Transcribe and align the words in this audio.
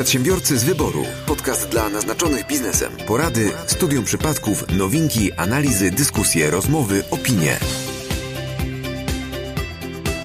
Przedsiębiorcy 0.00 0.58
z 0.58 0.64
wyboru. 0.64 1.04
Podcast 1.26 1.68
dla 1.68 1.88
naznaczonych 1.88 2.46
biznesem. 2.46 2.92
Porady, 3.06 3.52
studium 3.66 4.04
przypadków, 4.04 4.64
nowinki, 4.68 5.32
analizy, 5.32 5.90
dyskusje, 5.90 6.50
rozmowy, 6.50 7.04
opinie. 7.10 7.58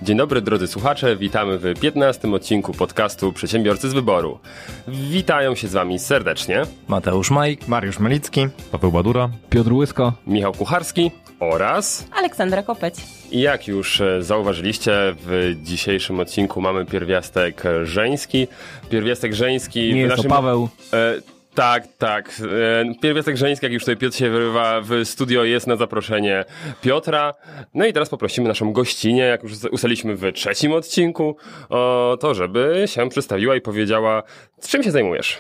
Dzień 0.06 0.18
dobry 0.18 0.42
drodzy 0.42 0.68
słuchacze, 0.68 1.16
witamy 1.16 1.58
w 1.58 1.80
15 1.80 2.34
odcinku 2.34 2.72
podcastu 2.74 3.34
Przedsiębiorcy 3.34 3.90
z 3.90 3.94
Wyboru. 3.94 4.40
Witają 4.88 5.56
się 5.56 5.68
z 5.68 5.74
Wami 5.74 6.00
serdecznie 6.00 6.62
Mateusz 6.88 7.32
Majk, 7.32 7.68
Mariusz 7.68 8.00
Melicki, 8.00 8.48
Paweł 8.72 8.92
Badura, 8.92 9.30
Piotr 9.50 9.74
Łysko, 9.74 10.14
Michał 10.28 10.54
Kucharski 10.54 11.12
oraz 11.40 12.08
Aleksandra 12.12 12.64
Kopeć. 12.64 12.96
i 13.32 13.42
jak 13.42 13.68
już 13.68 14.02
e, 14.02 14.24
zauważyliście, 14.24 14.92
w 15.26 15.56
dzisiejszym 15.64 16.20
odcinku 16.20 16.62
mamy 16.62 16.86
pierwiastek 16.86 17.64
żeński. 17.84 18.48
Pierwiastek 18.90 19.34
żeński 19.34 19.80
nie 19.80 19.94
w 19.94 19.98
jest 19.98 20.10
naszym... 20.10 20.24
to 20.24 20.36
Paweł. 20.36 20.70
E, 20.94 21.35
tak, 21.56 21.88
tak. 21.98 22.42
E, 22.42 22.96
pierwiastek 23.02 23.38
żeński, 23.38 23.66
jak 23.66 23.74
już 23.74 23.84
tutaj 23.84 23.98
Piotr 23.98 24.18
się 24.18 24.30
wyrywa 24.30 24.82
w 24.82 24.90
studio, 25.04 25.44
jest 25.44 25.68
na 25.68 25.76
zaproszenie 25.76 26.46
Piotra. 26.82 27.34
No 27.74 27.86
i 27.86 27.94
teraz 27.94 28.10
poprosimy 28.10 28.48
naszą 28.48 28.74
gościnę, 28.74 29.24
jak 29.24 29.44
już 29.44 29.52
ustaliliśmy 29.72 30.16
w 30.16 30.32
trzecim 30.34 30.74
odcinku, 30.74 31.38
o 31.70 32.18
to, 32.22 32.34
żeby 32.34 32.84
się 32.86 33.10
przedstawiła 33.10 33.56
i 33.56 33.62
powiedziała, 33.62 34.24
czym 34.68 34.84
się 34.84 34.92
zajmujesz. 34.92 35.38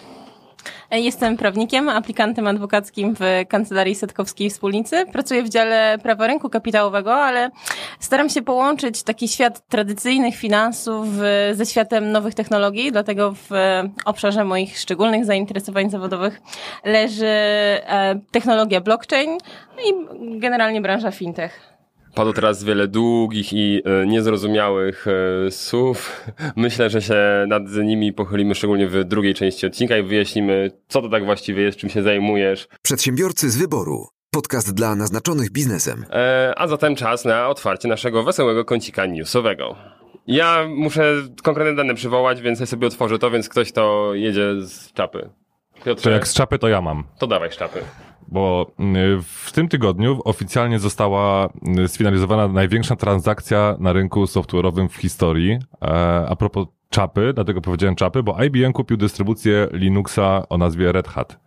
Jestem 0.91 1.38
prawnikiem, 1.38 1.89
aplikantem 1.89 2.48
adwokackim 2.48 3.16
w 3.16 3.48
Kancelarii 3.48 3.95
Setkowskiej 3.95 4.49
Wspólnicy. 4.49 5.05
Pracuję 5.05 5.44
w 5.44 5.49
dziale 5.49 5.98
prawa 6.03 6.27
rynku 6.27 6.49
kapitałowego, 6.49 7.16
ale 7.16 7.49
staram 7.99 8.30
się 8.30 8.41
połączyć 8.41 9.03
taki 9.03 9.27
świat 9.27 9.67
tradycyjnych 9.67 10.35
finansów 10.35 11.08
ze 11.53 11.66
światem 11.66 12.11
nowych 12.11 12.35
technologii, 12.35 12.91
dlatego 12.91 13.34
w 13.34 13.49
obszarze 14.05 14.44
moich 14.44 14.80
szczególnych 14.80 15.25
zainteresowań 15.25 15.89
zawodowych 15.89 16.41
leży 16.84 17.25
e, 17.27 18.19
technologia 18.31 18.81
blockchain 18.81 19.38
i 19.86 19.94
generalnie 20.39 20.81
branża 20.81 21.11
fintech. 21.11 21.75
Padło 22.16 22.33
teraz 22.33 22.63
wiele 22.63 22.88
długich 22.88 23.53
i 23.53 23.81
e, 23.85 24.05
niezrozumiałych 24.05 25.05
e, 25.08 25.52
słów. 25.52 26.22
Myślę, 26.55 26.89
że 26.89 27.02
się 27.02 27.45
nad 27.47 27.63
nimi 27.83 28.13
pochylimy 28.13 28.55
szczególnie 28.55 28.88
w 28.88 29.03
drugiej 29.03 29.33
części 29.33 29.66
odcinka 29.67 29.97
i 29.97 30.03
wyjaśnimy, 30.03 30.72
co 30.88 31.02
to 31.02 31.09
tak 31.09 31.25
właściwie 31.25 31.63
jest, 31.63 31.77
czym 31.77 31.89
się 31.89 32.03
zajmujesz. 32.03 32.67
Przedsiębiorcy 32.81 33.49
z 33.49 33.57
wyboru. 33.57 34.07
Podcast 34.31 34.73
dla 34.73 34.95
naznaczonych 34.95 35.52
biznesem. 35.52 36.05
E, 36.09 36.53
a 36.57 36.67
zatem 36.67 36.95
czas 36.95 37.25
na 37.25 37.49
otwarcie 37.49 37.88
naszego 37.88 38.23
wesołego 38.23 38.66
kącika 38.66 39.05
newsowego. 39.05 39.75
Ja 40.27 40.66
muszę 40.69 41.13
konkretne 41.44 41.75
dane 41.75 41.95
przywołać, 41.95 42.41
więc 42.41 42.59
ja 42.59 42.66
sobie 42.66 42.88
otworzę 42.88 43.19
to, 43.19 43.31
więc 43.31 43.50
ktoś 43.50 43.72
to 43.72 44.13
jedzie 44.13 44.61
z 44.61 44.94
czapy. 44.94 45.29
Piotrze, 45.85 46.03
to 46.03 46.09
jak 46.09 46.27
z 46.27 46.33
czapy 46.33 46.59
to 46.59 46.67
ja 46.67 46.81
mam. 46.81 47.03
to 47.19 47.27
dawaj 47.27 47.52
z 47.52 47.57
czapy. 47.57 47.79
Bo 48.28 48.72
y, 48.80 49.22
w 49.23 49.52
tym 49.52 49.68
tygodniu 49.68 50.22
oficjalnie 50.23 50.80
została 50.80 51.50
y, 51.80 51.88
sfinalizowana 51.88 52.48
największa 52.48 52.95
transakcja 52.95 53.76
na 53.80 53.94
rynku 53.94 54.23
software'owym 54.23 54.88
w 54.90 54.95
historii. 54.95 55.52
E, 55.81 55.88
A 56.30 56.36
propos 56.36 56.68
czapy, 56.90 57.31
dlatego 57.36 57.62
powiedziałem 57.62 57.96
czapy, 57.96 58.23
bo 58.23 58.44
IBM 58.44 58.73
kupił 58.73 58.98
dystrybucję 58.98 59.68
Linuxa 59.72 60.44
o 60.50 60.58
nazwie 60.58 60.92
Red 60.92 61.08
Hat. 61.08 61.40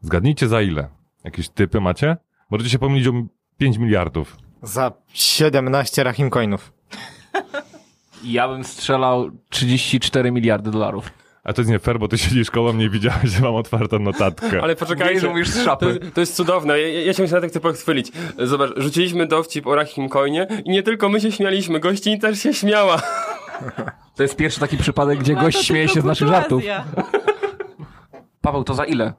Zgadnijcie 0.00 0.48
za 0.48 0.62
ile? 0.62 0.88
Jakieś 1.24 1.48
typy 1.48 1.80
macie? 1.80 2.16
Możecie 2.50 2.70
się 2.70 2.78
pomylić 2.78 3.06
o 3.08 3.12
5 3.58 3.78
miliardów. 3.78 4.36
za 4.62 4.92
17 5.12 6.04
rahim 6.04 6.30
coinów. 6.30 6.72
Ja 8.24 8.48
bym 8.48 8.64
strzelał 8.64 9.30
34 9.50 10.32
miliardy 10.32 10.70
dolarów. 10.70 11.10
A 11.46 11.52
to 11.52 11.60
jest 11.60 11.70
nie 11.70 11.78
fair, 11.78 11.98
bo 11.98 12.08
ty 12.08 12.18
siedzisz 12.18 12.50
koło 12.50 12.72
mnie 12.72 12.84
i 12.84 12.90
widziałeś, 12.90 13.30
że 13.30 13.40
mam 13.42 13.54
otwartą 13.54 13.98
notatkę. 13.98 14.62
Ale 14.62 14.76
poczekajcie. 14.76 15.20
że 15.20 15.28
mówisz 15.28 15.48
z 15.48 15.64
szapy. 15.64 15.98
To, 16.00 16.10
to 16.14 16.20
jest 16.20 16.36
cudowne. 16.36 16.80
Ja, 16.80 17.02
ja 17.02 17.12
się 17.12 17.22
myślę, 17.22 17.36
na 17.36 17.40
tym 17.40 17.50
chcę 17.50 17.60
pochwylić. 17.60 18.12
Zobacz, 18.38 18.70
rzuciliśmy 18.76 19.26
dowcip 19.26 19.66
o 19.66 19.74
Rahim 19.74 20.08
Coinie 20.08 20.46
i 20.64 20.70
nie 20.70 20.82
tylko 20.82 21.08
my 21.08 21.20
się 21.20 21.32
śmialiśmy, 21.32 21.80
gościni 21.80 22.18
też 22.18 22.38
się 22.38 22.54
śmiała. 22.54 23.02
To 24.16 24.22
jest 24.22 24.36
pierwszy 24.36 24.60
taki 24.60 24.76
przypadek, 24.76 25.18
gdzie 25.18 25.34
gość 25.34 25.64
śmieje 25.64 25.88
się 25.88 26.00
z 26.00 26.04
naszych 26.04 26.28
żartów. 26.28 26.62
Paweł, 28.40 28.64
to 28.64 28.74
za 28.74 28.84
ile? 28.84 29.12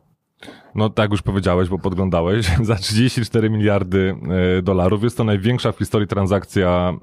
No 0.75 0.89
tak 0.89 1.11
już 1.11 1.21
powiedziałeś, 1.21 1.69
bo 1.69 1.79
podglądałeś. 1.79 2.51
Za 2.61 2.75
34 2.75 3.49
miliardy 3.49 4.15
e, 4.57 4.61
dolarów. 4.61 5.03
Jest 5.03 5.17
to 5.17 5.23
największa 5.23 5.71
w 5.71 5.77
historii 5.77 6.07
transakcja 6.07 6.93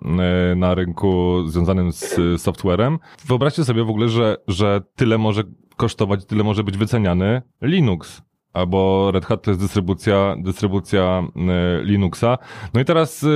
e, 0.52 0.54
na 0.54 0.74
rynku 0.74 1.42
związanym 1.46 1.92
z 1.92 2.18
e, 2.18 2.38
softwarem. 2.38 2.98
Wyobraźcie 3.26 3.64
sobie 3.64 3.84
w 3.84 3.90
ogóle, 3.90 4.08
że, 4.08 4.36
że 4.48 4.82
tyle 4.96 5.18
może 5.18 5.42
kosztować, 5.76 6.24
tyle 6.24 6.44
może 6.44 6.64
być 6.64 6.78
wyceniany 6.78 7.42
Linux. 7.62 8.22
Albo 8.54 9.10
Red 9.10 9.24
Hat 9.24 9.42
to 9.42 9.50
jest 9.50 9.60
dystrybucja, 9.60 10.36
dystrybucja 10.38 11.02
e, 11.02 11.82
Linuxa. 11.82 12.38
No 12.74 12.80
i 12.80 12.84
teraz 12.84 13.24
e, 13.24 13.28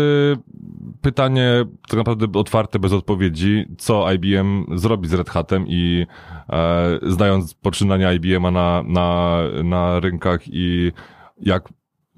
pytanie 1.02 1.64
tak 1.88 1.96
naprawdę 1.98 2.26
otwarte, 2.34 2.78
bez 2.78 2.92
odpowiedzi. 2.92 3.66
Co 3.78 4.12
IBM 4.12 4.78
zrobi 4.78 5.08
z 5.08 5.12
Red 5.12 5.30
Hatem 5.30 5.64
i 5.68 6.06
e, 6.50 6.98
znając 7.02 7.54
poczynania 7.54 8.12
IBM-a 8.12 8.50
na, 8.50 8.82
na, 8.86 9.38
na 9.64 10.00
rynkach 10.00 10.40
i 10.46 10.92
jak 11.40 11.68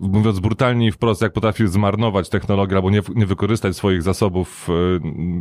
mówiąc 0.00 0.40
brutalnie 0.40 0.86
i 0.86 0.92
wprost, 0.92 1.22
jak 1.22 1.32
potrafił 1.32 1.68
zmarnować 1.68 2.28
technologię 2.28 2.76
albo 2.76 2.90
nie, 2.90 3.00
nie 3.14 3.26
wykorzystać 3.26 3.76
swoich 3.76 4.02
zasobów 4.02 4.68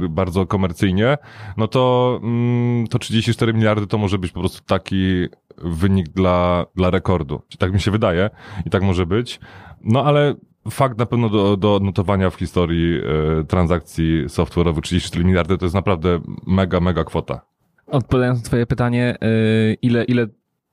e, 0.03 0.09
bardzo 0.09 0.45
komercyjnie, 0.45 1.17
no 1.57 1.67
to, 1.67 2.19
mm, 2.23 2.87
to 2.87 2.99
34 2.99 3.53
miliardy 3.53 3.87
to 3.87 3.97
może 3.97 4.17
być 4.17 4.31
po 4.31 4.39
prostu 4.39 4.63
taki 4.65 5.27
wynik 5.57 6.09
dla, 6.09 6.65
dla 6.75 6.89
rekordu. 6.89 7.41
Tak 7.59 7.73
mi 7.73 7.79
się 7.79 7.91
wydaje 7.91 8.29
i 8.65 8.69
tak 8.69 8.83
może 8.83 9.05
być. 9.05 9.39
No 9.83 10.05
ale 10.05 10.35
fakt 10.69 10.97
na 10.97 11.05
pewno 11.05 11.29
do, 11.29 11.57
do 11.57 11.75
odnotowania 11.75 12.29
w 12.29 12.35
historii 12.35 12.99
e, 12.99 13.43
transakcji 13.43 14.25
software'owych 14.25 14.81
34 14.81 15.25
miliardy 15.25 15.57
to 15.57 15.65
jest 15.65 15.75
naprawdę 15.75 16.19
mega, 16.47 16.79
mega 16.79 17.03
kwota. 17.03 17.41
Odpowiadając 17.87 18.39
na 18.39 18.45
twoje 18.45 18.65
pytanie, 18.65 19.17
y, 19.23 19.77
ile, 19.81 20.03
ile 20.03 20.27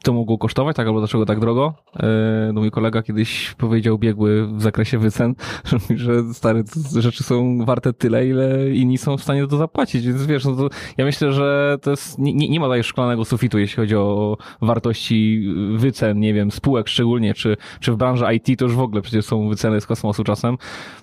to 0.06 0.12
mogło 0.12 0.38
kosztować, 0.38 0.76
tak, 0.76 0.86
albo 0.86 0.98
dlaczego 0.98 1.26
tak 1.26 1.40
drogo? 1.40 1.74
Y, 1.96 2.52
No 2.52 2.60
mój 2.60 2.70
kolega 2.70 3.02
kiedyś 3.02 3.54
powiedział 3.54 3.98
biegły 3.98 4.46
w 4.46 4.62
zakresie 4.62 4.98
wycen, 4.98 5.34
że 5.96 6.34
stare 6.34 6.62
rzeczy 6.98 7.24
są 7.24 7.64
warte 7.64 7.92
tyle, 7.92 8.26
ile 8.26 8.70
inni 8.70 8.98
są 8.98 9.16
w 9.16 9.22
stanie 9.22 9.46
to 9.46 9.56
zapłacić, 9.56 10.06
więc 10.06 10.26
wiesz, 10.26 10.44
no 10.44 10.56
to 10.56 10.68
ja 10.96 11.04
myślę, 11.04 11.32
że 11.32 11.78
to 11.82 11.90
jest, 11.90 12.18
nie, 12.18 12.34
nie 12.34 12.48
nie 12.48 12.60
ma 12.60 12.66
tutaj 12.66 12.82
szklanego 12.82 13.24
sufitu, 13.24 13.58
jeśli 13.58 13.76
chodzi 13.76 13.96
o 13.96 14.36
wartości 14.62 15.48
wycen, 15.76 16.20
nie 16.20 16.34
wiem, 16.34 16.50
spółek 16.50 16.88
szczególnie, 16.88 17.34
czy, 17.34 17.56
czy 17.80 17.92
w 17.92 17.96
branży 17.96 18.24
IT 18.34 18.58
to 18.58 18.64
już 18.64 18.74
w 18.74 18.80
ogóle 18.80 19.02
przecież 19.02 19.24
są 19.24 19.48
wyceny 19.48 19.80
z 19.80 19.86
kosmosu 19.86 20.24
czasem. 20.24 20.58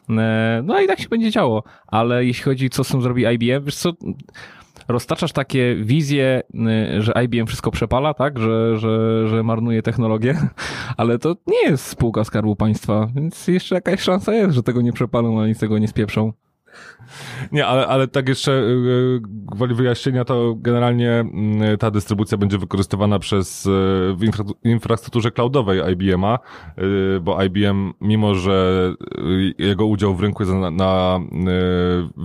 E, 0.09 0.61
No 0.65 0.81
i 0.81 0.87
tak 0.87 0.99
się 0.99 1.09
będzie 1.09 1.31
działo, 1.31 1.63
ale 1.87 2.25
jeśli 2.25 2.43
chodzi, 2.43 2.69
co 2.69 2.83
z 2.83 2.87
tym 2.87 3.01
zrobi 3.01 3.23
IBM, 3.33 3.65
wiesz 3.65 3.75
co, 3.75 3.91
roztaczasz 4.87 5.31
takie 5.31 5.75
wizje, 5.75 6.41
y, 6.97 7.01
że 7.01 7.13
IBM 7.25 7.47
wszystko 7.47 7.71
przepala, 7.71 8.13
tak, 8.13 8.39
że, 8.39 8.77
że, 8.77 9.27
że 9.27 9.43
marnuje 9.43 9.81
technologię, 9.81 10.37
ale 10.97 11.19
to 11.19 11.35
nie 11.47 11.69
jest 11.69 11.85
spółka 11.85 12.23
Skarbu 12.23 12.55
Państwa, 12.55 13.07
więc 13.15 13.47
jeszcze 13.47 13.75
jakaś 13.75 13.99
szansa 13.99 14.33
jest, 14.33 14.55
że 14.55 14.63
tego 14.63 14.81
nie 14.81 14.93
przepalą, 14.93 15.41
ani 15.41 15.55
z 15.55 15.59
tego 15.59 15.77
nie 15.77 15.87
spieprzą. 15.87 16.33
Nie, 17.51 17.67
ale, 17.67 17.87
ale 17.87 18.07
tak 18.07 18.29
jeszcze 18.29 18.63
gwoli 19.31 19.75
wyjaśnienia, 19.75 20.25
to 20.25 20.55
generalnie 20.57 21.11
mm, 21.11 21.77
ta 21.77 21.91
dystrybucja 21.91 22.37
będzie 22.37 22.57
wykorzystywana 22.57 23.19
przez, 23.19 23.65
yy, 23.65 23.71
w 24.15 24.23
infra, 24.23 24.45
infrastrukturze 24.63 25.31
cloudowej 25.31 25.93
IBM-a, 25.93 26.39
bo 27.21 27.43
IBM, 27.43 27.93
mimo 28.01 28.35
że 28.35 28.89
jego 29.57 29.85
udział 29.85 30.15
w 30.15 30.21
rynku 30.21 30.43
jest 30.43 30.55
na, 30.55 30.71
na 30.71 31.19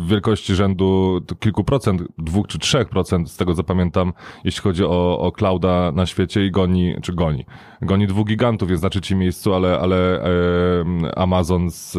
wielkości 0.09 0.55
rzędu 0.55 1.21
kilku 1.41 1.65
procent, 1.65 2.03
dwóch 2.19 2.47
czy 2.47 2.59
trzech 2.59 2.89
procent, 2.89 3.31
z 3.31 3.37
tego 3.37 3.55
co 3.55 3.65
pamiętam, 3.65 4.13
jeśli 4.45 4.63
chodzi 4.63 4.85
o, 4.85 5.19
o 5.19 5.33
clouda 5.33 5.93
na 5.93 6.07
świecie 6.07 6.47
i 6.47 6.51
goni, 6.51 6.95
czy 7.03 7.13
goni, 7.13 7.47
goni 7.83 8.07
dwóch 8.07 8.27
gigantów, 8.27 8.71
jest 8.71 8.83
na 8.83 8.91
trzecim 8.91 9.19
miejscu, 9.19 9.55
ale, 9.55 9.79
ale 9.79 10.23
Amazon 11.17 11.71
z, 11.71 11.93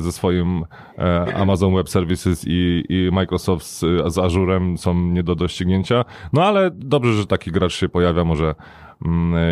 ze 0.00 0.12
swoim 0.12 0.64
e, 0.98 1.34
Amazon 1.36 1.74
Web 1.74 1.88
Services 1.96 2.44
i, 2.46 2.84
i 2.88 3.10
Microsoft 3.12 3.66
z, 3.66 3.80
z 4.12 4.18
Azurem 4.18 4.78
są 4.78 4.94
nie 4.94 5.22
do 5.22 5.34
doścignięcia. 5.34 6.04
No 6.32 6.44
ale 6.44 6.70
dobrze, 6.74 7.12
że 7.12 7.26
taki 7.26 7.50
gracz 7.50 7.74
się 7.74 7.88
pojawia, 7.88 8.24
może, 8.24 8.54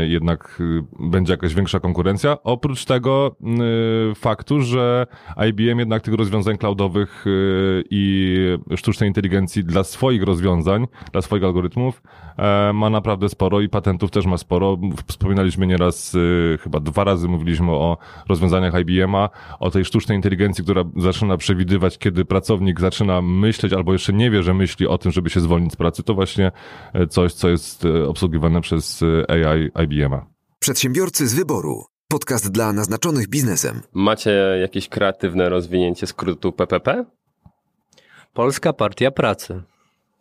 jednak 0.06 0.58
y, 0.61 0.85
będzie 1.00 1.32
jakaś 1.32 1.55
większa 1.55 1.81
konkurencja. 1.81 2.37
Oprócz 2.43 2.85
tego 2.85 3.37
y, 4.11 4.14
faktu, 4.14 4.61
że 4.61 5.06
IBM 5.49 5.79
jednak 5.79 6.02
tych 6.02 6.14
rozwiązań 6.14 6.58
cloudowych 6.58 7.26
y, 7.26 7.85
i 7.91 8.37
sztucznej 8.76 9.08
inteligencji 9.08 9.64
dla 9.64 9.85
swoich 9.85 10.23
rozwiązań, 10.23 10.87
dla 11.12 11.23
swoich 11.23 11.44
algorytmów 11.44 12.02
e, 12.37 12.73
ma 12.73 12.91
naprawdę 12.91 13.29
sporo 13.29 13.61
i 13.61 13.69
patentów 13.69 14.11
też 14.11 14.26
ma 14.26 14.38
sporo. 14.38 14.79
Wspominaliśmy 15.06 15.67
nieraz, 15.67 16.17
chyba 16.61 16.81
dwa 16.81 17.05
razy 17.05 17.29
mówiliśmy 17.29 17.73
o 17.73 17.99
rozwiązaniach 18.29 18.75
IBM-a, 18.81 19.29
o 19.61 19.70
tej 19.70 19.85
sztucznej 19.85 20.19
inteligencji, 20.19 20.64
która 20.64 20.85
zaczyna 20.97 21.37
przewidywać, 21.37 21.99
kiedy 21.99 22.25
pracownik 22.25 22.81
zaczyna 22.81 23.23
myśleć 23.23 23.73
albo 23.73 23.93
jeszcze 23.93 24.12
nie 24.12 24.31
wie, 24.31 24.43
że 24.43 24.55
myśli 24.55 24.87
o 24.87 24.99
tym, 24.99 25.12
żeby 25.12 25.31
się 25.31 25.40
zwolnić 25.40 25.73
z 25.73 25.76
pracy. 25.76 26.02
To 26.02 26.14
właśnie 26.14 26.52
e, 26.93 27.06
coś, 27.06 27.32
co 27.32 27.49
jest 27.49 27.85
e, 27.85 28.08
obsługiwane 28.08 28.61
przez 28.61 29.02
e, 29.02 29.33
AI 29.34 29.70
IBM-a. 29.84 30.26
Przedsiębiorcy 30.58 31.28
z 31.28 31.34
wyboru. 31.34 31.84
Podcast 32.08 32.52
dla 32.52 32.72
naznaczonych 32.72 33.28
biznesem. 33.28 33.81
Macie 33.92 34.31
jakieś 34.60 34.88
kreatywne 34.88 35.48
rozwinięcie 35.48 36.06
skrótu 36.06 36.52
PPP? 36.52 37.04
Polska 38.32 38.72
Partia 38.72 39.10
Pracy. 39.10 39.62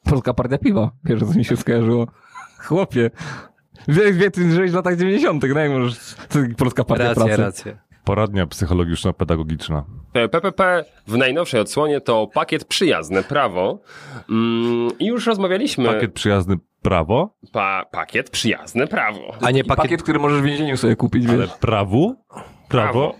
Polska 0.03 0.33
partia 0.33 0.57
piwa. 0.57 0.91
Pierwsze, 1.07 1.25
co 1.25 1.33
mi 1.33 1.45
się 1.45 1.57
skojarzyło. 1.57 2.07
Chłopie. 2.57 3.11
Wie, 3.87 4.13
wie 4.13 4.31
ty 4.31 4.51
żyłeś 4.51 4.71
w 4.71 4.75
latach 4.75 4.97
90., 4.97 5.43
no 5.53 5.59
jak 5.59 5.71
możesz... 5.71 6.15
Polska 6.57 6.83
partia 6.83 7.03
Racja, 7.03 7.25
pracy. 7.25 7.41
racja. 7.41 7.77
Poradnia 8.03 8.47
psychologiczno-pedagogiczna. 8.47 9.83
PPP 10.13 10.85
w 11.07 11.17
najnowszej 11.17 11.61
odsłonie 11.61 12.01
to 12.01 12.27
pakiet 12.33 12.65
przyjazne 12.65 13.23
prawo. 13.23 13.79
Mm, 14.29 14.91
I 14.99 15.05
już 15.05 15.25
rozmawialiśmy. 15.27 15.85
Pakiet 15.85 16.13
przyjazny 16.13 16.55
prawo, 16.83 17.29
Pa, 17.51 17.85
pakiet 17.91 18.29
przyjazne 18.29 18.87
prawo. 18.87 19.35
A 19.41 19.51
nie 19.51 19.63
pakiet... 19.63 19.83
pakiet, 19.83 20.03
który 20.03 20.19
możesz 20.19 20.41
w 20.41 20.43
więzieniu 20.45 20.77
sobie 20.77 20.95
kupić, 20.95 21.27
ale 21.29 21.37
wiesz. 21.37 21.49
prawu, 21.53 22.15
prawo, 22.69 23.15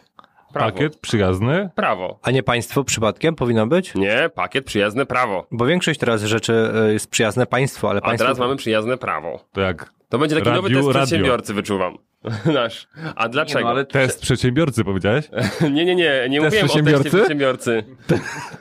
Prawo. 0.54 0.72
pakiet 0.72 0.98
przyjazny. 1.00 1.70
Prawo. 1.76 2.20
A 2.24 2.32
nie 2.32 2.44
państwo 2.44 2.84
przypadkiem 2.84 3.36
powinno 3.36 3.68
być? 3.68 3.96
Nie, 3.96 4.30
pakiet 4.36 4.66
przyjazne 4.66 5.06
prawo. 5.06 5.48
Bo 5.52 5.66
większość 5.66 6.00
teraz 6.00 6.22
rzeczy 6.24 6.72
y, 6.90 6.94
jest 6.94 7.10
przyjazne 7.10 7.46
państwu, 7.46 7.88
ale 7.88 8.00
A 8.00 8.02
państwo... 8.02 8.26
teraz 8.26 8.40
mamy 8.40 8.56
przyjazne 8.56 8.98
prawo. 8.98 9.40
To 9.52 9.62
jak 9.62 9.94
To 10.10 10.18
będzie 10.18 10.36
taki 10.36 10.50
nowy 10.50 10.62
Radiu, 10.70 10.78
test 10.78 10.88
radio. 10.88 11.02
przedsiębiorcy, 11.08 11.54
wyczuwam. 11.54 11.98
Nasz. 12.54 12.88
A 13.16 13.30
dlaczego? 13.30 13.60
Nie, 13.60 13.66
no, 13.66 13.72
ale 13.72 13.86
test 13.86 14.22
przedsiębiorcy 14.22 14.84
powiedziałeś? 14.84 15.30
nie, 15.62 15.86
nie, 15.86 15.96
nie, 15.96 16.28
nie 16.30 16.42
Test 16.42 16.62
mówiłem 16.64 16.88
o 16.88 17.04
teście 17.04 17.10
przedsiębiorcy? 17.10 17.10
przedsiębiorcy. 17.10 17.84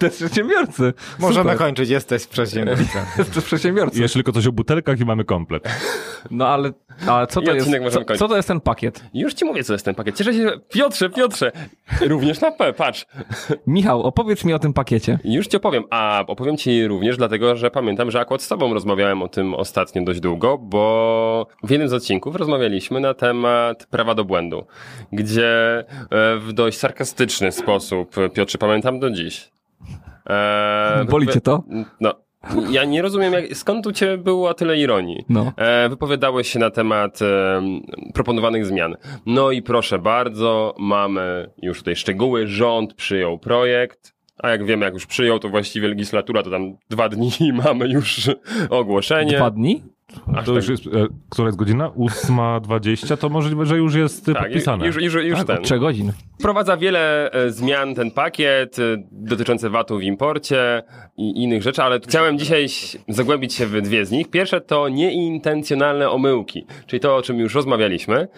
Jest 0.03 0.17
przedsiębiorcy. 0.17 0.93
Możemy 1.19 1.43
Super. 1.45 1.59
kończyć, 1.59 1.91
jesteś 1.91 2.27
przedsiębiorcą. 2.27 2.85
To 3.17 3.23
jest 3.23 3.47
przedsiębiorcy. 3.47 4.01
Jeszcze 4.01 4.15
tylko 4.19 4.33
coś 4.33 4.47
o 4.47 4.53
butelkach 4.53 5.01
i 5.01 5.05
mamy 5.05 5.25
komplet. 5.25 5.69
No 6.31 6.49
ale, 6.49 6.71
ale 7.07 7.27
co 7.27 7.43
to 7.43 7.55
jest? 7.55 7.71
Co, 7.91 8.15
co 8.17 8.29
to 8.29 8.37
jest 8.37 8.49
ten 8.49 8.61
pakiet? 8.61 9.05
Już 9.15 9.35
ci 9.35 9.45
mówię, 9.45 9.65
co 9.65 9.73
jest 9.73 9.85
ten 9.85 9.95
pakiet. 9.95 10.17
Cieszę 10.17 10.35
się. 10.35 10.51
Piotrze, 10.69 11.11
Piotrze. 11.11 11.53
Również 12.01 12.41
na 12.41 12.51
P, 12.51 12.73
patrz. 12.73 13.07
Michał, 13.67 14.03
opowiedz 14.03 14.45
mi 14.45 14.53
o 14.55 14.59
tym 14.59 14.73
pakiecie. 14.73 15.19
Już 15.25 15.47
ci 15.47 15.57
opowiem. 15.57 15.85
A 15.91 16.25
opowiem 16.27 16.57
ci 16.57 16.87
również 16.87 17.17
dlatego, 17.17 17.57
że 17.57 17.71
pamiętam, 17.71 18.11
że 18.11 18.21
akurat 18.21 18.43
z 18.43 18.49
tobą 18.49 18.75
rozmawiałem 18.75 19.23
o 19.23 19.29
tym 19.29 19.55
ostatnio 19.55 20.03
dość 20.03 20.21
długo, 20.21 20.59
bo 20.59 21.47
w 21.63 21.71
jednym 21.71 21.89
z 21.89 21.93
odcinków 21.93 22.37
rozmawialiśmy 22.37 23.01
na 23.01 23.15
temat 23.15 23.52
prawa 23.91 24.15
do 24.15 24.25
błędu, 24.25 24.67
gdzie 25.13 25.79
e, 25.79 25.85
w 26.39 26.53
dość 26.53 26.79
sarkastyczny 26.79 27.53
sposób, 27.53 28.15
Piotrze, 28.35 28.59
pamiętam 28.59 29.01
do 29.01 29.11
dziś. 29.11 29.51
E, 30.31 31.05
Boli 31.11 31.29
cię 31.29 31.41
to? 31.41 31.63
No. 32.01 32.15
Ja 32.71 32.85
nie 32.85 33.03
rozumiem, 33.03 33.33
jak, 33.33 33.57
skąd 33.57 33.87
u 33.87 33.93
ciebie 33.93 34.19
było 34.19 34.55
tyle 34.55 34.79
ironii. 34.79 35.25
No. 35.29 35.53
E, 35.57 35.89
wypowiadałeś 35.89 36.49
się 36.49 36.59
na 36.59 36.71
temat 36.71 37.23
e, 37.23 37.63
proponowanych 38.15 38.67
zmian. 38.67 38.97
No 39.27 39.51
i 39.51 39.63
proszę 39.63 39.99
bardzo, 39.99 40.75
mamy 40.79 41.51
już 41.63 41.79
tutaj 41.79 41.97
szczegóły. 41.97 42.47
Rząd 42.47 42.95
przyjął 42.95 43.39
projekt. 43.39 44.15
A 44.39 44.49
jak 44.49 44.65
wiemy, 44.65 44.85
jak 44.85 44.95
już 44.95 45.07
przyjął, 45.07 45.39
to 45.39 45.49
właściwie 45.49 45.89
legislatura 45.89 46.43
to 46.43 46.51
tam 46.51 46.77
dwa 46.91 47.09
dni 47.09 47.31
i 47.41 47.53
mamy 47.53 47.89
już 47.89 48.31
ogłoszenie. 48.71 49.37
Dwa 49.37 49.51
dni? 49.51 49.83
Aż 50.35 50.47
To 50.47 50.55
tak- 50.55 50.63
już 50.63 50.69
jest, 50.69 50.87
e, 50.87 51.07
która 51.31 51.49
jest 51.49 51.59
godzina? 51.59 51.89
8.20, 51.89 53.17
to 53.17 53.29
możliwe, 53.29 53.67
że 53.67 53.77
już 53.77 53.95
jest 53.95 54.29
e, 54.29 54.33
tak, 54.35 54.43
podpisane. 54.43 54.87
już, 54.87 54.97
już, 55.03 55.15
już 55.15 55.39
Tak, 55.39 55.47
ten. 55.47 55.57
od 55.57 55.63
trzech 55.65 55.81
godzin. 55.81 56.13
Wprowadza 56.41 56.77
wiele 56.77 57.31
e, 57.33 57.51
zmian 57.51 57.95
ten 57.95 58.11
pakiet 58.11 58.77
dotyczące 59.13 59.71
VAT-u 59.71 59.99
w 59.99 60.03
imporcie 60.03 60.83
i 61.17 61.43
innych 61.43 61.63
rzeczy, 61.63 61.83
ale 61.83 62.01
chciałem 62.01 62.39
dzisiaj 62.39 62.67
zagłębić 63.09 63.55
się 63.55 63.67
w 63.67 63.81
dwie 63.81 64.07
z 64.07 64.11
nich. 64.11 64.31
Pierwsze 64.31 64.61
to 64.61 64.89
nieintencjonalne 64.89 66.11
omyłki, 66.11 66.67
czyli 66.87 67.01
to, 67.01 67.17
o 67.17 67.23
czym 67.23 67.39
już 67.39 67.55
rozmawialiśmy. 67.55 68.29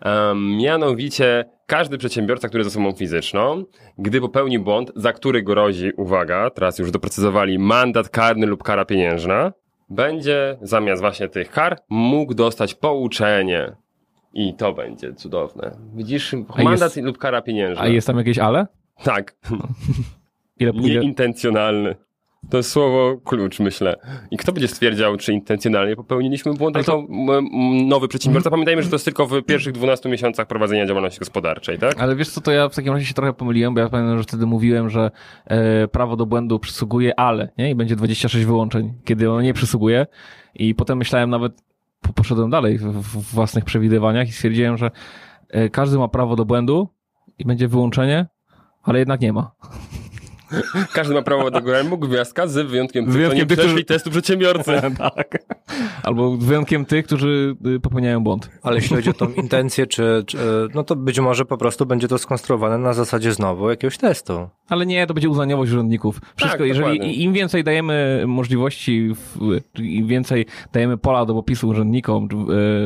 Em, 0.00 0.56
mianowicie 0.56 1.44
każdy 1.66 1.98
przedsiębiorca, 1.98 2.48
który 2.48 2.64
jest 2.64 2.76
osobą 2.76 2.92
fizyczną, 2.92 3.64
gdy 3.98 4.20
popełni 4.20 4.58
błąd, 4.58 4.92
za 4.96 5.12
który 5.12 5.42
grozi, 5.42 5.92
uwaga, 5.96 6.50
teraz 6.50 6.78
już 6.78 6.90
doprecyzowali, 6.90 7.58
mandat 7.58 8.08
karny 8.08 8.46
lub 8.46 8.62
kara 8.62 8.84
pieniężna, 8.84 9.52
będzie 9.88 10.56
zamiast 10.62 11.02
właśnie 11.02 11.28
tych 11.28 11.50
kar 11.50 11.78
mógł 11.88 12.34
dostać 12.34 12.74
pouczenie. 12.74 13.72
I 14.36 14.54
to 14.54 14.72
będzie 14.72 15.14
cudowne. 15.14 15.76
Widzisz, 15.94 16.32
mandat 16.64 16.80
jest- 16.96 17.06
lub 17.06 17.18
kara 17.18 17.42
pieniężna. 17.42 17.82
A 17.82 17.88
jest 17.88 18.06
tam 18.06 18.18
jakieś 18.18 18.38
ale? 18.38 18.66
Tak, 19.02 19.36
Ile 20.60 20.72
pójdzie? 20.72 21.00
nieintencjonalny. 21.00 21.96
To 22.50 22.56
jest 22.56 22.70
słowo 22.70 23.16
klucz, 23.24 23.60
myślę. 23.60 23.96
I 24.30 24.36
kto 24.36 24.52
będzie 24.52 24.68
stwierdzał, 24.68 25.16
czy 25.16 25.32
intencjonalnie 25.32 25.96
popełniliśmy 25.96 26.54
błąd 26.54 26.76
Ale 26.76 26.84
to- 26.84 27.06
nowy 27.86 28.08
przedsiębiorca? 28.08 28.50
Pamiętajmy, 28.50 28.82
że 28.82 28.88
to 28.90 28.94
jest 28.94 29.04
tylko 29.04 29.26
w 29.26 29.42
pierwszych 29.42 29.72
12 29.72 30.08
miesiącach 30.08 30.46
prowadzenia 30.46 30.86
działalności 30.86 31.18
gospodarczej, 31.20 31.78
tak? 31.78 32.00
Ale 32.00 32.16
wiesz 32.16 32.28
co, 32.30 32.40
to 32.40 32.50
ja 32.52 32.68
w 32.68 32.74
takim 32.74 32.92
razie 32.92 33.06
się 33.06 33.14
trochę 33.14 33.32
pomyliłem, 33.32 33.74
bo 33.74 33.80
ja 33.80 33.88
pamiętam, 33.88 34.18
że 34.18 34.24
wtedy 34.24 34.46
mówiłem, 34.46 34.90
że 34.90 35.10
e, 35.46 35.88
prawo 35.88 36.16
do 36.16 36.26
błędu 36.26 36.58
przysługuje, 36.58 37.20
ale, 37.20 37.48
nie? 37.58 37.70
I 37.70 37.74
będzie 37.74 37.96
26 37.96 38.46
wyłączeń, 38.46 38.92
kiedy 39.04 39.30
ono 39.30 39.40
nie 39.42 39.54
przysługuje. 39.54 40.06
I 40.54 40.74
potem 40.74 40.98
myślałem 40.98 41.30
nawet, 41.30 41.62
po- 42.00 42.12
poszedłem 42.12 42.50
dalej 42.50 42.78
w, 42.78 42.84
w 42.84 43.34
własnych 43.34 43.64
przewidywaniach 43.64 44.28
i 44.28 44.32
stwierdziłem, 44.32 44.76
że 44.76 44.90
e, 45.50 45.68
każdy 45.68 45.98
ma 45.98 46.08
prawo 46.08 46.36
do 46.36 46.44
błędu 46.44 46.88
i 47.38 47.44
będzie 47.44 47.68
wyłączenie, 47.68 48.26
ale 48.82 48.98
jednak 48.98 49.20
nie 49.20 49.32
ma. 49.32 49.50
Każdy 50.92 51.14
ma 51.14 51.22
prawo 51.22 51.50
do 51.50 51.60
głębu 51.60 51.98
gwiazdka 51.98 52.46
z 52.46 52.66
wyjątkiem 52.70 53.04
tych, 53.04 53.14
wyjątkiem 53.14 53.40
nie 53.40 53.46
tych, 53.46 53.58
przeszli 53.58 53.72
którzy- 53.74 53.84
testu 53.84 54.10
przedsiębiorcy. 54.10 54.72
tak. 54.98 55.38
Albo 56.02 56.36
wyjątkiem 56.36 56.84
tych, 56.84 57.06
którzy 57.06 57.56
y, 57.66 57.80
popełniają 57.80 58.20
błąd. 58.24 58.50
Ale 58.62 58.76
jeśli 58.76 58.96
chodzi 58.96 59.10
o 59.10 59.12
tą 59.12 59.32
intencję, 59.32 59.86
czy, 59.86 60.24
czy, 60.26 60.38
no 60.74 60.84
to 60.84 60.96
być 60.96 61.20
może 61.20 61.44
po 61.44 61.56
prostu 61.56 61.86
będzie 61.86 62.08
to 62.08 62.18
skonstruowane 62.18 62.78
na 62.78 62.92
zasadzie 62.92 63.32
znowu 63.32 63.70
jakiegoś 63.70 63.98
testu. 63.98 64.48
Ale 64.68 64.86
nie, 64.86 65.06
to 65.06 65.14
będzie 65.14 65.28
uznaniowość 65.28 65.72
urzędników. 65.72 66.20
Wszystko, 66.36 66.58
Tak, 66.58 66.66
jeżeli 66.68 66.98
dokładnie. 66.98 67.14
im 67.14 67.32
więcej 67.32 67.64
dajemy 67.64 68.24
możliwości, 68.26 69.12
im 69.78 70.06
więcej 70.06 70.46
dajemy 70.72 70.98
pola 70.98 71.26
do 71.26 71.34
popisu 71.34 71.68
urzędnikom, 71.68 72.28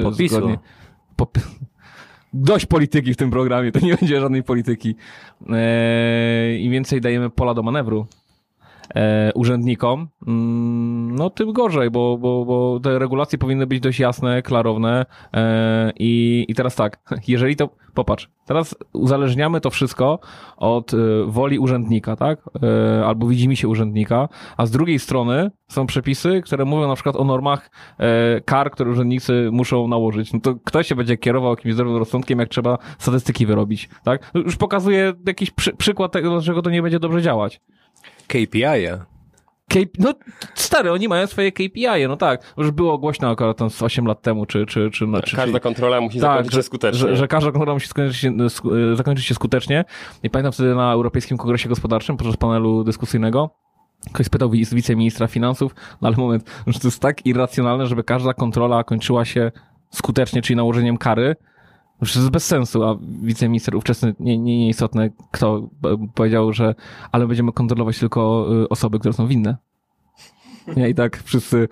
e, 0.00 0.02
Popisu? 0.02 0.34
zgodnie- 0.36 0.58
Pop... 1.16 1.38
Dość 2.32 2.66
polityki 2.66 3.14
w 3.14 3.16
tym 3.16 3.30
programie, 3.30 3.72
to 3.72 3.80
nie 3.80 3.96
będzie 3.96 4.20
żadnej 4.20 4.42
polityki. 4.42 4.94
E, 5.50 6.56
Im 6.56 6.72
więcej 6.72 7.00
dajemy 7.00 7.30
pola 7.30 7.54
do 7.54 7.62
manewru 7.62 8.06
urzędnikom, 9.34 10.08
mm, 10.26 11.14
no 11.14 11.30
tym 11.30 11.52
gorzej, 11.52 11.90
bo, 11.90 12.18
bo, 12.18 12.44
bo 12.44 12.80
te 12.80 12.98
regulacje 12.98 13.38
powinny 13.38 13.66
być 13.66 13.80
dość 13.80 14.00
jasne, 14.00 14.42
klarowne 14.42 15.06
e, 15.34 15.92
i, 15.98 16.44
i 16.48 16.54
teraz 16.54 16.76
tak, 16.76 16.98
jeżeli 17.28 17.56
to, 17.56 17.68
popatrz, 17.94 18.28
teraz 18.46 18.76
uzależniamy 18.92 19.60
to 19.60 19.70
wszystko 19.70 20.18
od 20.56 20.94
e, 20.94 20.96
woli 21.26 21.58
urzędnika, 21.58 22.16
tak, 22.16 22.40
e, 22.62 23.06
albo 23.06 23.26
widzimy 23.26 23.56
się 23.56 23.68
urzędnika, 23.68 24.28
a 24.56 24.66
z 24.66 24.70
drugiej 24.70 24.98
strony 24.98 25.50
są 25.68 25.86
przepisy, 25.86 26.42
które 26.44 26.64
mówią 26.64 26.88
na 26.88 26.94
przykład 26.94 27.16
o 27.16 27.24
normach 27.24 27.70
e, 27.98 28.40
kar, 28.40 28.70
które 28.70 28.90
urzędnicy 28.90 29.48
muszą 29.52 29.88
nałożyć. 29.88 30.32
No 30.32 30.40
to 30.40 30.54
kto 30.64 30.82
się 30.82 30.94
będzie 30.94 31.16
kierował 31.16 31.50
jakimś 31.50 31.74
zdrowym 31.74 31.96
rozsądkiem, 31.96 32.38
jak 32.38 32.48
trzeba 32.48 32.78
statystyki 32.98 33.46
wyrobić, 33.46 33.88
tak? 34.04 34.30
No 34.34 34.40
Już 34.40 34.56
pokazuje 34.56 35.12
jakiś 35.26 35.50
przy, 35.50 35.72
przykład 35.72 36.12
tego, 36.12 36.30
dlaczego 36.30 36.62
to 36.62 36.70
nie 36.70 36.82
będzie 36.82 37.00
dobrze 37.00 37.22
działać. 37.22 37.60
KPI. 38.28 38.62
-e. 38.62 38.98
K- 39.68 39.78
no 39.98 40.14
stary, 40.54 40.92
oni 40.92 41.08
mają 41.08 41.26
swoje 41.26 41.52
KPI, 41.52 42.08
no 42.08 42.16
tak. 42.16 42.54
Już 42.56 42.70
było 42.70 42.98
głośno 42.98 43.30
akurat 43.30 43.56
tam 43.56 43.70
z 43.70 43.82
8 43.82 44.06
lat 44.06 44.22
temu, 44.22 44.46
czy... 44.46 44.66
czy, 44.66 44.90
czy, 44.90 45.06
czy 45.24 45.36
Każda 45.36 45.60
kontrola 45.60 46.00
musi 46.00 46.20
tak, 46.20 46.22
zakończyć 46.30 46.52
się 46.52 46.56
że, 46.56 46.62
skutecznie. 46.62 46.98
że, 46.98 47.16
że 47.16 47.28
każda 47.28 47.50
kontrola 47.52 47.74
musi 47.74 47.86
skończyć 47.88 48.16
się, 48.16 48.30
sk- 48.32 48.96
zakończyć 48.96 49.26
się 49.26 49.34
skutecznie. 49.34 49.84
I 50.22 50.30
pamiętam 50.30 50.52
wtedy 50.52 50.74
na 50.74 50.92
Europejskim 50.92 51.38
Kongresie 51.38 51.68
Gospodarczym 51.68 52.16
podczas 52.16 52.36
panelu 52.36 52.84
dyskusyjnego 52.84 53.50
ktoś 54.12 54.26
spytał 54.26 54.50
wice- 54.50 54.76
wiceministra 54.76 55.26
finansów, 55.26 55.74
no 56.02 56.08
ale 56.08 56.16
moment, 56.16 56.50
że 56.66 56.80
to 56.80 56.88
jest 56.88 57.02
tak 57.02 57.26
irracjonalne, 57.26 57.86
żeby 57.86 58.04
każda 58.04 58.34
kontrola 58.34 58.84
kończyła 58.84 59.24
się 59.24 59.52
skutecznie, 59.90 60.42
czyli 60.42 60.56
nałożeniem 60.56 60.96
kary, 60.98 61.36
to 61.98 62.18
jest 62.18 62.30
bez 62.30 62.46
sensu, 62.46 62.84
a 62.84 62.98
wiceminister 63.22 63.76
ówczesny, 63.76 64.14
nie, 64.20 64.38
nie, 64.38 64.58
nieistotne 64.58 65.10
kto, 65.30 65.70
powiedział, 66.14 66.52
że 66.52 66.74
ale 67.12 67.26
będziemy 67.26 67.52
kontrolować 67.52 67.98
tylko 67.98 68.48
y, 68.62 68.68
osoby, 68.68 68.98
które 68.98 69.12
są 69.12 69.26
winne. 69.26 69.56
Nie, 70.76 70.88
i 70.88 70.94
tak 70.94 71.22
wszyscy 71.22 71.68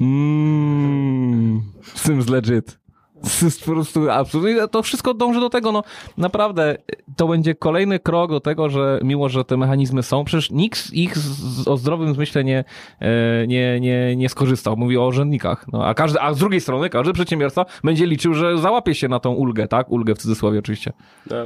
mm, 0.00 1.62
Sims 1.94 2.28
legit. 2.28 2.78
To 3.22 3.44
jest 3.44 3.64
po 3.64 3.72
prostu 3.72 4.10
absolutnie, 4.10 4.68
to 4.68 4.82
wszystko 4.82 5.14
dąży 5.14 5.40
do 5.40 5.50
tego, 5.50 5.72
no 5.72 5.82
naprawdę, 6.16 6.76
to 7.16 7.28
będzie 7.28 7.54
kolejny 7.54 7.98
krok 7.98 8.30
do 8.30 8.40
tego, 8.40 8.68
że 8.68 9.00
mimo, 9.02 9.28
że 9.28 9.44
te 9.44 9.56
mechanizmy 9.56 10.02
są, 10.02 10.24
przecież 10.24 10.50
nikt 10.50 10.78
z 10.78 10.92
ich 10.92 11.18
z, 11.18 11.68
o 11.68 11.76
zdrowym 11.76 12.14
zmyśle 12.14 12.44
nie, 12.44 12.64
e, 13.00 13.46
nie, 13.46 13.80
nie, 13.80 14.16
nie 14.16 14.28
skorzystał. 14.28 14.76
Mówi 14.76 14.98
o 14.98 15.06
urzędnikach. 15.06 15.66
No, 15.72 15.86
a, 15.86 15.94
każdy, 15.94 16.20
a 16.20 16.34
z 16.34 16.38
drugiej 16.38 16.60
strony 16.60 16.90
każdy 16.90 17.12
przedsiębiorca 17.12 17.64
będzie 17.84 18.06
liczył, 18.06 18.34
że 18.34 18.58
załapie 18.58 18.94
się 18.94 19.08
na 19.08 19.20
tą 19.20 19.32
ulgę, 19.32 19.68
tak? 19.68 19.90
Ulgę 19.90 20.14
w 20.14 20.18
cudzysłowie 20.18 20.58
oczywiście. 20.58 20.92
No, 21.30 21.36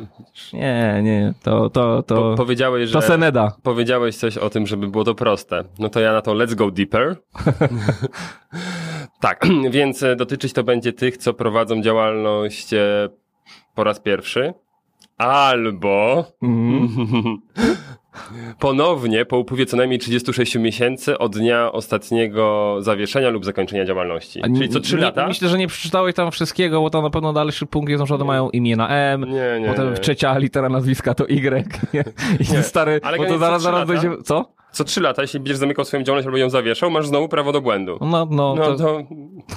Nie, 0.53 1.01
nie, 1.03 1.35
to, 1.43 1.71
to, 1.71 2.03
to, 2.03 2.15
po, 2.15 2.35
powiedziałeś, 2.37 2.89
że... 2.89 2.93
to 2.93 3.03
Seneda. 3.03 3.53
Powiedziałeś 3.63 4.17
coś 4.17 4.39
o 4.39 4.51
tym, 4.51 4.67
żeby 4.67 4.89
było 4.89 5.05
to 5.05 5.15
proste. 5.15 5.65
No 5.79 5.89
to 5.89 6.01
ja 6.01 6.13
na 6.13 6.21
to 6.21 6.35
let's 6.35 6.55
go 6.55 6.71
deeper. 6.71 7.17
tak, 9.21 9.47
więc 9.71 10.03
e, 10.03 10.17
dotyczyć 10.17 10.53
to 10.53 10.65
będzie 10.65 10.93
tych, 10.93 11.17
co 11.17 11.35
prowadzą 11.35 11.83
działalność 11.83 12.75
e, 12.75 13.09
po 13.75 13.85
raz 13.85 14.01
pierwszy. 14.01 14.55
Albo 15.19 16.25
ponownie 18.59 19.25
po 19.25 19.39
upływie 19.39 19.67
co 19.67 19.77
najmniej 19.77 19.99
36 19.99 20.57
miesięcy 20.57 21.19
od 21.19 21.39
dnia 21.39 21.73
ostatniego 21.73 22.77
zawieszenia 22.81 23.31
lub 23.31 23.45
zakończenia 23.45 23.85
działalności. 23.85 24.41
A 24.43 24.47
Czyli 24.47 24.69
co 24.69 24.81
3 24.81 24.97
nie, 24.97 25.03
lata? 25.03 25.27
Myślę, 25.27 25.49
że 25.49 25.59
nie 25.59 25.67
przeczytałeś 25.67 26.15
tam 26.15 26.31
wszystkiego, 26.31 26.81
bo 26.81 26.91
tam 26.91 27.03
na 27.03 27.11
pewno 27.11 27.33
dalszy 27.33 27.67
punkt 27.67 27.91
jest, 27.91 28.01
na 28.01 28.05
przykład 28.05 28.27
mają 28.27 28.51
imię 28.51 28.77
na 28.77 28.89
M, 28.89 29.25
Nie, 29.25 29.61
nie, 29.61 29.69
potem 29.69 29.91
nie. 29.91 29.97
trzecia 29.99 30.39
litera 30.39 30.69
nazwiska 30.69 31.15
to 31.15 31.29
Y, 31.29 31.65
nie? 31.95 32.05
I 32.41 32.53
Nie, 32.53 32.63
stary, 32.63 33.01
ale 33.03 33.19
bo 33.19 33.25
to 33.25 33.39
zaraz, 33.39 33.63
zaraz 33.63 33.89
dojdzie, 33.89 34.11
co? 34.25 34.53
Co 34.73 34.85
3 34.85 35.01
lata, 35.01 35.23
jeśli 35.23 35.41
będziesz 35.41 35.57
zamykał 35.57 35.85
swoją 35.85 36.03
działalność 36.03 36.27
albo 36.27 36.39
ją 36.39 36.51
zawieszał, 36.51 36.91
masz 36.91 37.07
znowu 37.07 37.29
prawo 37.29 37.53
do 37.53 37.61
błędu. 37.61 37.99
No, 38.01 38.27
no, 38.31 38.55
No 38.55 38.65
to, 38.65 38.77
to... 38.77 39.03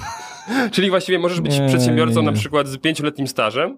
Czyli 0.72 0.90
właściwie 0.90 1.18
możesz 1.18 1.40
być 1.40 1.58
Nie, 1.60 1.66
przedsiębiorcą 1.68 2.20
nie, 2.20 2.26
nie. 2.26 2.32
na 2.32 2.38
przykład 2.38 2.66
z 2.66 2.78
pięcioletnim 2.78 3.26
stażem, 3.26 3.76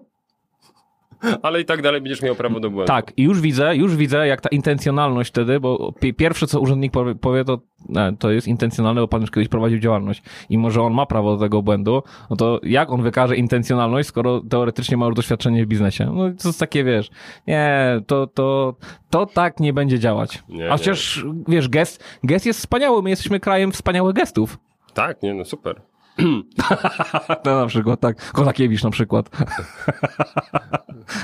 ale 1.41 1.61
i 1.61 1.65
tak 1.65 1.81
dalej 1.81 2.01
będziesz 2.01 2.21
miał 2.21 2.35
prawo 2.35 2.59
do 2.59 2.69
błędu. 2.69 2.87
Tak, 2.87 3.13
i 3.17 3.23
już 3.23 3.41
widzę, 3.41 3.75
już 3.75 3.95
widzę, 3.95 4.27
jak 4.27 4.41
ta 4.41 4.49
intencjonalność 4.49 5.29
wtedy, 5.29 5.59
bo 5.59 5.91
pi- 5.99 6.13
pierwsze, 6.13 6.47
co 6.47 6.59
urzędnik 6.59 6.91
powie, 7.21 7.45
to, 7.45 7.59
e, 7.95 8.13
to 8.19 8.31
jest 8.31 8.47
intencjonalne, 8.47 9.01
bo 9.01 9.07
pan 9.07 9.21
już 9.21 9.31
kiedyś 9.31 9.47
prowadził 9.49 9.79
działalność 9.79 10.23
i 10.49 10.57
może 10.57 10.81
on 10.81 10.93
ma 10.93 11.05
prawo 11.05 11.35
do 11.35 11.43
tego 11.43 11.61
błędu, 11.61 12.03
no 12.29 12.35
to 12.35 12.59
jak 12.63 12.91
on 12.91 13.01
wykaże 13.01 13.35
intencjonalność, 13.35 14.09
skoro 14.09 14.41
teoretycznie 14.49 14.97
ma 14.97 15.05
już 15.05 15.15
doświadczenie 15.15 15.65
w 15.65 15.67
biznesie? 15.67 16.05
No 16.05 16.23
to 16.41 16.49
jest 16.49 16.59
takie, 16.59 16.83
wiesz, 16.83 17.09
nie, 17.47 17.79
to, 18.07 18.27
to, 18.27 18.75
to 19.09 19.25
tak 19.25 19.59
nie 19.59 19.73
będzie 19.73 19.99
działać. 19.99 20.43
Nie, 20.49 20.69
A 20.71 20.77
chociaż, 20.77 21.25
wiesz, 21.47 21.69
gest, 21.69 22.03
gest 22.23 22.45
jest 22.45 22.59
wspaniały, 22.59 23.01
my 23.01 23.09
jesteśmy 23.09 23.39
krajem 23.39 23.71
wspaniałych 23.71 24.15
gestów. 24.15 24.57
Tak, 24.93 25.21
nie, 25.23 25.33
no 25.33 25.45
super. 25.45 25.81
No 27.45 27.59
na 27.59 27.67
przykład, 27.67 27.99
tak, 27.99 28.31
Kozakiewicz 28.31 28.83
na 28.83 28.89
przykład, 28.89 29.29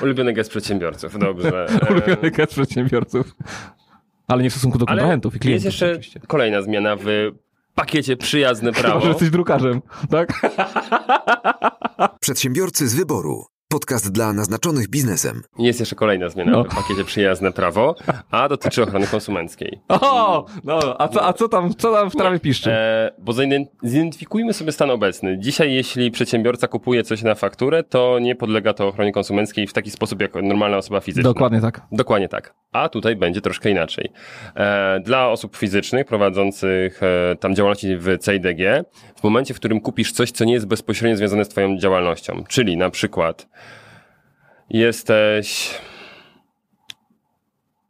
Ulubiony 0.01 0.33
gest 0.33 0.49
przedsiębiorców, 0.49 1.19
dobrze. 1.19 1.67
Ulubiony 1.89 2.31
gest 2.31 2.51
przedsiębiorców. 2.53 3.35
Ale 4.27 4.43
nie 4.43 4.49
w 4.49 4.53
stosunku 4.53 4.77
do 4.77 4.85
Ale 4.89 4.97
kontrahentów 4.97 5.35
i 5.35 5.39
klientów. 5.39 5.65
jest 5.65 5.73
jeszcze 5.75 5.91
oczywiście. 5.91 6.19
kolejna 6.27 6.61
zmiana 6.61 6.95
w 6.95 7.05
pakiecie 7.75 8.17
przyjazne 8.17 8.71
prawo. 8.81 8.95
Może 8.95 9.07
jesteś 9.09 9.29
drukarzem, 9.29 9.81
tak? 10.09 10.41
Przedsiębiorcy 12.21 12.87
z 12.87 12.95
wyboru. 12.95 13.45
Podcast 13.75 14.11
dla 14.11 14.33
naznaczonych 14.33 14.87
biznesem. 14.89 15.41
Jest 15.59 15.79
jeszcze 15.79 15.95
kolejna 15.95 16.29
zmiana 16.29 16.51
No. 16.51 16.63
w 16.63 16.67
pakiecie 16.67 17.03
przyjazne 17.05 17.51
prawo, 17.51 17.95
a 18.31 18.49
dotyczy 18.49 18.83
ochrony 18.83 19.07
konsumenckiej. 19.07 19.79
O, 19.89 20.45
no, 20.63 20.79
a 21.01 21.07
co, 21.07 21.25
a 21.27 21.33
co 21.33 21.49
tam, 21.49 21.73
co 21.77 21.93
tam 21.93 22.09
w 22.09 22.15
trawie 22.15 22.39
piszczy? 22.39 22.71
E, 22.71 23.11
bo 23.19 23.33
zidentyfikujmy 23.83 24.53
sobie 24.53 24.71
stan 24.71 24.91
obecny. 24.91 25.37
Dzisiaj, 25.39 25.73
jeśli 25.73 26.11
przedsiębiorca 26.11 26.67
kupuje 26.67 27.03
coś 27.03 27.23
na 27.23 27.35
fakturę, 27.35 27.83
to 27.83 28.19
nie 28.19 28.35
podlega 28.35 28.73
to 28.73 28.87
ochronie 28.87 29.11
konsumenckiej 29.11 29.67
w 29.67 29.73
taki 29.73 29.91
sposób, 29.91 30.21
jak 30.21 30.35
normalna 30.35 30.77
osoba 30.77 30.99
fizyczna. 30.99 31.29
Dokładnie 31.29 31.61
tak. 31.61 31.81
Dokładnie 31.91 32.29
tak. 32.29 32.53
A 32.71 32.89
tutaj 32.89 33.15
będzie 33.15 33.41
troszkę 33.41 33.69
inaczej. 33.69 34.11
E, 34.55 34.99
dla 34.99 35.27
osób 35.29 35.55
fizycznych 35.57 36.05
prowadzących 36.05 37.03
e, 37.03 37.35
tam 37.35 37.55
działalności 37.55 37.97
w 37.97 38.17
CIDG, 38.25 38.83
momencie, 39.25 39.53
w 39.53 39.57
którym 39.57 39.81
kupisz 39.81 40.11
coś, 40.11 40.31
co 40.31 40.45
nie 40.45 40.53
jest 40.53 40.67
bezpośrednio 40.67 41.17
związane 41.17 41.45
z 41.45 41.49
Twoją 41.49 41.77
działalnością, 41.77 42.43
czyli 42.47 42.77
na 42.77 42.89
przykład 42.89 43.47
jesteś. 44.69 45.77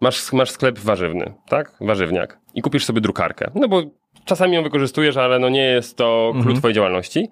Masz, 0.01 0.34
masz 0.34 0.51
sklep 0.51 0.80
warzywny, 0.80 1.34
tak? 1.50 1.72
Warzywniak. 1.82 2.39
I 2.54 2.62
kupisz 2.62 2.86
sobie 2.86 3.01
drukarkę. 3.01 3.51
No 3.56 3.68
bo 3.68 3.82
czasami 4.25 4.56
ją 4.56 4.63
wykorzystujesz, 4.63 5.18
ale 5.18 5.39
no 5.39 5.50
nie 5.50 5.63
jest 5.65 5.98
to 5.98 6.30
klucz 6.32 6.38
Mhm. 6.42 6.58
Twojej 6.58 6.75
działalności. 6.75 7.30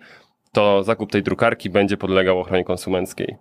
To 0.52 0.84
zakup 0.84 1.12
tej 1.12 1.24
drukarki 1.24 1.70
będzie 1.70 1.98
podlegał 1.98 2.40
ochronie 2.40 2.64
konsumenckiej. 2.64 3.36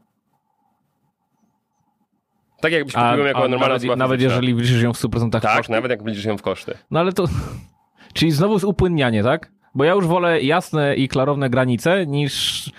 Tak 2.61 2.73
jakbyś 2.73 2.95
kupił 2.95 3.19
ją 3.19 3.25
jako 3.25 3.49
normalna 3.49 3.75
nawet, 3.78 3.99
nawet 3.99 4.21
jeżeli 4.21 4.54
wliczysz 4.54 4.83
ją 4.83 4.92
w 4.92 4.97
100% 4.97 5.31
Tak, 5.40 5.57
koszty? 5.57 5.73
nawet 5.73 5.90
jak 5.90 6.02
będziesz 6.02 6.25
ją 6.25 6.38
w 6.38 6.42
koszty. 6.42 6.78
No 6.90 7.00
ale 7.00 7.12
to... 7.12 7.25
Czyli 8.14 8.31
znowu 8.33 8.52
jest 8.54 8.64
upłynnianie, 8.64 9.23
tak? 9.23 9.50
Bo 9.75 9.85
ja 9.85 9.93
już 9.93 10.07
wolę 10.07 10.43
jasne 10.43 10.95
i 10.95 11.09
klarowne 11.09 11.50
granice 11.50 12.07
niż... 12.07 12.71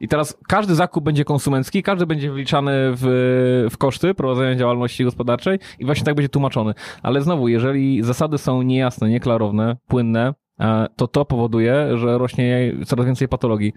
I 0.00 0.08
teraz 0.08 0.38
każdy 0.48 0.74
zakup 0.74 1.04
będzie 1.04 1.24
konsumencki, 1.24 1.82
każdy 1.82 2.06
będzie 2.06 2.32
wliczany 2.32 2.72
w, 2.76 3.68
w 3.70 3.78
koszty 3.78 4.14
prowadzenia 4.14 4.56
działalności 4.56 5.04
gospodarczej 5.04 5.58
i 5.78 5.84
właśnie 5.84 6.04
tak 6.04 6.14
będzie 6.14 6.28
tłumaczony. 6.28 6.74
Ale 7.02 7.22
znowu, 7.22 7.48
jeżeli 7.48 8.02
zasady 8.02 8.38
są 8.38 8.62
niejasne, 8.62 9.08
nieklarowne, 9.08 9.76
płynne, 9.86 10.34
e, 10.60 10.86
to 10.96 11.08
to 11.08 11.24
powoduje, 11.24 11.98
że 11.98 12.18
rośnie 12.18 12.72
coraz 12.86 13.06
więcej 13.06 13.28
patologii, 13.28 13.72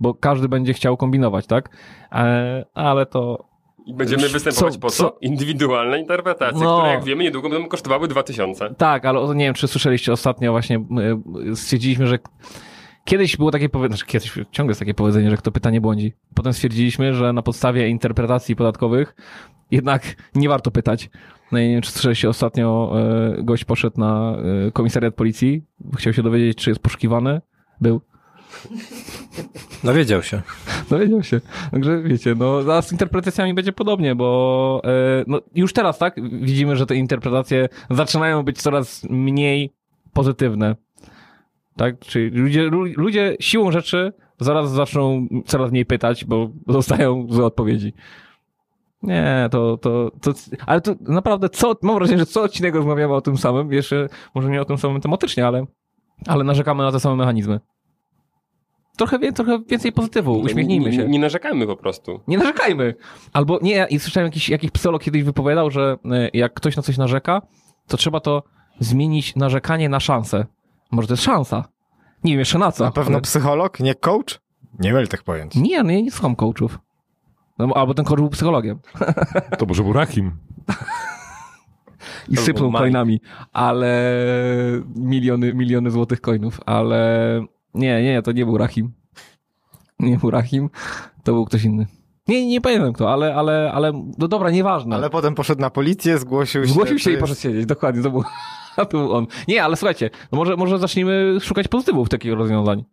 bo 0.00 0.14
każdy 0.14 0.48
będzie 0.48 0.72
chciał 0.72 0.96
kombinować, 0.96 1.46
tak? 1.46 1.76
E, 2.12 2.64
Ale 2.74 3.06
to 3.06 3.53
I 3.86 3.94
będziemy 3.94 4.22
Co- 4.22 4.28
występować 4.32 4.78
po 4.78 4.90
co? 4.90 4.96
co- 5.10 5.18
Indywidualne 5.20 5.98
interpretacje, 6.00 6.64
No. 6.64 6.78
które 6.78 6.92
jak 6.94 7.04
wiemy 7.04 7.24
niedługo 7.24 7.48
będą 7.50 7.68
kosztowały 7.68 8.08
2000. 8.08 8.74
Tak, 8.74 9.04
ale 9.04 9.34
nie 9.34 9.44
wiem, 9.44 9.54
czy 9.54 9.68
słyszeliście 9.68 10.12
ostatnio 10.12 10.50
właśnie, 10.52 10.84
y, 11.52 11.56
stwierdziliśmy, 11.56 12.06
że 12.06 12.18
kiedyś 13.04 13.36
było 13.36 13.50
takie 13.50 13.68
powiedzenie, 13.68 13.96
znaczy 13.96 14.06
kiedyś 14.12 14.32
ciągle 14.50 14.70
jest 14.70 14.80
takie 14.80 14.94
powiedzenie, 14.94 15.30
że 15.30 15.36
kto 15.36 15.52
pytanie 15.52 15.80
błądzi. 15.80 16.12
Potem 16.34 16.52
stwierdziliśmy, 16.52 17.14
że 17.14 17.32
na 17.32 17.42
podstawie 17.42 17.88
interpretacji 17.88 18.56
podatkowych 18.56 19.14
jednak 19.70 20.02
nie 20.34 20.48
warto 20.48 20.70
pytać. 20.70 21.10
No 21.52 21.58
i 21.58 21.62
nie 21.62 21.72
wiem, 21.72 21.82
czy 21.82 21.90
słyszeliście 21.90 22.28
ostatnio, 22.28 22.92
y, 23.38 23.42
gość 23.42 23.64
poszedł 23.64 24.00
na 24.00 24.36
y, 24.68 24.72
komisariat 24.72 25.14
policji, 25.14 25.62
chciał 25.98 26.12
się 26.12 26.22
dowiedzieć, 26.22 26.58
czy 26.58 26.70
jest 26.70 26.82
poszukiwany. 26.82 27.40
Był. 27.80 28.00
Dowiedział 29.84 30.22
się. 30.22 30.42
Dowiedział 30.90 31.22
się. 31.22 31.40
Także 31.70 32.02
wiecie, 32.02 32.34
no 32.34 32.72
a 32.72 32.82
z 32.82 32.92
interpretacjami 32.92 33.54
będzie 33.54 33.72
podobnie, 33.72 34.14
bo 34.14 34.80
e, 34.84 35.24
no, 35.26 35.40
już 35.54 35.72
teraz, 35.72 35.98
tak, 35.98 36.16
widzimy, 36.40 36.76
że 36.76 36.86
te 36.86 36.96
interpretacje 36.96 37.68
zaczynają 37.90 38.42
być 38.42 38.62
coraz 38.62 39.04
mniej 39.10 39.72
pozytywne. 40.12 40.76
Tak? 41.76 41.98
Czyli 41.98 42.30
ludzie, 42.30 42.62
lu- 42.62 42.92
ludzie 42.96 43.36
siłą 43.40 43.70
rzeczy 43.70 44.12
zaraz 44.40 44.70
zaczną 44.70 45.26
coraz 45.46 45.70
mniej 45.70 45.86
pytać, 45.86 46.24
bo 46.24 46.50
dostają 46.66 47.26
złe 47.30 47.44
odpowiedzi. 47.44 47.94
Nie, 49.02 49.48
to, 49.50 49.76
to, 49.76 50.10
to, 50.20 50.32
ale 50.66 50.80
to 50.80 50.94
naprawdę 51.00 51.48
co, 51.48 51.74
mam 51.82 51.96
wrażenie, 51.96 52.18
że 52.18 52.26
co 52.26 52.42
odcinek 52.42 52.74
rozmawiamy 52.74 53.14
o 53.14 53.20
tym 53.20 53.36
samym, 53.36 53.72
jeszcze 53.72 54.08
może 54.34 54.50
nie 54.50 54.60
o 54.60 54.64
tym 54.64 54.78
samym 54.78 55.00
tematycznie, 55.00 55.46
ale, 55.46 55.66
ale 56.26 56.44
narzekamy 56.44 56.82
na 56.82 56.92
te 56.92 57.00
same 57.00 57.16
mechanizmy. 57.16 57.60
Trochę, 58.96 59.18
wie, 59.18 59.32
trochę 59.32 59.58
więcej 59.68 59.92
pozytywu, 59.92 60.32
uśmiechnijmy 60.40 60.90
nie, 60.90 60.96
się. 60.96 61.02
Nie, 61.02 61.08
nie 61.08 61.18
narzekajmy 61.18 61.66
po 61.66 61.76
prostu. 61.76 62.20
Nie 62.28 62.38
narzekajmy. 62.38 62.94
Albo 63.32 63.58
nie, 63.62 63.86
i 63.90 63.98
słyszałem 63.98 64.26
jakiś, 64.26 64.48
jakiś 64.48 64.70
psycholog 64.70 65.02
kiedyś 65.02 65.22
wypowiadał, 65.22 65.70
że 65.70 65.96
e, 66.12 66.28
jak 66.34 66.54
ktoś 66.54 66.76
na 66.76 66.82
coś 66.82 66.96
narzeka, 66.98 67.42
to 67.88 67.96
trzeba 67.96 68.20
to 68.20 68.42
zmienić 68.80 69.36
narzekanie 69.36 69.88
na 69.88 70.00
szansę. 70.00 70.46
Może 70.90 71.08
to 71.08 71.12
jest 71.14 71.22
szansa. 71.22 71.64
Nie 72.24 72.32
wiem 72.32 72.38
jeszcze 72.38 72.58
na 72.58 72.72
co. 72.72 72.84
Na 72.84 72.90
pewno 72.90 73.12
ale- 73.12 73.22
psycholog, 73.22 73.80
nie 73.80 73.94
coach? 73.94 74.40
Nie 74.78 74.92
myl 74.92 75.08
tych 75.08 75.22
pojęć. 75.22 75.54
Nie, 75.54 75.82
no 75.82 75.90
ja 75.92 76.00
nie 76.00 76.10
słucham 76.10 76.36
coachów. 76.36 76.78
No, 77.58 77.66
bo- 77.66 77.76
albo 77.76 77.94
ten 77.94 78.04
coach 78.04 78.20
był 78.20 78.30
psychologiem. 78.30 78.78
To 79.58 79.66
może 79.66 79.82
był 79.82 79.92
Rahim. 79.92 80.32
I 82.28 82.36
To 82.36 82.42
sypnął 82.42 82.72
coinami. 82.72 83.20
Ale 83.52 84.12
miliony, 84.96 85.54
miliony 85.54 85.90
złotych 85.90 86.20
coinów. 86.20 86.60
Ale 86.66 87.40
nie, 87.74 88.02
nie, 88.02 88.22
to 88.22 88.32
nie 88.32 88.44
był 88.44 88.58
Rahim. 88.58 88.92
Nie 90.00 90.16
był 90.18 90.30
Rahim. 90.30 90.70
To 91.24 91.32
był 91.32 91.44
ktoś 91.44 91.64
inny. 91.64 91.86
Nie, 92.28 92.46
nie 92.46 92.60
pamiętam 92.60 92.92
kto, 92.92 93.12
ale, 93.12 93.34
ale, 93.34 93.72
ale, 93.74 93.92
no 94.18 94.28
dobra, 94.28 94.50
nieważne. 94.50 94.96
Ale 94.96 95.10
potem 95.10 95.34
poszedł 95.34 95.60
na 95.60 95.70
policję, 95.70 96.18
zgłosił 96.18 96.64
się. 96.66 96.72
Zgłosił 96.72 96.98
się 96.98 97.10
i 97.10 97.12
jest- 97.12 97.20
poszedł 97.20 97.40
siedzieć, 97.40 97.66
dokładnie, 97.66 98.02
to 98.02 98.10
był, 98.10 98.22
to 98.76 98.86
był 98.86 99.12
on. 99.12 99.26
Nie, 99.48 99.64
ale 99.64 99.76
słuchajcie, 99.76 100.10
no 100.32 100.38
może, 100.38 100.56
może 100.56 100.78
zacznijmy 100.78 101.38
szukać 101.40 101.68
pozytywów 101.68 102.08
takich 102.08 102.32
rozwiązań. 102.32 102.84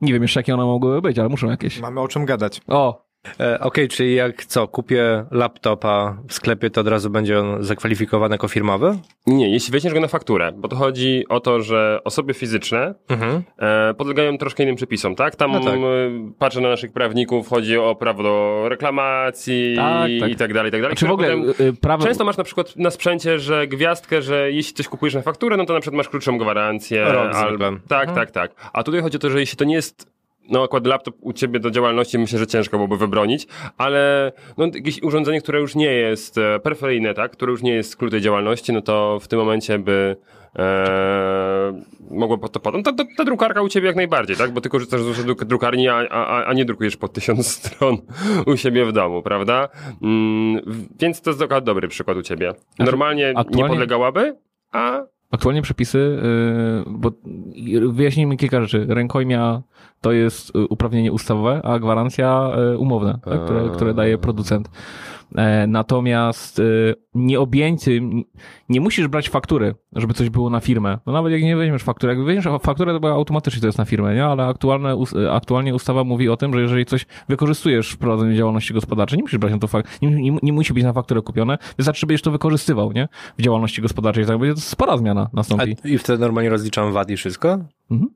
Nie 0.00 0.12
wiem 0.12 0.22
jeszcze, 0.22 0.40
jakie 0.40 0.54
one 0.54 0.64
mogłyby 0.64 1.02
być, 1.02 1.18
ale 1.18 1.28
muszą 1.28 1.50
jakieś. 1.50 1.80
Mamy 1.80 2.00
o 2.00 2.08
czym 2.08 2.24
gadać. 2.24 2.60
O, 2.68 3.07
E, 3.40 3.60
Okej, 3.60 3.88
czyli 3.88 4.14
jak 4.14 4.44
co, 4.44 4.68
kupię 4.68 5.24
laptopa 5.30 6.16
w 6.28 6.34
sklepie, 6.34 6.70
to 6.70 6.80
od 6.80 6.88
razu 6.88 7.10
będzie 7.10 7.38
on 7.40 7.64
zakwalifikowany 7.64 8.34
jako 8.34 8.48
firmowy? 8.48 8.98
Nie, 9.26 9.52
jeśli 9.52 9.72
weźmiesz 9.72 9.94
go 9.94 10.00
na 10.00 10.08
fakturę, 10.08 10.52
bo 10.52 10.68
to 10.68 10.76
chodzi 10.76 11.24
o 11.28 11.40
to, 11.40 11.60
że 11.60 12.00
osoby 12.04 12.34
fizyczne 12.34 12.94
Mhm. 13.08 13.42
e, 13.58 13.94
podlegają 13.94 14.38
troszkę 14.38 14.62
innym 14.62 14.76
przepisom, 14.76 15.14
tak? 15.14 15.36
Tam 15.36 15.52
No 15.52 15.60
tak. 15.60 15.74
e, 15.74 15.78
patrzę 16.38 16.60
na 16.60 16.68
naszych 16.68 16.92
prawników, 16.92 17.48
chodzi 17.48 17.78
o 17.78 17.94
prawo 17.94 18.22
do 18.22 18.64
reklamacji 18.68 19.74
Tak, 19.76 20.10
tak. 20.20 20.30
i 20.30 20.36
tak 20.36 20.54
dalej, 20.54 20.68
i 20.68 20.72
tak 20.72 20.82
dalej. 20.82 20.96
Czy 20.96 21.06
w 21.06 21.10
ogóle 21.10 21.36
prawo... 21.80 22.04
Często 22.06 22.24
masz 22.24 22.36
na 22.36 22.44
przykład 22.44 22.76
na 22.76 22.90
sprzęcie, 22.90 23.38
że 23.38 23.66
gwiazdkę, 23.66 24.22
że 24.22 24.52
jeśli 24.52 24.74
coś 24.74 24.88
kupujesz 24.88 25.14
na 25.14 25.22
fakturę, 25.22 25.56
no 25.56 25.66
to 25.66 25.72
na 25.74 25.80
przykład 25.80 25.96
masz 25.96 26.08
krótszą 26.08 26.38
gwarancję. 26.38 27.04
Rok 27.04 27.34
zwykle. 27.34 27.70
Tak, 27.88 28.12
tak, 28.14 28.30
tak. 28.30 28.50
A 28.72 28.82
tutaj 28.82 29.00
chodzi 29.02 29.16
o 29.16 29.20
to, 29.20 29.30
że 29.30 29.40
jeśli 29.40 29.56
to 29.58 29.64
nie 29.64 29.74
jest 29.74 30.17
no 30.48 30.64
akurat 30.64 30.86
laptop 30.86 31.14
u 31.20 31.32
ciebie 31.32 31.60
do 31.60 31.70
działalności 31.70 32.18
myślę, 32.18 32.38
że 32.38 32.46
ciężko 32.46 32.76
byłoby 32.76 32.96
wybronić, 32.96 33.46
ale 33.78 34.32
no, 34.58 34.66
jakieś 34.74 35.02
urządzenie, 35.02 35.40
które 35.40 35.60
już 35.60 35.74
nie 35.74 35.92
jest 35.92 36.38
e, 36.38 36.60
peryferyjne, 36.60 37.14
tak, 37.14 37.32
które 37.32 37.52
już 37.52 37.62
nie 37.62 37.74
jest 37.74 37.96
klucz 37.96 38.10
tej 38.10 38.20
działalności, 38.20 38.72
no 38.72 38.82
to 38.82 39.18
w 39.20 39.28
tym 39.28 39.38
momencie 39.38 39.78
by 39.78 40.16
e, 40.58 41.82
mogło 42.10 42.38
pod 42.38 42.52
to 42.52 42.60
podać. 42.60 42.84
No, 42.84 42.92
ta, 42.92 43.04
ta, 43.04 43.10
ta 43.16 43.24
drukarka 43.24 43.62
u 43.62 43.68
ciebie 43.68 43.86
jak 43.86 43.96
najbardziej, 43.96 44.36
tak, 44.36 44.52
bo 44.52 44.60
ty 44.60 44.68
korzystasz 44.68 45.00
z 45.00 45.46
drukarni, 45.46 45.88
a, 45.88 45.96
a, 46.10 46.44
a 46.44 46.52
nie 46.52 46.64
drukujesz 46.64 46.96
po 46.96 47.08
tysiąc 47.08 47.46
stron 47.56 47.96
u 48.46 48.56
siebie 48.56 48.84
w 48.84 48.92
domu, 48.92 49.22
prawda? 49.22 49.68
Mm, 50.02 50.88
więc 51.00 51.20
to 51.20 51.30
jest 51.30 51.44
dobry 51.62 51.88
przykład 51.88 52.16
u 52.16 52.22
ciebie. 52.22 52.52
Normalnie 52.78 53.24
nie 53.24 53.38
aktualnie- 53.38 53.68
podlegałaby, 53.68 54.36
a 54.72 55.02
Aktualnie 55.30 55.62
przepisy, 55.62 56.20
yy, 56.86 56.92
bo 56.98 57.10
wyjaśnijmy 57.92 58.36
kilka 58.36 58.60
rzeczy. 58.60 58.86
Rękojmia 58.88 59.62
to 60.00 60.12
jest 60.12 60.56
y, 60.56 60.66
uprawnienie 60.68 61.12
ustawowe, 61.12 61.60
a 61.64 61.78
gwarancja 61.78 62.50
y, 62.74 62.78
umowne, 62.78 63.18
tak, 63.24 63.44
które, 63.44 63.70
które 63.70 63.94
daje 63.94 64.18
producent. 64.18 64.70
E, 65.34 65.66
Natomiast 65.66 66.58
y, 66.58 66.94
nie 67.14 67.40
obieńcy, 67.40 68.00
nie 68.68 68.80
musisz 68.80 69.08
brać 69.08 69.28
faktury, 69.28 69.74
żeby 69.92 70.14
coś 70.14 70.30
było 70.30 70.50
na 70.50 70.60
firmę. 70.60 70.98
No 71.06 71.12
nawet 71.12 71.32
jak 71.32 71.42
nie 71.42 71.56
weźmiesz 71.56 71.82
faktury, 71.82 72.14
jak 72.14 72.24
weźmiesz 72.24 72.44
fakturę, 72.62 73.00
to 73.00 73.12
automatycznie 73.12 73.60
to 73.60 73.66
jest 73.66 73.78
na 73.78 73.84
firmę, 73.84 74.14
nie? 74.14 74.24
Ale 74.24 74.46
aktualne, 74.46 74.96
y, 75.16 75.30
aktualnie 75.30 75.74
ustawa 75.74 76.04
mówi 76.04 76.28
o 76.28 76.36
tym, 76.36 76.54
że 76.54 76.60
jeżeli 76.60 76.86
coś 76.86 77.06
wykorzystujesz 77.28 77.90
w 77.90 77.98
prowadzeniu 77.98 78.36
działalności 78.36 78.74
gospodarczej, 78.74 79.16
nie 79.16 79.22
musisz 79.22 79.38
brać 79.38 79.52
na 79.52 79.58
to 79.58 79.68
fakt, 79.68 80.02
nie, 80.02 80.10
nie, 80.10 80.38
nie 80.42 80.52
musi 80.52 80.74
być 80.74 80.84
na 80.84 80.92
fakturę 80.92 81.22
kupione, 81.22 81.58
wystarczy, 81.76 82.00
żebyś 82.00 82.22
to 82.22 82.30
wykorzystywał, 82.30 82.92
nie? 82.92 83.08
W 83.38 83.42
działalności 83.42 83.82
gospodarczej, 83.82 84.26
tak 84.26 84.38
będzie 84.38 84.54
to 84.54 84.60
spora 84.60 84.96
zmiana 84.96 85.20
A, 85.32 85.36
nastąpi. 85.36 85.76
I 85.84 85.98
wtedy 85.98 86.18
normalnie 86.18 86.50
rozliczam 86.50 86.92
VAT 86.92 87.10
i 87.10 87.16
wszystko? 87.16 87.58
Mhm. 87.90 88.10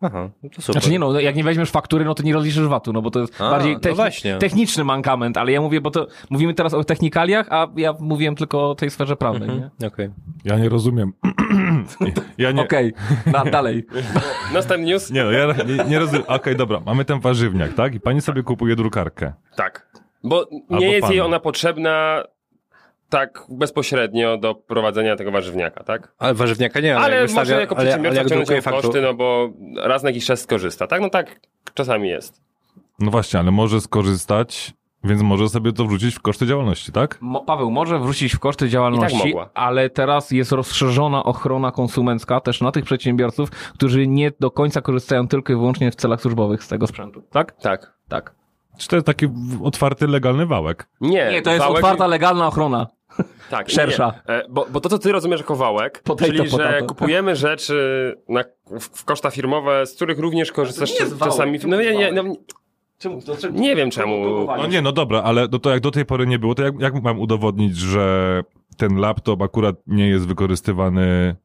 Aha, 0.00 0.30
no 0.42 0.48
to 0.50 0.62
super. 0.62 0.72
Znaczy 0.72 0.90
nie 0.90 0.98
no, 0.98 1.12
no, 1.12 1.20
jak 1.20 1.36
nie 1.36 1.44
weźmiesz 1.44 1.70
faktury, 1.70 2.04
no 2.04 2.14
to 2.14 2.22
nie 2.22 2.34
rozliczysz 2.34 2.66
VAT-u, 2.68 2.92
no 2.92 3.02
bo 3.02 3.10
to 3.10 3.20
jest 3.20 3.40
A, 3.40 3.50
bardziej 3.50 3.72
no 3.74 3.80
techni- 3.80 3.96
właśnie. 3.96 4.36
techniczny 4.38 4.84
mankament, 4.84 5.36
ale 5.36 5.52
ja 5.52 5.60
mówię, 5.60 5.80
bo 5.80 5.90
to 5.90 6.06
mówimy 6.30 6.54
teraz 6.54 6.74
o 6.74 6.84
technikaliach, 6.84 7.46
a 7.50 7.66
ja 7.76 7.94
mówiłem 8.00 8.34
tylko 8.36 8.70
o 8.70 8.74
tej 8.74 8.90
sferze 8.90 9.16
prawnej, 9.16 9.48
Mhm. 9.50 9.70
nie? 9.80 9.86
Okej. 9.86 10.10
Ja 10.44 10.58
nie 10.58 10.68
rozumiem. 10.68 11.12
ja 12.38 12.52
nie, 12.52 12.62
Okej, 12.62 12.92
na, 13.26 13.44
dalej. 13.44 13.86
następny 14.54 14.86
news? 14.86 15.10
nie, 15.10 15.24
no, 15.24 15.30
ja 15.30 15.46
nie, 15.46 15.84
nie 15.84 15.98
rozumiem. 15.98 16.24
Okej, 16.28 16.56
dobra, 16.56 16.80
mamy 16.86 17.04
ten 17.04 17.20
warzywniak, 17.20 17.74
tak? 17.74 17.94
I 17.94 18.00
pani 18.00 18.20
sobie 18.20 18.42
kupuje 18.42 18.76
drukarkę. 18.76 19.32
Tak. 19.56 19.86
Bo 20.24 20.38
Albo 20.70 20.80
nie 20.80 20.88
jest 20.90 21.00
pan. 21.02 21.10
jej 21.10 21.20
ona 21.20 21.40
potrzebna 21.40 22.22
tak 23.08 23.42
bezpośrednio 23.48 24.36
do 24.38 24.54
prowadzenia 24.54 25.16
tego 25.16 25.30
warzywniaka, 25.30 25.84
tak? 25.84 26.12
Ale 26.18 26.34
warzywniaka 26.34 26.80
nie, 26.80 26.96
ale, 26.96 27.04
Ale 27.04 27.14
jak 27.14 27.22
może 27.30 27.40
wystawia, 27.40 27.60
jako 27.60 27.76
ale, 27.78 27.94
ale 27.94 28.10
przedsiębiorca 28.10 28.60
w 28.60 28.64
fakturę. 28.64 28.82
koszty, 28.82 29.02
no 29.02 29.14
bo 29.14 29.48
raz 29.76 30.02
na 30.02 30.08
jakiś 30.08 30.26
czas 30.26 30.40
skorzysta, 30.40 30.86
tak? 30.86 31.00
No 31.00 31.10
tak 31.10 31.40
czasami 31.74 32.08
jest. 32.08 32.40
No 32.98 33.10
właśnie, 33.10 33.40
ale 33.40 33.50
może 33.50 33.80
skorzystać, 33.80 34.74
więc 35.04 35.22
może 35.22 35.48
sobie 35.48 35.72
to 35.72 35.84
wrzucić 35.84 36.14
w 36.14 36.20
koszty 36.22 36.46
działalności, 36.46 36.92
tak? 36.92 37.18
Mo, 37.20 37.40
Paweł, 37.44 37.70
może 37.70 37.98
wrócić 37.98 38.32
w 38.34 38.38
koszty 38.38 38.68
działalności, 38.68 39.34
tak 39.34 39.50
ale 39.54 39.90
teraz 39.90 40.30
jest 40.30 40.52
rozszerzona 40.52 41.24
ochrona 41.24 41.72
konsumencka 41.72 42.40
też 42.40 42.60
na 42.60 42.72
tych 42.72 42.84
przedsiębiorców, 42.84 43.50
którzy 43.50 44.06
nie 44.06 44.32
do 44.40 44.50
końca 44.50 44.80
korzystają 44.82 45.28
tylko 45.28 45.52
i 45.52 45.56
wyłącznie 45.56 45.90
w 45.90 45.94
celach 45.94 46.20
służbowych 46.20 46.64
z 46.64 46.68
tego 46.68 46.86
sprzętu, 46.86 47.22
tak? 47.32 47.56
Tak. 47.62 47.92
Tak. 48.08 48.34
Czy 48.78 48.88
to 48.88 48.96
jest 48.96 49.06
taki 49.06 49.26
otwarty, 49.62 50.06
legalny 50.06 50.46
wałek? 50.46 50.88
Nie, 51.00 51.28
Nie, 51.32 51.42
to 51.42 51.50
jest 51.50 51.64
wałek- 51.64 51.74
otwarta, 51.74 52.06
legalna 52.06 52.46
ochrona. 52.46 52.86
tak, 53.50 53.70
szersza. 53.70 54.20
Nie. 54.28 54.34
E, 54.34 54.42
Bo, 54.48 54.66
bo 54.70 54.80
to, 54.80 54.88
co 54.88 54.98
ty 54.98 55.12
rozumiesz 55.12 55.40
jako 55.40 55.56
wałek, 55.56 56.02
Potato, 56.02 56.32
czyli 56.32 56.48
że 56.48 56.56
potato. 56.56 56.86
kupujemy 56.86 57.36
rzeczy 57.36 58.14
na, 58.28 58.44
w, 58.80 58.84
w 59.00 59.04
koszta 59.04 59.30
firmowe, 59.30 59.86
z 59.86 59.96
których 59.96 60.18
również 60.18 60.52
korzystasz 60.52 60.90
nie 60.90 61.00
jest 61.00 61.14
wałek, 61.14 61.32
czasami. 61.34 61.58
No, 61.66 61.76
nie, 61.82 61.96
nie, 61.96 62.12
wałek? 62.12 62.14
no, 62.14 62.34
Czemu? 62.98 63.22
To, 63.22 63.36
czemu? 63.36 63.60
nie 63.60 63.76
wiem 63.76 63.90
czemu. 63.90 64.46
No 64.46 64.66
nie, 64.66 64.82
no 64.82 64.92
dobra, 64.92 65.22
ale 65.22 65.48
no 65.52 65.58
to 65.58 65.70
jak 65.70 65.80
do 65.80 65.90
tej 65.90 66.04
pory 66.04 66.26
nie 66.26 66.38
było, 66.38 66.54
to 66.54 66.62
jak, 66.62 66.80
jak 66.80 67.02
mam 67.02 67.20
udowodnić, 67.20 67.76
że 67.76 68.42
ten 68.76 68.96
laptop 68.96 69.42
akurat 69.42 69.76
nie 69.86 70.08
jest 70.08 70.26
wykorzystywany... 70.26 71.36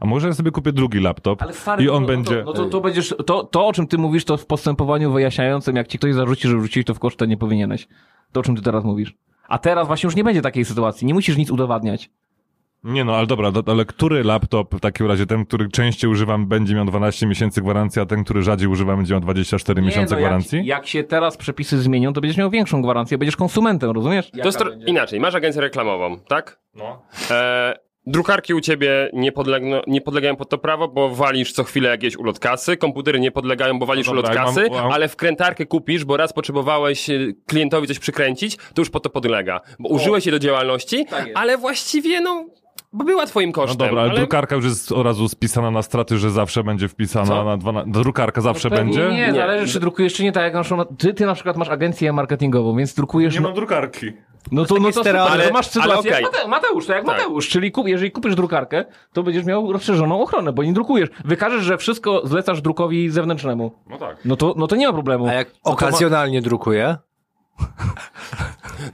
A 0.00 0.06
może 0.06 0.28
ja 0.28 0.34
sobie 0.34 0.50
kupię 0.50 0.72
drugi 0.72 1.00
laptop 1.00 1.42
Ale 1.42 1.52
stary, 1.52 1.84
i 1.84 1.88
on 1.88 2.02
no, 2.02 2.08
będzie... 2.08 2.42
No 2.44 2.52
to, 2.52 2.58
no 2.58 2.64
to, 2.64 2.70
to 2.70 2.80
będziesz, 2.80 3.14
to, 3.26 3.44
to 3.44 3.66
o 3.66 3.72
czym 3.72 3.86
ty 3.86 3.98
mówisz, 3.98 4.24
to 4.24 4.36
w 4.36 4.46
postępowaniu 4.46 5.12
wyjaśniającym, 5.12 5.76
jak 5.76 5.88
ci 5.88 5.98
ktoś 5.98 6.14
zarzuci, 6.14 6.48
że 6.48 6.56
wrzuciłeś 6.56 6.86
to 6.86 6.94
w 6.94 6.98
koszt, 6.98 7.16
to 7.18 7.26
nie 7.26 7.36
powinieneś. 7.36 7.88
To 8.32 8.40
o 8.40 8.42
czym 8.42 8.56
ty 8.56 8.62
teraz 8.62 8.84
mówisz. 8.84 9.14
A 9.50 9.58
teraz 9.58 9.86
właśnie 9.86 10.06
już 10.06 10.16
nie 10.16 10.24
będzie 10.24 10.42
takiej 10.42 10.64
sytuacji, 10.64 11.06
nie 11.06 11.14
musisz 11.14 11.36
nic 11.36 11.50
udowadniać. 11.50 12.10
Nie 12.84 13.04
no, 13.04 13.16
ale 13.16 13.26
dobra, 13.26 13.50
do, 13.50 13.72
ale 13.72 13.84
który 13.84 14.24
laptop 14.24 14.74
w 14.74 14.80
takim 14.80 15.06
razie, 15.06 15.26
ten, 15.26 15.46
który 15.46 15.68
częściej 15.68 16.10
używam, 16.10 16.46
będzie 16.46 16.74
miał 16.74 16.84
12 16.84 17.26
miesięcy 17.26 17.62
gwarancji, 17.62 18.02
a 18.02 18.06
ten, 18.06 18.24
który 18.24 18.42
rzadziej 18.42 18.68
używam, 18.68 18.96
będzie 18.96 19.14
miał 19.14 19.20
24 19.20 19.82
miesiące 19.82 20.14
no, 20.14 20.20
gwarancji? 20.20 20.58
Jak, 20.58 20.66
jak 20.66 20.86
się 20.86 21.04
teraz 21.04 21.36
przepisy 21.36 21.78
zmienią, 21.78 22.12
to 22.12 22.20
będziesz 22.20 22.36
miał 22.36 22.50
większą 22.50 22.82
gwarancję, 22.82 23.18
będziesz 23.18 23.36
konsumentem, 23.36 23.90
rozumiesz? 23.90 24.30
To 24.30 24.46
jest 24.48 24.58
tro- 24.58 24.88
inaczej. 24.88 25.20
Masz 25.20 25.34
agencję 25.34 25.60
reklamową, 25.60 26.18
tak? 26.18 26.60
No. 26.74 27.02
E, 27.30 27.74
drukarki 28.06 28.54
u 28.54 28.60
ciebie 28.60 29.10
nie, 29.12 29.32
podlegną, 29.32 29.80
nie 29.86 30.00
podlegają 30.00 30.36
pod 30.36 30.48
to 30.48 30.58
prawo, 30.58 30.88
bo 30.88 31.08
walisz 31.14 31.52
co 31.52 31.64
chwilę 31.64 31.88
jakieś 31.88 32.16
ulot 32.16 32.38
kasy. 32.38 32.76
Komputery 32.76 33.20
nie 33.20 33.30
podlegają, 33.30 33.78
bo 33.78 33.86
walisz 33.86 34.06
No 34.06 34.14
dobra, 34.14 34.30
ulot 34.30 34.36
jak 34.36 34.46
kasy, 34.46 34.70
mam- 34.70 34.82
mam- 34.82 34.92
ale 34.92 35.08
wkrętarkę 35.08 35.66
kupisz, 35.66 36.04
bo 36.04 36.16
raz 36.16 36.32
potrzebowałeś 36.32 37.10
e, 37.10 37.18
klientowi 37.46 37.86
coś 37.86 37.98
przykręcić, 37.98 38.56
to 38.56 38.80
już 38.82 38.90
pod 38.90 39.02
to 39.02 39.10
podlega. 39.10 39.60
Bo 39.78 39.88
użyłeś 39.88 40.26
jej 40.26 40.30
do 40.32 40.38
działalności, 40.38 41.06
Tak 41.06 41.28
ale 41.34 41.58
właściwie 41.58 42.20
no, 42.20 42.46
bo 42.92 43.04
była 43.04 43.26
twoim 43.26 43.48
No 43.50 43.54
kosztem. 43.54 43.76
dobra, 43.88 44.02
ale, 44.02 44.10
ale... 44.10 44.20
drukarka 44.20 44.56
już 44.56 44.64
jest 44.64 44.92
od 44.92 45.04
razu 45.04 45.28
spisana 45.28 45.70
na 45.70 45.82
straty, 45.82 46.18
że 46.18 46.30
zawsze 46.30 46.64
będzie 46.64 46.88
wpisana 46.88 47.26
Co? 47.26 47.44
na 47.44 47.56
12... 47.56 47.90
Drukarka 47.90 48.40
zawsze 48.40 48.70
Pewnie 48.70 48.84
będzie? 48.84 49.08
Nie, 49.16 49.26
Nie. 49.26 49.34
zależy 49.34 49.72
czy 49.72 49.80
drukujesz 49.80 50.14
czy 50.14 50.24
nie, 50.24 50.32
tak 50.32 50.42
jak 50.42 50.54
na 50.54 50.62
przykład, 50.62 50.88
ty, 50.98 51.14
ty 51.14 51.26
na 51.26 51.34
przykład 51.34 51.56
masz 51.56 51.68
agencję 51.68 52.12
marketingową, 52.12 52.76
więc 52.76 52.94
drukujesz... 52.94 53.34
Nie 53.34 53.40
no, 53.40 53.48
mam 53.48 53.54
drukarki. 53.56 54.12
no 54.52 54.64
to, 54.64 54.74
no 54.74 54.88
to, 54.88 54.92
super, 54.92 55.16
ale, 55.16 55.46
to 55.48 55.52
masz 55.52 55.66
sytuację 55.66 55.98
okej. 56.10 56.22
jak 56.22 56.32
Mate, 56.32 56.48
Mateusz, 56.48 56.86
to 56.86 56.92
jak 56.92 57.04
Tak. 57.04 57.16
Mateusz, 57.16 57.48
czyli 57.48 57.72
kup, 57.72 57.86
jeżeli 57.88 58.10
kupisz 58.10 58.34
drukarkę, 58.34 58.84
to 59.12 59.22
będziesz 59.22 59.44
miał 59.44 59.72
rozszerzoną 59.72 60.22
ochronę, 60.22 60.52
bo 60.52 60.62
nie 60.64 60.72
drukujesz. 60.72 61.08
Wykażesz, 61.24 61.62
że 61.64 61.78
wszystko 61.78 62.22
zlecasz 62.24 62.60
drukowi 62.62 63.10
zewnętrznemu. 63.10 63.72
No 63.90 63.98
tak. 63.98 64.16
No 64.24 64.36
to, 64.36 64.54
no 64.56 64.66
to 64.66 64.76
nie 64.76 64.86
ma 64.86 64.92
problemu. 64.92 65.26
A 65.28 65.32
jak 65.32 65.48
No 65.48 65.54
to 65.64 65.70
ma- 65.70 65.72
okazjonalnie 65.74 66.42
drukuje? 66.42 66.96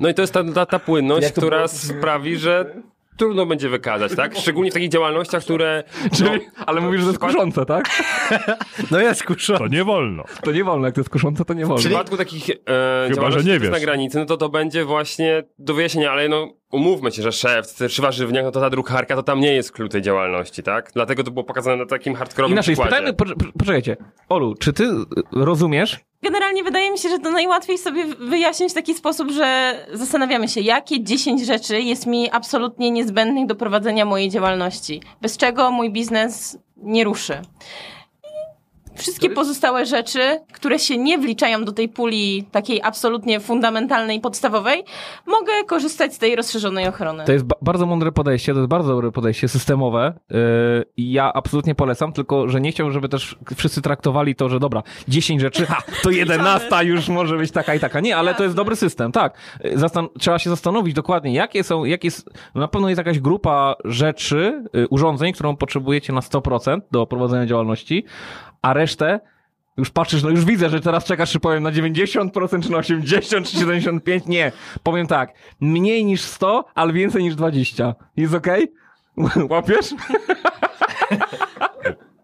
No 0.00 0.08
i 0.08 0.14
to 0.14 0.22
jest 0.22 0.34
ta, 0.34 0.44
ta, 0.54 0.66
ta 0.66 0.78
płynność, 0.78 1.32
która 1.32 1.68
sprawi, 1.68 2.36
że 2.36 2.74
trudno 3.16 3.46
będzie 3.46 3.68
wykazać, 3.68 4.14
tak? 4.16 4.36
Szczególnie 4.36 4.70
w 4.70 4.74
takich 4.74 4.88
działalnościach, 4.88 5.42
które... 5.42 5.84
Czyli, 6.16 6.40
ale 6.66 6.80
mówisz, 6.80 7.00
że 7.00 7.06
to 7.06 7.10
jest 7.10 7.20
kuszące, 7.20 7.66
tak? 7.66 7.88
No 8.90 9.00
jest 9.00 9.24
kusza. 9.24 9.58
To 9.58 9.66
nie 9.66 9.84
wolno. 9.84 10.24
To 10.42 10.52
nie 10.52 10.64
wolno, 10.64 10.86
jak 10.86 10.94
to 10.94 11.00
jest 11.00 11.10
kuszące, 11.10 11.44
to 11.44 11.54
nie 11.54 11.66
wolno. 11.66 11.76
W 11.76 11.84
przypadku 11.84 12.16
takich 12.16 12.50
e, 12.50 12.54
że 13.08 13.14
działalności 13.14 13.48
nie 13.48 13.58
wiesz. 13.58 13.70
na 13.70 13.80
granicy, 13.80 14.18
no 14.18 14.26
to 14.26 14.36
to 14.36 14.48
będzie 14.48 14.84
właśnie 14.84 15.42
do 15.58 15.74
wyjaśnienia, 15.74 16.10
ale 16.10 16.28
no 16.28 16.52
umówmy 16.72 17.12
się, 17.12 17.22
że 17.22 17.32
szef 17.32 17.74
czy 17.90 18.02
warzywniak, 18.02 18.44
no 18.44 18.50
to 18.50 18.60
ta 18.60 18.70
drukarka 18.70 19.16
to 19.16 19.22
tam 19.22 19.40
nie 19.40 19.52
jest 19.52 19.72
klucz 19.72 19.92
tej 19.92 20.02
działalności, 20.02 20.62
tak? 20.62 20.90
Dlatego 20.94 21.24
to 21.24 21.30
było 21.30 21.44
pokazane 21.44 21.76
na 21.76 21.86
takim 21.86 22.14
hardkorowym 22.14 22.52
Inaczej, 22.52 22.74
przykładzie. 22.74 22.96
spytajmy, 22.96 23.14
po, 23.36 23.44
po, 23.44 23.58
poczekajcie. 23.58 23.96
Olu, 24.28 24.54
czy 24.54 24.72
ty 24.72 24.84
y, 24.84 25.04
rozumiesz? 25.32 26.00
Generalnie 26.22 26.64
wydaje 26.64 26.90
mi 26.90 26.98
się, 26.98 27.08
że 27.08 27.18
to 27.18 27.30
najłatwiej 27.30 27.78
sobie 27.78 28.04
wyjaśnić 28.04 28.70
w 28.70 28.74
taki 28.74 28.94
sposób, 28.94 29.30
że 29.30 29.74
zastanawiamy 29.92 30.48
się, 30.48 30.60
jakie 30.60 31.04
10 31.04 31.46
rzeczy 31.46 31.80
jest 31.80 32.06
mi 32.06 32.30
absolutnie 32.30 32.90
niezbędnych 32.90 33.46
do 33.46 33.54
prowadzenia 33.54 34.04
mojej 34.04 34.30
działalności, 34.30 35.00
bez 35.20 35.36
czego 35.36 35.70
mój 35.70 35.90
biznes 35.90 36.58
nie 36.76 37.04
ruszy. 37.04 37.42
Wszystkie 38.96 39.30
pozostałe 39.30 39.86
rzeczy, 39.86 40.20
które 40.52 40.78
się 40.78 40.98
nie 40.98 41.18
wliczają 41.18 41.64
do 41.64 41.72
tej 41.72 41.88
puli 41.88 42.44
takiej 42.52 42.82
absolutnie 42.82 43.40
fundamentalnej, 43.40 44.20
podstawowej, 44.20 44.84
mogę 45.26 45.52
korzystać 45.66 46.14
z 46.14 46.18
tej 46.18 46.36
rozszerzonej 46.36 46.88
ochrony. 46.88 47.24
To 47.24 47.32
jest 47.32 47.44
ba- 47.44 47.56
bardzo 47.62 47.86
mądre 47.86 48.12
podejście, 48.12 48.52
to 48.52 48.58
jest 48.58 48.68
bardzo 48.70 48.88
dobre 48.94 49.12
podejście, 49.12 49.48
systemowe. 49.48 50.14
Yy, 50.30 50.36
I 50.96 51.12
ja 51.12 51.32
absolutnie 51.32 51.74
polecam, 51.74 52.12
tylko 52.12 52.48
że 52.48 52.60
nie 52.60 52.72
chciałbym, 52.72 52.92
żeby 52.92 53.08
też 53.08 53.36
wszyscy 53.56 53.82
traktowali 53.82 54.34
to, 54.34 54.48
że 54.48 54.60
dobra, 54.60 54.82
10 55.08 55.40
rzeczy, 55.40 55.66
ha, 55.66 55.78
to 56.02 56.10
11 56.26 56.68
już 56.84 57.08
może 57.08 57.36
być 57.36 57.50
taka 57.50 57.74
i 57.74 57.80
taka. 57.80 58.00
Nie, 58.00 58.16
ale 58.16 58.34
to 58.34 58.42
jest 58.44 58.56
dobry 58.56 58.76
system, 58.76 59.12
tak. 59.12 59.38
Yy, 59.64 59.76
Zastan- 59.78 60.08
trzeba 60.18 60.38
się 60.38 60.50
zastanowić 60.50 60.94
dokładnie, 60.94 61.34
jakie 61.34 61.64
są, 61.64 61.84
jakie 61.84 62.08
no 62.54 62.60
na 62.60 62.68
pewno 62.68 62.88
jest 62.88 62.98
jakaś 62.98 63.18
grupa 63.20 63.74
rzeczy, 63.84 64.64
yy, 64.72 64.88
urządzeń, 64.90 65.32
którą 65.32 65.56
potrzebujecie 65.56 66.12
na 66.12 66.20
100% 66.20 66.80
do 66.90 67.06
prowadzenia 67.06 67.46
działalności, 67.46 68.04
a 68.62 68.72
resztę 68.86 69.20
Już 69.76 69.90
patrzysz, 69.90 70.22
no 70.22 70.30
już 70.30 70.44
widzę, 70.44 70.70
że 70.70 70.80
teraz 70.80 71.04
czekasz, 71.04 71.30
czy 71.30 71.40
powiem 71.40 71.62
na 71.62 71.72
90%, 71.72 72.62
czy 72.62 72.70
na 72.70 72.78
80%, 72.78 73.44
czy 73.44 73.56
75%. 73.56 74.28
Nie, 74.28 74.52
powiem 74.82 75.06
tak, 75.06 75.34
mniej 75.60 76.04
niż 76.04 76.20
100, 76.20 76.64
ale 76.74 76.92
więcej 76.92 77.22
niż 77.22 77.34
20. 77.34 77.94
Jest 78.16 78.34
okej? 78.34 78.72
Łapiesz? 79.50 79.86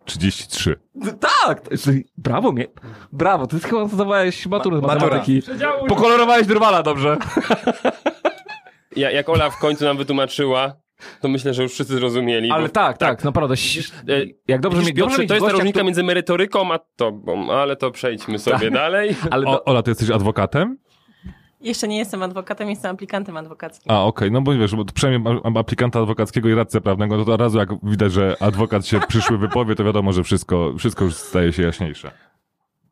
33. 0.04 0.80
Tak! 1.20 1.62
Brawo, 2.18 2.52
mnie. 2.52 2.66
Brawo, 3.12 3.46
ty 3.46 3.60
chyba 3.60 3.88
zdawałeś 3.88 4.46
maturę 4.46 4.78
z 4.78 4.82
matematyki. 4.82 5.42
Pokolorowałeś 5.88 6.46
drwala 6.46 6.82
dobrze. 6.82 7.16
Ja, 8.96 9.10
jak 9.10 9.28
Ola 9.28 9.50
w 9.50 9.58
końcu 9.58 9.84
nam 9.84 9.96
wytłumaczyła, 9.96 10.81
to 11.20 11.28
myślę, 11.28 11.54
że 11.54 11.62
już 11.62 11.72
wszyscy 11.72 11.94
zrozumieli. 11.94 12.50
Ale 12.50 12.62
bo- 12.62 12.68
tak, 12.68 12.98
tak, 12.98 13.24
naprawdę. 13.24 13.54
E, 14.08 14.20
Jak 14.48 14.60
dobrze 14.60 14.78
Widzisz, 14.78 14.88
mieć, 14.94 14.98
dobrze 14.98 15.16
to 15.16 15.34
jest 15.34 15.46
ta 15.46 15.52
różnica 15.52 15.70
który- 15.72 15.84
między 15.84 16.02
merytoryką 16.02 16.72
a 16.72 16.78
tobą, 16.96 17.50
ale 17.52 17.76
to 17.76 17.90
przejdźmy 17.90 18.38
sobie 18.38 18.70
dalej. 18.70 19.16
Ale 19.30 19.46
O, 19.46 19.64
Ola, 19.64 19.82
ty 19.82 19.90
jesteś 19.90 20.10
adwokatem? 20.10 20.78
Jeszcze 21.60 21.88
nie 21.88 21.98
jestem 21.98 22.22
adwokatem, 22.22 22.70
jestem 22.70 22.90
aplikantem 22.94 23.36
adwokackim. 23.36 23.92
A, 23.92 24.04
okej, 24.04 24.30
no 24.30 24.40
bo 24.42 24.52
wiesz, 24.54 24.74
bo 24.76 24.84
to 24.84 24.92
przynajmniej 24.92 25.34
mam 25.44 25.56
aplikanta 25.56 26.00
adwokackiego 26.00 26.48
i 26.48 26.54
radcę 26.54 26.80
prawnego, 26.80 27.16
no 27.16 27.24
to 27.24 27.32
od 27.32 27.40
razu 27.40 27.58
jak 27.58 27.68
widać, 27.82 28.12
że 28.12 28.36
adwokat 28.40 28.86
się 28.86 29.00
przyszły 29.08 29.38
wypowie, 29.38 29.74
to 29.74 29.84
wiadomo, 29.84 30.12
że 30.12 30.22
wszystko, 30.24 30.74
wszystko 30.78 31.04
już 31.04 31.14
staje 31.14 31.52
się 31.52 31.62
jaśniejsze. 31.62 32.10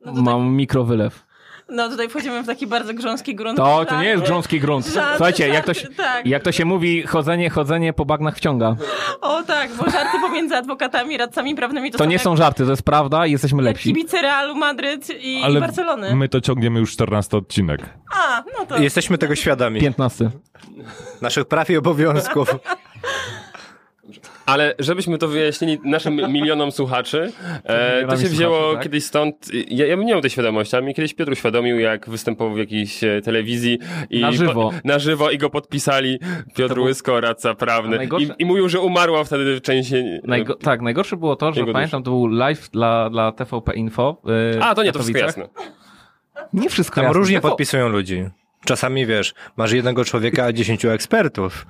No, 0.01 0.07
tutaj, 0.13 0.25
mam 0.25 0.53
mikrowylew. 0.53 1.27
No 1.71 1.89
tutaj 1.89 2.09
wchodzimy 2.09 2.43
w 2.43 2.47
taki 2.47 2.67
bardzo 2.67 2.95
grząski 2.95 3.35
grunt. 3.35 3.57
To, 3.57 3.85
to 3.85 4.01
nie 4.03 4.09
jest 4.09 4.23
grząski 4.25 4.61
grunt. 4.61 4.87
żarty, 4.87 5.11
Słuchajcie, 5.17 5.49
jak 5.49 5.65
to, 5.65 5.75
się, 5.75 5.89
tak. 5.89 6.27
jak 6.27 6.43
to 6.43 6.53
się 6.53 6.65
mówi, 6.65 7.03
chodzenie, 7.03 7.51
chodzenie 7.51 7.93
po 7.93 8.05
bagnach 8.05 8.37
wciąga. 8.37 8.77
O 9.21 9.43
tak, 9.43 9.71
bo 9.75 9.91
żarty 9.91 10.21
pomiędzy 10.21 10.57
adwokatami, 10.57 11.17
radcami 11.17 11.55
prawnymi 11.55 11.91
to, 11.91 11.99
To 11.99 12.05
nie 12.05 12.13
jak, 12.13 12.23
są 12.23 12.37
żarty, 12.37 12.65
to 12.65 12.71
jest 12.71 12.83
prawda 12.83 13.27
i 13.27 13.33
jesteśmy 13.33 13.63
lepsi. 13.63 13.83
kibice 13.95 14.23
Realu 14.23 14.55
Madryt 14.55 15.11
i, 15.11 15.41
i 15.57 15.61
Barcelony. 15.61 16.17
my 16.17 16.29
to 16.29 16.41
ciągniemy 16.41 16.81
już 16.81 16.93
14 16.93 17.37
odcinek. 17.37 17.81
A, 18.17 18.43
no 18.59 18.67
to... 18.67 18.79
Jesteśmy 18.79 19.19
tego 19.19 19.35
świadomi. 19.35 19.81
15. 19.81 20.31
Naszych 21.21 21.45
praw 21.45 21.71
i 21.71 21.77
obowiązków. 21.77 22.49
Ale 24.47 24.75
żebyśmy 24.79 25.19
to 25.19 25.29
wyjaśnili 25.29 25.79
naszym 25.85 26.15
milionom 26.33 26.73
słuchaczy, 26.73 27.33
e, 27.65 28.07
to 28.07 28.17
się 28.17 28.29
wzięło 28.29 28.57
słuchaczy, 28.57 28.75
tak? 28.77 28.83
kiedyś 28.85 29.05
stąd, 29.05 29.51
ja, 29.69 29.87
ja 29.87 29.97
bym 29.97 30.07
nie 30.07 30.13
miał 30.13 30.21
tej 30.21 30.31
świadomości, 30.31 30.77
a 30.77 30.81
mi 30.81 30.95
kiedyś 30.95 31.15
Piotr 31.15 31.33
uświadomił, 31.33 31.79
jak 31.79 32.09
występował 32.09 32.55
w 32.55 32.59
jakiejś 32.59 33.05
e, 33.05 33.21
telewizji 33.21 33.79
i 34.11 34.21
Na 34.21 34.33
żywo. 34.33 34.53
Po, 34.55 34.73
na 34.85 34.99
żywo 34.99 35.31
i 35.31 35.39
go 35.39 35.51
podpisali 35.51 36.19
Piotr 36.57 36.75
był- 36.75 36.85
Łysko, 36.85 37.21
radca 37.21 37.55
prawny 37.55 37.97
najgorsze- 37.99 38.35
I, 38.39 38.43
i 38.43 38.47
mówił, 38.47 38.69
że 38.69 38.81
umarła 38.81 39.25
wtedy 39.25 39.61
część... 39.61 39.93
Najgo- 40.27 40.57
tak, 40.63 40.81
najgorsze 40.83 41.17
było 41.17 41.37
to, 41.37 41.53
że 41.53 41.65
pamiętam, 41.67 42.03
to 42.03 42.11
był 42.11 42.27
live 42.27 42.71
dla, 42.71 43.11
dla 43.11 43.33
TVP 43.33 43.75
Info. 43.75 44.23
yy, 44.55 44.63
A, 44.65 44.75
to 44.75 44.83
nie, 44.83 44.93
to 44.93 44.99
wszystko 44.99 45.19
jasne. 45.19 45.49
Nie 46.53 46.69
wszystko 46.71 46.95
Tam 46.95 47.05
jasne. 47.05 47.19
różnie 47.19 47.37
TV 47.37 47.49
podpisują 47.49 47.89
ludzi. 47.89 48.25
Czasami 48.65 49.07
wiesz, 49.07 49.35
masz 49.57 49.73
jednego 49.73 50.05
człowieka, 50.05 50.45
a 50.45 50.53
dziesięciu 50.53 50.91
ekspertów. 50.91 51.67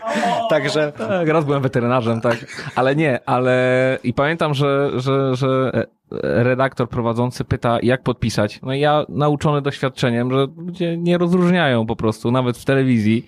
Także 0.50 0.92
Tak, 0.92 1.28
raz 1.28 1.44
byłem 1.44 1.62
weterynarzem, 1.62 2.20
tak. 2.20 2.36
Ale 2.74 2.96
nie, 2.96 3.20
ale 3.26 3.98
i 4.04 4.14
pamiętam, 4.14 4.54
że, 4.54 4.90
że, 5.00 5.36
że 5.36 5.70
e, 5.74 6.44
redaktor 6.44 6.88
prowadzący 6.88 7.44
pyta, 7.44 7.78
jak 7.82 8.02
podpisać. 8.02 8.60
No 8.62 8.74
i 8.74 8.80
ja 8.80 9.04
nauczony 9.08 9.62
doświadczeniem, 9.62 10.30
że 10.30 10.46
ludzie 10.56 10.96
nie 10.96 11.18
rozróżniają 11.18 11.86
po 11.86 11.96
prostu, 11.96 12.30
nawet 12.30 12.58
w 12.58 12.64
telewizji. 12.64 13.26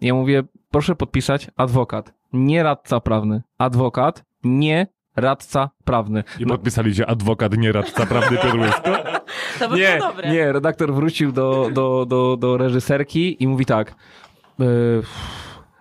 Ja 0.00 0.14
mówię, 0.14 0.42
proszę 0.70 0.94
podpisać 0.94 1.46
adwokat, 1.56 2.12
nie 2.32 2.62
radca 2.62 3.00
prawny. 3.00 3.42
Adwokat, 3.58 4.24
nie 4.44 4.86
radca 5.16 5.70
prawny. 5.84 6.24
I 6.38 6.46
podpisali 6.46 6.94
się 6.94 7.06
adwokat, 7.06 7.56
nie 7.56 7.72
radca 7.72 8.06
prawny 8.06 8.36
Piotr 8.38 8.56
Łysko. 8.58 8.90
To 9.58 9.68
by 9.68 9.76
Nie, 9.76 9.96
było 9.96 10.08
dobre. 10.10 10.30
nie, 10.30 10.52
redaktor 10.52 10.94
wrócił 10.94 11.32
do, 11.32 11.68
do, 11.72 12.06
do, 12.06 12.36
do 12.36 12.56
reżyserki 12.56 13.42
i 13.42 13.48
mówi 13.48 13.66
tak. 13.66 13.94
Yy, 14.58 15.02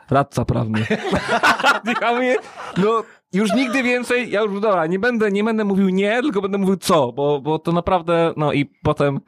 radca 0.09 0.45
prawny. 0.45 0.85
ja 2.01 2.13
mówię, 2.13 2.35
no 2.77 3.03
już 3.33 3.53
nigdy 3.53 3.83
więcej, 3.83 4.31
ja 4.31 4.41
już 4.41 4.61
dobra, 4.61 4.85
nie 4.87 4.99
będę, 4.99 5.31
nie 5.31 5.43
będę 5.43 5.63
mówił 5.63 5.89
nie, 5.89 6.21
tylko 6.21 6.41
będę 6.41 6.57
mówił 6.57 6.77
co, 6.77 7.11
bo, 7.11 7.41
bo 7.41 7.59
to 7.59 7.71
naprawdę, 7.71 8.33
no 8.37 8.53
i 8.53 8.65
potem, 8.83 9.19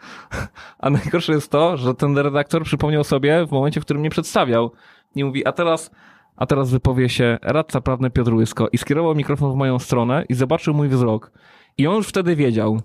a 0.79 0.89
najgorsze 0.89 1.33
jest 1.33 1.51
to, 1.51 1.77
że 1.77 1.95
ten 1.95 2.17
redaktor 2.17 2.63
przypomniał 2.63 3.03
sobie 3.03 3.45
w 3.45 3.51
momencie, 3.51 3.81
w 3.81 3.83
którym 3.83 3.99
mnie 3.99 4.09
przedstawiał 4.09 4.71
i 5.15 5.23
mówi, 5.23 5.47
a 5.47 5.51
teraz, 5.51 5.91
a 6.37 6.45
teraz 6.45 6.71
wypowie 6.71 7.09
się 7.09 7.37
radca 7.41 7.81
prawny 7.81 8.09
Piotr 8.09 8.33
Łysko 8.33 8.67
i 8.71 8.77
skierował 8.77 9.15
mikrofon 9.15 9.51
w 9.53 9.55
moją 9.55 9.79
stronę 9.79 10.25
i 10.29 10.33
zobaczył 10.33 10.73
mój 10.73 10.89
wzrok. 10.89 11.31
I 11.77 11.87
on 11.87 11.95
już 11.95 12.07
wtedy 12.07 12.35
wiedział. 12.35 12.81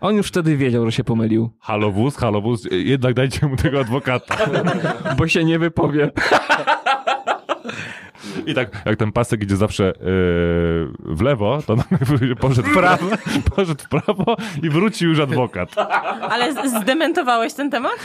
On 0.00 0.14
już 0.14 0.28
wtedy 0.28 0.56
wiedział, 0.56 0.86
że 0.86 0.92
się 0.92 1.04
pomylił. 1.04 1.50
Halo 1.60 1.90
wóz, 1.90 2.16
halo 2.16 2.40
wóz, 2.40 2.68
jednak 2.70 3.14
dajcie 3.14 3.46
mu 3.46 3.56
tego 3.56 3.80
adwokata. 3.80 4.36
Bo 5.18 5.28
się 5.28 5.44
nie 5.44 5.58
wypowie. 5.58 6.10
I 8.46 8.54
tak, 8.54 8.82
jak 8.86 8.96
ten 8.96 9.12
pasek 9.12 9.42
idzie 9.42 9.56
zawsze 9.56 9.84
yy, 9.84 9.94
w 11.14 11.20
lewo, 11.20 11.62
to 11.66 11.76
poszedł 12.40 12.68
w 12.68 12.74
prawo, 12.74 13.06
poszedł 13.56 13.84
w 13.84 13.88
prawo 13.88 14.36
i 14.62 14.70
wrócił 14.70 15.08
już 15.08 15.20
adwokat. 15.20 15.74
Ale 16.30 16.68
zdementowałeś 16.68 17.52
ten 17.52 17.70
temat? 17.70 17.96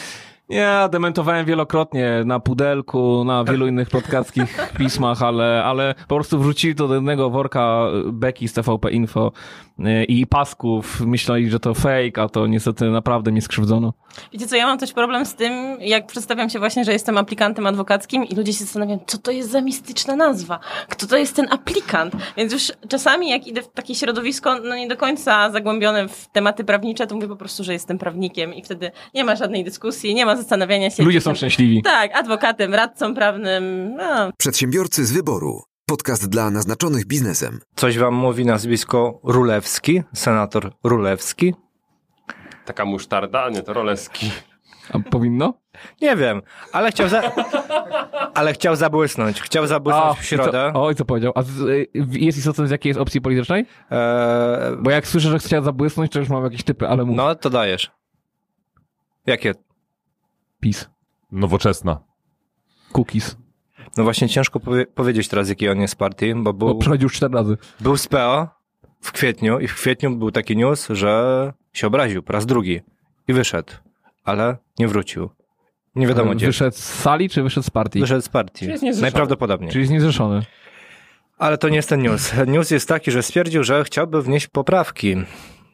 Ja 0.51 0.89
dementowałem 0.89 1.45
wielokrotnie 1.45 2.21
na 2.25 2.39
pudelku, 2.39 3.23
na 3.25 3.43
wielu 3.43 3.67
innych 3.67 3.89
podcaskich 3.89 4.57
pismach, 4.77 5.23
ale, 5.23 5.63
ale 5.63 5.95
po 6.07 6.15
prostu 6.15 6.39
wrzucili 6.39 6.75
to 6.75 6.87
do 6.87 6.95
jednego 6.95 7.29
worka 7.29 7.85
Beki 8.05 8.47
z 8.47 8.53
TVP 8.53 8.91
Info 8.91 9.31
yy, 9.79 10.03
i 10.03 10.27
pasków. 10.27 11.01
Myśleli, 11.01 11.49
że 11.49 11.59
to 11.59 11.73
fake, 11.73 12.21
a 12.21 12.29
to 12.29 12.47
niestety 12.47 12.85
naprawdę 12.85 13.31
mnie 13.31 13.41
skrzywdzono. 13.41 13.93
Wiecie 14.33 14.47
co, 14.47 14.55
ja 14.55 14.67
mam 14.67 14.77
też 14.77 14.93
problem 14.93 15.25
z 15.25 15.35
tym, 15.35 15.77
jak 15.79 16.07
przedstawiam 16.07 16.49
się 16.49 16.59
właśnie, 16.59 16.85
że 16.85 16.93
jestem 16.93 17.17
aplikantem 17.17 17.67
adwokackim 17.67 18.25
i 18.25 18.35
ludzie 18.35 18.53
się 18.53 18.59
zastanawiają, 18.59 18.99
co 19.07 19.17
to 19.17 19.31
jest 19.31 19.51
za 19.51 19.61
mistyczna 19.61 20.15
nazwa? 20.15 20.59
Kto 20.89 21.07
to 21.07 21.17
jest 21.17 21.35
ten 21.35 21.47
aplikant? 21.51 22.13
Więc 22.37 22.53
już 22.53 22.71
czasami 22.87 23.29
jak 23.29 23.47
idę 23.47 23.61
w 23.61 23.67
takie 23.67 23.95
środowisko, 23.95 24.59
no 24.59 24.75
nie 24.75 24.87
do 24.87 24.97
końca 24.97 25.51
zagłębione 25.51 26.07
w 26.07 26.27
tematy 26.27 26.63
prawnicze, 26.63 27.07
to 27.07 27.15
mówię 27.15 27.27
po 27.27 27.35
prostu, 27.35 27.63
że 27.63 27.73
jestem 27.73 27.97
prawnikiem 27.97 28.53
i 28.53 28.63
wtedy 28.63 28.91
nie 29.13 29.23
ma 29.23 29.35
żadnej 29.35 29.63
dyskusji, 29.63 30.15
nie 30.15 30.25
ma 30.25 30.40
zastanawiania 30.41 30.89
się. 30.89 31.03
Ludzie 31.03 31.21
są 31.21 31.29
tam- 31.29 31.35
szczęśliwi. 31.35 31.81
Tak, 31.81 32.11
adwokatem, 32.15 32.73
radcą 32.73 33.15
prawnym, 33.15 33.95
no, 33.95 34.31
Przedsiębiorcy 34.37 35.05
z 35.05 35.11
wyboru. 35.11 35.61
Podcast 35.85 36.29
dla 36.29 36.49
naznaczonych 36.51 37.05
biznesem. 37.05 37.59
coś 37.75 37.97
wam 37.97 38.13
mówi 38.13 38.45
nazwisko 38.45 39.19
Rulewski, 39.23 40.03
senator 40.13 40.71
Rulewski? 40.83 41.55
Taka 42.65 42.85
musztarda, 42.85 43.49
nie, 43.49 43.61
to 43.63 43.73
roleski. 43.73 44.31
A 44.93 44.99
powinno? 44.99 45.53
Nie 46.01 46.15
wiem, 46.15 46.41
ale 46.73 46.91
chciał 46.91 47.09
za... 47.09 47.21
ale 48.33 48.53
chciał 48.53 48.75
zabłysnąć. 48.75 49.41
Chciał 49.41 49.67
zabłysnąć 49.67 50.19
w 50.19 50.21
i 50.23 50.25
środę. 50.25 50.71
Co, 50.73 50.83
oj, 50.83 50.95
co 50.95 51.05
powiedział? 51.05 51.33
A 51.35 51.43
jest 52.11 52.37
istotne 52.37 52.67
z 52.67 52.71
jakiej 52.71 52.89
jest 52.89 52.99
opcji 52.99 53.21
politycznej? 53.21 53.65
Eee, 53.91 54.77
Bo 54.79 54.91
jak 54.91 55.07
słyszę, 55.07 55.29
że 55.29 55.39
chciał 55.39 55.63
zabłysnąć, 55.63 56.11
to 56.11 56.19
już 56.19 56.29
mam 56.29 56.43
jakieś 56.43 56.63
typy, 56.63 56.87
ale 56.87 57.05
mów. 57.05 57.15
no, 57.17 57.35
to 57.35 57.49
dajesz. 57.49 57.91
Jakie? 59.25 59.53
PiS. 60.61 60.89
Nowoczesna. 61.31 61.99
Cookies. 62.93 63.37
No 63.97 64.03
właśnie 64.03 64.29
ciężko 64.29 64.59
powie- 64.59 64.85
powiedzieć 64.85 65.27
teraz, 65.27 65.49
jakiej 65.49 65.69
on 65.69 65.81
jest 65.81 65.95
partii, 65.95 66.35
bo 66.35 66.53
Bo 66.53 66.67
był, 66.67 66.77
przechodził 66.79 67.05
już 67.05 67.13
cztery 67.13 67.33
razy. 67.33 67.57
był 67.79 67.97
z 67.97 68.07
PO 68.07 68.47
w 69.01 69.11
kwietniu 69.11 69.59
i 69.59 69.67
w 69.67 69.75
kwietniu 69.75 70.15
był 70.15 70.31
taki 70.31 70.57
news, 70.57 70.87
że 70.89 71.53
się 71.73 71.87
obraził 71.87 72.23
po 72.23 72.33
raz 72.33 72.45
drugi 72.45 72.81
i 73.27 73.33
wyszedł, 73.33 73.73
ale 74.23 74.57
nie 74.79 74.87
wrócił. 74.87 75.29
Nie 75.95 76.07
wiadomo 76.07 76.35
gdzie. 76.35 76.45
Wyszedł 76.45 76.75
z 76.77 76.79
sali, 76.83 77.29
czy 77.29 77.43
wyszedł 77.43 77.67
z 77.67 77.69
partii? 77.69 77.99
Wyszedł 77.99 78.21
z 78.21 78.29
partii. 78.29 78.65
jest 78.65 78.83
niezrzeszony. 78.83 79.01
Najprawdopodobniej. 79.01 79.71
Czyli 79.71 79.81
jest 79.81 79.91
niezrzeszony. 79.93 80.45
Ale 81.37 81.57
to 81.57 81.69
nie 81.69 81.75
jest 81.75 81.89
ten 81.89 82.01
news. 82.01 82.33
News 82.47 82.71
jest 82.71 82.87
taki, 82.87 83.11
że 83.11 83.23
stwierdził, 83.23 83.63
że 83.63 83.83
chciałby 83.83 84.21
wnieść 84.21 84.47
poprawki 84.47 85.15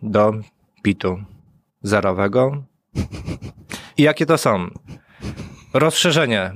do 0.02 0.34
PIT-u 0.84 1.18
zerowego. 1.82 2.64
I 3.98 4.04
jakie 4.04 4.26
to 4.26 4.38
są? 4.38 4.68
Rozszerzenie 5.74 6.52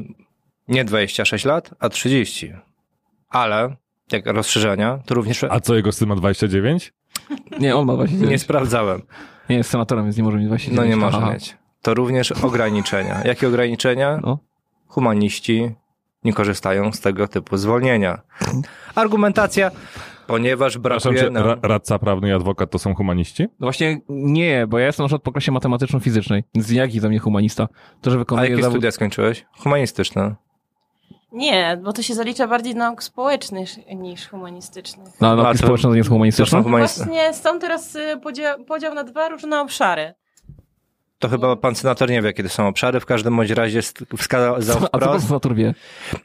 nie 0.68 0.86
26 0.86 1.46
lat, 1.46 1.70
a 1.80 1.90
30. 1.90 2.54
Ale 3.30 3.76
jak 4.12 4.26
rozszerzenia, 4.26 5.00
to 5.06 5.16
również 5.16 5.44
A 5.44 5.60
co, 5.60 5.76
jego 5.76 5.92
syn 5.92 6.10
ma 6.10 6.16
29? 6.16 6.94
Nie, 7.60 7.76
on 7.76 7.86
ma 7.86 7.96
właśnie. 7.96 8.18
nie 8.18 8.40
sprawdzałem. 8.40 9.02
Nie 9.50 9.56
jest 9.56 9.70
senatorem, 9.70 10.06
więc 10.06 10.18
nie 10.18 10.24
może 10.24 10.38
mieć 10.38 10.48
właśnie. 10.48 10.74
No 10.74 10.86
nie 10.86 10.96
może 10.96 11.18
Aha. 11.18 11.34
mieć. 11.34 11.58
To 11.82 11.94
również 11.94 12.32
ograniczenia. 12.32 13.22
Jakie 13.26 13.48
ograniczenia? 13.48 14.20
No. 14.24 14.40
Humaniści 14.88 15.72
nie 16.24 16.34
korzystają 16.34 16.94
z 16.94 17.00
tego 17.00 17.28
typu 17.28 17.58
zwolnienia. 17.58 18.22
Argumentacja, 18.96 19.72
ponieważ 20.32 20.78
brakuje 20.78 21.30
nam... 21.30 21.44
ra, 21.44 21.58
radca 21.62 22.00
prawny 22.00 22.30
i 22.30 22.32
adwokat 22.32 22.72
to 22.72 22.80
są 22.80 22.96
humaniści? 22.96 23.44
No 23.44 23.66
właśnie 23.66 24.02
nie, 24.10 24.68
bo 24.68 24.80
ja 24.80 24.86
jestem 24.86 25.04
na 25.04 25.08
przykład 25.08 25.24
po 25.24 25.32
klasie 25.32 25.52
matematyczno-fizycznej, 25.52 26.44
więc 26.56 26.72
jaki 26.72 27.00
za 27.00 27.10
mnie 27.10 27.20
humanista? 27.20 27.68
To, 28.02 28.12
że 28.12 28.16
A 28.16 28.20
wykonuję 28.20 28.50
jakie 28.50 28.62
zawód... 28.64 28.76
studia 28.76 28.92
skończyłeś? 28.92 29.46
Humanistyczne. 29.58 30.36
Nie, 31.32 31.80
bo 31.84 31.94
to 31.94 32.02
się 32.02 32.14
zalicza 32.14 32.48
bardziej 32.48 32.74
do 32.74 32.80
nauk 32.80 33.04
społecznych 33.04 33.70
niż 33.96 34.28
humanistycznych. 34.30 35.08
No, 35.22 35.32
A, 35.32 35.36
nauki 35.36 35.60
to- 35.60 35.64
społeczne 35.66 35.90
to 35.90 35.96
nie 35.96 36.04
To 36.04 36.10
humanistyczne? 36.10 36.62
Właśnie 36.62 37.34
stąd 37.34 37.62
teraz 37.62 37.96
y, 37.96 38.20
podział, 38.24 38.64
podział 38.66 38.94
na 38.94 39.04
dwa 39.04 39.30
różne 39.30 39.62
obszary. 39.62 40.14
To 41.22 41.30
chyba 41.30 41.56
pan 41.56 41.76
senator 41.76 42.10
nie 42.10 42.22
wie, 42.22 42.34
kiedy 42.34 42.50
są 42.50 42.68
obszary. 42.68 43.00
W 43.00 43.06
każdym 43.06 43.36
bądź 43.36 43.50
razie 43.50 43.82
wskazał 44.18 44.56
A 44.92 45.00
co 45.00 45.08
pan 45.08 45.22
senator 45.22 45.56
wie? 45.56 45.74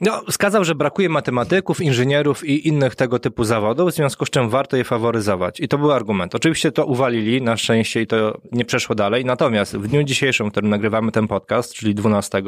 no, 0.01 0.23
wskazał, 0.31 0.65
że 0.65 0.75
brakuje 0.75 1.09
matematyków, 1.09 1.81
inżynierów 1.81 2.45
i 2.45 2.69
innych 2.69 2.95
tego 2.95 3.19
typu 3.19 3.45
zawodów, 3.45 3.91
w 3.91 3.95
związku 3.95 4.27
z 4.27 4.31
czym 4.31 4.49
warto 4.49 4.77
je 4.77 4.85
faworyzować. 4.85 5.61
I 5.61 5.69
to 5.69 5.79
był 5.79 5.93
argument. 5.93 6.35
Oczywiście 6.35 6.73
to 6.73 6.87
uwalili, 6.87 7.43
na 7.43 7.57
szczęście 7.57 8.03
i 8.03 8.07
to 8.07 8.41
nie 8.53 8.65
przeszło 8.65 8.95
dalej. 8.95 9.25
Natomiast 9.25 9.77
w 9.77 9.89
dniu 9.89 10.03
dzisiejszym, 10.03 10.49
w 10.49 10.51
którym 10.51 10.71
nagrywamy 10.71 11.13
ten 11.13 11.29
podcast, 11.29 11.75
czyli 11.75 11.95
12, 11.95 12.43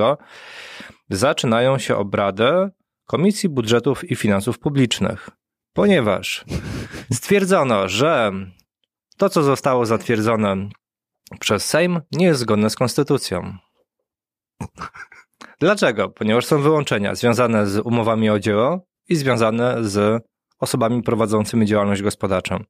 zaczynają 1.10 1.78
się 1.78 1.96
obrady 1.96 2.70
Komisji 3.06 3.48
Budżetów 3.48 4.10
i 4.10 4.16
Finansów 4.16 4.58
Publicznych. 4.58 5.30
Ponieważ 5.72 6.44
stwierdzono, 7.12 7.88
że 7.88 8.32
to, 9.16 9.28
co 9.28 9.42
zostało 9.42 9.86
zatwierdzone 9.86 10.68
przez 11.40 11.66
Sejm, 11.66 12.00
nie 12.12 12.26
jest 12.26 12.40
zgodne 12.40 12.70
z 12.70 12.76
konstytucją. 12.76 13.56
Dlaczego? 15.60 16.08
Ponieważ 16.08 16.46
są 16.46 16.62
wyłączenia 16.62 17.14
związane 17.14 17.66
z 17.66 17.78
umowami 17.78 18.30
o 18.30 18.38
dzieło 18.38 18.86
i 19.08 19.16
związane 19.16 19.84
z 19.84 20.24
osobami 20.58 21.02
prowadzącymi 21.02 21.66
działalność 21.66 22.02
gospodarczą. 22.02 22.64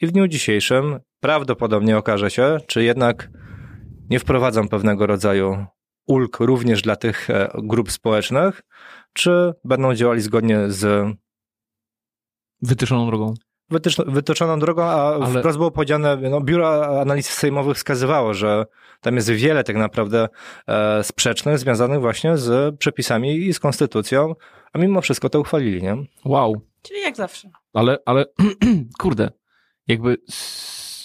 I 0.00 0.06
w 0.06 0.12
dniu 0.12 0.28
dzisiejszym 0.28 1.00
prawdopodobnie 1.20 1.98
okaże 1.98 2.30
się, 2.30 2.58
czy 2.66 2.84
jednak 2.84 3.30
nie 4.10 4.18
wprowadzą 4.18 4.68
pewnego 4.68 5.06
rodzaju 5.06 5.66
ulg 6.06 6.40
również 6.40 6.82
dla 6.82 6.96
tych 6.96 7.30
e, 7.30 7.50
grup 7.62 7.92
społecznych, 7.92 8.62
czy 9.12 9.52
będą 9.64 9.94
działali 9.94 10.20
zgodnie 10.20 10.70
z 10.70 11.12
Wytyczoną 12.62 13.06
drogą. 13.06 13.34
Wytyczoną 14.06 14.58
drogą, 14.58 14.82
a 14.82 15.14
Ale- 15.14 15.38
wprost 15.40 15.58
było 15.58 15.70
powiedziane, 15.70 16.16
no, 16.16 16.40
Biuro 16.40 17.00
Analiz 17.00 17.30
Sejmowych 17.30 17.76
wskazywało, 17.76 18.34
że 18.34 18.66
tam 19.00 19.16
jest 19.16 19.30
wiele 19.30 19.64
tak 19.64 19.76
naprawdę 19.76 20.28
e, 20.68 21.04
sprzecznych, 21.04 21.58
związanych 21.58 22.00
właśnie 22.00 22.36
z 22.36 22.78
przepisami 22.78 23.36
i 23.36 23.54
z 23.54 23.60
konstytucją, 23.60 24.34
a 24.72 24.78
mimo 24.78 25.00
wszystko 25.00 25.28
to 25.28 25.40
uchwalili, 25.40 25.82
nie? 25.82 25.96
Wow. 26.24 26.60
Czyli 26.82 27.00
jak 27.00 27.16
zawsze. 27.16 27.50
Ale, 27.74 27.98
ale, 28.06 28.24
kurde, 29.00 29.30
jakby... 29.86 30.16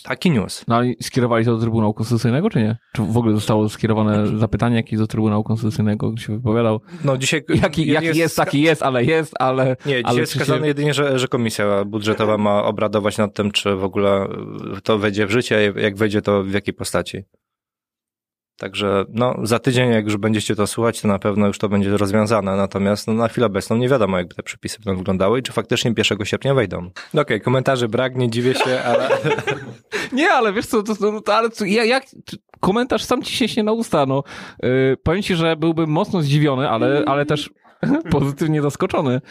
Taki 0.07 0.31
news. 0.31 0.63
No 0.67 0.75
ale 0.75 0.93
skierowali 1.01 1.45
to 1.45 1.55
do 1.55 1.61
Trybunału 1.61 1.93
Konstytucyjnego, 1.93 2.49
czy 2.49 2.59
nie? 2.59 2.77
Czy 2.93 3.01
w 3.01 3.17
ogóle 3.17 3.33
zostało 3.33 3.69
skierowane 3.69 4.37
zapytanie 4.37 4.75
jakieś 4.75 4.99
do 4.99 5.07
Trybunału 5.07 5.43
Konstytucyjnego, 5.43 6.11
gdzie 6.11 6.23
się 6.25 6.33
wypowiadał? 6.33 6.81
No 7.03 7.17
dzisiaj... 7.17 7.43
Jaki, 7.63 7.87
jaki 7.87 8.17
jest, 8.17 8.37
taki 8.37 8.61
jest, 8.61 8.83
ale 8.83 9.03
jest, 9.03 9.33
ale... 9.39 9.75
Nie, 9.85 10.03
dzisiaj 10.03 10.17
jest 10.17 10.31
czy 10.31 10.39
się- 10.39 10.43
wskazane 10.45 10.67
jedynie, 10.67 10.93
że, 10.93 11.19
że 11.19 11.27
komisja 11.27 11.85
budżetowa 11.85 12.37
ma 12.37 12.63
obradować 12.63 13.17
nad 13.17 13.33
tym, 13.33 13.51
czy 13.51 13.75
w 13.75 13.83
ogóle 13.83 14.27
to 14.83 14.97
wejdzie 14.97 15.25
w 15.27 15.31
życie, 15.31 15.73
jak 15.75 15.97
wejdzie, 15.97 16.21
to 16.21 16.43
w 16.43 16.51
jakiej 16.51 16.73
postaci. 16.73 17.23
Także 18.57 19.05
no, 19.09 19.35
za 19.43 19.59
tydzień, 19.59 19.91
jak 19.91 20.05
już 20.05 20.17
będziecie 20.17 20.55
to 20.55 20.67
słuchać, 20.67 21.01
to 21.01 21.07
na 21.07 21.19
pewno 21.19 21.47
już 21.47 21.57
to 21.57 21.69
będzie 21.69 21.97
rozwiązane. 21.97 22.55
Natomiast 22.55 23.07
no, 23.07 23.13
na 23.13 23.27
chwilę 23.27 23.47
obecną 23.47 23.77
nie 23.77 23.89
wiadomo, 23.89 24.17
jak 24.17 24.33
te 24.33 24.43
przepisy 24.43 24.77
będą 24.85 24.97
wyglądały 24.97 25.39
i 25.39 25.43
czy 25.43 25.51
faktycznie 25.51 25.93
1 25.97 26.25
sierpnia 26.25 26.53
wejdą. 26.53 26.89
No 27.13 27.21
Okej, 27.21 27.41
komentarzy 27.41 27.87
brak, 27.87 28.15
nie 28.15 28.29
dziwię 28.29 28.53
się, 28.53 28.81
ale 28.85 29.09
Nie, 30.13 30.31
ale 30.31 30.53
wiesz 30.53 30.65
co, 30.65 30.83
to, 30.83 30.95
to, 30.95 31.21
to, 31.21 31.35
ale 31.35 31.49
co, 31.49 31.65
ja, 31.65 31.83
jak, 31.83 32.05
czy- 32.25 32.37
komentarz 32.59 33.03
sam 33.03 33.23
ci 33.23 33.47
się 33.47 33.63
na 33.63 33.71
usta, 33.71 34.05
no. 34.05 34.23
Yy, 34.63 34.97
powiem 35.03 35.21
ci, 35.21 35.35
że 35.35 35.55
byłbym 35.55 35.89
mocno 35.89 36.21
zdziwiony, 36.21 36.69
ale, 36.69 37.03
ale 37.05 37.25
też 37.25 37.49
pozytywnie 38.11 38.61
zaskoczony, 38.61 39.21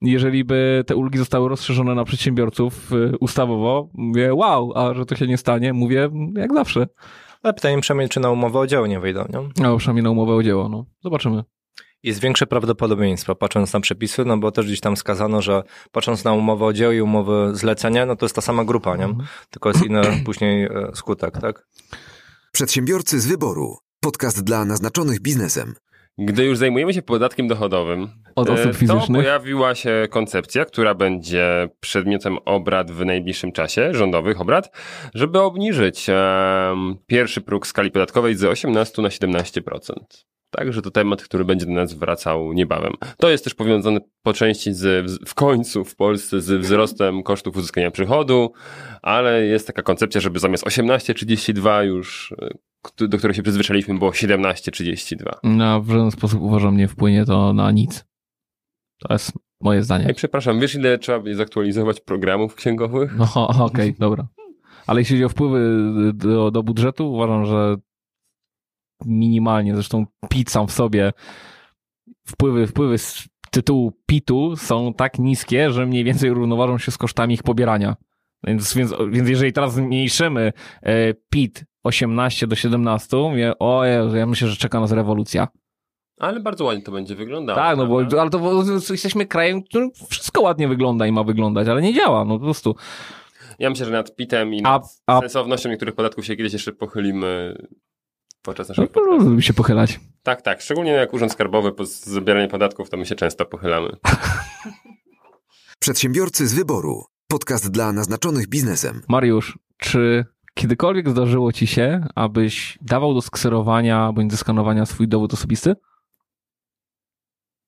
jeżeli 0.00 0.44
by 0.44 0.84
te 0.86 0.96
ulgi 0.96 1.18
zostały 1.18 1.48
rozszerzone 1.48 1.94
na 1.94 2.04
przedsiębiorców 2.04 2.90
yy, 2.90 3.12
ustawowo. 3.20 3.88
Mówię, 3.94 4.34
wow, 4.34 4.72
a 4.74 4.94
że 4.94 5.06
to 5.06 5.16
się 5.16 5.26
nie 5.26 5.36
stanie, 5.38 5.72
mówię, 5.72 6.08
jak 6.36 6.54
zawsze. 6.54 6.86
Ale 7.42 7.54
pytanie 7.54 7.80
przynajmniej, 7.80 8.08
czy 8.08 8.20
na 8.20 8.30
umowę 8.30 8.58
o 8.58 8.66
dzieło 8.66 8.86
nie 8.86 9.00
wejdą, 9.00 9.24
nie? 9.28 9.66
A 9.66 9.76
przynajmniej 9.76 10.04
na 10.04 10.10
umowę 10.10 10.34
o 10.34 10.42
dzieło, 10.42 10.68
no. 10.68 10.86
Zobaczymy. 11.04 11.44
Jest 12.02 12.20
większe 12.20 12.46
prawdopodobieństwo, 12.46 13.34
patrząc 13.34 13.72
na 13.72 13.80
przepisy, 13.80 14.24
no 14.24 14.38
bo 14.38 14.52
też 14.52 14.66
gdzieś 14.66 14.80
tam 14.80 14.96
skazano, 14.96 15.42
że 15.42 15.62
patrząc 15.92 16.24
na 16.24 16.32
umowę 16.32 16.64
o 16.64 16.72
dzieło 16.72 16.92
i 16.92 17.00
umowę 17.00 17.56
zlecenia, 17.56 18.06
no 18.06 18.16
to 18.16 18.24
jest 18.24 18.34
ta 18.34 18.40
sama 18.40 18.64
grupa, 18.64 18.96
nie? 18.96 19.08
Tylko 19.50 19.68
jest 19.68 19.86
inny 19.86 20.02
później 20.26 20.64
e, 20.64 20.90
skutek, 20.94 21.38
tak? 21.40 21.66
Przedsiębiorcy 22.52 23.20
z 23.20 23.26
wyboru. 23.26 23.76
Podcast 24.00 24.44
dla 24.44 24.64
naznaczonych 24.64 25.20
biznesem. 25.20 25.74
Gdy 26.18 26.44
już 26.44 26.58
zajmujemy 26.58 26.94
się 26.94 27.02
podatkiem 27.02 27.48
dochodowym, 27.48 28.08
Od 28.34 28.48
e, 28.48 28.52
osób 28.52 28.72
to 28.72 28.78
fizycznych. 28.78 29.22
pojawiła 29.22 29.74
się 29.74 30.06
koncepcja, 30.10 30.64
która 30.64 30.94
będzie 30.94 31.68
przedmiotem 31.80 32.38
obrad 32.44 32.90
w 32.90 33.04
najbliższym 33.04 33.52
czasie, 33.52 33.94
rządowych 33.94 34.40
obrad, 34.40 34.70
żeby 35.14 35.40
obniżyć 35.40 36.06
em, 36.08 36.96
pierwszy 37.06 37.40
próg 37.40 37.66
skali 37.66 37.90
podatkowej 37.90 38.34
z 38.34 38.44
18 38.44 39.02
na 39.02 39.08
17%. 39.08 39.92
Także 40.56 40.82
to 40.82 40.90
temat, 40.90 41.22
który 41.22 41.44
będzie 41.44 41.66
do 41.66 41.72
nas 41.72 41.94
wracał 41.94 42.52
niebawem. 42.52 42.92
To 43.16 43.30
jest 43.30 43.44
też 43.44 43.54
powiązane 43.54 44.00
po 44.22 44.32
części 44.32 44.74
z, 44.74 45.12
w 45.26 45.34
końcu 45.34 45.84
w 45.84 45.96
Polsce 45.96 46.40
z 46.40 46.60
wzrostem 46.60 47.22
kosztów 47.22 47.56
uzyskania 47.56 47.90
przychodu, 47.90 48.52
ale 49.02 49.44
jest 49.44 49.66
taka 49.66 49.82
koncepcja, 49.82 50.20
żeby 50.20 50.38
zamiast 50.38 50.64
18,32 50.64 51.82
już, 51.84 52.34
e, 53.00 53.08
do 53.08 53.18
której 53.18 53.34
się 53.34 53.42
przyzwyczailiśmy, 53.42 53.98
było 53.98 54.10
17,32. 54.10 55.30
No, 55.42 55.82
w 55.82 55.90
żaden 55.90 56.10
sposób 56.10 56.42
uważam, 56.42 56.76
nie 56.76 56.88
wpłynie 56.88 57.24
to 57.24 57.52
na 57.52 57.70
nic. 57.70 58.04
To 59.08 59.12
jest 59.12 59.32
moje 59.60 59.82
zdanie. 59.82 60.06
Ej, 60.08 60.14
przepraszam, 60.14 60.60
wiesz 60.60 60.74
ile 60.74 60.98
trzeba 60.98 61.20
będzie 61.20 61.36
zaktualizować 61.36 62.00
programów 62.00 62.54
księgowych? 62.54 63.16
No, 63.16 63.48
okej, 63.64 63.94
dobra. 63.98 64.26
Ale 64.86 65.00
jeśli 65.00 65.16
chodzi 65.16 65.24
o 65.24 65.28
wpływy 65.28 65.82
do, 66.14 66.50
do 66.50 66.62
budżetu, 66.62 67.12
uważam, 67.12 67.46
że 67.46 67.76
minimalnie, 69.06 69.74
zresztą 69.74 70.06
PIT 70.28 70.50
sam 70.50 70.66
w 70.66 70.72
sobie, 70.72 71.12
wpływy, 72.26 72.66
wpływy 72.66 72.98
z 72.98 73.28
tytułu 73.50 73.92
PIT-u 74.06 74.56
są 74.56 74.94
tak 74.94 75.18
niskie, 75.18 75.70
że 75.70 75.86
mniej 75.86 76.04
więcej 76.04 76.30
równoważą 76.30 76.78
się 76.78 76.90
z 76.90 76.98
kosztami 76.98 77.34
ich 77.34 77.42
pobierania. 77.42 77.96
Więc, 78.46 78.74
więc, 78.74 78.94
więc 79.10 79.28
jeżeli 79.28 79.52
teraz 79.52 79.74
zmniejszymy 79.74 80.52
e, 80.82 81.14
PIT 81.14 81.64
18 81.84 82.46
do 82.46 82.56
17, 82.56 83.16
mówię, 83.16 83.58
o 83.58 83.84
ja 83.84 84.26
myślę, 84.26 84.48
że 84.48 84.56
czeka 84.56 84.80
nas 84.80 84.92
rewolucja. 84.92 85.48
Ale 86.22 86.40
bardzo 86.40 86.64
ładnie 86.64 86.82
to 86.82 86.92
będzie 86.92 87.14
wyglądało. 87.14 87.56
tak, 87.58 87.76
no 87.76 87.86
bo, 87.86 88.00
ale 88.20 88.30
to 88.30 88.38
bo 88.38 88.62
jesteśmy 88.90 89.26
krajem, 89.26 89.60
w 89.62 89.64
którym 89.64 89.90
wszystko 90.10 90.40
ładnie 90.42 90.68
wygląda 90.68 91.06
i 91.06 91.12
ma 91.12 91.24
wyglądać, 91.24 91.68
ale 91.68 91.82
nie 91.82 91.94
działa, 91.94 92.24
no 92.24 92.38
po 92.38 92.44
prostu. 92.44 92.76
Ja 93.58 93.70
myślę, 93.70 93.86
że 93.86 93.92
nad 93.92 94.16
PIT-em 94.16 94.54
i 94.54 94.60
A- 94.64 94.70
nad 94.72 94.84
a- 95.06 95.20
sensownością 95.20 95.68
niektórych 95.68 95.94
podatków 95.94 96.24
się 96.26 96.36
kiedyś 96.36 96.52
jeszcze 96.52 96.72
pochylimy 96.72 97.56
podczas 98.42 98.68
No, 98.68 98.72
naszego 98.72 98.88
podcastu. 98.88 99.30
lubi 99.30 99.42
się 99.42 99.52
pochylać. 99.54 100.00
Tak, 100.22 100.42
tak. 100.42 100.60
Szczególnie 100.60 100.90
jak 100.90 101.12
Urząd 101.14 101.32
Skarbowy 101.32 101.72
po 101.72 101.84
zabieraniu 101.86 102.48
podatków, 102.48 102.90
to 102.90 102.96
my 102.96 103.06
się 103.06 103.14
często 103.14 103.46
pochylamy. 103.46 103.88
Przedsiębiorcy 105.78 106.46
z 106.46 106.54
wyboru. 106.54 107.04
Podcast 107.28 107.70
dla 107.70 107.92
naznaczonych 107.92 108.48
biznesem. 108.48 109.02
Mariusz, 109.08 109.58
czy 109.76 110.24
kiedykolwiek 110.54 111.10
zdarzyło 111.10 111.52
ci 111.52 111.66
się, 111.66 112.06
abyś 112.14 112.78
dawał 112.82 113.14
do 113.14 113.22
skserowania 113.22 114.12
bądź 114.12 114.30
zeskanowania 114.30 114.86
swój 114.86 115.08
dowód 115.08 115.34
osobisty? 115.34 115.74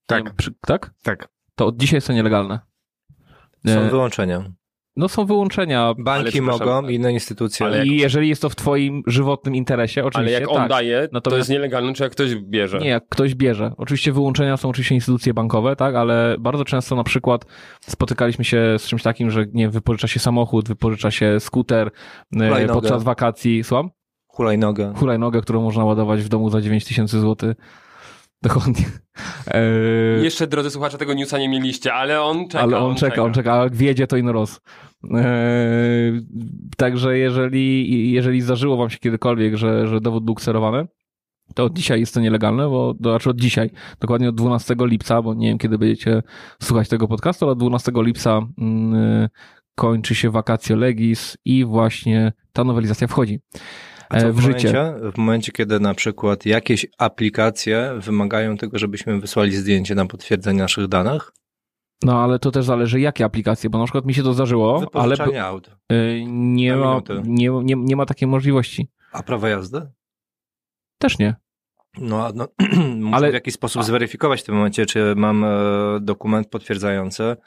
Tak. 0.05 0.25
Nie, 0.25 0.31
przy, 0.33 0.51
tak? 0.67 0.93
Tak. 1.03 1.27
To 1.55 1.65
od 1.65 1.77
dzisiaj 1.77 1.97
jest 1.97 2.07
to 2.07 2.13
nielegalne. 2.13 2.59
Są 3.67 3.89
wyłączenia. 3.89 4.43
No 4.97 5.09
są 5.09 5.25
wyłączenia. 5.25 5.93
Banki 5.97 6.41
mogą, 6.41 6.87
inne 6.87 7.13
instytucje. 7.13 7.65
ale 7.65 7.77
jak- 7.77 7.87
I 7.87 7.97
jeżeli 7.97 8.29
jest 8.29 8.41
to 8.41 8.49
w 8.49 8.55
twoim 8.55 9.03
żywotnym 9.07 9.55
interesie, 9.55 10.01
Ale 10.01 10.07
oczywiście 10.07 10.39
jak 10.39 10.49
on 10.49 10.55
tak. 10.57 10.69
daje, 10.69 11.07
to 11.07 11.13
Natomiast- 11.13 11.37
jest 11.37 11.49
nielegalne, 11.49 11.93
czy 11.93 12.03
jak 12.03 12.11
ktoś 12.11 12.35
bierze. 12.35 12.79
Nie, 12.79 12.89
jak 12.89 13.03
ktoś 13.09 13.35
bierze. 13.35 13.71
Oczywiście 13.77 14.11
wyłączenia 14.11 14.57
są 14.57 14.69
oczywiście 14.69 14.95
instytucje 14.95 15.33
bankowe, 15.33 15.75
tak, 15.75 15.95
ale 15.95 16.35
bardzo 16.39 16.65
często 16.65 16.95
na 16.95 17.03
przykład 17.03 17.45
spotykaliśmy 17.81 18.45
się 18.45 18.75
z 18.77 18.83
czymś 18.87 19.03
takim, 19.03 19.31
że 19.31 19.45
nie 19.53 19.63
wiem, 19.63 19.71
wypożycza 19.71 20.07
się 20.07 20.19
samochód, 20.19 20.67
wypożycza 20.67 21.11
się 21.11 21.39
skuter 21.39 21.87
e, 21.87 22.47
Hulajnogę. 22.47 22.73
podczas 22.81 23.03
wakacji. 23.03 23.63
Słucham? 23.63 23.89
Hulajnogę. 24.27 24.93
Hulajnogę, 24.95 25.41
którą 25.41 25.61
można 25.61 25.85
ładować 25.85 26.21
w 26.21 26.29
domu 26.29 26.49
za 26.49 26.61
9000 26.61 27.19
zł. 27.21 27.53
Dokładnie. 28.45 28.85
E, 29.47 29.63
Jeszcze, 30.23 30.47
drodzy 30.47 30.71
słuchacze, 30.71 30.97
tego 30.97 31.13
newsa 31.13 31.37
nie 31.37 31.49
mieliście, 31.49 31.93
ale 31.93 32.21
on 32.21 32.47
czeka. 32.47 32.63
ale 32.63 32.77
on, 32.77 32.95
czeka, 32.95 33.23
on 33.23 33.33
czeka, 33.33 33.53
a 33.53 33.63
jak 33.63 33.75
wiedzie, 33.75 34.07
to 34.07 34.17
ino 34.17 34.31
roz. 34.31 34.61
Eee, 35.11 36.21
także 36.77 37.17
jeżeli, 37.17 38.11
jeżeli 38.11 38.41
zdarzyło 38.41 38.77
wam 38.77 38.89
się 38.89 38.97
kiedykolwiek, 38.97 39.55
że, 39.55 39.87
że 39.87 40.01
dowód 40.01 40.25
był 40.25 40.35
kserowany, 40.35 40.87
to 41.53 41.63
od 41.63 41.73
dzisiaj 41.73 41.99
jest 41.99 42.13
to 42.13 42.19
nielegalne, 42.19 42.69
bo, 42.69 42.93
to 43.03 43.09
znaczy 43.09 43.29
od 43.29 43.39
dzisiaj, 43.39 43.69
dokładnie 43.99 44.29
od 44.29 44.35
12 44.35 44.75
lipca, 44.79 45.21
bo 45.21 45.33
nie 45.33 45.47
wiem, 45.47 45.57
kiedy 45.57 45.77
będziecie 45.77 46.21
słuchać 46.61 46.89
tego 46.89 47.07
podcastu, 47.07 47.45
ale 47.45 47.51
od 47.51 47.59
12 47.59 47.91
lipca 47.95 48.41
mm, 48.57 49.29
kończy 49.75 50.15
się 50.15 50.29
vacatio 50.29 50.75
legis 50.75 51.37
i 51.45 51.65
właśnie 51.65 52.33
ta 52.53 52.63
nowelizacja 52.63 53.07
wchodzi. 53.07 53.39
E, 54.09 54.31
w 54.31 54.39
życie. 54.39 54.73
Momencie, 54.73 55.11
w 55.11 55.17
momencie, 55.17 55.51
kiedy 55.51 55.79
na 55.79 55.93
przykład 55.93 56.45
jakieś 56.45 56.85
aplikacje 56.97 57.93
wymagają 57.97 58.57
tego, 58.57 58.79
żebyśmy 58.79 59.19
wysłali 59.19 59.51
zdjęcie 59.51 59.95
na 59.95 60.05
potwierdzenie 60.05 60.59
naszych 60.59 60.87
danych, 60.87 61.31
No 62.03 62.23
ale 62.23 62.39
to 62.39 62.51
też 62.51 62.65
zależy 62.65 62.99
jakie 62.99 63.25
aplikacje, 63.25 63.69
bo 63.69 63.77
na 63.77 63.85
przykład 63.85 64.05
mi 64.05 64.13
się 64.13 64.23
to 64.23 64.33
zdarzyło, 64.33 64.89
ale 64.93 65.15
aut, 65.41 65.69
y, 65.91 66.23
nie, 66.27 66.75
ma, 66.75 67.01
nie, 67.23 67.49
nie, 67.49 67.75
nie 67.75 67.95
ma 67.95 68.05
takiej 68.05 68.27
możliwości. 68.27 68.87
a 69.11 69.23
prawo 69.23 69.47
jazdy? 69.47 69.81
Też 70.97 71.19
nie. 71.19 71.35
No, 71.97 72.31
no 72.35 72.47
muszę 72.97 73.15
Ale- 73.15 73.31
w 73.31 73.33
jakiś 73.33 73.53
sposób 73.53 73.83
zweryfikować 73.83 74.41
w 74.41 74.43
tym 74.43 74.55
momencie, 74.55 74.85
czy 74.85 75.13
mam 75.15 75.43
e, 75.43 75.47
dokument 76.01 76.47
potwierdzający. 76.49 77.23
E, 77.23 77.37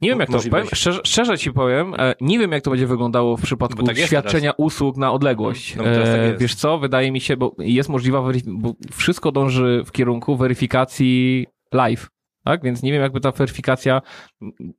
Nie 0.00 0.08
wiem 0.08 0.20
jak 0.20 0.30
to, 0.30 0.38
powiem, 0.50 0.66
szczerze, 0.72 1.00
szczerze 1.04 1.38
ci 1.38 1.52
powiem, 1.52 1.94
e, 1.98 2.14
nie 2.20 2.38
wiem 2.38 2.52
jak 2.52 2.62
to 2.62 2.70
będzie 2.70 2.86
wyglądało 2.86 3.36
w 3.36 3.42
przypadku 3.42 3.82
tak 3.82 3.98
świadczenia 3.98 4.52
usług 4.56 4.96
na 4.96 5.12
odległość. 5.12 5.76
No, 5.76 5.82
teraz 5.84 6.08
tak 6.08 6.20
E. 6.20 6.36
Wiesz 6.36 6.54
co, 6.54 6.78
wydaje 6.78 7.12
mi 7.12 7.20
się, 7.20 7.36
bo 7.36 7.54
jest 7.58 7.88
możliwa, 7.88 8.22
bo 8.46 8.74
wszystko 8.92 9.32
dąży 9.32 9.82
w 9.86 9.92
kierunku 9.92 10.36
weryfikacji 10.36 11.46
live. 11.72 12.08
Tak, 12.44 12.62
więc 12.62 12.82
nie 12.82 12.92
wiem, 12.92 13.02
jakby 13.02 13.20
ta 13.20 13.32
weryfikacja, 13.32 14.02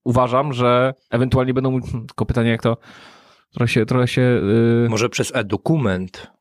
uważam, 0.04 0.54
że 0.54 0.94
ewentualnie 1.12 1.54
będą, 1.54 1.82
tylko 1.82 2.26
pytanie, 2.26 2.50
jak 2.50 2.62
to 2.62 2.78
trochę 3.54 3.68
się, 3.68 3.86
trochę 3.86 4.08
się 4.08 4.22
y, 4.86 4.90
Może 4.90 5.10
przez 5.10 5.36
e-dokument. 5.36 6.33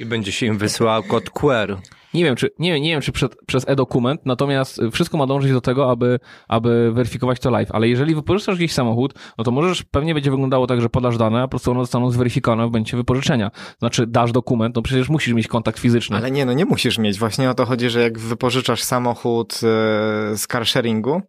I 0.00 0.06
będzie 0.06 0.32
się 0.32 0.46
im 0.46 0.58
wysyłał 0.58 1.02
kod 1.02 1.30
QR. 1.30 1.76
Nie 2.14 2.24
wiem, 2.24 2.36
czy, 2.36 2.50
nie, 2.58 2.80
nie 2.80 2.90
wiem, 2.90 3.00
czy 3.00 3.12
przed, 3.12 3.36
przez 3.46 3.68
e-dokument, 3.68 4.20
natomiast 4.24 4.80
wszystko 4.92 5.18
ma 5.18 5.26
dążyć 5.26 5.52
do 5.52 5.60
tego, 5.60 5.90
aby, 5.90 6.18
aby 6.48 6.92
weryfikować 6.92 7.40
to 7.40 7.50
live. 7.50 7.72
Ale 7.72 7.88
jeżeli 7.88 8.14
wypożyczasz 8.14 8.56
gdzieś 8.56 8.72
samochód, 8.72 9.14
no 9.38 9.44
to 9.44 9.50
możesz, 9.50 9.82
pewnie 9.82 10.14
będzie 10.14 10.30
wyglądało 10.30 10.66
tak, 10.66 10.80
że 10.80 10.88
podasz 10.88 11.18
dane, 11.18 11.42
a 11.42 11.42
po 11.42 11.48
prostu 11.48 11.70
one 11.70 11.80
zostaną 11.80 12.10
zweryfikowane 12.10 12.62
w 12.62 12.66
momencie 12.66 12.96
wypożyczenia. 12.96 13.50
Znaczy, 13.78 14.06
dasz 14.06 14.32
dokument, 14.32 14.76
no 14.76 14.82
przecież 14.82 15.08
musisz 15.08 15.34
mieć 15.34 15.48
kontakt 15.48 15.78
fizyczny. 15.78 16.16
Ale 16.16 16.30
nie, 16.30 16.46
no 16.46 16.52
nie 16.52 16.64
musisz 16.64 16.98
mieć. 16.98 17.18
Właśnie 17.18 17.50
o 17.50 17.54
to 17.54 17.66
chodzi, 17.66 17.90
że 17.90 18.02
jak 18.02 18.18
wypożyczasz 18.18 18.82
samochód 18.82 19.52
e, 19.52 19.56
z 20.36 20.46
carsharingu, 20.46 21.22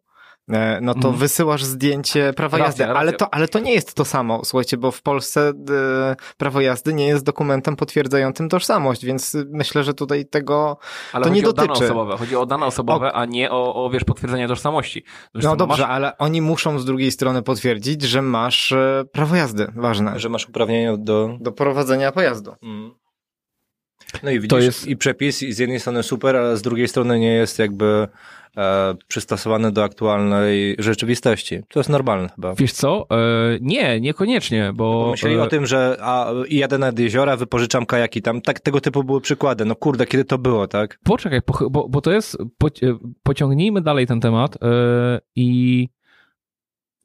no 0.82 0.94
to 0.94 0.98
Mhm. 0.98 1.16
wysyłasz 1.16 1.64
zdjęcie 1.64 2.34
prawa 2.36 2.58
Racja, 2.58 2.68
jazdy, 2.68 2.84
racja. 2.86 3.00
ale 3.00 3.14
to, 3.14 3.34
ale 3.34 3.48
to 3.48 3.60
nie 3.60 3.74
jest 3.74 3.94
to 3.94 4.06
samo, 4.06 4.46
słuchajcie, 4.46 4.78
bo 4.78 4.92
w 4.92 5.02
Polsce 5.02 5.50
e, 5.50 6.16
prawo 6.38 6.62
jazdy 6.62 6.94
nie 6.94 7.08
jest 7.08 7.26
dokumentem 7.26 7.76
potwierdzającym 7.76 8.50
tożsamość, 8.50 9.06
więc 9.06 9.36
y, 9.36 9.46
myślę, 9.50 9.84
że 9.84 9.94
tutaj 9.94 10.26
tego... 10.26 10.78
Ale 11.14 11.24
to 11.24 11.30
chodzi 11.30 11.42
nie 11.42 11.50
o 11.50 11.54
dane 11.54 11.68
dotyczy. 11.68 11.86
osobowe. 11.86 12.18
Chodzi 12.18 12.36
o 12.36 12.46
dane 12.46 12.66
osobowe, 12.66 13.14
a 13.14 13.26
nie 13.26 13.52
o, 13.52 13.86
o 13.86 13.90
wiesz, 13.90 14.04
potwierdzenie 14.04 14.48
tożsamości. 14.48 15.04
Zresztą 15.34 15.50
No 15.50 15.56
dobrze, 15.56 15.82
masz- 15.84 15.92
ale 15.92 16.18
oni 16.18 16.42
muszą 16.42 16.80
z 16.80 16.86
drugiej 16.86 17.12
strony 17.12 17.42
potwierdzić, 17.42 18.02
że 18.02 18.22
masz 18.22 18.72
e, 18.72 19.04
prawo 19.12 19.36
jazdy, 19.36 19.68
ważne, 19.76 20.20
Że 20.20 20.30
masz 20.30 20.50
uprawnienia 20.50 20.98
do... 20.98 21.38
do 21.40 21.52
prowadzenia 21.52 22.12
pojazdu. 22.12 22.52
No 24.24 24.32
i 24.32 24.36
widzisz, 24.40 24.50
To 24.50 24.60
jest- 24.60 24.88
i 24.88 24.98
przepis 24.98 25.38
z 25.40 25.60
jednej 25.60 25.80
strony 25.80 26.04
super, 26.04 26.36
ale 26.36 26.58
z 26.58 26.62
drugiej 26.62 26.88
strony 26.88 27.20
nie 27.20 27.34
jest 27.34 27.60
jakby 27.60 28.08
e, 28.58 28.96
przystosowany 29.08 29.72
do 29.72 29.84
aktualnej 29.84 30.76
rzeczywistości. 30.80 31.60
To 31.70 31.80
jest 31.80 31.90
normalne 31.90 32.30
chyba. 32.36 32.56
Wiesz 32.56 32.74
co? 32.74 33.08
E, 33.12 33.16
nie, 33.62 34.02
niekoniecznie, 34.02 34.72
bo... 34.76 35.08
Myśleli 35.12 35.36
e, 35.36 35.44
o 35.44 35.48
tym, 35.48 35.66
że 35.66 35.98
a, 36.02 36.32
jadę 36.50 36.78
nad 36.78 37.00
jeziora, 37.00 37.38
wypożyczam 37.38 37.86
kajaki 37.86 38.22
tam. 38.22 38.42
Tak, 38.42 38.60
tego 38.60 38.82
typu 38.82 39.04
były 39.04 39.22
przykłady. 39.22 39.66
No 39.66 39.76
kurde, 39.76 40.06
kiedy 40.06 40.26
to 40.26 40.38
było, 40.38 40.68
tak? 40.68 41.00
Poczekaj, 41.04 41.42
po, 41.42 41.70
bo, 41.70 41.90
bo 41.90 42.02
to 42.02 42.12
jest. 42.12 42.38
Po, 42.58 42.68
e, 42.68 42.72
pociągnijmy 43.24 43.82
dalej 43.82 44.08
ten 44.08 44.20
temat 44.20 44.58
e, 44.64 44.68
i 45.36 45.90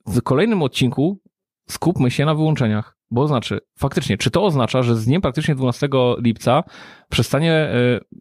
w 0.07 0.23
kolejnym 0.23 0.63
odcinku 0.63 1.21
skupmy 1.69 2.11
się 2.11 2.25
na 2.25 2.35
wyłączeniach. 2.35 2.97
Bo 3.11 3.29
znaczy, 3.29 3.59
faktycznie, 3.79 4.19
czy 4.19 4.31
to 4.31 4.45
oznacza, 4.45 4.83
że 4.83 4.97
z 4.97 5.05
dniem 5.05 5.23
praktycznie 5.23 5.55
12 5.55 5.89
lipca 6.19 6.63
przestanie, 7.11 7.73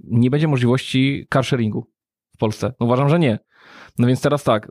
nie 0.04 0.30
będzie 0.30 0.48
możliwości 0.48 1.28
carsharingu 1.34 1.88
Polsce? 2.42 2.74
No 2.80 2.86
uważam, 2.86 3.10
że 3.10 3.20
nie. 3.20 3.40
No 4.00 4.08
więc 4.08 4.22
teraz 4.22 4.44
tak, 4.44 4.68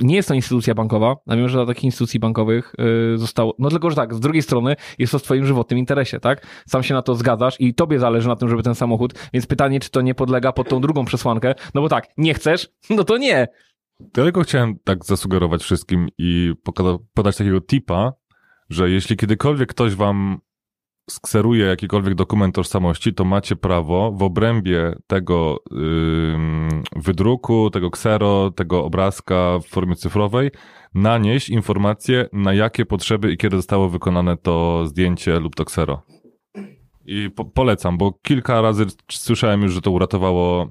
nie 0.00 0.16
jest 0.16 0.28
to 0.28 0.34
instytucja 0.34 0.74
bankowa, 0.74 1.16
a 1.26 1.36
wiem, 1.36 1.48
że 1.48 1.58
dla 1.58 1.66
takich 1.66 1.84
instytucji 1.84 2.20
bankowych 2.20 2.72
y, 3.14 3.18
zostało, 3.18 3.54
no 3.58 3.70
tylko, 3.70 3.90
że 3.90 3.96
tak, 3.96 4.14
z 4.14 4.20
drugiej 4.20 4.42
strony 4.42 4.76
jest 4.98 5.12
to 5.12 5.18
w 5.18 5.22
twoim 5.22 5.46
żywotnym 5.46 5.78
interesie, 5.78 6.20
tak? 6.20 6.46
Sam 6.66 6.82
się 6.82 6.94
na 6.94 7.02
to 7.02 7.14
zgadzasz 7.14 7.60
i 7.60 7.74
tobie 7.74 7.98
zależy 7.98 8.28
na 8.28 8.36
tym, 8.36 8.48
żeby 8.48 8.62
ten 8.62 8.74
samochód, 8.74 9.14
więc 9.32 9.46
pytanie, 9.46 9.80
czy 9.80 9.90
to 9.90 10.00
nie 10.00 10.14
podlega 10.14 10.52
pod 10.52 10.68
tą 10.68 10.80
drugą 10.80 11.04
przesłankę, 11.04 11.54
no 11.74 11.80
bo 11.80 11.88
tak, 11.88 12.08
nie 12.16 12.34
chcesz, 12.34 12.68
no 12.90 13.04
to 13.04 13.16
nie. 13.16 13.48
Tylko 14.12 14.42
chciałem 14.42 14.74
tak 14.84 15.04
zasugerować 15.04 15.62
wszystkim 15.62 16.08
i 16.18 16.52
podać 17.14 17.36
takiego 17.36 17.60
tipa, 17.60 18.12
że 18.70 18.90
jeśli 18.90 19.16
kiedykolwiek 19.16 19.68
ktoś 19.68 19.94
wam 19.94 20.38
skseruje 21.10 21.66
jakikolwiek 21.66 22.14
dokument 22.14 22.54
tożsamości, 22.54 23.14
to 23.14 23.24
macie 23.24 23.56
prawo 23.56 24.12
w 24.12 24.22
obrębie 24.22 24.94
tego 25.06 25.58
ym, 25.72 26.82
wydruku, 26.96 27.70
tego 27.70 27.90
ksero, 27.90 28.50
tego 28.50 28.84
obrazka 28.84 29.58
w 29.58 29.66
formie 29.66 29.96
cyfrowej 29.96 30.50
nanieść 30.94 31.48
informację, 31.48 32.28
na 32.32 32.52
jakie 32.54 32.86
potrzeby 32.86 33.32
i 33.32 33.36
kiedy 33.36 33.56
zostało 33.56 33.88
wykonane 33.88 34.36
to 34.36 34.86
zdjęcie 34.86 35.40
lub 35.40 35.54
to 35.54 35.64
ksero. 35.64 36.02
I 37.06 37.30
po 37.30 37.44
polecam, 37.44 37.98
bo 37.98 38.12
kilka 38.22 38.60
razy 38.60 38.86
słyszałem 39.10 39.62
już, 39.62 39.72
że 39.72 39.80
to 39.80 39.90
uratowało 39.90 40.64
y, 40.64 40.68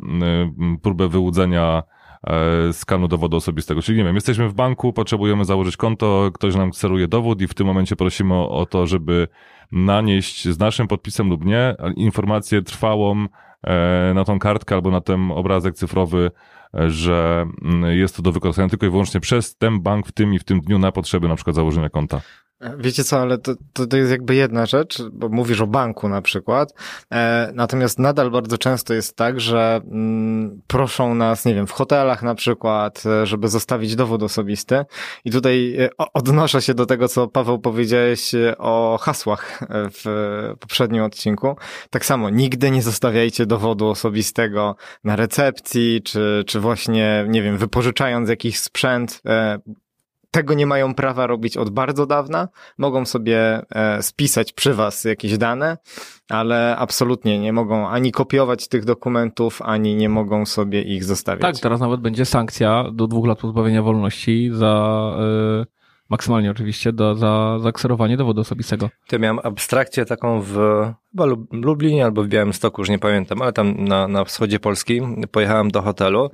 próbę 0.82 1.08
wyłudzenia 1.08 1.84
e, 2.28 2.74
skanu 2.74 3.08
dowodu 3.08 3.38
osobistego. 3.38 3.82
Czyli 3.82 3.98
nie 3.98 4.04
wiem, 4.04 4.16
jesteśmy 4.16 4.50
w 4.50 4.54
banku, 4.54 4.94
potrzebujemy 4.94 5.46
założyć 5.46 5.78
konto, 5.78 6.30
ktoś 6.34 6.56
nam 6.56 6.72
kseruje 6.72 7.08
dowód 7.08 7.42
i 7.42 7.48
w 7.48 7.54
tym 7.54 7.68
momencie 7.68 7.96
prosimy 7.96 8.36
o 8.36 8.66
to, 8.66 8.88
żeby 8.88 9.28
nanieść 9.72 10.48
z 10.48 10.60
naszym 10.60 10.88
podpisem 10.88 11.30
lub 11.30 11.46
nie 11.46 11.76
informację 11.96 12.62
trwałą 12.62 13.28
e, 13.64 14.12
na 14.16 14.24
tą 14.24 14.40
kartkę 14.40 14.76
albo 14.76 14.92
na 14.92 15.02
ten 15.02 15.32
obrazek 15.32 15.76
cyfrowy, 15.76 16.32
e, 16.74 16.90
że 16.90 17.46
mm, 17.62 17.98
jest 17.98 18.16
to 18.16 18.22
do 18.22 18.32
wykorzystania 18.32 18.70
tylko 18.70 18.86
i 18.86 18.90
wyłącznie 18.90 19.20
przez 19.20 19.56
ten 19.56 19.82
bank 19.82 20.08
w 20.08 20.12
tym 20.12 20.34
i 20.34 20.40
w 20.40 20.44
tym 20.44 20.62
dniu 20.62 20.80
na 20.80 20.92
potrzeby 20.92 21.28
na 21.28 21.36
przykład 21.36 21.56
założenia 21.56 21.90
konta. 21.90 22.22
Wiecie 22.78 23.04
co, 23.04 23.20
ale 23.22 23.38
to, 23.38 23.54
to, 23.74 23.88
to 23.88 23.98
jest 23.98 24.12
jakby 24.12 24.36
jedna 24.36 24.66
rzecz, 24.66 25.02
bo 25.12 25.30
mówisz 25.30 25.62
o 25.62 25.68
banku 25.68 26.10
na 26.10 26.22
przykład, 26.22 26.74
e, 27.14 27.52
natomiast 27.56 28.00
nadal 28.00 28.32
bardzo 28.32 28.58
często 28.58 28.94
jest 28.94 29.16
tak, 29.16 29.40
że 29.40 29.82
mm, 29.92 30.62
proszą 30.68 31.16
nas, 31.16 31.46
nie 31.46 31.56
wiem, 31.56 31.68
w 31.68 31.72
hotelach 31.72 32.24
na 32.24 32.36
przykład, 32.36 33.04
e, 33.06 33.26
żeby 33.26 33.48
zostawić 33.48 33.96
dowód 33.96 34.24
osobisty. 34.24 34.86
I 35.26 35.32
tutaj 35.32 35.76
e, 35.80 35.90
o- 35.98 36.14
odnoszę 36.14 36.62
się 36.62 36.74
do 36.74 36.86
tego, 36.86 37.08
co 37.08 37.28
Paweł 37.28 37.60
powiedziałeś 37.60 38.36
e, 38.36 38.58
o 38.58 38.98
hasłach 39.02 39.64
w 39.70 40.04
poprzednim 40.60 41.04
odcinku. 41.04 41.56
Tak 41.90 42.06
samo, 42.06 42.30
nigdy 42.30 42.72
nie 42.72 42.82
zostawiajcie 42.82 43.46
dowodu 43.46 43.88
osobistego 43.88 44.76
na 45.04 45.16
recepcji, 45.16 46.02
czy, 46.02 46.44
czy 46.48 46.60
właśnie, 46.60 47.26
nie 47.30 47.42
wiem, 47.42 47.58
wypożyczając 47.58 48.30
jakiś 48.30 48.60
sprzęt, 48.60 49.22
e, 49.26 49.58
tego 50.32 50.54
nie 50.54 50.66
mają 50.66 50.94
prawa 50.94 51.28
robić 51.28 51.58
od 51.58 51.70
bardzo 51.70 52.06
dawna. 52.06 52.48
Mogą 52.78 53.06
sobie 53.06 53.66
e, 53.70 54.04
spisać 54.04 54.54
przy 54.54 54.74
was 54.74 55.04
jakieś 55.04 55.38
dane, 55.38 55.78
ale 56.30 56.76
absolutnie 56.78 57.40
nie 57.40 57.54
mogą 57.54 57.88
ani 57.88 58.12
kopiować 58.12 58.68
tych 58.68 58.86
dokumentów, 58.86 59.62
ani 59.62 59.96
nie 59.96 60.10
mogą 60.10 60.46
sobie 60.46 60.82
ich 60.82 61.04
zostawiać. 61.04 61.42
Tak, 61.42 61.62
teraz 61.62 61.80
nawet 61.80 62.02
będzie 62.02 62.26
sankcja 62.26 62.86
do 62.94 63.08
dwóch 63.08 63.28
lat 63.28 63.40
pozbawienia 63.40 63.84
wolności 63.84 64.50
za, 64.54 65.16
y, 65.64 65.77
maksymalnie 66.10 66.52
oczywiście, 66.52 66.94
do, 66.94 67.16
za, 67.16 67.60
za 67.60 67.72
kserowanie 67.72 68.18
dowodu 68.18 68.42
osobistego. 68.42 68.90
To 69.08 69.20
miałem 69.20 69.40
abstrakcję 69.44 70.06
taką 70.06 70.42
w 70.42 70.54
chyba 71.12 71.26
Lub- 71.26 71.48
Lublinie 71.52 72.06
albo 72.06 72.24
w 72.24 72.28
Białymstoku, 72.28 72.82
już 72.82 72.90
nie 72.90 73.00
pamiętam, 73.00 73.42
ale 73.42 73.54
tam 73.54 73.84
na, 73.84 74.08
na 74.08 74.26
wschodzie 74.26 74.60
Polski 74.60 75.02
pojechałem 75.32 75.72
do 75.72 75.82
hotelu. 75.82 76.32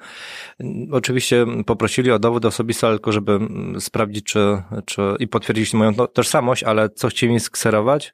Oczywiście 0.92 1.46
poprosili 1.66 2.12
o 2.12 2.20
dowód 2.20 2.46
osobisty, 2.46 2.88
tylko 2.88 3.12
żeby 3.12 3.40
sprawdzić, 3.80 4.26
czy, 4.26 4.64
czy 4.86 5.02
i 5.20 5.28
potwierdzić 5.28 5.74
moją 5.74 5.96
to- 5.96 6.08
tożsamość, 6.08 6.64
ale 6.64 6.90
co 6.90 7.08
chcieli 7.08 7.34
mi 7.34 7.40
skserować? 7.40 8.14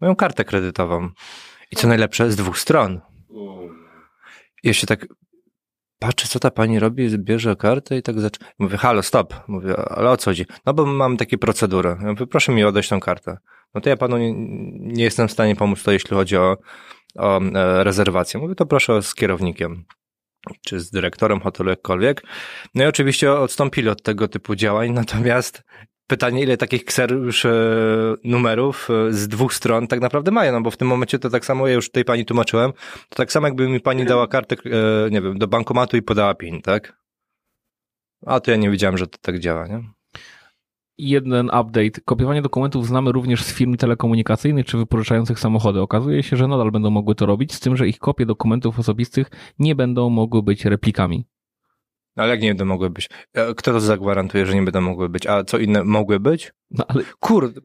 Moją 0.00 0.16
kartę 0.16 0.44
kredytową. 0.44 1.08
I 1.70 1.76
co 1.76 1.88
najlepsze, 1.88 2.30
z 2.30 2.36
dwóch 2.36 2.58
stron. 2.58 3.00
I 4.62 4.68
jeszcze 4.68 4.86
tak 4.86 5.06
patrzę, 6.00 6.28
co 6.28 6.38
ta 6.38 6.50
pani 6.50 6.78
robi, 6.78 7.18
bierze 7.18 7.56
kartę 7.56 7.96
i 7.96 8.02
tak 8.02 8.20
zaczyna. 8.20 8.46
Mówię, 8.58 8.76
halo, 8.76 9.02
stop. 9.02 9.34
Mówię, 9.48 9.76
ale 9.76 10.10
o 10.10 10.16
co 10.16 10.30
chodzi? 10.30 10.46
No 10.66 10.74
bo 10.74 10.86
mam 10.86 11.16
takie 11.16 11.38
procedury. 11.38 11.96
Ja 12.00 12.08
mówię, 12.10 12.26
proszę 12.26 12.52
mi 12.52 12.64
oddać 12.64 12.88
tą 12.88 13.00
kartę. 13.00 13.36
No 13.74 13.80
to 13.80 13.88
ja 13.88 13.96
panu 13.96 14.18
nie, 14.18 14.32
nie 14.78 15.04
jestem 15.04 15.28
w 15.28 15.32
stanie 15.32 15.56
pomóc 15.56 15.82
to, 15.82 15.92
jeśli 15.92 16.16
chodzi 16.16 16.36
o, 16.36 16.56
o 17.16 17.40
e, 17.40 17.84
rezerwację. 17.84 18.40
Mówię, 18.40 18.54
to 18.54 18.66
proszę 18.66 19.02
z 19.02 19.14
kierownikiem 19.14 19.84
czy 20.66 20.80
z 20.80 20.90
dyrektorem 20.90 21.40
hotelu, 21.40 21.70
jakkolwiek. 21.70 22.22
No 22.74 22.84
i 22.84 22.86
oczywiście 22.86 23.32
odstąpili 23.32 23.88
od 23.88 24.02
tego 24.02 24.28
typu 24.28 24.54
działań, 24.54 24.90
natomiast 25.02 25.62
pytanie, 26.10 26.42
ile 26.42 26.56
takich 26.56 26.84
kser 26.84 27.12
już 27.12 27.44
e, 27.44 27.50
numerów 28.24 28.88
e, 28.90 29.12
z 29.12 29.28
dwóch 29.28 29.54
stron 29.54 29.86
tak 29.86 30.00
naprawdę 30.00 30.30
mają, 30.30 30.52
no 30.52 30.60
bo 30.60 30.70
w 30.70 30.76
tym 30.76 30.88
momencie 30.88 31.18
to 31.18 31.30
tak 31.30 31.44
samo, 31.44 31.68
ja 31.68 31.74
już 31.74 31.90
tej 31.90 32.04
pani 32.04 32.24
tłumaczyłem, 32.24 32.72
to 33.08 33.16
tak 33.16 33.32
samo 33.32 33.46
jakby 33.46 33.68
mi 33.68 33.80
pani 33.80 34.04
dała 34.04 34.26
kartę, 34.26 34.56
e, 35.06 35.10
nie 35.10 35.20
wiem, 35.22 35.38
do 35.38 35.48
bankomatu 35.48 35.96
i 35.96 36.02
podała 36.02 36.34
PIN, 36.34 36.62
tak? 36.62 37.00
A 38.26 38.40
to 38.40 38.50
ja 38.50 38.56
nie 38.56 38.70
wiedziałem, 38.70 38.98
że 38.98 39.06
to 39.06 39.18
tak 39.22 39.38
działa, 39.38 39.66
nie? 39.66 39.82
jeden 40.98 41.46
update. 41.46 42.00
Kopiowanie 42.04 42.42
dokumentów 42.42 42.86
znamy 42.86 43.12
również 43.12 43.42
z 43.42 43.52
firm 43.52 43.76
telekomunikacyjnych 43.76 44.66
czy 44.66 44.76
wypożyczających 44.76 45.38
samochody. 45.38 45.80
Okazuje 45.80 46.22
się, 46.22 46.36
że 46.36 46.48
nadal 46.48 46.70
będą 46.70 46.90
mogły 46.90 47.14
to 47.14 47.26
robić, 47.26 47.54
z 47.54 47.60
tym, 47.60 47.76
że 47.76 47.88
ich 47.88 47.98
kopie 47.98 48.26
dokumentów 48.26 48.78
osobistych 48.78 49.30
nie 49.58 49.74
będą 49.74 50.10
mogły 50.10 50.42
być 50.42 50.64
replikami. 50.64 51.24
Ale 52.16 52.28
jak 52.28 52.42
nie 52.42 52.48
będą 52.48 52.64
mogły 52.64 52.90
być? 52.90 53.08
E, 53.34 53.54
Kto 53.54 53.72
to 53.72 53.80
zagwarantuje, 53.80 54.46
że 54.46 54.54
nie 54.54 54.62
będą 54.62 54.80
mogły 54.80 55.08
być? 55.08 55.26
A 55.26 55.44
co 55.44 55.58
inne 55.58 55.84
mogły 55.84 56.20
być? 56.20 56.52
No 56.70 56.84
ale, 56.88 57.04
Kurde, 57.20 57.60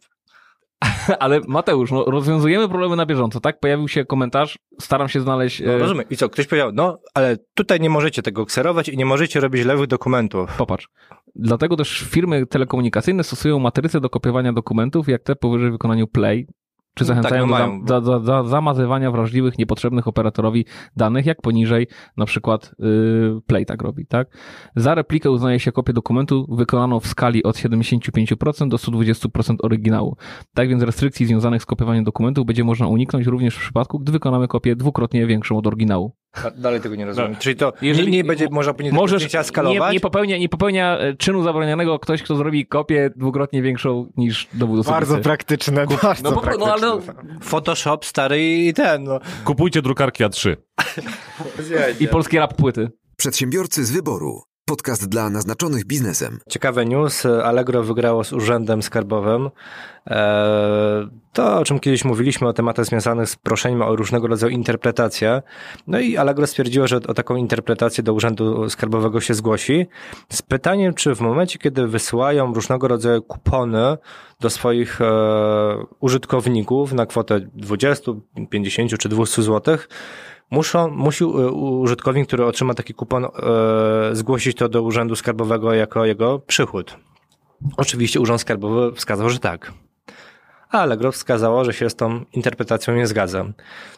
ale 1.19 1.41
Mateusz, 1.47 1.91
no, 1.91 2.03
rozwiązujemy 2.05 2.69
problemy 2.69 2.95
na 2.95 3.05
bieżąco, 3.05 3.39
tak? 3.39 3.59
Pojawił 3.59 3.87
się 3.87 4.05
komentarz, 4.05 4.59
staram 4.81 5.09
się 5.09 5.21
znaleźć... 5.21 5.59
no 5.59 5.73
e, 5.73 5.77
rozumiem. 5.77 6.05
I 6.09 6.17
co? 6.17 6.29
Ktoś 6.29 6.47
powiedział, 6.47 6.71
no, 6.73 6.99
ale 7.13 7.37
tutaj 7.53 7.79
nie 7.79 7.89
możecie 7.89 8.21
tego 8.21 8.45
kserować 8.45 8.89
i 8.89 8.97
nie 8.97 9.05
możecie 9.05 9.39
robić 9.39 9.65
lewych 9.65 9.87
dokumentów. 9.87 10.57
Popatrz. 10.57 10.89
Dlatego 11.35 11.75
też 11.75 12.05
firmy 12.09 12.45
telekomunikacyjne 12.45 13.23
stosują 13.23 13.59
matryce 13.59 14.01
do 14.01 14.09
kopiowania 14.09 14.53
dokumentów, 14.53 15.07
jak 15.07 15.23
te 15.23 15.35
powyżej 15.35 15.71
wykonaniu 15.71 16.07
Play, 16.07 16.47
czy 16.95 17.03
No 17.03 17.07
zachęcają 17.07 17.49
tak, 17.49 17.69
no 17.69 17.85
do 17.85 18.01
za, 18.01 18.19
za, 18.19 18.43
zamazywania 18.43 19.11
wrażliwych, 19.11 19.57
niepotrzebnych 19.57 20.07
operatorowi 20.07 20.65
danych, 20.95 21.25
jak 21.25 21.41
poniżej 21.41 21.87
na 22.17 22.25
przykład 22.25 22.75
yy, 22.79 23.41
Play 23.47 23.65
tak 23.65 23.81
robi, 23.81 24.05
tak? 24.05 24.27
Za 24.75 24.95
replikę 24.95 25.31
uznaje 25.31 25.59
się 25.59 25.71
kopię 25.71 25.93
dokumentu 25.93 26.47
wykonaną 26.49 26.99
w 26.99 27.07
skali 27.07 27.43
od 27.43 27.55
75% 27.55 28.67
do 28.67 28.77
120% 28.77 29.55
oryginału. 29.63 30.17
Tak 30.53 30.69
więc 30.69 30.83
restrykcji 30.83 31.25
związanych 31.25 31.61
z 31.61 31.65
kopiowaniem 31.65 32.03
dokumentów 32.03 32.45
będzie 32.45 32.63
można 32.63 32.87
uniknąć 32.87 33.27
również 33.27 33.55
w 33.55 33.59
przypadku, 33.59 33.99
gdy 33.99 34.11
wykonamy 34.11 34.47
kopię 34.47 34.75
dwukrotnie 34.75 35.27
większą 35.27 35.57
od 35.57 35.67
oryginału. 35.67 36.15
Dalej 36.57 36.81
tego 36.81 36.95
nie 36.95 37.05
rozumiem. 37.05 37.31
No. 37.31 37.37
Czyli 37.39 37.55
to 37.55 37.73
Jeżeli- 37.81 38.11
nie, 38.11 38.17
nie 38.17 38.23
będzie 38.23 38.47
można 38.51 38.73
później 38.73 38.93
Możesz, 38.93 39.21
zdjęcia 39.21 39.37
nie, 39.37 39.43
skalować? 39.43 39.93
nie, 39.93 39.99
popełnia, 39.99 40.37
nie 40.37 40.49
popełnia 40.49 40.97
e, 40.97 41.13
czynu 41.15 41.43
zabronionego 41.43 41.99
ktoś, 41.99 42.23
kto 42.23 42.35
zrobi 42.35 42.67
kopię 42.67 43.09
dwukrotnie 43.15 43.61
większą 43.61 44.11
niż 44.17 44.47
dowód 44.53 44.79
osobisty. 44.79 44.91
Bardzo 44.91 45.17
praktyczne, 45.17 45.85
bardzo 46.01 46.31
no 46.31 46.41
no, 46.59 46.73
ale 46.73 46.81
no- 46.81 46.97
praktyczne. 46.97 47.39
Photoshop 47.41 48.05
stary 48.05 48.43
i 48.43 48.73
ten, 48.73 49.03
no. 49.03 49.19
Kupujcie 49.45 49.81
drukarki 49.81 50.23
A3. 50.23 50.55
I 51.99 52.07
polski 52.07 52.37
rap 52.37 52.53
płyty. 52.53 52.91
Przedsiębiorcy 53.17 53.85
z 53.85 53.91
wyboru. 53.91 54.41
Podcast 54.69 55.09
dla 55.09 55.29
naznaczonych 55.29 55.85
biznesem. 55.85 56.39
Ciekawy 56.49 56.85
news. 56.85 57.25
Allegro 57.25 57.83
wygrało 57.83 58.23
z 58.23 58.33
Urzędem 58.33 58.83
Skarbowym. 58.83 59.49
Eee, 60.07 61.07
To, 61.33 61.57
o 61.57 61.63
czym 61.65 61.79
kiedyś 61.79 62.05
mówiliśmy, 62.05 62.47
o 62.47 62.53
tematach 62.53 62.85
związanych 62.85 63.29
z 63.29 63.35
proszeniem 63.35 63.81
o 63.81 63.95
różnego 63.95 64.27
rodzaju 64.27 64.53
interpretacje. 64.53 65.41
No 65.87 65.99
i 65.99 66.17
Allegro 66.17 66.47
stwierdziło, 66.47 66.87
że 66.87 66.97
o 66.97 67.13
taką 67.13 67.35
interpretację 67.35 68.03
do 68.03 68.13
Urzędu 68.13 68.69
Skarbowego 68.69 69.21
się 69.21 69.33
zgłosi. 69.33 69.87
Z 70.29 70.41
pytaniem, 70.41 70.93
czy 70.93 71.15
w 71.15 71.21
momencie, 71.21 71.59
kiedy 71.59 71.87
wysyłają 71.87 72.53
różnego 72.53 72.87
rodzaju 72.87 73.21
kupony 73.21 73.97
do 74.39 74.49
swoich 74.49 75.01
e, 75.01 75.05
użytkowników 75.99 76.93
na 76.93 77.05
kwotę 77.05 77.39
20, 77.53 78.11
50 78.49 78.97
czy 78.97 79.09
200 79.09 79.41
złotych, 79.41 79.89
muszą, 80.51 80.89
musi 80.89 81.23
e, 81.23 81.27
użytkownik, 81.51 82.27
który 82.27 82.45
otrzyma 82.45 82.73
taki 82.73 82.93
kupon, 82.93 83.25
e, 83.25 83.29
zgłosić 84.15 84.57
to 84.57 84.69
do 84.69 84.81
Urzędu 84.81 85.15
Skarbowego 85.15 85.73
jako 85.73 86.05
jego 86.05 86.39
przychód. 86.39 86.97
Oczywiście 87.77 88.19
Urząd 88.19 88.41
Skarbowy 88.41 88.95
wskazał, 88.95 89.29
że 89.29 89.39
tak. 89.39 89.73
A 90.69 90.79
Allegro 90.79 91.11
wskazało, 91.11 91.63
że 91.65 91.73
się 91.73 91.89
z 91.89 91.95
tą 91.95 92.25
interpretacją 92.33 92.95
nie 92.95 93.07
zgadza. 93.07 93.45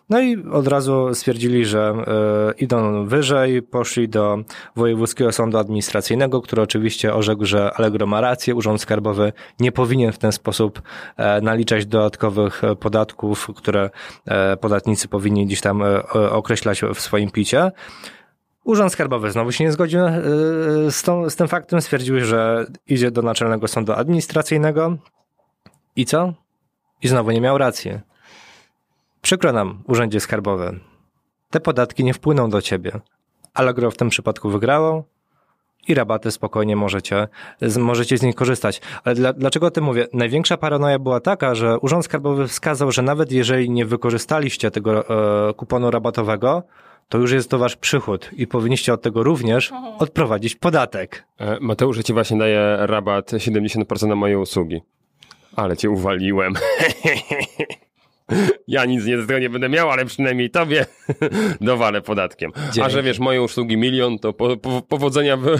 No 0.10 0.22
i 0.22 0.44
od 0.52 0.68
razu 0.68 1.10
stwierdzili, 1.14 1.66
że 1.66 1.80
e, 1.80 2.54
idą 2.60 3.06
wyżej, 3.06 3.62
poszli 3.62 4.10
do 4.10 4.38
Wojewódzkiego 4.76 5.32
Sądu 5.32 5.58
Administracyjnego, 5.58 6.42
który 6.42 6.62
oczywiście 6.62 7.14
orzekł, 7.14 7.46
że 7.46 7.74
Allegro 7.74 8.06
ma 8.06 8.22
rację, 8.22 8.56
Urząd 8.56 8.82
Skarbowy 8.82 9.34
nie 9.60 9.72
powinien 9.72 10.12
w 10.12 10.18
ten 10.18 10.32
sposób 10.32 10.82
e, 11.18 11.42
naliczać 11.42 11.86
dodatkowych 11.86 12.62
podatków, 12.80 13.50
które 13.56 13.90
e, 14.26 14.58
podatnicy 14.58 15.08
powinni 15.08 15.46
gdzieś 15.46 15.62
tam 15.62 15.84
określać 16.32 16.82
w 16.96 17.02
swoim 17.02 17.32
picie. 17.32 17.72
Urząd 18.64 18.92
Skarbowy 18.92 19.32
znowu 19.32 19.52
się 19.52 19.64
nie 19.64 19.72
zgodził 19.72 20.00
z, 20.90 21.04
tą, 21.04 21.30
z 21.30 21.36
tym 21.36 21.48
faktem, 21.48 21.82
stwierdził, 21.82 22.20
że 22.20 22.66
idzie 22.88 23.12
do 23.12 23.22
Naczelnego 23.22 23.68
Sądu 23.68 23.94
Administracyjnego 23.94 24.98
i 25.96 26.06
co? 26.06 26.34
I 27.04 27.08
znowu 27.08 27.32
nie 27.32 27.42
miał 27.42 27.58
racji. 27.58 27.92
Przykro 29.22 29.54
nam, 29.54 29.84
Urzędzie 29.88 30.20
Skarbowym. 30.20 30.80
Te 31.50 31.60
podatki 31.60 32.04
nie 32.04 32.14
wpłyną 32.14 32.50
do 32.50 32.62
ciebie. 32.62 32.92
Allegro 33.54 33.92
w 33.92 33.98
tym 33.98 34.10
przypadku 34.10 34.50
wygrało 34.50 35.04
i 35.88 35.94
rabaty 35.94 36.32
spokojnie 36.32 36.76
możecie, 36.76 37.28
z, 37.62 37.78
możecie 37.78 38.18
z 38.18 38.22
nich 38.22 38.36
korzystać. 38.36 38.82
Ale 39.04 39.16
dla, 39.16 39.34
dlaczego 39.34 39.68
o 39.68 39.72
tym 39.72 39.84
mówię? 39.84 40.08
Największa 40.14 40.58
paranoja 40.58 41.00
była 41.00 41.20
taka, 41.20 41.56
że 41.56 41.80
Urząd 41.80 42.06
Skarbowy 42.06 42.48
wskazał, 42.48 42.92
że 42.92 43.02
nawet 43.02 43.32
jeżeli 43.32 43.70
nie 43.70 43.86
wykorzystaliście 43.86 44.72
tego 44.72 45.10
e, 45.50 45.54
kuponu 45.54 45.92
rabatowego, 45.92 46.64
to 47.10 47.18
już 47.18 47.32
jest 47.32 47.50
to 47.50 47.58
wasz 47.58 47.76
przychód 47.76 48.30
i 48.34 48.48
powinniście 48.48 48.94
od 48.94 49.02
tego 49.02 49.24
również 49.24 49.74
odprowadzić 50.00 50.56
podatek. 50.56 51.26
E, 51.40 51.58
Mateusz, 51.62 51.98
ja 51.98 52.04
ci 52.04 52.14
właśnie 52.14 52.38
daję 52.38 52.78
rabat 52.80 53.32
70% 53.32 54.08
na 54.08 54.16
moje 54.16 54.40
usługi. 54.40 54.82
Ale 55.58 55.78
cię 55.78 55.90
uwaliłem. 55.90 56.54
Ja 58.68 58.86
nic 58.86 59.06
nie, 59.06 59.22
z 59.22 59.28
tego 59.28 59.40
nie 59.40 59.50
będę 59.50 59.70
miał, 59.70 59.92
ale 59.92 60.06
przynajmniej 60.06 60.50
tobie 60.50 60.86
dowalę 61.62 62.02
podatkiem. 62.02 62.52
A 62.56 62.72
Dzięki. 62.72 62.92
że 62.92 63.04
wiesz, 63.04 63.20
moje 63.20 63.42
usługi 63.42 63.78
milion, 63.78 64.20
to 64.20 64.34
po, 64.34 64.58
po, 64.58 64.82
powodzenia 64.82 65.38
w, 65.38 65.46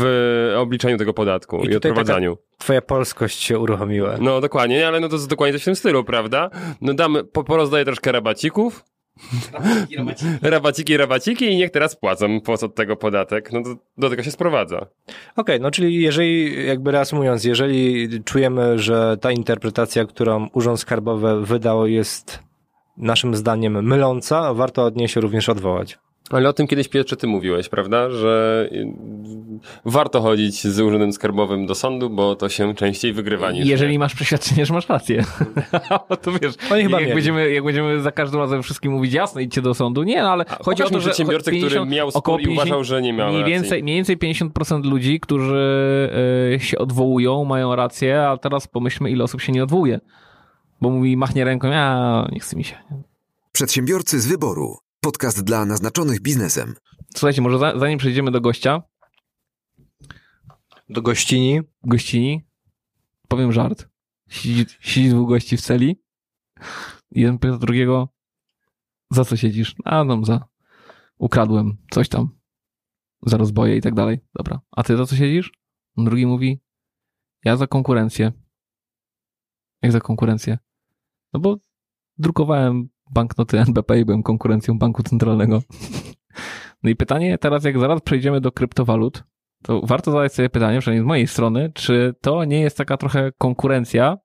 w 0.00 0.54
obliczaniu 0.56 0.98
tego 0.98 1.14
podatku 1.14 1.56
i, 1.56 1.60
tutaj 1.60 1.76
odprowadzaniu. 1.76 2.38
Twoja 2.58 2.82
polskość 2.82 3.42
się 3.42 3.58
uruchomiła. 3.58 4.16
No 4.20 4.40
dokładnie, 4.40 4.76
nie? 4.76 4.88
ale 4.88 5.00
no 5.00 5.08
to 5.08 5.14
jest 5.14 5.28
dokładnie 5.28 5.52
coś 5.52 5.62
w 5.62 5.64
tym 5.64 5.76
stylu, 5.76 6.04
prawda? 6.04 6.50
No 6.80 6.94
damy, 6.94 7.24
po, 7.24 7.44
porozdaję 7.44 7.84
troszkę 7.84 8.12
rabacików. 8.12 8.84
Rabaciki, 10.42 10.96
rabaciki 10.96 11.44
i 11.44 11.56
niech 11.56 11.70
teraz 11.70 11.96
płacą 11.96 12.40
płac 12.40 12.62
od 12.62 12.74
tego 12.74 12.96
podatek. 12.96 13.52
No 13.52 13.62
to 13.62 13.76
do 13.98 14.10
tego 14.10 14.22
się 14.22 14.30
sprowadza. 14.30 14.86
Okej, 15.36 15.60
no 15.60 15.70
czyli 15.70 16.02
jeżeli, 16.02 16.66
jakby 16.66 16.90
reasumując, 16.90 17.44
jeżeli 17.44 18.08
czujemy, 18.24 18.78
że 18.78 19.16
ta 19.20 19.32
interpretacja, 19.32 20.04
którą 20.04 20.48
Urząd 20.52 20.80
Skarbowy 20.80 21.46
wydał 21.46 21.86
jest 21.86 22.42
naszym 22.96 23.34
zdaniem 23.34 23.84
myląca, 23.86 24.54
warto 24.54 24.84
od 24.84 24.96
niej 24.96 25.08
się 25.08 25.20
również 25.20 25.48
odwołać. 25.48 25.98
Ale 26.30 26.48
o 26.48 26.52
tym 26.52 26.66
kiedyś 26.66 26.88
Piotrze 26.88 27.16
ty 27.16 27.26
mówiłeś, 27.26 27.68
prawda? 27.68 28.10
Że 28.10 28.68
y, 28.72 28.86
warto 29.84 30.20
chodzić 30.20 30.64
z 30.66 30.80
urzędem 30.80 31.12
skarbowym 31.12 31.66
do 31.66 31.74
sądu, 31.74 32.10
bo 32.10 32.36
to 32.36 32.48
się 32.48 32.74
częściej 32.74 33.12
wygrywa 33.12 33.52
niż 33.52 33.66
Jeżeli 33.66 33.92
nie. 33.92 33.98
masz 33.98 34.14
przeświadczenie, 34.14 34.66
że 34.66 34.74
masz 34.74 34.88
rację. 34.88 35.24
to 36.22 36.32
wiesz, 36.32 36.54
Oni 36.72 36.82
chyba 36.82 36.96
jak 36.96 37.02
mieli. 37.08 37.14
będziemy, 37.14 37.52
jak 37.52 37.64
będziemy 37.64 38.00
za 38.00 38.12
każdym 38.12 38.40
razem 38.40 38.62
wszystkim 38.62 38.92
mówić 38.92 39.12
jasno, 39.12 39.40
idźcie 39.40 39.62
do 39.62 39.74
sądu. 39.74 40.02
Nie, 40.02 40.22
no 40.22 40.30
ale 40.30 40.44
chodzi 40.64 40.82
o 40.82 40.88
to, 40.90 41.00
że 41.00 41.08
przedsiębiorcę, 41.08 41.50
który 41.50 41.60
50 41.62 41.90
miał 41.90 42.10
spór 42.10 42.40
i 42.40 42.48
uważał, 42.48 42.64
50 42.78 42.86
że 42.86 43.02
nie 43.02 43.12
miał 43.12 43.28
mniej 43.28 43.40
racji. 43.40 43.54
więcej, 43.54 43.82
mniej 43.82 43.96
więcej 43.96 44.18
50% 44.18 44.84
ludzi, 44.84 45.20
którzy 45.20 46.10
y, 46.54 46.60
się 46.60 46.78
odwołują, 46.78 47.44
mają 47.44 47.76
rację, 47.76 48.22
a 48.22 48.36
teraz 48.36 48.66
pomyślmy, 48.66 49.10
ile 49.10 49.24
osób 49.24 49.40
się 49.40 49.52
nie 49.52 49.62
odwołuje. 49.62 50.00
Bo 50.80 50.90
mówi, 50.90 51.16
machnie 51.16 51.44
ręką, 51.44 51.74
a 51.74 52.28
nie 52.32 52.40
chce 52.40 52.56
mi 52.56 52.64
się. 52.64 52.76
Przedsiębiorcy 53.52 54.20
z 54.20 54.26
wyboru. 54.26 54.76
Podcast 55.00 55.44
dla 55.44 55.64
naznaczonych 55.66 56.20
biznesem. 56.20 56.74
Słuchajcie, 57.16 57.42
może 57.42 57.58
za, 57.58 57.78
zanim 57.78 57.98
przejdziemy 57.98 58.30
do 58.30 58.40
gościa, 58.40 58.82
Do 60.88 61.02
gościni. 61.02 61.60
gościni, 61.82 62.46
powiem 63.28 63.52
żart. 63.52 63.88
Siedzi, 64.28 64.66
siedzi 64.80 65.10
dwóch 65.10 65.28
gości 65.28 65.56
w 65.56 65.60
celi. 65.60 66.02
Jeden 67.10 67.38
pyta 67.38 67.58
drugiego, 67.58 68.08
za 69.10 69.24
co 69.24 69.36
siedzisz? 69.36 69.74
A, 69.84 70.04
no, 70.04 70.24
za 70.24 70.48
ukradłem 71.18 71.76
coś 71.90 72.08
tam. 72.08 72.38
Za 73.22 73.36
rozboje 73.36 73.76
i 73.76 73.80
tak 73.80 73.94
dalej. 73.94 74.20
Dobra. 74.34 74.60
A 74.70 74.82
ty 74.82 74.96
za 74.96 75.06
co 75.06 75.16
siedzisz? 75.16 75.52
Drugi 75.96 76.26
mówi, 76.26 76.60
ja 77.44 77.56
za 77.56 77.66
konkurencję. 77.66 78.32
Jak 79.82 79.92
za 79.92 80.00
konkurencję? 80.00 80.58
No 81.32 81.40
bo 81.40 81.56
drukowałem 82.18 82.88
banknoty 83.10 83.58
NBP 83.60 84.00
i 84.00 84.04
byłem 84.04 84.22
konkurencją 84.22 84.78
banku 84.78 85.02
centralnego. 85.02 85.62
No 86.82 86.90
i 86.90 86.96
pytanie 86.96 87.38
teraz, 87.38 87.64
jak 87.64 87.78
zaraz 87.78 88.00
przejdziemy 88.00 88.40
do 88.40 88.52
kryptowalut, 88.52 89.24
to 89.62 89.80
warto 89.84 90.10
zadać 90.10 90.34
sobie 90.34 90.50
pytanie, 90.50 90.80
przynajmniej 90.80 91.04
z 91.04 91.08
mojej 91.08 91.26
strony, 91.26 91.72
czy 91.74 92.14
to 92.20 92.44
nie 92.44 92.60
jest 92.60 92.76
taka 92.76 92.96
trochę 92.96 93.32
konkurencja 93.38 94.18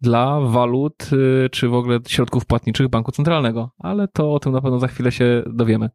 dla 0.00 0.40
walut, 0.40 1.10
y, 1.12 1.50
czy 1.50 1.68
w 1.68 1.74
ogóle 1.74 1.98
środków 2.06 2.46
płatniczych 2.46 2.88
banku 2.88 3.12
centralnego. 3.12 3.70
Ale 3.78 4.08
to 4.08 4.34
o 4.34 4.40
tym 4.40 4.52
na 4.52 4.60
pewno 4.60 4.78
za 4.78 4.88
chwilę 4.88 5.12
się 5.12 5.42
dowiemy. 5.46 5.90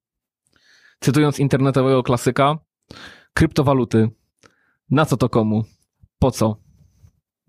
Cytując 1.00 1.40
internetowego 1.40 2.04
klasyka, 2.04 2.58
kryptowaluty. 3.34 4.10
Na 4.90 5.06
co 5.06 5.18
to 5.18 5.30
komu? 5.30 5.64
Po 6.20 6.32
co? 6.32 6.65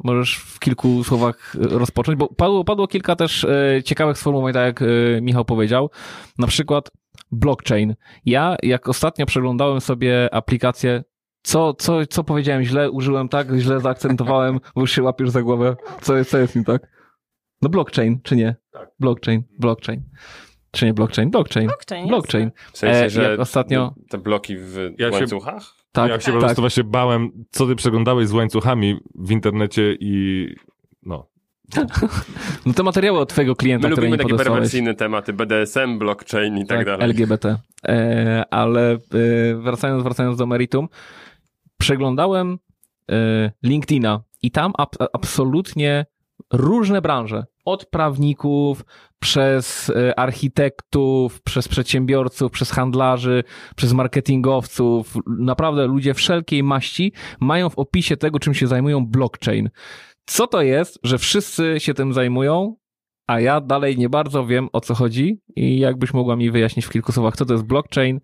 Możesz 0.04 0.36
w 0.36 0.58
kilku 0.58 1.04
słowach 1.04 1.54
y, 1.54 1.58
rozpocząć, 1.78 2.18
bo 2.18 2.28
padło, 2.28 2.64
padło 2.64 2.88
kilka 2.88 3.16
też 3.16 3.44
y, 3.44 3.82
ciekawych 3.84 4.18
sformułowań, 4.18 4.52
tak 4.52 4.64
jak 4.66 4.82
y, 4.82 5.18
Michał 5.22 5.44
powiedział. 5.44 5.90
Na 6.38 6.46
przykład 6.46 6.90
blockchain. 7.32 7.94
Ja, 8.24 8.56
jak 8.62 8.88
ostatnio 8.88 9.26
przeglądałem 9.26 9.80
sobie 9.80 10.34
aplikację, 10.34 11.02
Co, 11.42 11.74
co, 11.74 12.06
co 12.06 12.24
powiedziałem 12.24 12.62
źle, 12.64 12.90
użyłem 12.90 13.28
tak, 13.28 13.48
źle 13.58 13.80
zaakcentowałem, 13.80 14.60
bo 14.74 14.80
już 14.80 14.92
się 14.92 15.02
łapiesz 15.02 15.30
za 15.30 15.42
głowę. 15.42 15.76
Co 16.02 16.16
jest, 16.16 16.30
co 16.30 16.38
jest 16.38 16.56
mi 16.56 16.64
tak? 16.64 16.86
No 17.62 17.68
blockchain, 17.68 18.20
czy 18.22 18.36
nie? 18.36 18.56
Tak. 18.72 18.88
Blockchain, 19.00 19.42
blockchain. 19.58 20.02
Czy 20.70 20.84
nie 20.86 20.94
blockchain? 20.94 21.30
Blockchain. 21.30 21.66
Blockchain, 21.66 22.08
Blockchain. 22.08 22.50
W 22.72 22.78
sensie, 22.78 23.04
E, 23.04 23.10
że 23.10 23.36
ostatnio- 23.38 23.94
te 24.10 24.18
bloki 24.18 24.56
w 24.58 24.90
Ja 24.98 25.10
się- 25.10 25.14
łańcuchach? 25.14 25.62
Tak, 25.96 26.10
ja 26.10 26.20
się 26.20 26.32
po 26.32 26.38
tak. 26.38 26.40
prostu 26.40 26.62
właśnie 26.62 26.84
bałem, 26.84 27.30
co 27.50 27.66
ty 27.66 27.76
przeglądałeś 27.76 28.28
z 28.28 28.32
łańcuchami 28.32 29.00
w 29.14 29.30
internecie 29.30 29.96
i 30.00 30.46
no. 31.02 31.28
No 32.66 32.72
te 32.72 32.82
materiały 32.82 33.18
od 33.18 33.28
twojego 33.28 33.56
klienta, 33.56 33.88
My 33.88 33.92
które 33.94 34.06
lubimy 34.06 34.24
nie 34.24 34.30
takie 34.30 34.44
perwersyjne 34.44 34.94
tematy, 34.94 35.32
BDSM, 35.32 35.98
blockchain 35.98 36.58
i 36.58 36.66
tak, 36.66 36.86
dalej. 36.86 37.04
LGBT. 37.04 37.58
E, 37.88 38.44
ale 38.50 38.92
e, 38.92 38.98
wracając, 39.54 40.02
wracając 40.02 40.38
do 40.38 40.46
meritum, 40.46 40.88
przeglądałem 41.78 42.58
e, 43.10 43.52
LinkedIna 43.62 44.22
i 44.42 44.50
tam 44.50 44.72
ab, 44.78 44.96
absolutnie 45.12 46.06
różne 46.52 47.02
branże. 47.02 47.46
Od 47.66 47.86
prawników, 47.86 48.84
przez 49.18 49.90
e, 49.90 50.18
architektów, 50.18 51.42
przez 51.42 51.68
przedsiębiorców, 51.68 52.52
przez 52.52 52.70
handlarzy, 52.70 53.44
przez 53.76 53.92
marketingowców. 53.92 55.14
Naprawdę 55.38 55.86
ludzie 55.86 56.14
wszelkiej 56.14 56.62
maści 56.62 57.12
mają 57.40 57.70
w 57.70 57.78
opisie 57.78 58.16
tego, 58.16 58.38
czym 58.38 58.54
się 58.54 58.66
zajmują 58.66 59.06
blockchain. 59.06 59.70
Co 60.26 60.46
to 60.46 60.62
jest, 60.62 60.98
że 61.02 61.18
wszyscy 61.18 61.74
się 61.78 61.94
tym 61.94 62.12
zajmują, 62.12 62.76
a 63.26 63.40
ja 63.40 63.60
dalej 63.60 63.98
nie 63.98 64.08
bardzo 64.08 64.46
wiem 64.46 64.68
o 64.72 64.80
co 64.80 64.94
chodzi 64.94 65.40
i 65.56 65.78
jakbyś 65.78 66.14
mogła 66.14 66.36
mi 66.36 66.50
wyjaśnić 66.50 66.86
w 66.86 66.90
kilku 66.90 67.12
słowach, 67.12 67.36
co 67.36 67.44
to 67.44 67.52
jest 67.52 67.64
blockchain 67.64 68.20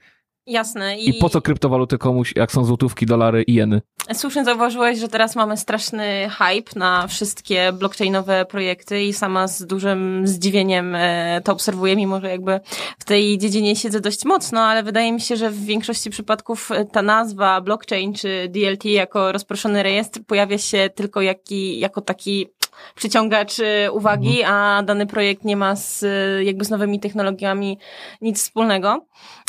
Jasne. 0.47 0.99
i, 0.99 1.15
po 1.15 1.29
co 1.29 1.43
kryptowaluty 1.43 1.99
komuś, 1.99 2.33
jak 2.37 2.53
są 2.53 2.65
złotówki, 2.65 3.07
dolary 3.07 3.43
i 3.43 3.55
jeny. 3.55 3.81
Słusznie 4.13 4.45
zauważyłeś, 4.45 4.99
że 4.99 5.09
teraz 5.09 5.37
mamy 5.37 5.57
straszny 5.57 6.29
hype 6.31 6.79
na 6.79 7.07
wszystkie 7.07 7.73
blockchainowe 7.73 8.45
projekty 8.45 9.03
i 9.03 9.13
sama 9.13 9.49
z 9.49 9.67
dużym 9.67 10.27
zdziwieniem 10.27 10.95
e, 10.95 11.41
to 11.45 11.53
obserwuję, 11.53 11.97
mimo 11.97 12.21
że 12.21 12.29
jakby 12.29 12.61
w 12.99 13.05
tej 13.05 13.39
dziedzinie 13.39 13.77
siedzę 13.77 14.01
dość 14.01 14.25
mocno, 14.25 14.61
ale 14.61 14.83
wydaje 14.83 15.13
mi 15.13 15.21
się, 15.21 15.37
że 15.37 15.51
w 15.51 15.65
większości 15.65 16.11
przypadków 16.11 16.71
e, 16.71 16.85
ta 16.85 17.03
nazwa 17.03 17.61
blockchain 17.61 18.15
czy 18.15 18.49
DLT 18.49 18.85
jako 18.85 19.33
rozproszony 19.33 19.83
rejestr 19.83 20.21
pojawia 20.27 20.59
się 20.59 20.91
tylko 20.95 21.21
jaki, 21.21 21.79
jako 21.79 22.01
taki 22.01 22.47
przyciągacz 22.95 23.61
e, 23.61 23.93
uwagi, 23.93 24.43
a 24.43 24.83
dany 24.83 25.07
projekt 25.07 25.45
nie 25.45 25.57
ma 25.57 25.77
z, 25.77 26.05
jakby 26.45 26.65
z 26.65 26.71
nowymi 26.71 27.01
technologiami 27.01 27.79
nic 28.21 28.43
wspólnego. 28.43 29.07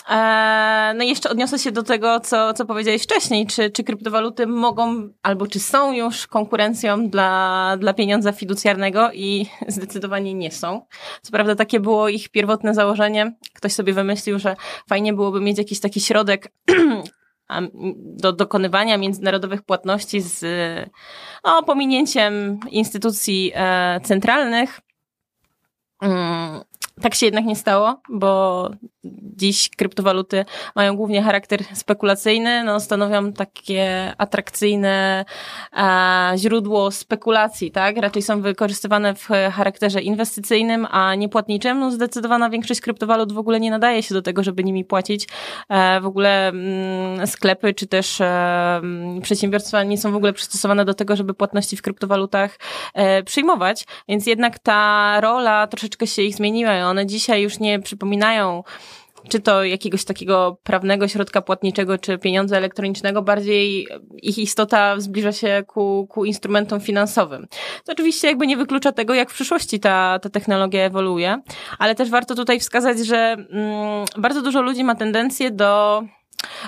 Eee, 0.10 0.74
No 0.96 1.04
i 1.04 1.10
jeszcze 1.10 1.30
odniosę 1.30 1.60
się 1.60 1.72
do 1.72 1.84
tego, 1.84 2.20
co, 2.20 2.54
co 2.54 2.66
powiedziałeś 2.66 3.04
wcześniej. 3.04 3.48
Czy, 3.48 3.70
czy 3.70 3.84
kryptowaluty 3.84 4.48
mogą, 4.48 5.10
albo 5.22 5.48
czy 5.48 5.60
są 5.60 5.94
już 5.94 6.28
konkurencją 6.28 7.10
dla, 7.10 7.76
dla 7.80 7.94
pieniądza 7.94 8.32
fiducjarnego 8.32 9.12
i 9.12 9.46
zdecydowanie 9.68 10.34
nie 10.34 10.52
są. 10.52 10.86
Co 11.22 11.32
prawda 11.32 11.56
takie 11.56 11.80
było 11.80 12.10
ich 12.10 12.30
pierwotne 12.30 12.74
założenie. 12.74 13.36
Ktoś 13.54 13.74
sobie 13.74 13.94
wymyślił, 13.94 14.40
że 14.40 14.56
fajnie 14.90 15.14
byłoby 15.14 15.42
mieć 15.42 15.58
jakiś 15.58 15.80
taki 15.80 16.02
środek 16.02 16.52
do 18.22 18.34
dokonywania 18.34 18.98
międzynarodowych 18.98 19.62
płatności 19.62 20.22
z 20.22 20.46
no, 21.44 21.64
pominięciem 21.64 22.60
instytucji 22.70 23.52
e, 23.56 24.00
centralnych. 24.04 24.80
Mm, 26.02 26.62
tak 27.02 27.16
się 27.16 27.26
jednak 27.26 27.46
nie 27.46 27.56
stało, 27.56 28.02
bo 28.10 28.70
dziś 29.38 29.70
kryptowaluty 29.70 30.46
mają 30.76 30.96
głównie 30.96 31.22
charakter 31.22 31.60
spekulacyjny, 31.74 32.64
no, 32.64 32.80
stanowią 32.80 33.34
takie 33.34 34.14
atrakcyjne 34.18 35.26
e, 35.78 36.34
źródło 36.38 36.92
spekulacji, 36.92 37.72
tak? 37.72 37.98
Raczej 37.98 38.22
są 38.22 38.42
wykorzystywane 38.42 39.16
w 39.16 39.28
charakterze 39.28 40.02
inwestycyjnym, 40.02 40.88
a 40.92 41.16
nie 41.16 41.30
płatniczym. 41.30 41.80
No, 41.80 41.92
zdecydowana 41.92 42.50
większość 42.50 42.82
kryptowalut 42.82 43.34
w 43.34 43.38
ogóle 43.38 43.60
nie 43.60 43.72
nadaje 43.72 44.04
się 44.04 44.14
do 44.14 44.22
tego, 44.22 44.44
żeby 44.44 44.64
nimi 44.64 44.86
płacić. 44.86 45.28
E, 45.70 46.02
w 46.02 46.06
ogóle 46.06 46.48
mm, 46.48 47.28
sklepy 47.28 47.74
czy 47.74 47.88
też 47.88 48.22
e, 48.22 48.26
mm, 48.76 49.22
przedsiębiorstwa 49.22 49.84
nie 49.84 49.98
są 49.98 50.12
w 50.12 50.16
ogóle 50.16 50.34
przystosowane 50.34 50.86
do 50.86 50.94
tego, 50.94 51.16
żeby 51.16 51.34
płatności 51.34 51.78
w 51.78 51.82
kryptowalutach 51.82 52.60
e, 52.94 53.24
przyjmować, 53.24 53.86
więc 54.08 54.26
jednak 54.26 54.60
ta 54.60 55.22
rola 55.22 55.68
troszeczkę 55.68 56.08
się 56.08 56.22
ich 56.22 56.36
zmieniła 56.36 56.78
i 56.78 56.82
one 56.82 57.06
dzisiaj 57.06 57.42
już 57.42 57.60
nie 57.60 57.80
przypominają 57.80 58.64
czy 59.30 59.40
to 59.40 59.64
jakiegoś 59.64 60.06
takiego 60.06 60.58
prawnego 60.64 61.08
środka 61.08 61.42
płatniczego, 61.42 61.98
czy 61.98 62.18
pieniądza 62.18 62.58
elektronicznego, 62.58 63.22
bardziej 63.22 63.88
ich 64.22 64.38
istota 64.38 65.00
zbliża 65.00 65.32
się 65.32 65.64
ku, 65.68 66.08
ku 66.10 66.26
instrumentom 66.26 66.80
finansowym. 66.82 67.48
To 67.86 67.92
oczywiście 67.92 68.28
jakby 68.28 68.48
nie 68.48 68.58
wyklucza 68.58 68.92
tego, 68.92 69.14
jak 69.14 69.30
w 69.30 69.34
przyszłości 69.34 69.80
ta, 69.80 70.20
ta 70.20 70.30
technologia 70.30 70.84
ewoluuje, 70.84 71.42
ale 71.80 71.96
też 71.96 72.10
warto 72.10 72.36
tutaj 72.36 72.60
wskazać, 72.60 73.00
że 73.00 73.18
mm, 73.18 74.06
bardzo 74.18 74.42
dużo 74.42 74.62
ludzi 74.62 74.84
ma 74.84 74.96
tendencję 74.96 75.52
do 75.52 76.04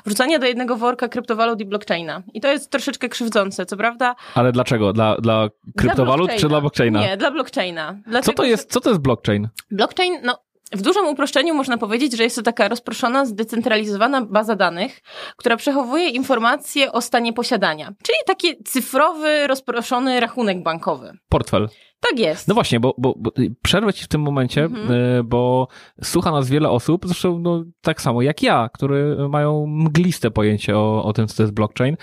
wrzucania 0.05 0.39
do 0.39 0.45
jednego 0.45 0.75
worka 0.75 1.07
kryptowalut 1.07 1.61
i 1.61 1.65
blockchaina. 1.65 2.23
I 2.33 2.41
to 2.41 2.47
jest 2.47 2.71
troszeczkę 2.71 3.09
krzywdzące, 3.09 3.65
co 3.65 3.77
prawda? 3.77 4.15
Ale 4.35 4.51
dlaczego? 4.51 4.93
Dla, 4.93 5.17
dla 5.17 5.49
kryptowalut 5.77 6.31
czy 6.39 6.47
dla 6.47 6.61
blockchaina? 6.61 7.01
Nie, 7.01 7.17
dla 7.17 7.31
blockchaina. 7.31 7.97
Co 8.23 8.33
to 8.33 8.43
jest, 8.43 8.71
co 8.71 8.81
to 8.81 8.89
jest 8.89 9.01
blockchain? 9.01 9.49
Blockchain, 9.71 10.13
no, 10.23 10.37
w 10.73 10.81
dużym 10.81 11.07
uproszczeniu 11.07 11.53
można 11.53 11.77
powiedzieć, 11.77 12.17
że 12.17 12.23
jest 12.23 12.35
to 12.35 12.41
taka 12.41 12.67
rozproszona, 12.67 13.25
zdecentralizowana 13.25 14.25
baza 14.25 14.55
danych, 14.55 15.01
która 15.37 15.57
przechowuje 15.57 16.09
informacje 16.09 16.91
o 16.91 17.01
stanie 17.01 17.33
posiadania. 17.33 17.93
Czyli 18.03 18.17
taki 18.25 18.63
cyfrowy, 18.63 19.47
rozproszony 19.47 20.19
rachunek 20.19 20.63
bankowy. 20.63 21.11
Portfel. 21.29 21.69
Tak 21.99 22.19
jest. 22.19 22.47
No 22.47 22.53
właśnie, 22.53 22.79
bo, 22.79 22.95
bo, 22.97 23.13
bo 23.17 23.31
przerwę 23.61 23.93
ci 23.93 24.03
w 24.03 24.07
tym 24.07 24.21
momencie, 24.21 24.63
Mhm. 24.63 24.91
y, 24.91 25.23
bo 25.23 25.67
słucha 26.03 26.31
nas 26.31 26.49
wiele 26.49 26.69
osób, 26.69 27.05
zresztą 27.05 27.39
no, 27.39 27.63
tak 27.81 28.01
samo 28.01 28.21
jak 28.21 28.43
ja, 28.43 28.69
które 28.73 29.29
mają 29.29 29.65
mgliste 29.67 30.31
pojęcie 30.31 30.77
o, 30.77 31.03
o 31.03 31.13
tym, 31.13 31.27
co 31.27 31.35
to 31.37 31.43
jest 31.43 31.53
blockchain. 31.53 31.97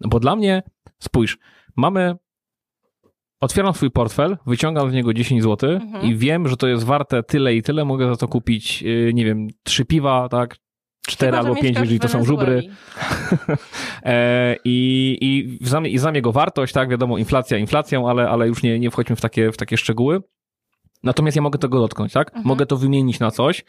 Bo 0.00 0.20
dla 0.20 0.36
mnie, 0.36 0.62
spójrz, 0.98 1.38
mamy. 1.76 2.16
Otwieram 3.40 3.74
swój 3.74 3.90
portfel, 3.90 4.36
wyciągam 4.46 4.90
z 4.90 4.94
niego 4.94 5.14
10 5.14 5.42
zł 5.42 5.70
Mhm. 5.70 6.04
i 6.04 6.16
wiem, 6.16 6.48
że 6.48 6.56
to 6.56 6.68
jest 6.68 6.84
warte 6.84 7.22
tyle 7.22 7.54
i 7.54 7.62
tyle. 7.62 7.84
Mogę 7.84 8.08
za 8.08 8.16
to 8.16 8.28
kupić, 8.28 8.82
y, 8.82 9.10
nie 9.14 9.24
wiem, 9.24 9.48
trzy 9.64 9.84
piwa, 9.84 10.28
tak? 10.28 10.56
Cztery 11.08 11.36
albo 11.36 11.54
pięć, 11.54 11.78
jeżeli 11.78 12.00
to 12.00 12.08
są 12.08 12.24
żubry. 12.24 12.62
E, 14.02 14.56
I, 14.64 15.18
i 15.20 15.58
znam, 15.66 15.86
i 15.86 15.98
znam 15.98 16.14
jego 16.14 16.32
wartość, 16.32 16.72
tak, 16.72 16.88
wiadomo, 16.88 17.18
inflacja 17.18 17.58
inflacją, 17.58 18.10
ale, 18.10 18.28
ale 18.30 18.48
już 18.48 18.62
nie, 18.62 18.78
nie 18.78 18.90
wchodźmy 18.90 19.16
w 19.16 19.20
takie, 19.20 19.52
w 19.52 19.56
takie 19.56 19.76
szczegóły. 19.76 20.20
Natomiast 21.02 21.36
ja 21.36 21.42
mogę 21.42 21.58
tego 21.58 21.80
dotknąć, 21.80 22.12
tak? 22.12 22.28
Mhm. 22.28 22.46
Mogę 22.46 22.66
to 22.66 22.76
wymienić 22.76 23.20
na 23.20 23.30
coś. 23.30 23.64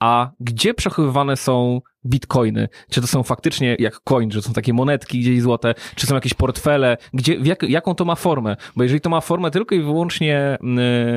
A 0.00 0.30
gdzie 0.40 0.74
przechowywane 0.74 1.36
są 1.36 1.80
bitcoiny? 2.06 2.68
Czy 2.90 3.00
to 3.00 3.06
są 3.06 3.22
faktycznie 3.22 3.76
jak 3.78 4.00
coin, 4.00 4.30
że 4.30 4.42
są 4.42 4.52
takie 4.52 4.72
monetki 4.72 5.20
gdzieś 5.20 5.42
złote, 5.42 5.74
czy 5.94 6.06
są 6.06 6.14
jakieś 6.14 6.34
portfele? 6.34 6.96
Gdzie, 7.14 7.34
jak, 7.34 7.62
jaką 7.62 7.94
to 7.94 8.04
ma 8.04 8.14
formę? 8.14 8.56
Bo 8.76 8.82
jeżeli 8.82 9.00
to 9.00 9.10
ma 9.10 9.20
formę 9.20 9.50
tylko 9.50 9.74
i 9.74 9.80
wyłącznie 9.80 10.58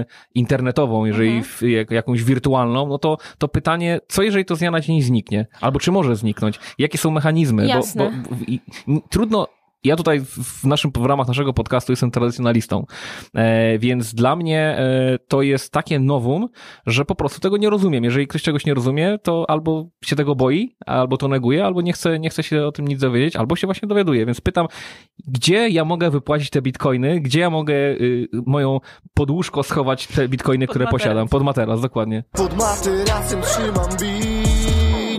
y, 0.02 0.06
internetową, 0.36 1.06
jeżeli 1.06 1.30
Mhm. 1.30 1.44
w, 1.44 1.62
jak, 1.62 1.92
jakąś 1.92 2.24
wirtualną, 2.24 2.88
no 2.88 2.98
to, 2.98 3.18
to 3.38 3.48
pytanie, 3.48 4.00
co 4.08 4.24
jeżeli 4.24 4.46
to 4.46 4.56
z 4.56 4.60
dnia 4.60 4.72
na 4.72 4.80
dzień 4.80 5.02
zniknie? 5.02 5.48
Albo 5.62 5.80
czy 5.80 5.92
może 5.92 6.16
zniknąć? 6.16 6.60
Jakie 6.78 6.98
są 6.98 7.12
mechanizmy? 7.12 7.62
Bo, 7.64 7.70
Jasne. 7.70 8.12
bo, 8.30 8.36
w- 8.36 8.50
i, 8.50 8.62
trudno 9.10 9.48
ja 9.84 9.96
tutaj 9.96 10.22
w 10.26 10.64
naszym, 10.64 10.92
w 10.92 11.06
ramach 11.06 11.28
naszego 11.28 11.54
podcastu 11.54 11.92
jestem 11.92 12.12
tradycjonalistą, 12.12 12.86
e, 13.36 13.80
więc 13.80 14.14
dla 14.14 14.36
mnie 14.36 14.60
e, 14.60 15.20
to 15.28 15.42
jest 15.42 15.74
takie 15.74 16.00
nowum, 16.00 16.50
że 16.86 17.06
po 17.06 17.16
prostu 17.16 17.40
tego 17.40 17.58
nie 17.58 17.70
rozumiem. 17.70 18.04
Jeżeli 18.04 18.28
ktoś 18.28 18.42
czegoś 18.44 18.66
nie 18.66 18.74
rozumie, 18.74 19.18
to 19.24 19.50
albo 19.50 19.90
się 20.06 20.16
tego 20.16 20.36
boi, 20.36 20.76
albo 20.86 21.18
to 21.18 21.28
neguje, 21.28 21.66
albo 21.66 21.82
nie 21.82 21.94
chce, 21.94 22.20
nie 22.20 22.30
chce 22.30 22.44
się 22.44 22.66
o 22.66 22.72
tym 22.72 22.88
nic 22.88 23.00
dowiedzieć, 23.00 23.36
albo 23.36 23.56
się 23.56 23.68
właśnie 23.68 23.88
dowiaduje. 23.88 24.26
Więc 24.26 24.42
pytam, 24.42 24.68
gdzie 25.28 25.70
ja 25.70 25.86
mogę 25.86 26.10
wypłacić 26.10 26.50
te 26.50 26.62
bitcoiny, 26.62 27.20
gdzie 27.22 27.40
ja 27.40 27.50
mogę 27.50 27.74
y, 27.76 28.28
moją 28.46 28.80
podłóżko 29.14 29.64
schować 29.64 30.08
te 30.08 30.28
bitcoiny, 30.28 30.66
Pod 30.68 30.72
które 30.74 30.86
materac. 30.86 31.02
posiadam, 31.04 31.28
pod 31.28 31.44
materac, 31.44 31.82
dokładnie. 31.82 32.24
Pod 32.32 32.58
materacem 32.58 33.42
trzymam 33.42 33.90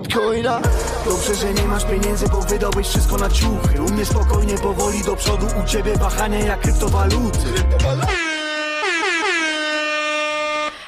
bitcoina 0.08 0.60
Dobrze, 1.04 1.34
że 1.34 1.54
nie 1.54 1.68
masz 1.68 1.84
pieniędzy, 1.84 2.26
bo 2.32 2.40
wydałeś 2.40 2.86
wszystko 2.86 3.16
na 3.16 3.30
ciuchy 3.30 3.82
U 3.82 3.92
mnie 3.92 4.04
spokojnie, 4.04 4.54
powoli 4.54 5.02
do 5.04 5.16
przodu, 5.16 5.46
u 5.64 5.68
ciebie 5.68 5.92
wahania 5.96 6.38
jak 6.38 6.60
kryptowaluty 6.60 7.48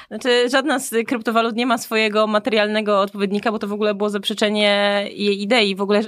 Znaczy, 0.09 0.49
żadna 0.49 0.79
z 0.79 0.95
kryptowalut 1.07 1.57
nie 1.57 1.67
ma 1.67 1.79
swojego 1.79 2.27
materialnego 2.27 3.01
odpowiednika, 3.01 3.53
bo 3.53 3.59
to 3.59 3.67
w 3.67 3.73
ogóle 3.73 3.95
było 3.95 4.11
zaprzeczenie 4.11 5.05
jej 5.13 5.43
idei. 5.43 5.77
W 5.77 5.81
ogóle, 5.81 6.03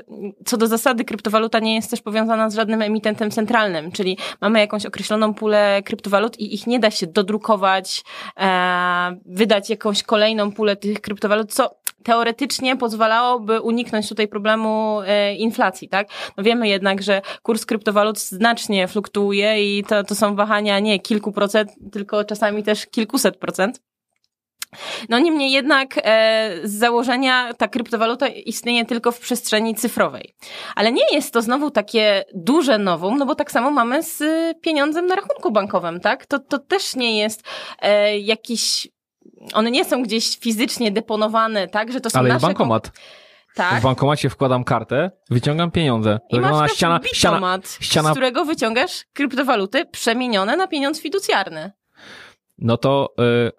co 0.44 0.56
do 0.56 0.66
zasady, 0.66 1.04
kryptowaluta 1.04 1.58
nie 1.58 1.74
jest 1.74 1.90
też 1.90 2.00
powiązana 2.00 2.50
z 2.50 2.54
żadnym 2.54 2.82
emitentem 2.82 3.30
centralnym, 3.30 3.92
czyli 3.92 4.18
mamy 4.40 4.60
jakąś 4.60 4.86
określoną 4.86 5.34
pulę 5.34 5.82
kryptowalut 5.84 6.40
i 6.40 6.54
ich 6.54 6.66
nie 6.66 6.80
da 6.80 6.90
się 6.90 7.06
dodrukować, 7.06 8.04
e, 8.40 9.16
wydać 9.26 9.70
jakąś 9.70 10.02
kolejną 10.02 10.52
pulę 10.52 10.76
tych 10.76 11.00
kryptowalut, 11.00 11.52
co 11.52 11.81
teoretycznie 12.02 12.76
pozwalałoby 12.76 13.60
uniknąć 13.60 14.08
tutaj 14.08 14.28
problemu 14.28 15.00
e, 15.06 15.34
inflacji, 15.34 15.88
tak? 15.88 16.08
No 16.36 16.44
wiemy 16.44 16.68
jednak, 16.68 17.02
że 17.02 17.22
kurs 17.42 17.66
kryptowalut 17.66 18.18
znacznie 18.18 18.88
fluktuuje 18.88 19.78
i 19.78 19.84
to, 19.84 20.04
to 20.04 20.14
są 20.14 20.34
wahania 20.34 20.80
nie 20.80 20.98
kilku 21.00 21.32
procent, 21.32 21.70
tylko 21.92 22.24
czasami 22.24 22.62
też 22.62 22.86
kilkuset 22.86 23.36
procent. 23.36 23.80
No 25.08 25.18
niemniej 25.18 25.52
jednak 25.52 25.94
e, 26.04 26.50
z 26.64 26.72
założenia 26.72 27.54
ta 27.54 27.68
kryptowaluta 27.68 28.28
istnieje 28.28 28.84
tylko 28.84 29.12
w 29.12 29.18
przestrzeni 29.18 29.74
cyfrowej. 29.74 30.34
Ale 30.74 30.92
nie 30.92 31.04
jest 31.12 31.32
to 31.32 31.42
znowu 31.42 31.70
takie 31.70 32.24
duże 32.34 32.78
nowum, 32.78 33.18
no 33.18 33.26
bo 33.26 33.34
tak 33.34 33.52
samo 33.52 33.70
mamy 33.70 34.02
z 34.02 34.22
pieniądzem 34.60 35.06
na 35.06 35.16
rachunku 35.16 35.50
bankowym, 35.50 36.00
tak? 36.00 36.26
To, 36.26 36.38
to 36.38 36.58
też 36.58 36.96
nie 36.96 37.18
jest 37.18 37.42
e, 37.78 38.18
jakiś 38.18 38.88
one 39.54 39.70
nie 39.70 39.84
są 39.84 40.02
gdzieś 40.02 40.38
fizycznie 40.38 40.90
deponowane, 40.92 41.68
tak, 41.68 41.92
że 41.92 42.00
to 42.00 42.10
są 42.10 42.18
Ale 42.18 42.28
jest 42.28 42.34
nasze 42.42 42.46
bankomat. 42.46 42.90
kom- 42.90 42.98
Tak. 43.54 43.80
W 43.80 43.82
bankomacie 43.82 44.30
wkładam 44.30 44.64
kartę, 44.64 45.10
wyciągam 45.30 45.70
pieniądze. 45.70 46.20
I 46.30 46.40
masz 46.40 46.68
też 46.68 46.76
ściana, 46.76 47.00
ściana, 47.12 47.34
bitomat, 47.36 47.78
ściana- 47.80 48.08
z 48.08 48.12
którego 48.12 48.44
wyciągasz 48.44 49.04
kryptowaluty 49.12 49.84
przemienione 49.86 50.56
na 50.56 50.66
pieniądz 50.66 51.00
fiducjarny. 51.00 51.72
no 52.58 52.76
to 52.76 53.14
y, 53.48 53.52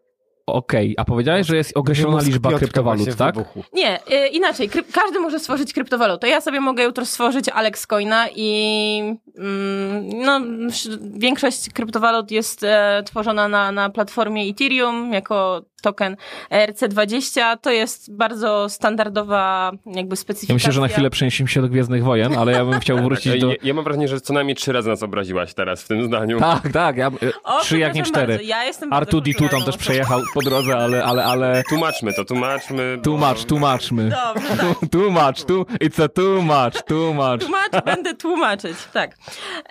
okej. 0.48 0.96
A 0.98 1.06
powiedziałeś, 1.06 1.48
że 1.48 1.56
jest 1.58 1.78
określona 1.78 2.22
liczba 2.22 2.54
kryptowalut, 2.58 3.16
tak? 3.16 3.36
Nie, 3.74 4.00
y, 4.12 4.28
inaczej. 4.28 4.70
Kryp- 4.70 4.92
każdy 4.94 5.20
może 5.20 5.40
stworzyć 5.40 5.74
kryptowalutę. 5.74 6.28
Ja 6.30 6.42
sobie 6.42 6.60
mogę 6.60 6.84
jutro 6.84 7.06
stworzyć 7.06 7.50
Alex 7.50 7.88
Coina 7.88 8.28
i 8.36 9.00
mm, 9.38 10.10
no, 10.10 10.38
sz- 10.68 11.00
większość 11.20 11.70
kryptowalut 11.70 12.32
jest 12.32 12.64
e, 12.64 13.04
tworzona 13.06 13.48
na, 13.48 13.72
na 13.72 13.90
platformie 13.90 14.50
Ethereum 14.50 15.14
jako 15.14 15.62
token 15.84 16.16
ERC20. 16.52 17.58
To 17.62 17.72
jest 17.72 18.16
bardzo 18.16 18.70
standardowa 18.70 19.72
jakby 19.86 20.14
Ja 20.14 20.16
specyfikacja. 20.16 20.54
myślę, 20.56 20.72
że 20.72 20.82
na 20.82 20.88
chwilę 20.88 21.10
przeniesiemy 21.10 21.48
się 21.50 21.62
do 21.62 21.68
Gwiezdnych 21.70 22.04
Wojen, 22.04 22.38
ale 22.38 22.52
ja 22.52 22.66
bym 22.66 22.80
chciał 22.80 22.98
wrócić 22.98 23.42
do... 23.42 23.48
Ja, 23.50 23.56
ja 23.64 23.74
mam 23.74 23.84
wrażenie, 23.84 24.08
że 24.08 24.22
co 24.22 24.34
najmniej 24.34 24.56
trzy 24.56 24.72
razy 24.74 24.90
nas 24.90 25.04
obraziłaś 25.04 25.54
teraz 25.54 25.84
w 25.84 25.88
tym 25.88 26.04
zdaniu. 26.06 26.40
Tak, 26.40 26.72
tak, 26.74 26.98
ja, 26.98 27.12
O, 27.44 27.60
trzy 27.62 27.80
jak 27.80 27.94
nie 27.94 28.04
cztery. 28.04 28.28
bardzo, 28.34 28.44
Ja 28.50 28.64
jestem 28.66 28.90
bardzo 28.90 29.18
R2D2 29.18 29.50
tam 29.50 29.64
też 29.64 29.78
przejechał 29.78 30.22
po 30.34 30.42
drodze, 30.42 30.76
ale, 30.78 31.04
ale, 31.04 31.26
ale... 31.26 31.64
Tłumaczmy 31.70 32.14
to, 32.14 32.26
tłumaczmy. 32.26 32.98
bo- 32.98 33.04
Tłumacz, 33.04 33.44
tłumaczmy. 33.46 34.10
Dobrze, 34.10 34.58
tak. 34.82 34.90
Tłumacz, 34.92 35.44
tu, 35.44 35.62
it's 35.62 36.04
a 36.04 36.08
too 36.08 36.42
much, 36.42 36.82
too 36.84 37.14
much. 37.14 37.40
Tłumacz, 37.42 37.86
będę 37.86 38.14
tłumaczyć, 38.16 38.78
tak. 38.94 39.16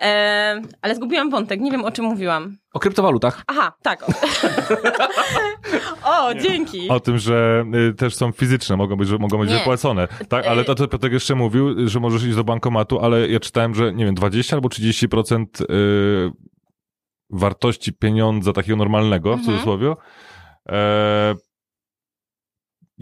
E, 0.02 0.62
ale 0.82 0.94
zgubiłam 0.94 1.30
wątek, 1.30 1.60
nie 1.60 1.70
wiem 1.70 1.84
o 1.84 1.90
czym 1.92 2.04
mówiłam. 2.04 2.56
O 2.72 2.80
kryptowalutach. 2.80 3.42
Aha, 3.46 3.72
tak. 3.82 4.04
o, 6.04 6.34
dzięki. 6.42 6.88
O 6.88 7.00
tym, 7.00 7.18
że 7.18 7.64
y, 7.90 7.94
też 7.94 8.14
są 8.14 8.32
fizyczne, 8.32 8.76
mogą 8.76 8.96
być, 8.96 9.08
że 9.08 9.18
mogą 9.18 9.38
być 9.38 9.50
Nie. 9.50 9.58
wypłacone. 9.58 10.08
Tak, 10.28 10.46
ale 10.46 10.64
to, 10.64 10.74
co 10.74 10.88
Piotr 10.88 11.12
jeszcze 11.12 11.34
mówił, 11.34 11.88
że 11.88 12.00
możesz 12.00 12.24
iść 12.24 12.36
do 12.36 12.44
bankomatu, 12.44 13.00
ale 13.00 13.28
ja 13.28 13.40
czytałem, 13.40 13.74
że 13.74 13.92
nie 13.92 14.04
wiem, 14.04 14.14
20 14.14 14.56
albo 14.56 14.68
30% 14.68 15.46
y, 15.70 16.30
wartości 17.30 17.92
pieniądza 17.92 18.52
takiego 18.52 18.76
normalnego, 18.76 19.30
w 19.30 19.32
Mhm. 19.38 19.50
cudzysłowie, 19.50 19.94
e, 20.68 21.34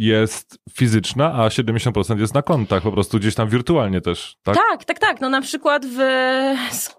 jest 0.01 0.59
fizyczna, 0.73 1.33
a 1.35 1.49
70% 1.49 2.21
jest 2.21 2.35
na 2.35 2.43
kontach, 2.43 2.83
po 2.83 2.93
prostu 2.93 3.19
gdzieś 3.19 3.35
tam 3.35 3.49
wirtualnie 3.49 4.01
też, 4.01 4.37
tak? 4.43 4.57
Tak, 4.57 4.85
tak, 4.85 4.99
tak. 4.99 5.21
No 5.21 5.29
na 5.29 5.41
przykład 5.41 5.87
w 5.87 5.99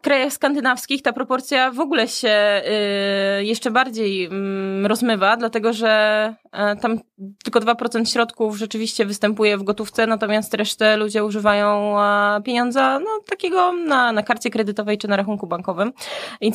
krajach 0.02 0.34
skandynawskich 0.34 1.02
ta 1.02 1.14
proporcja 1.14 1.72
w 1.72 1.80
ogóle 1.80 2.08
się 2.08 2.62
y, 3.40 3.46
jeszcze 3.46 3.72
bardziej 3.72 4.26
mm, 4.26 4.86
rozmywa, 4.86 5.38
dlatego 5.38 5.74
że 5.74 5.90
e, 6.52 6.76
tam 6.76 7.00
tylko 7.44 7.60
2% 7.60 8.12
środków 8.12 8.58
rzeczywiście 8.58 9.06
występuje 9.06 9.58
w 9.58 9.64
gotówce, 9.64 10.08
natomiast 10.08 10.54
resztę 10.54 10.98
ludzie 10.98 11.26
używają 11.26 11.96
pieniądza 12.44 13.00
no, 13.00 13.10
takiego 13.30 13.72
na, 13.72 14.12
na 14.12 14.24
karcie 14.24 14.50
kredytowej 14.50 14.98
czy 14.98 15.08
na 15.08 15.16
rachunku 15.16 15.48
bankowym. 15.48 15.94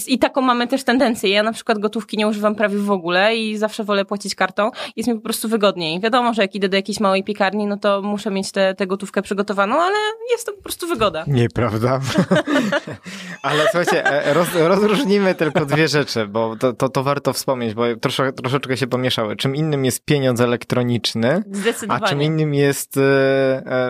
I 0.07 0.19
taką 0.19 0.41
mamy 0.41 0.67
też 0.67 0.85
tendencję. 0.85 1.31
Ja 1.31 1.43
na 1.43 1.53
przykład 1.53 1.79
gotówki 1.79 2.17
nie 2.17 2.29
używam 2.29 2.55
prawie 2.55 2.79
w 2.79 2.91
ogóle 2.91 3.37
i 3.37 3.57
zawsze 3.57 3.85
wolę 3.85 4.05
płacić 4.05 4.35
kartą. 4.35 4.71
Jest 4.97 5.09
mi 5.09 5.15
po 5.15 5.21
prostu 5.21 5.49
wygodniej. 5.49 6.01
Wiadomo, 6.01 6.35
że 6.37 6.43
jak 6.43 6.55
idę 6.55 6.69
do 6.69 6.77
jakiejś 6.77 7.01
małej 7.01 7.25
piekarni, 7.25 7.67
no 7.67 7.77
to 7.77 8.03
muszę 8.03 8.31
mieć 8.31 8.53
tę 8.53 8.75
tę 8.75 8.87
gotówkę 8.87 9.23
przygotowaną, 9.23 9.81
ale 9.83 9.97
jest 10.31 10.47
to 10.47 10.53
po 10.53 10.63
prostu 10.63 10.87
wygoda. 10.87 11.25
Nieprawda. 11.27 12.01
Ale 13.43 13.63
słuchajcie, 13.63 14.05
e, 14.05 14.35
roz, 14.35 14.49
rozróżnimy 14.55 15.35
tylko 15.35 15.67
dwie 15.67 15.89
rzeczy, 15.89 16.27
bo 16.27 16.57
to, 16.57 16.73
to, 16.73 16.89
to 16.89 17.03
warto 17.03 17.33
wspomnieć, 17.33 17.75
bo 17.75 17.83
trosze, 18.01 18.33
troszeczkę 18.33 18.77
się 18.77 18.87
pomieszały. 18.87 19.37
Czym 19.37 19.57
innym 19.57 19.85
jest 19.85 20.05
pieniądz 20.05 20.41
elektroniczny, 20.41 21.43
a 21.89 22.01
czym 22.01 22.23
innym 22.23 22.55
jest 22.55 22.97
e, 22.97 23.03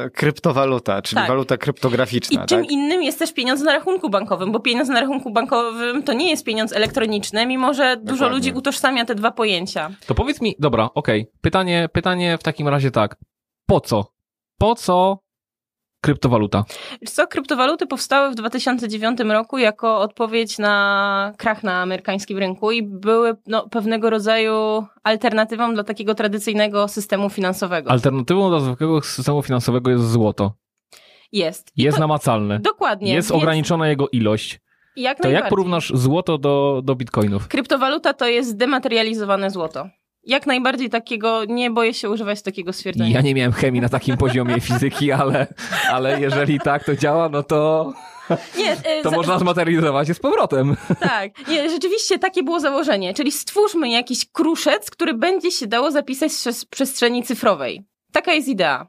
e, 0.05 0.11
kryptowaluta, 0.11 1.03
czyli 1.03 1.17
Tak. 1.17 1.29
waluta 1.29 1.55
I 1.55 1.59
kryptograficzna. 1.59 2.47
czym 2.47 2.63
tak? 2.63 2.71
innym 2.71 3.03
jest 3.03 3.19
też 3.19 3.33
pieniądz 3.35 3.63
na 3.63 3.73
rachunku 3.73 4.11
bankowym, 4.11 4.53
bo 4.53 4.61
pieniądz 4.61 4.89
na 4.89 5.01
rachunku 5.01 5.31
bankowym 5.31 6.03
to 6.03 6.13
nie 6.13 6.31
jest 6.31 6.45
pieniądz 6.45 6.73
elektroniczny, 6.73 7.47
mimo 7.47 7.75
że 7.75 7.97
dużo 7.97 8.13
Dokładnie. 8.13 8.37
ludzi 8.37 8.53
utożsamia 8.53 9.05
te 9.05 9.15
dwa 9.15 9.31
pojęcia. 9.31 9.91
To 10.07 10.15
powiedz 10.15 10.41
mi, 10.41 10.55
dobra, 10.59 10.91
okej. 10.95 11.27
Pytanie, 11.41 11.89
pytanie 11.93 12.36
w 12.37 12.43
takim 12.43 12.69
razie 12.69 12.91
tak. 12.91 13.17
Po 13.67 13.81
co? 13.81 14.13
Po 14.59 14.75
co 14.75 15.19
kryptowaluta? 16.01 16.65
Co, 17.07 17.27
kryptowaluty 17.27 17.87
powstały 17.87 18.31
w 18.31 18.35
2009 18.35 19.21
roku 19.21 19.59
jako 19.59 20.01
odpowiedź 20.01 20.59
na 20.59 21.33
krach 21.39 21.63
na 21.63 21.83
amerykańskim 21.83 22.39
rynku 22.39 22.71
i 22.71 22.83
były 22.83 23.35
no, 23.47 23.69
pewnego 23.69 24.11
rodzaju 24.11 24.87
alternatywą 25.05 25.75
dla 25.75 25.85
takiego 25.85 26.15
tradycyjnego 26.15 26.89
systemu 26.89 27.31
finansowego. 27.31 27.91
Alternatywą 27.91 28.51
do 28.51 28.61
zwykłego 28.61 29.03
systemu 29.03 29.43
finansowego 29.43 29.91
jest 29.91 30.11
złoto. 30.11 30.53
jest. 31.33 31.73
I 31.77 31.83
Jest 31.83 31.99
namacalne. 31.99 32.61
dokładnie. 32.61 33.15
Jest 33.15 33.29
więc 33.31 33.43
ograniczona 33.43 33.89
jego 33.89 34.09
ilość. 34.09 34.61
Jak 34.97 35.19
To 35.19 35.31
jak 35.31 35.49
porównasz 35.49 35.93
złoto 35.95 36.39
do, 36.39 36.81
do 36.85 36.95
bitcoinów? 36.95 37.49
Kryptowaluta 37.49 38.13
to 38.15 38.27
jest 38.27 38.51
zdematerializowane 38.51 39.51
złoto. 39.51 39.89
Jak 40.27 40.47
najbardziej 40.47 40.91
takiego, 40.91 41.45
nie 41.45 41.71
boję 41.71 41.95
się 41.95 42.11
używać 42.11 42.43
takiego 42.43 42.73
stwierdzenia. 42.73 43.11
Ja 43.11 43.21
nie 43.21 43.35
miałem 43.35 43.53
chemii 43.53 43.81
na 43.81 43.89
takim 43.89 44.17
poziomie 44.17 44.61
fizyki, 44.69 45.13
ale, 45.13 45.47
ale 45.91 46.21
jeżeli 46.21 46.61
tak 46.61 46.85
to 46.85 46.97
działa, 46.97 47.29
no 47.29 47.43
to, 47.43 47.93
Nie, 48.59 48.73
e, 48.73 49.03
to 49.03 49.11
za- 49.11 49.17
można 49.17 49.39
zmaterializować 49.39 50.09
je 50.09 50.15
z 50.15 50.19
powrotem. 50.21 50.77
Tak, 51.01 51.49
nie, 51.49 51.71
rzeczywiście 51.71 52.19
takie 52.19 52.43
było 52.43 52.61
założenie. 52.61 53.15
Czyli 53.15 53.33
stwórzmy 53.33 53.89
jakiś 53.91 54.31
kruszec, 54.33 54.91
który 54.91 55.15
będzie 55.15 55.51
się 55.51 55.67
dało 55.67 55.91
zapisać 55.91 56.33
przez 56.33 56.65
przestrzeni 56.65 57.23
cyfrowej. 57.23 57.85
Taka 58.13 58.33
jest 58.33 58.49
idea. 58.49 58.87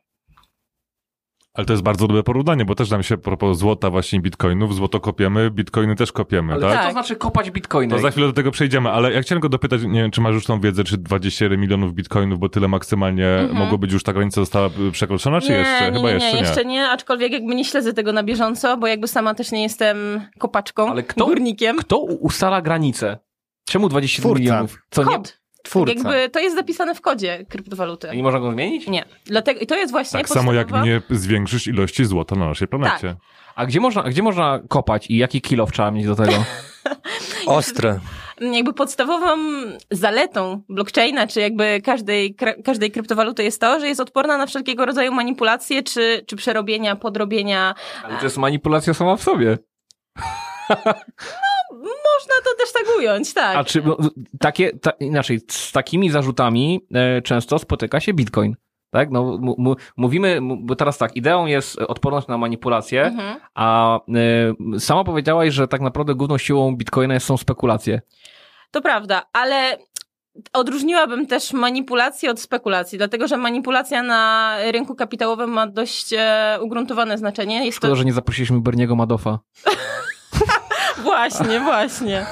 Ale 1.57 1.65
to 1.65 1.73
jest 1.73 1.83
bardzo 1.83 2.07
dobre 2.07 2.23
porównanie, 2.23 2.65
bo 2.65 2.75
też 2.75 2.89
nam 2.89 3.03
się 3.03 3.17
propos 3.17 3.57
złota 3.57 3.89
właśnie 3.89 4.19
bitcoinów, 4.19 4.75
złoto 4.75 4.99
kopiemy, 4.99 5.51
bitcoiny 5.51 5.95
też 5.95 6.11
kopiemy, 6.11 6.53
Ale 6.53 6.61
tak? 6.61 6.79
co 6.81 6.85
to 6.85 6.91
znaczy 6.91 7.15
kopać 7.15 7.51
bitcoiny? 7.51 7.95
To 7.95 8.01
za 8.01 8.11
chwilę 8.11 8.27
do 8.27 8.33
tego 8.33 8.51
przejdziemy, 8.51 8.89
ale 8.89 9.13
ja 9.13 9.21
chciałem 9.21 9.39
go 9.39 9.49
dopytać, 9.49 9.81
nie 9.83 10.01
wiem, 10.01 10.11
czy 10.11 10.21
masz 10.21 10.33
już 10.33 10.45
tą 10.45 10.59
wiedzę, 10.61 10.83
czy 10.83 10.97
21 10.97 11.59
milionów 11.59 11.93
bitcoinów, 11.93 12.39
bo 12.39 12.49
tyle 12.49 12.67
maksymalnie 12.67 13.27
Mhm. 13.27 13.59
mogło 13.59 13.77
być 13.77 13.93
już 13.93 14.03
ta 14.03 14.13
granica 14.13 14.41
została 14.41 14.69
y, 14.87 14.91
przekroczona, 14.91 15.41
czy 15.41 15.49
nie, 15.51 15.57
jeszcze? 15.57 15.91
nie, 15.91 15.97
Chyba 15.97 16.07
nie, 16.07 16.13
jeszcze 16.13 16.33
nie. 16.33 16.39
jeszcze 16.39 16.65
nie, 16.65 16.87
aczkolwiek 16.89 17.31
jakby 17.31 17.55
nie 17.55 17.65
śledzę 17.65 17.93
tego 17.93 18.13
na 18.13 18.23
bieżąco, 18.23 18.77
bo 18.77 18.87
jakby 18.87 19.07
sama 19.07 19.33
też 19.33 19.51
nie 19.51 19.63
jestem 19.63 19.97
kopaczką, 20.39 20.89
Ale 20.91 21.03
kto- 21.03 21.25
górnikiem. 21.25 21.77
Kto 21.77 21.97
ustala 21.99 22.61
granice? 22.61 23.17
Czemu 23.69 23.89
27 23.89 24.23
Twórca. 24.29 24.39
milionów? 24.41 24.77
Co 24.89 25.03
nie, 25.03 25.09
Kod. 25.09 25.39
Twórca. 25.69 25.93
Jakby 25.93 26.29
to 26.29 26.39
jest 26.39 26.55
zapisane 26.55 26.95
w 26.95 27.01
kodzie 27.01 27.45
kryptowaluty. 27.49 28.09
nie 28.15 28.23
można 28.23 28.39
go 28.39 28.51
zmienić? 28.51 28.87
Nie. 28.87 29.05
Dlatego, 29.25 29.59
I 29.59 29.67
to 29.67 29.75
jest 29.75 29.91
właśnie 29.91 30.19
Tak 30.19 30.29
samo 30.29 30.53
jak 30.53 30.71
nie 30.71 31.01
zwiększysz 31.09 31.67
ilości 31.67 32.05
złota 32.05 32.35
na 32.35 32.47
naszej 32.47 32.67
planecie. 32.67 33.07
Tak. 33.07 33.17
A 33.55 33.65
gdzie 33.65 33.79
można, 33.79 34.03
gdzie 34.03 34.23
można 34.23 34.59
kopać 34.67 35.09
i 35.09 35.17
jaki 35.17 35.41
kilo 35.41 35.65
trzeba 35.65 35.91
mieć 35.91 36.05
do 36.05 36.15
tego? 36.15 36.33
Ostre. 37.45 37.99
jakby 38.41 38.73
podstawową 38.73 39.37
zaletą 39.91 40.61
blockchaina, 40.69 41.27
czy 41.27 41.41
jakby 41.41 41.81
każdej, 41.85 42.35
każdej 42.65 42.91
kryptowaluty 42.91 43.43
jest 43.43 43.61
to, 43.61 43.79
że 43.79 43.87
jest 43.87 44.01
odporna 44.01 44.37
na 44.37 44.45
wszelkiego 44.45 44.85
rodzaju 44.85 45.11
manipulacje, 45.11 45.83
czy, 45.83 46.23
czy 46.27 46.35
przerobienia, 46.35 46.95
podrobienia. 46.95 47.75
Ale 48.03 48.17
to 48.17 48.23
jest 48.23 48.37
manipulacja 48.37 48.93
sama 48.93 49.15
w 49.15 49.23
sobie. 49.23 49.57
Można 51.73 52.33
to 52.43 52.49
też 52.59 52.73
tak 52.73 52.97
ująć, 52.97 53.33
tak. 53.33 53.57
A 53.57 53.63
czy 53.63 53.83
takie, 54.39 54.71
ta, 54.79 54.91
inaczej, 54.91 55.39
z 55.51 55.71
takimi 55.71 56.09
zarzutami 56.09 56.87
e, 56.93 57.21
często 57.21 57.59
spotyka 57.59 57.99
się 57.99 58.13
bitcoin. 58.13 58.55
Tak? 58.89 59.11
No, 59.11 59.39
mówimy, 59.97 60.39
bo 60.61 60.75
teraz 60.75 60.97
tak, 60.97 61.15
ideą 61.15 61.45
jest 61.45 61.77
odporność 61.77 62.27
na 62.27 62.37
manipulacje, 62.37 63.03
Mhm. 63.05 63.39
a 63.55 63.99
e, 64.75 64.79
sama 64.79 65.03
powiedziałaś, 65.03 65.53
że 65.53 65.67
tak 65.67 65.81
naprawdę 65.81 66.15
główną 66.15 66.37
siłą 66.37 66.75
bitcoina 66.75 67.19
są 67.19 67.37
spekulacje. 67.37 68.01
To 68.71 68.81
prawda, 68.81 69.23
ale 69.33 69.77
odróżniłabym 70.53 71.27
też 71.27 71.53
manipulację 71.53 72.31
od 72.31 72.39
spekulacji, 72.39 72.97
dlatego 72.97 73.27
że 73.27 73.37
manipulacja 73.37 74.03
na 74.03 74.53
rynku 74.71 74.95
kapitałowym 74.95 75.49
ma 75.49 75.67
dość 75.67 76.13
e, 76.17 76.57
ugruntowane 76.61 77.17
znaczenie. 77.17 77.65
Jest 77.65 77.77
Szkoda, 77.77 77.91
to... 77.91 77.95
że 77.95 78.05
nie 78.05 78.13
zaprosiliśmy 78.13 78.61
Berniego 78.61 78.95
Madoffa. 78.95 79.39
Właśnie, 81.07 81.59
właśnie. 81.59 82.25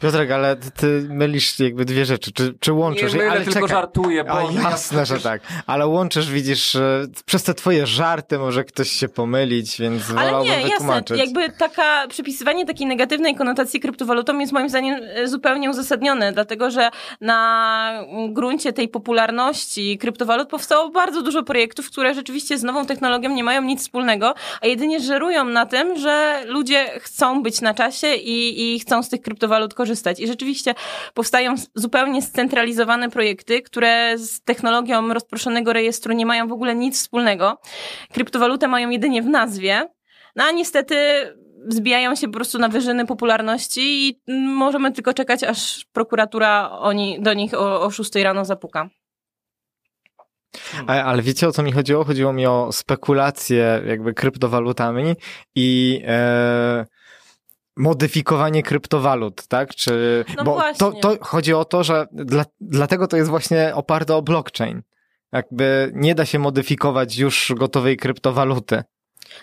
Piotrek, 0.00 0.30
ale 0.30 0.56
ty, 0.56 0.70
ty 0.70 1.06
mylisz 1.10 1.60
jakby 1.60 1.84
dwie 1.84 2.04
rzeczy. 2.04 2.32
Czy, 2.32 2.54
czy 2.60 2.72
łączysz? 2.72 3.12
Nie 3.12 3.18
mylę, 3.18 3.30
ale 3.30 3.44
tylko 3.44 3.68
żartuję, 3.68 4.24
bo- 4.24 4.38
A, 4.48 4.52
jasne, 4.70 5.06
że 5.06 5.20
tak. 5.20 5.42
Ale 5.66 5.86
łączysz, 5.86 6.30
widzisz, 6.30 6.76
przez 7.26 7.42
te 7.42 7.54
twoje 7.54 7.86
żarty 7.86 8.38
może 8.38 8.64
ktoś 8.64 8.90
się 8.90 9.08
pomylić, 9.08 9.80
więc 9.80 10.02
Ale 10.10 10.24
wolałbym 10.26 10.50
nie, 10.52 10.56
jasne, 10.56 10.70
wytłumaczyć. 10.70 11.18
jakby 11.18 11.50
taka, 11.50 12.08
przypisywanie 12.08 12.66
takiej 12.66 12.86
negatywnej 12.86 13.34
konotacji 13.34 13.80
kryptowalutom 13.80 14.40
jest 14.40 14.52
moim 14.52 14.68
zdaniem 14.68 15.00
e, 15.14 15.28
zupełnie 15.28 15.70
uzasadnione, 15.70 16.32
dlatego 16.32 16.70
że 16.70 16.90
na 17.20 18.04
gruncie 18.28 18.72
tej 18.72 18.88
popularności 18.88 19.98
kryptowalut 19.98 20.48
powstało 20.48 20.90
bardzo 20.90 21.22
dużo 21.22 21.42
projektów, 21.42 21.90
które 21.90 22.14
rzeczywiście 22.14 22.58
z 22.58 22.62
nową 22.62 22.86
technologią 22.86 23.30
nie 23.30 23.44
mają 23.44 23.62
nic 23.62 23.80
wspólnego, 23.80 24.34
a 24.60 24.66
jedynie 24.66 25.00
żerują 25.00 25.44
na 25.44 25.66
tym, 25.66 25.98
że 25.98 26.42
ludzie 26.46 26.86
chcą 27.00 27.42
być 27.42 27.60
na 27.60 27.74
czasie 27.74 28.14
i, 28.14 28.74
i 28.74 28.80
chcą 28.80 29.02
z 29.02 29.08
tych 29.08 29.20
kryptowalut 29.20 29.74
korzystać. 29.74 29.93
I 30.18 30.26
rzeczywiście 30.26 30.74
powstają 31.14 31.54
zupełnie 31.74 32.22
scentralizowane 32.22 33.10
projekty, 33.10 33.62
które 33.62 34.18
z 34.18 34.40
technologią 34.42 35.14
rozproszonego 35.14 35.72
rejestru 35.72 36.12
nie 36.12 36.26
mają 36.26 36.48
w 36.48 36.52
ogóle 36.52 36.74
nic 36.74 36.98
wspólnego. 36.98 37.58
Kryptowalutę 38.12 38.68
mają 38.68 38.90
jedynie 38.90 39.22
w 39.22 39.26
nazwie, 39.26 39.88
no 40.36 40.44
a 40.44 40.50
niestety 40.50 40.96
wzbijają 41.66 42.14
się 42.14 42.26
po 42.26 42.32
prostu 42.32 42.58
na 42.58 42.68
wyżyny 42.68 43.06
popularności 43.06 44.08
i 44.08 44.20
mm, 44.28 44.52
możemy 44.52 44.92
tylko 44.92 45.12
czekać, 45.12 45.44
aż 45.44 45.86
prokuratura 45.92 46.70
oni, 46.70 47.22
do 47.22 47.34
nich 47.34 47.54
o, 47.54 47.82
o 47.82 47.90
6 47.90 48.14
rano 48.14 48.44
zapuka. 48.44 48.88
Ale, 50.86 51.22
wiecie 51.22 51.48
o 51.48 51.52
co 51.52 51.62
mi 51.62 51.72
chodziło? 51.72 52.04
Chodziło 52.04 52.32
mi 52.32 52.46
o 52.46 52.72
spekulacje 52.72 53.82
jakby 53.86 54.14
kryptowalutami 54.14 55.14
i 55.54 56.00
e, 56.06 56.86
modyfikowanie 57.76 58.62
kryptowalut, 58.62 59.46
tak? 59.46 59.74
Czy, 59.74 60.24
No 60.36 60.44
bo 60.44 60.54
właśnie. 60.54 60.78
to, 60.78 60.92
to 60.92 61.24
chodzi 61.24 61.54
o 61.54 61.64
to, 61.64 61.84
że 61.84 62.06
dla, 62.12 62.44
dlatego 62.60 63.06
to 63.06 63.16
jest 63.16 63.30
właśnie 63.30 63.72
oparte 63.74 64.14
o 64.16 64.22
blockchain. 64.22 64.82
Jakby 65.32 65.92
nie 65.94 66.14
da 66.14 66.24
się 66.26 66.38
modyfikować 66.38 67.16
już 67.16 67.52
gotowej 67.56 67.96
kryptowaluty. 67.96 68.82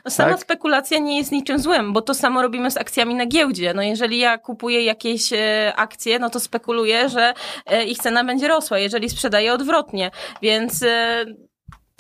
No 0.05 0.11
sama 0.11 0.31
Tak? 0.31 0.41
spekulacja 0.41 0.99
nie 0.99 1.17
jest 1.17 1.31
niczym 1.31 1.59
złym, 1.59 1.93
bo 1.93 2.01
to 2.01 2.13
samo 2.13 2.41
robimy 2.41 2.71
z 2.71 2.77
akcjami 2.77 3.15
na 3.15 3.25
giełdzie. 3.25 3.73
No 3.73 3.81
jeżeli 3.81 4.19
ja 4.19 4.37
kupuję 4.37 4.83
jakieś 4.83 5.33
e, 5.33 5.73
akcje, 5.75 6.19
no 6.19 6.29
to 6.29 6.39
spekuluję, 6.39 7.09
że 7.09 7.33
e, 7.65 7.85
ich 7.85 7.97
cena 7.97 8.23
będzie 8.23 8.47
rosła, 8.47 8.79
jeżeli 8.79 9.09
sprzedaję 9.09 9.53
odwrotnie. 9.53 10.11
Więc 10.41 10.83
e, 10.83 11.25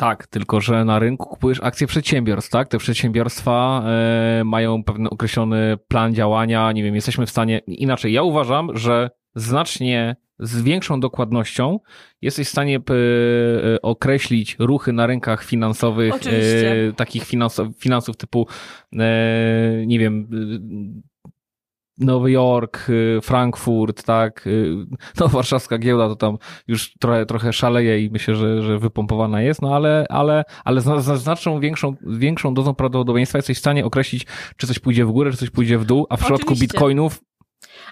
Tak, 0.01 0.27
tylko 0.27 0.61
że 0.61 0.85
na 0.85 0.99
rynku 0.99 1.29
kupujesz 1.29 1.59
akcje 1.63 1.87
przedsiębiorstw, 1.87 2.51
tak? 2.51 2.67
Te 2.67 2.77
przedsiębiorstwa 2.77 3.83
e, 3.85 4.43
mają 4.43 4.83
pewien 4.83 5.07
określony 5.07 5.77
plan 5.87 6.13
działania, 6.13 6.71
nie 6.71 6.83
wiem, 6.83 6.95
jesteśmy 6.95 7.25
w 7.25 7.29
stanie, 7.29 7.61
inaczej, 7.67 8.13
ja 8.13 8.23
uważam, 8.23 8.77
że 8.77 9.09
znacznie 9.35 10.15
z 10.39 10.61
większą 10.61 10.99
dokładnością 10.99 11.79
jesteś 12.21 12.47
w 12.47 12.51
stanie 12.51 12.77
e, 12.77 13.81
określić 13.81 14.55
ruchy 14.59 14.93
na 14.93 15.07
rynkach 15.07 15.43
finansowych, 15.43 16.13
Oczywiście. 16.15 16.87
e, 16.87 16.93
takich 16.93 17.23
finansów, 17.23 17.67
finansów 17.77 18.17
typu, 18.17 18.47
e, 18.93 19.83
nie 19.85 19.99
wiem, 19.99 20.27
Nowy 21.97 22.31
Jork, 22.31 22.89
y, 22.89 23.19
Frankfurt, 23.21 24.03
tak, 24.03 24.47
y, 24.47 24.75
no 25.19 25.27
warszawska 25.27 25.77
giełda 25.77 26.07
to 26.07 26.15
tam 26.15 26.37
już 26.67 26.93
trochę, 26.99 27.25
trochę 27.25 27.53
szaleje 27.53 28.05
i 28.05 28.09
myślę, 28.09 28.35
że, 28.35 28.61
że 28.61 28.79
wypompowana 28.79 29.41
jest, 29.41 29.61
no 29.61 29.75
ale, 29.75 30.05
ale, 30.09 30.43
ale 30.65 30.81
z 30.81 31.21
znaczną 31.21 31.59
większą, 31.59 31.95
większą 32.01 32.53
dozą 32.53 32.75
prawdopodobieństwa 32.75 33.37
jesteś 33.37 33.57
w 33.57 33.59
stanie 33.59 33.85
określić, 33.85 34.27
czy 34.57 34.67
coś 34.67 34.79
pójdzie 34.79 35.05
w 35.05 35.11
górę, 35.11 35.31
czy 35.31 35.37
coś 35.37 35.49
pójdzie 35.49 35.77
w 35.77 35.85
dół, 35.85 36.07
a 36.09 36.17
w 36.17 36.19
przypadku 36.19 36.45
Oczywiście. 36.45 36.67
bitcoinów 36.67 37.30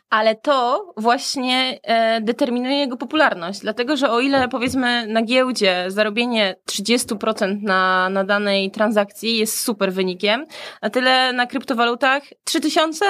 Ale 0.10 0.36
to 0.36 0.86
właśnie 0.98 1.80
e, 1.84 2.22
determinuje 2.22 2.78
jego 2.78 2.98
popularność, 2.98 3.60
dlatego 3.60 3.98
że 3.98 4.12
o 4.12 4.20
ile 4.20 4.48
powiedzmy 4.48 5.08
na 5.08 5.22
giełdzie 5.22 5.86
zarobienie 5.88 6.56
30% 6.72 7.62
na, 7.62 8.10
na 8.10 8.24
danej 8.24 8.72
transakcji 8.72 9.38
jest 9.38 9.60
super 9.60 9.94
wynikiem, 9.94 10.46
na 10.82 10.90
tyle 10.90 11.34
na 11.34 11.48
kryptowalutach 11.48 12.24
3000% 12.50 13.06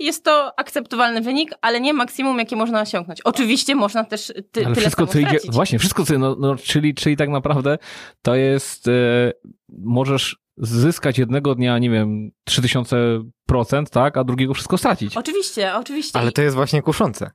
jest 0.00 0.24
to 0.24 0.58
akceptowalny 0.58 1.20
wynik, 1.20 1.50
ale 1.60 1.80
nie 1.80 1.94
maksimum, 1.94 2.38
jakie 2.38 2.56
można 2.56 2.80
osiągnąć. 2.80 3.20
Oczywiście 3.20 3.74
można 3.74 4.04
też 4.04 4.32
ty, 4.52 4.66
Ale 4.66 4.74
tyle 4.74 4.76
wszystko, 4.76 5.06
co 5.06 5.18
idzie, 5.18 5.38
właśnie, 5.48 5.78
wszystko, 5.78 6.04
co, 6.04 6.18
no, 6.18 6.36
no, 6.38 6.56
czyli, 6.56 6.94
czyli 6.94 7.16
tak 7.16 7.28
naprawdę 7.28 7.78
to 8.22 8.34
jest, 8.34 8.88
e, 8.88 9.32
możesz 9.68 10.36
zyskać 10.60 11.18
jednego 11.18 11.54
dnia, 11.54 11.78
nie 11.78 11.90
wiem, 11.90 12.30
3000%, 12.50 13.22
tak, 13.90 14.16
a 14.16 14.24
drugiego 14.24 14.54
wszystko 14.54 14.78
stracić. 14.78 15.16
Oczywiście, 15.16 15.74
oczywiście. 15.74 16.18
Ale 16.18 16.32
to 16.32 16.42
jest 16.42 16.56
właśnie 16.56 16.82
kuszące. 16.82 17.30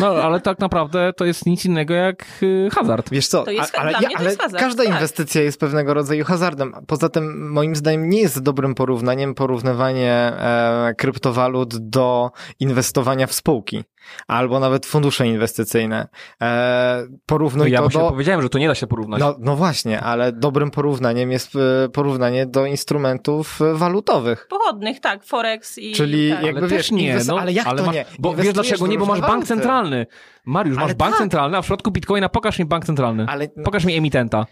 No, 0.00 0.06
ale 0.06 0.40
tak 0.40 0.58
naprawdę 0.58 1.12
to 1.16 1.24
jest 1.24 1.46
nic 1.46 1.64
innego 1.64 1.94
jak 1.94 2.26
y, 2.42 2.68
hazard. 2.72 3.10
Wiesz 3.10 3.26
co, 3.28 3.42
To 3.44 3.50
jest- 3.50 3.74
a- 3.74 3.78
ale, 3.78 3.90
dla 3.90 4.00
ja, 4.00 4.06
mnie 4.08 4.16
to 4.16 4.20
ale 4.20 4.30
jest 4.30 4.42
hazard, 4.42 4.62
każda 4.62 4.84
tak. 4.84 4.92
inwestycja 4.92 5.42
jest 5.42 5.60
pewnego 5.60 5.94
rodzaju 5.94 6.24
hazardem. 6.24 6.72
Poza 6.86 7.08
tym, 7.08 7.50
moim 7.50 7.76
zdaniem, 7.76 8.08
nie 8.08 8.20
jest 8.20 8.42
dobrym 8.42 8.74
porównaniem 8.74 9.34
porównywanie 9.34 10.12
e, 10.12 10.94
kryptowalut 10.98 11.76
do 11.76 12.30
inwestowania 12.60 13.26
w 13.26 13.32
spółki 13.32 13.84
albo 14.26 14.60
nawet 14.60 14.86
fundusze 14.86 15.26
inwestycyjne. 15.26 16.08
E, 16.42 17.02
No 17.10 17.16
porównuj 17.26 17.70
ja 17.70 17.82
to 17.82 17.88
do... 17.88 18.08
powiedziałem, 18.10 18.42
że 18.42 18.48
to 18.48 18.58
nie 18.58 18.68
da 18.68 18.74
się 18.74 18.86
porównać. 18.86 19.20
No, 19.20 19.36
no 19.40 19.56
właśnie, 19.56 20.00
ale 20.00 20.32
dobrym 20.32 20.70
porównaniem 20.70 21.32
jest 21.32 21.56
e, 21.56 21.88
porównanie 21.88 22.46
do 22.46 22.66
instrumentów 22.66 23.62
e, 23.62 23.74
walutowych. 23.74 24.46
Pochodnych, 24.50 25.00
tak, 25.00 25.24
Forex 25.24 25.78
i... 25.78 25.92
Czyli 25.92 26.30
tak. 26.30 26.42
jakby 26.42 26.60
ale 26.60 26.68
wiesz, 26.68 26.78
też 26.78 26.90
nie, 26.90 27.14
inwest- 27.14 27.28
no, 27.28 27.38
ale 27.40 27.52
jak 27.52 27.76
to 27.76 27.84
masz, 27.86 27.94
nie? 27.94 28.04
Bo 28.18 28.34
wiesz 28.34 28.52
dlaczego 28.52 28.86
nie, 28.86 28.98
bo 28.98 29.06
masz 29.06 29.20
bank 29.20 29.44
centralny. 29.44 30.06
Mariusz, 30.46 30.76
masz 30.76 30.84
Ale 30.84 30.94
bank 30.94 31.10
tak. 31.12 31.18
centralny, 31.20 31.56
a 31.56 31.62
w 31.62 31.64
przypadku 31.64 31.90
Bitcoina 31.90 32.28
pokaż 32.28 32.58
mi 32.58 32.64
bank 32.64 32.84
centralny. 32.86 33.26
Ale 33.28 33.48
Pokaż 33.48 33.84
mi 33.84 33.94
emitenta. 33.96 34.46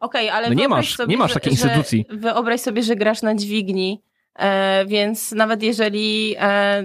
Okej, 0.00 0.30
ale 0.30 0.48
No 0.48 0.54
nie 0.54 0.68
masz- 0.68 0.94
sobie, 0.96 1.10
nie 1.10 1.18
masz 1.18 1.28
że- 1.30 1.34
takiej 1.34 1.52
instytucji. 1.52 2.06
Że, 2.10 2.16
wyobraź 2.16 2.60
sobie, 2.60 2.82
że 2.82 2.96
grasz 2.96 3.22
na 3.22 3.34
dźwigni, 3.34 4.02
więc 4.86 5.32
nawet 5.32 5.62
jeżeli 5.62 6.34
e, 6.38 6.84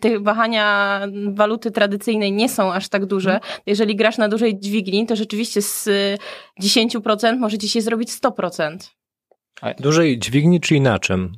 te 0.00 0.20
wahania 0.20 1.00
waluty 1.34 1.70
tradycyjnej 1.70 2.32
nie 2.32 2.48
są 2.48 2.72
aż 2.72 2.88
tak 2.88 3.06
duże, 3.06 3.34
Mhm. 3.34 3.60
jeżeli 3.66 3.96
grasz 3.96 4.18
na 4.18 4.28
dużej 4.28 4.60
dźwigni, 4.60 5.06
to 5.06 5.16
rzeczywiście 5.16 5.62
z 5.62 5.86
y, 5.86 6.18
10% 6.62 7.38
może 7.38 7.58
ci 7.58 7.68
się 7.68 7.80
zrobić 7.80 8.10
100%. 8.10 8.76
Dużej 9.78 10.18
dźwigni, 10.18 10.60
czyli 10.60 10.80
na 10.80 10.98
czym? 10.98 11.32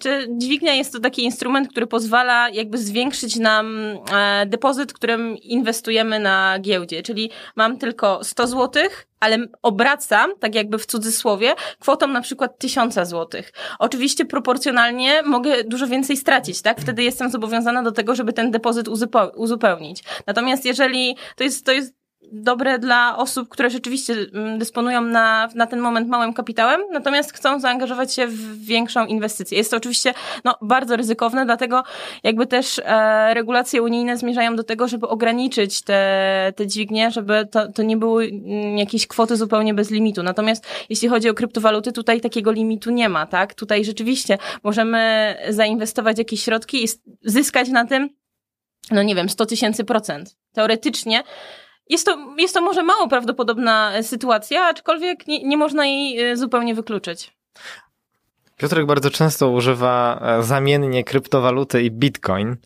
Czy 0.00 0.28
dźwignia 0.30 0.74
jest 0.74 0.92
to 0.92 1.00
taki 1.00 1.24
instrument, 1.24 1.68
który 1.68 1.86
pozwala 1.86 2.48
jakby 2.48 2.78
zwiększyć 2.78 3.36
nam 3.36 3.78
e, 4.14 4.46
depozyt, 4.46 4.92
którym 4.92 5.36
inwestujemy 5.38 6.20
na 6.20 6.58
giełdzie. 6.60 7.02
Czyli 7.02 7.30
mam 7.56 7.78
tylko 7.78 8.24
100 8.24 8.46
zł, 8.46 8.82
ale 9.20 9.38
obracam, 9.62 10.30
tak 10.40 10.54
jakby 10.54 10.78
w 10.78 10.86
cudzysłowie, 10.86 11.54
kwotą 11.78 12.06
na 12.06 12.20
przykład 12.20 12.58
1000 12.58 12.94
zł. 12.94 13.42
Oczywiście 13.78 14.24
proporcjonalnie 14.24 15.22
mogę 15.22 15.64
dużo 15.64 15.86
więcej 15.86 16.16
stracić, 16.16 16.62
tak? 16.62 16.80
Wtedy 16.80 17.02
jestem 17.02 17.30
zobowiązana 17.30 17.82
do 17.82 17.92
tego, 17.92 18.14
żeby 18.14 18.32
ten 18.32 18.50
depozyt 18.50 18.88
uzupełnić. 19.34 20.04
Natomiast 20.26 20.64
jeżeli 20.64 21.16
to 21.36 21.44
jest, 21.44 21.66
to 21.66 21.72
jest 21.72 22.01
dobre 22.32 22.78
dla 22.78 23.16
osób, 23.16 23.48
które 23.48 23.70
rzeczywiście 23.70 24.14
mm, 24.34 24.58
dysponują 24.58 25.00
na, 25.00 25.48
na 25.54 25.66
ten 25.66 25.80
moment 25.80 26.08
małym 26.08 26.32
kapitałem, 26.32 26.80
natomiast 26.92 27.32
chcą 27.32 27.60
zaangażować 27.60 28.14
się 28.14 28.26
w 28.26 28.64
większą 28.64 29.06
inwestycję. 29.06 29.58
Jest 29.58 29.70
to 29.70 29.76
oczywiście 29.76 30.14
no, 30.44 30.54
bardzo 30.62 30.96
ryzykowne, 30.96 31.44
dlatego 31.44 31.82
jakby 32.22 32.46
też 32.46 32.80
e, 32.84 33.34
regulacje 33.34 33.82
unijne 33.82 34.16
zmierzają 34.16 34.56
do 34.56 34.64
tego, 34.64 34.88
żeby 34.88 35.08
ograniczyć 35.08 35.82
te, 35.82 36.52
te 36.56 36.66
dźwignie, 36.66 37.10
żeby 37.10 37.48
to, 37.50 37.72
to 37.72 37.82
nie 37.82 37.96
były 37.96 38.24
mm, 38.24 38.78
jakieś 38.78 39.06
kwoty 39.06 39.36
zupełnie 39.36 39.74
bez 39.74 39.90
limitu. 39.90 40.22
Natomiast 40.22 40.66
jeśli 40.88 41.08
chodzi 41.08 41.28
o 41.28 41.34
kryptowaluty, 41.34 41.92
tutaj 41.92 42.20
takiego 42.20 42.52
limitu 42.52 42.90
nie 42.90 43.08
ma, 43.08 43.26
tak? 43.26 43.54
Tutaj 43.54 43.84
rzeczywiście 43.84 44.38
możemy 44.62 45.34
zainwestować 45.48 46.18
jakieś 46.18 46.42
środki 46.42 46.84
i 46.84 46.88
zyskać 47.24 47.68
na 47.68 47.86
tym 47.86 48.08
no 48.90 49.02
nie 49.02 49.14
wiem, 49.14 49.28
100 49.28 49.46
tysięcy 49.46 49.84
procent. 49.84 50.36
Teoretycznie 50.52 51.22
jest 51.92 52.06
to, 52.06 52.34
jest 52.38 52.54
to 52.54 52.60
może 52.60 52.82
mało 52.82 53.08
prawdopodobna 53.08 53.92
e, 53.94 54.02
sytuacja, 54.02 54.64
aczkolwiek 54.64 55.26
nie, 55.26 55.44
nie 55.44 55.56
można 55.56 55.86
jej 55.86 56.20
e, 56.20 56.36
zupełnie 56.36 56.74
wykluczyć. 56.74 57.32
Piotrek 58.56 58.86
bardzo 58.86 59.10
często 59.10 59.50
używa 59.50 60.20
e, 60.22 60.42
zamiennie 60.42 61.04
kryptowaluty 61.04 61.82
i 61.82 61.90
bitcoin, 61.90 62.56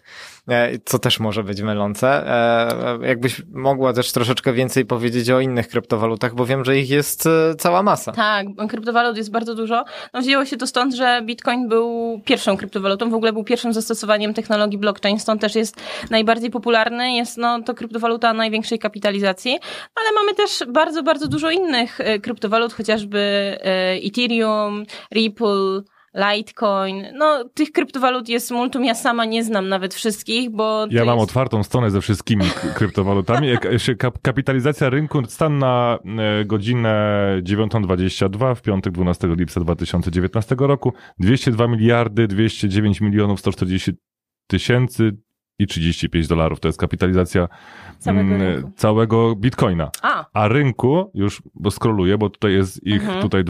co 0.84 0.99
też 0.99 1.20
może 1.20 1.44
być 1.44 1.62
mylące. 1.62 2.09
E, 2.09 3.03
e, 3.03 3.07
Jakbyś 3.07 3.42
mogła 3.53 3.92
też 3.92 4.12
troszeczkę 4.12 4.53
więcej 4.53 4.86
powiedzieć 4.86 5.30
o 5.30 5.40
innych 5.40 5.68
kryptowalutach, 5.68 6.34
bo 6.34 6.47
wiem, 6.47 6.64
że 6.64 6.78
ich 6.78 6.90
jest 6.90 7.26
e, 7.26 7.55
cała 7.59 7.82
masa. 7.82 8.12
Tak, 8.12 8.47
kryptowalut 8.68 9.16
jest 9.16 9.30
bardzo 9.30 9.55
dużo. 9.55 9.84
No, 10.14 10.20
wzięło 10.20 10.44
się 10.44 10.57
to 10.57 10.66
stąd, 10.66 10.94
że 10.94 11.22
Bitcoin 11.24 11.68
był 11.68 12.20
pierwszą 12.24 12.57
kryptowalutą, 12.57 13.11
w 13.11 13.14
ogóle 13.14 13.32
był 13.32 13.44
pierwszym 13.44 13.72
zastosowaniem 13.72 14.34
technologii 14.34 14.78
blockchain, 14.78 15.18
stąd 15.18 15.40
też 15.40 15.55
jest 15.55 15.82
najbardziej 16.11 16.51
popularny. 16.51 17.12
Jest 17.12 17.36
no, 17.38 17.62
to 17.62 17.74
kryptowaluta 17.74 18.32
największej 18.32 18.78
kapitalizacji, 18.78 19.59
ale 19.94 20.12
mamy 20.14 20.34
też 20.34 20.64
bardzo, 20.68 21.03
bardzo 21.03 21.28
dużo 21.28 21.51
innych 21.51 22.01
e, 22.01 22.18
kryptowalut, 22.18 22.72
chociażby 22.72 23.18
e, 23.18 23.92
Ethereum, 24.05 24.84
Ripple, 25.14 25.82
Litecoin. 26.17 27.07
No, 27.14 27.45
tych 27.55 27.73
kryptowalut 27.73 28.29
jest 28.29 28.51
multum. 28.51 28.85
Ja 28.85 28.95
sama 28.95 29.25
nie 29.25 29.45
znam 29.45 29.69
nawet 29.69 29.95
wszystkich, 29.95 30.51
bo. 30.51 30.87
Ja 30.91 31.05
mam 31.05 31.19
jest... 31.19 31.29
otwartą 31.29 31.62
stronę 31.62 31.91
ze 31.91 32.01
wszystkimi 32.01 32.45
kryptowalutami. 32.75 33.49
Kapitalizacja 34.23 34.91
rynku, 34.91 35.25
stan 35.27 35.59
na 35.59 35.99
e, 36.19 36.45
godzinę 36.45 37.17
9.22 37.43 38.55
w 38.55 38.62
piątek 38.62 38.93
12 38.93 39.29
lipca 39.37 39.61
2019 39.61 40.57
roku 40.59 40.93
202 41.19 41.69
miliardy 41.69 42.29
209 42.29 43.01
milionów 43.01 43.41
140 43.41 43.93
tysięcy 44.47 45.12
i 45.59 45.67
35 45.67 46.27
dolarów. 46.29 46.61
To 46.61 46.69
jest 46.69 46.79
kapitalizacja 46.81 47.49
Całego 47.99 48.21
mm, 48.35 48.41
rynku. 48.43 48.71
całego 48.77 49.37
bitcoina. 49.37 49.91
A, 50.03 50.27
A 50.33 50.49
rynku, 50.49 51.11
już 51.15 51.43
bo 51.55 51.71
scrolluję, 51.71 52.19
bo 52.19 52.31
tutaj 52.31 52.53
jest 52.53 52.87
ich 52.87 53.03
Mhm. 53.03 53.23
tutaj 53.23 53.45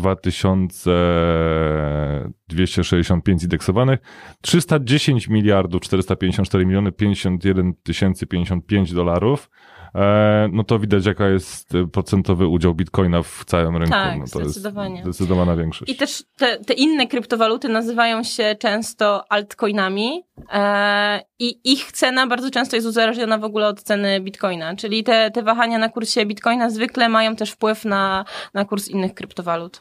2265 2.49 3.43
indeksowanych, 3.43 4.01
310 4.41 5.29
miliardów 5.29 5.83
454 5.83 6.67
miliony 6.67 6.93
51 6.93 7.75
tysięcy 7.83 8.27
55 8.27 8.93
dolarów. 8.95 9.51
E, 9.97 10.49
no 10.53 10.65
to 10.65 10.79
widać 10.79 11.07
jaka 11.07 11.29
jest 11.29 11.75
e, 11.75 11.87
procentowy 11.87 12.47
udział 12.47 12.75
bitcoina 12.75 13.23
w 13.23 13.45
całym 13.47 13.77
rynku. 13.77 13.93
Tak, 13.93 14.19
no 14.19 14.25
to 14.25 14.45
zdecydowanie. 14.45 14.95
jest 14.95 15.05
zdecydowana 15.05 15.57
większość. 15.57 15.93
I 15.93 15.97
też 15.97 16.25
te, 16.37 16.59
te 16.59 16.75
inne 16.75 17.07
kryptowaluty 17.07 17.69
nazywają 17.69 18.23
się 18.23 18.57
często 18.59 19.33
altcoinami 19.33 20.23
e, 20.53 21.21
i 21.39 21.73
ich 21.73 21.93
cena 21.93 22.27
bardzo 22.27 22.51
często 22.51 22.77
jest 22.77 22.89
uzależniona 22.89 23.39
w 23.39 23.45
ogóle 23.45 23.69
od 23.69 23.83
ceny 23.83 24.21
bitcoina. 24.21 24.77
Czyli 24.77 25.05
te, 25.05 25.31
te 25.31 25.43
wahania 25.43 25.79
na 25.79 25.89
kursie 25.89 26.27
bitcoina 26.27 26.71
zwykle 26.71 27.09
mają 27.09 27.37
też 27.37 27.51
wpływ 27.51 27.85
na, 27.85 28.25
na 28.55 28.65
kurs 28.65 28.89
innych 28.89 29.15
kryptowalut. 29.15 29.81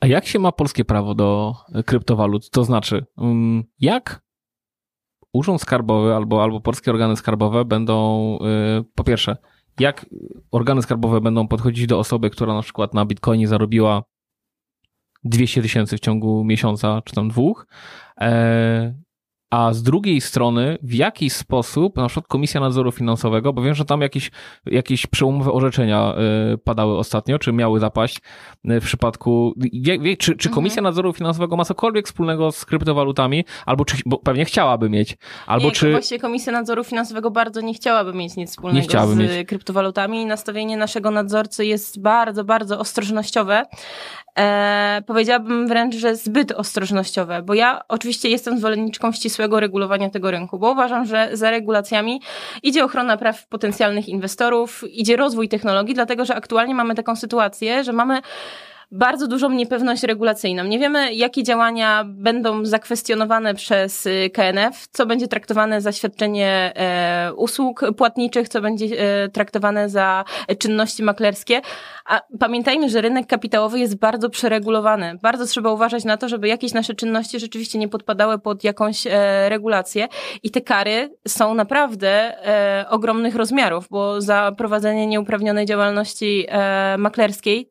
A 0.00 0.06
jak 0.06 0.26
się 0.26 0.38
ma 0.38 0.52
polskie 0.52 0.84
prawo 0.84 1.14
do 1.14 1.54
kryptowalut? 1.86 2.50
To 2.50 2.64
znaczy, 2.64 3.06
mm, 3.18 3.64
jak 3.80 4.20
Urząd 5.38 5.62
Skarbowy 5.62 6.14
albo, 6.14 6.42
albo 6.42 6.60
polskie 6.60 6.90
organy 6.90 7.16
skarbowe 7.16 7.64
będą, 7.64 8.38
y, 8.80 8.84
po 8.94 9.04
pierwsze, 9.04 9.36
jak 9.80 10.06
organy 10.50 10.82
skarbowe 10.82 11.20
będą 11.20 11.48
podchodzić 11.48 11.86
do 11.86 11.98
osoby, 11.98 12.30
która 12.30 12.54
na 12.54 12.62
przykład 12.62 12.94
na 12.94 13.04
Bitcoinie 13.04 13.48
zarobiła 13.48 14.02
200 15.24 15.62
tysięcy 15.62 15.96
w 15.96 16.00
ciągu 16.00 16.44
miesiąca 16.44 17.02
czy 17.04 17.14
tam 17.14 17.28
dwóch, 17.28 17.66
e, 18.20 18.94
a 19.50 19.72
z 19.72 19.82
drugiej 19.82 20.20
strony 20.20 20.78
w 20.82 20.94
jaki 20.94 21.30
sposób 21.30 21.96
na 21.96 22.06
przykład 22.06 22.26
Komisja 22.26 22.60
Nadzoru 22.60 22.92
Finansowego, 22.92 23.52
bo 23.52 23.62
wiem, 23.62 23.74
że 23.74 23.84
tam 23.84 24.00
jakieś, 24.00 24.30
jakieś 24.66 25.06
przełomowe 25.06 25.52
orzeczenia 25.52 26.14
y, 26.54 26.58
padały 26.58 26.98
ostatnio, 26.98 27.38
czy 27.38 27.52
miały 27.52 27.80
zapaść 27.80 28.20
y, 28.70 28.80
w 28.80 28.84
przypadku, 28.84 29.54
czy, 30.18 30.36
czy 30.36 30.48
Komisja 30.48 30.82
Nadzoru 30.82 31.12
Finansowego 31.12 31.56
ma 31.56 31.64
cokolwiek 31.64 32.06
wspólnego 32.06 32.52
z 32.52 32.64
kryptowalutami, 32.64 33.44
albo 33.66 33.84
czy, 33.84 33.96
bo 34.06 34.18
pewnie 34.18 34.44
chciałaby 34.44 34.90
mieć, 34.90 35.16
albo 35.46 35.66
nie, 35.66 35.72
czy... 35.72 35.90
Właściwie 35.90 36.20
Komisja 36.20 36.52
Nadzoru 36.52 36.84
Finansowego 36.84 37.30
bardzo 37.30 37.60
nie 37.60 37.74
chciałaby 37.74 38.12
mieć 38.14 38.36
nic 38.36 38.50
wspólnego 38.50 39.06
z 39.06 39.16
mieć. 39.16 39.48
kryptowalutami 39.48 40.22
i 40.22 40.26
nastawienie 40.26 40.76
naszego 40.76 41.10
nadzorcy 41.10 41.66
jest 41.66 42.02
bardzo, 42.02 42.44
bardzo 42.44 42.78
ostrożnościowe. 42.78 43.64
E, 44.38 45.02
powiedziałabym 45.06 45.68
wręcz, 45.68 45.94
że 45.94 46.16
zbyt 46.16 46.52
ostrożnościowe, 46.52 47.42
bo 47.42 47.54
ja 47.54 47.80
oczywiście 47.88 48.28
jestem 48.28 48.58
zwolenniczką 48.58 49.12
ścisłego 49.12 49.60
regulowania 49.60 50.10
tego 50.10 50.30
rynku, 50.30 50.58
bo 50.58 50.70
uważam, 50.70 51.06
że 51.06 51.28
za 51.32 51.50
regulacjami 51.50 52.20
idzie 52.62 52.84
ochrona 52.84 53.16
praw 53.16 53.46
potencjalnych 53.46 54.08
inwestorów, 54.08 54.84
idzie 54.92 55.16
rozwój 55.16 55.48
technologii, 55.48 55.94
dlatego 55.94 56.24
że 56.24 56.34
aktualnie 56.34 56.74
mamy 56.74 56.94
taką 56.94 57.16
sytuację, 57.16 57.84
że 57.84 57.92
mamy 57.92 58.20
bardzo 58.90 59.26
dużą 59.28 59.50
niepewność 59.50 60.02
regulacyjną. 60.02 60.64
Nie 60.64 60.78
wiemy, 60.78 61.14
jakie 61.14 61.42
działania 61.42 62.04
będą 62.06 62.64
zakwestionowane 62.64 63.54
przez 63.54 64.06
y, 64.06 64.30
KNF, 64.30 64.86
co 64.92 65.06
będzie 65.06 65.28
traktowane 65.28 65.80
za 65.80 65.92
świadczenie 65.92 66.72
e, 66.76 67.32
usług 67.34 67.84
płatniczych, 67.96 68.48
co 68.48 68.60
będzie 68.60 68.86
e, 68.86 69.28
traktowane 69.28 69.88
za 69.88 70.24
czynności 70.58 71.02
maklerskie. 71.02 71.60
A 72.04 72.20
pamiętajmy, 72.40 72.88
że 72.88 73.00
rynek 73.00 73.26
kapitałowy 73.26 73.78
jest 73.78 73.98
bardzo 73.98 74.30
przeregulowany. 74.30 75.18
Bardzo 75.22 75.46
trzeba 75.46 75.72
uważać 75.72 76.04
na 76.04 76.16
to, 76.16 76.28
żeby 76.28 76.48
jakieś 76.48 76.72
nasze 76.72 76.94
czynności 76.94 77.40
rzeczywiście 77.40 77.78
nie 77.78 77.88
podpadały 77.88 78.38
pod 78.38 78.64
jakąś 78.64 79.06
e, 79.06 79.48
regulację. 79.48 80.08
I 80.42 80.50
te 80.50 80.60
kary 80.60 81.16
są 81.28 81.54
naprawdę 81.54 82.36
ogromnych 82.90 83.34
rozmiarów, 83.34 83.88
bo 83.90 84.20
za 84.20 84.52
prowadzenie 84.56 85.06
nieuprawnionej 85.06 85.66
działalności 85.66 86.46
maklerskiej 86.98 87.70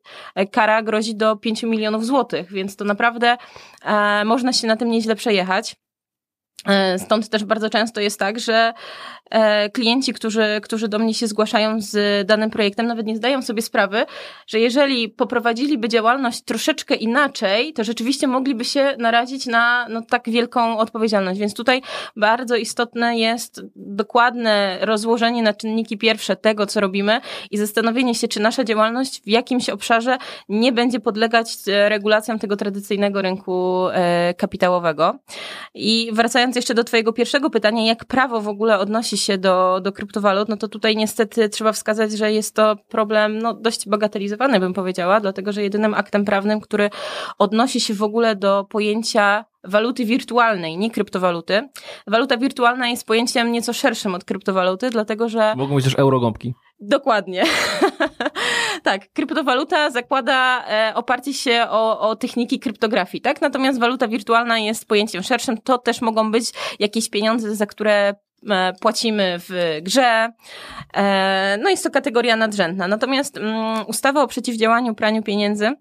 kara 0.50 0.82
grozi 0.82 1.07
do 1.14 1.36
5 1.36 1.62
milionów 1.62 2.06
złotych, 2.06 2.52
więc 2.52 2.76
to 2.76 2.84
naprawdę 2.84 3.36
e, 3.84 4.24
można 4.24 4.52
się 4.52 4.66
na 4.66 4.76
tym 4.76 4.90
nieźle 4.90 5.16
przejechać. 5.16 5.76
E, 6.66 6.98
Stąd 6.98 7.28
też 7.28 7.44
bardzo 7.44 7.70
często 7.70 8.00
jest 8.00 8.18
tak, 8.18 8.40
że 8.40 8.72
e, 9.30 9.70
klienci, 9.70 10.12
którzy, 10.12 10.60
którzy 10.62 10.88
do 10.88 10.98
mnie 10.98 11.14
się 11.14 11.26
zgłaszają 11.26 11.80
z 11.80 12.26
danym 12.26 12.50
projektem, 12.50 12.86
nawet 12.86 13.06
nie 13.06 13.16
zdają 13.16 13.42
sobie 13.42 13.62
sprawy, 13.62 14.04
że 14.46 14.60
jeżeli 14.60 15.08
poprowadziliby 15.08 15.88
działalność 15.88 16.42
troszeczkę 16.42 16.94
inaczej, 16.94 17.72
to 17.72 17.84
rzeczywiście 17.84 18.26
mogliby 18.26 18.64
się 18.64 18.94
narazić 18.98 19.46
na 19.46 19.86
no, 19.88 20.02
tak 20.02 20.30
wielką 20.30 20.78
odpowiedzialność. 20.78 21.40
Więc 21.40 21.54
tutaj 21.54 21.82
bardzo 22.16 22.56
istotne 22.56 23.18
jest 23.18 23.62
dokładne 23.76 24.78
rozłożenie 24.80 25.42
na 25.42 25.54
czynniki 25.54 25.98
pierwsze 25.98 26.36
tego, 26.36 26.66
co 26.66 26.80
robimy 26.80 27.20
i 27.50 27.58
zastanowienie 27.58 28.14
się, 28.14 28.28
czy 28.28 28.40
nasza 28.40 28.64
działalność 28.64 29.22
w 29.22 29.28
jakimś 29.28 29.68
obszarze 29.68 30.18
nie 30.48 30.72
będzie 30.72 31.00
podlegać 31.00 31.48
e, 31.68 31.88
regulacjom 31.88 32.38
tego 32.38 32.56
tradycyjnego 32.56 33.22
rynku 33.22 33.86
kapitałowego. 34.36 35.18
I 35.74 36.10
wracając 36.12 36.47
jeszcze 36.56 36.74
do 36.74 36.84
Twojego 36.84 37.12
pierwszego 37.12 37.50
pytania, 37.50 37.86
jak 37.86 38.04
prawo 38.04 38.40
w 38.40 38.48
ogóle 38.48 38.78
odnosi 38.78 39.18
się 39.18 39.38
do, 39.38 39.80
do 39.80 39.92
kryptowalut, 39.92 40.48
no 40.48 40.56
to 40.56 40.68
tutaj 40.68 40.96
niestety 40.96 41.48
trzeba 41.48 41.72
wskazać, 41.72 42.12
że 42.12 42.32
jest 42.32 42.54
to 42.54 42.76
problem 42.88 43.38
no, 43.38 43.54
dość 43.54 43.88
bagatelizowany, 43.88 44.60
bym 44.60 44.74
powiedziała, 44.74 45.20
dlatego 45.20 45.52
że 45.52 45.62
jedynym 45.62 45.94
aktem 45.94 46.24
prawnym, 46.24 46.60
który 46.60 46.90
odnosi 47.38 47.80
się 47.80 47.94
w 47.94 48.02
ogóle 48.02 48.36
do 48.36 48.66
pojęcia 48.70 49.44
waluty 49.64 50.04
wirtualnej, 50.04 50.78
nie 50.78 50.90
kryptowaluty. 50.90 51.68
Waluta 52.06 52.36
wirtualna 52.36 52.88
jest 52.88 53.06
pojęciem 53.06 53.52
nieco 53.52 53.72
szerszym 53.72 54.14
od 54.14 54.24
kryptowaluty, 54.24 54.90
dlatego 54.90 55.28
że 55.28 55.54
Mogą 55.56 55.74
być 55.74 55.84
też 55.84 55.94
eurogąbki. 55.98 56.54
Dokładnie. 56.80 57.44
tak, 58.88 59.12
kryptowaluta 59.12 59.90
zakłada 59.90 60.64
e, 60.68 60.94
oparcie 60.94 61.34
się 61.34 61.66
o, 61.70 62.00
o 62.00 62.16
techniki 62.16 62.58
kryptografii, 62.60 63.22
tak? 63.22 63.40
Natomiast 63.40 63.80
waluta 63.80 64.08
wirtualna 64.08 64.58
jest 64.58 64.86
pojęciem 64.86 65.22
szerszym. 65.22 65.58
To 65.58 65.78
też 65.78 66.00
mogą 66.00 66.30
być 66.32 66.52
jakieś 66.78 67.10
pieniądze, 67.10 67.56
za 67.56 67.66
które 67.66 68.14
e, 68.50 68.72
płacimy 68.80 69.36
w 69.38 69.78
grze. 69.82 70.28
E, 70.94 71.58
no 71.62 71.70
jest 71.70 71.84
to 71.84 71.90
kategoria 71.90 72.36
nadrzędna. 72.36 72.88
Natomiast 72.88 73.36
mm, 73.36 73.84
ustawa 73.86 74.22
o 74.22 74.26
przeciwdziałaniu 74.26 74.94
praniu 74.94 75.22
pieniędzy 75.22 75.72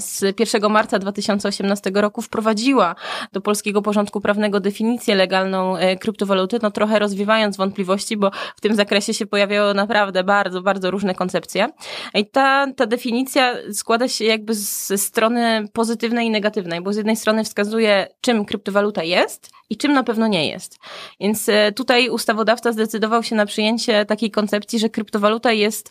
z 0.00 0.40
1 0.40 0.70
marca 0.70 0.98
2018 0.98 1.90
roku 1.94 2.22
wprowadziła 2.22 2.94
do 3.32 3.40
polskiego 3.40 3.82
porządku 3.82 4.20
prawnego 4.20 4.60
definicję 4.60 5.14
legalną 5.14 5.76
e, 5.76 5.96
kryptowaluty, 5.96 6.58
no 6.62 6.70
trochę 6.70 6.98
rozwiewając 6.98 7.56
wątpliwości, 7.56 8.16
bo 8.16 8.30
w 8.56 8.60
tym 8.60 8.74
zakresie 8.74 9.14
się 9.14 9.26
pojawiały 9.26 9.74
naprawdę 9.74 10.24
bardzo, 10.24 10.62
bardzo 10.62 10.90
różne 10.90 11.14
koncepcje. 11.14 11.68
I 12.14 12.26
ta, 12.26 12.66
ta 12.76 12.86
definicja 12.86 13.54
składa 13.72 14.08
się 14.08 14.24
jakby 14.24 14.54
ze 14.54 14.98
strony 14.98 15.64
pozytywnej 15.72 16.26
i 16.26 16.30
negatywnej, 16.30 16.80
bo 16.80 16.92
z 16.92 16.96
jednej 16.96 17.16
strony 17.16 17.44
wskazuje, 17.44 18.06
czym 18.20 18.44
kryptowaluta 18.44 19.02
jest 19.02 19.50
i 19.70 19.76
czym 19.76 19.92
na 19.92 20.02
pewno 20.02 20.26
nie 20.26 20.48
jest. 20.48 20.78
Więc 21.20 21.48
e, 21.48 21.72
tutaj 21.72 22.08
ustawodawca 22.08 22.72
zdecydował 22.72 23.22
się 23.22 23.36
na 23.36 23.46
przyjęcie 23.46 24.04
takiej 24.04 24.30
koncepcji, 24.30 24.78
że 24.78 24.88
kryptowaluta 24.88 25.52
jest 25.52 25.90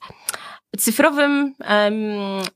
cyfrowym 0.77 1.55
em, 1.59 1.93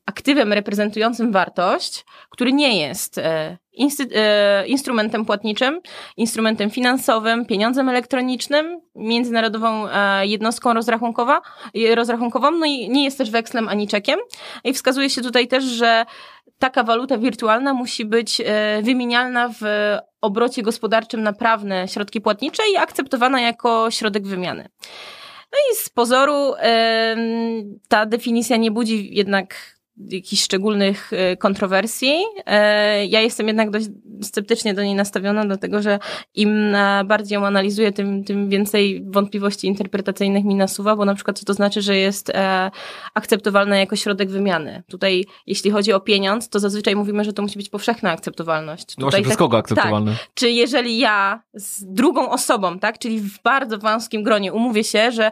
aktywem 0.06 0.52
reprezentującym 0.52 1.32
wartość, 1.32 2.04
który 2.30 2.52
nie 2.52 2.86
jest 2.86 3.18
e, 3.18 3.58
insty, 3.72 4.08
e, 4.14 4.66
instrumentem 4.66 5.24
płatniczym, 5.24 5.80
instrumentem 6.16 6.70
finansowym, 6.70 7.46
pieniądzem 7.46 7.88
elektronicznym, 7.88 8.80
międzynarodową 8.94 9.88
e, 9.88 10.26
jednostką 10.26 10.74
rozrachunkowa, 10.74 11.40
rozrachunkową, 11.94 12.50
no 12.50 12.66
i 12.66 12.90
nie 12.90 13.04
jest 13.04 13.18
też 13.18 13.30
wekslem 13.30 13.68
ani 13.68 13.88
czekiem. 13.88 14.20
I 14.64 14.72
wskazuje 14.72 15.10
się 15.10 15.22
tutaj 15.22 15.48
też, 15.48 15.64
że 15.64 16.06
taka 16.58 16.82
waluta 16.82 17.18
wirtualna 17.18 17.74
musi 17.74 18.04
być 18.04 18.42
wymienialna 18.82 19.48
w 19.48 19.62
obrocie 20.20 20.62
gospodarczym 20.62 21.22
na 21.22 21.32
prawne 21.32 21.88
środki 21.88 22.20
płatnicze 22.20 22.62
i 22.72 22.76
akceptowana 22.76 23.40
jako 23.40 23.90
środek 23.90 24.26
wymiany. 24.26 24.68
No 25.54 25.60
i 25.72 25.76
z 25.76 25.88
pozoru 25.88 26.54
ta 27.88 28.06
definicja 28.06 28.56
nie 28.56 28.70
budzi 28.70 29.14
jednak 29.14 29.73
jakichś 29.96 30.42
szczególnych 30.42 31.12
e, 31.12 31.36
kontrowersji. 31.36 32.14
E, 32.46 33.06
ja 33.06 33.20
jestem 33.20 33.46
jednak 33.46 33.70
dość 33.70 33.86
sceptycznie 34.22 34.74
do 34.74 34.82
niej 34.82 34.94
nastawiona, 34.94 35.44
dlatego 35.44 35.82
że 35.82 35.98
im 36.34 36.74
e, 36.74 37.04
bardziej 37.04 37.36
ją 37.36 37.46
analizuję, 37.46 37.92
tym, 37.92 38.24
tym 38.24 38.48
więcej 38.48 39.04
wątpliwości 39.06 39.66
interpretacyjnych 39.66 40.44
mi 40.44 40.54
nasuwa, 40.54 40.96
bo 40.96 41.04
na 41.04 41.14
przykład 41.14 41.38
co 41.38 41.44
to 41.44 41.54
znaczy, 41.54 41.82
że 41.82 41.96
jest 41.96 42.32
akceptowalna 43.14 43.78
jako 43.78 43.96
środek 43.96 44.30
wymiany. 44.30 44.82
Tutaj, 44.88 45.24
jeśli 45.46 45.70
chodzi 45.70 45.92
o 45.92 46.00
pieniądz, 46.00 46.48
to 46.48 46.60
zazwyczaj 46.60 46.96
mówimy, 46.96 47.24
że 47.24 47.32
to 47.32 47.42
musi 47.42 47.58
być 47.58 47.68
powszechna 47.68 48.10
akceptowalność. 48.10 48.96
No 48.98 49.06
Tutaj 49.06 49.10
właśnie, 49.10 49.24
przez 49.24 49.36
kogo 49.36 49.56
akceptowalny? 49.56 50.10
Tak, 50.10 50.28
czy 50.34 50.50
jeżeli 50.50 50.98
ja 50.98 51.42
z 51.54 51.84
drugą 51.84 52.30
osobą, 52.30 52.78
tak, 52.78 52.98
czyli 52.98 53.20
w 53.20 53.42
bardzo 53.42 53.78
wąskim 53.78 54.22
gronie 54.22 54.52
umówię 54.52 54.84
się, 54.84 55.12
że 55.12 55.30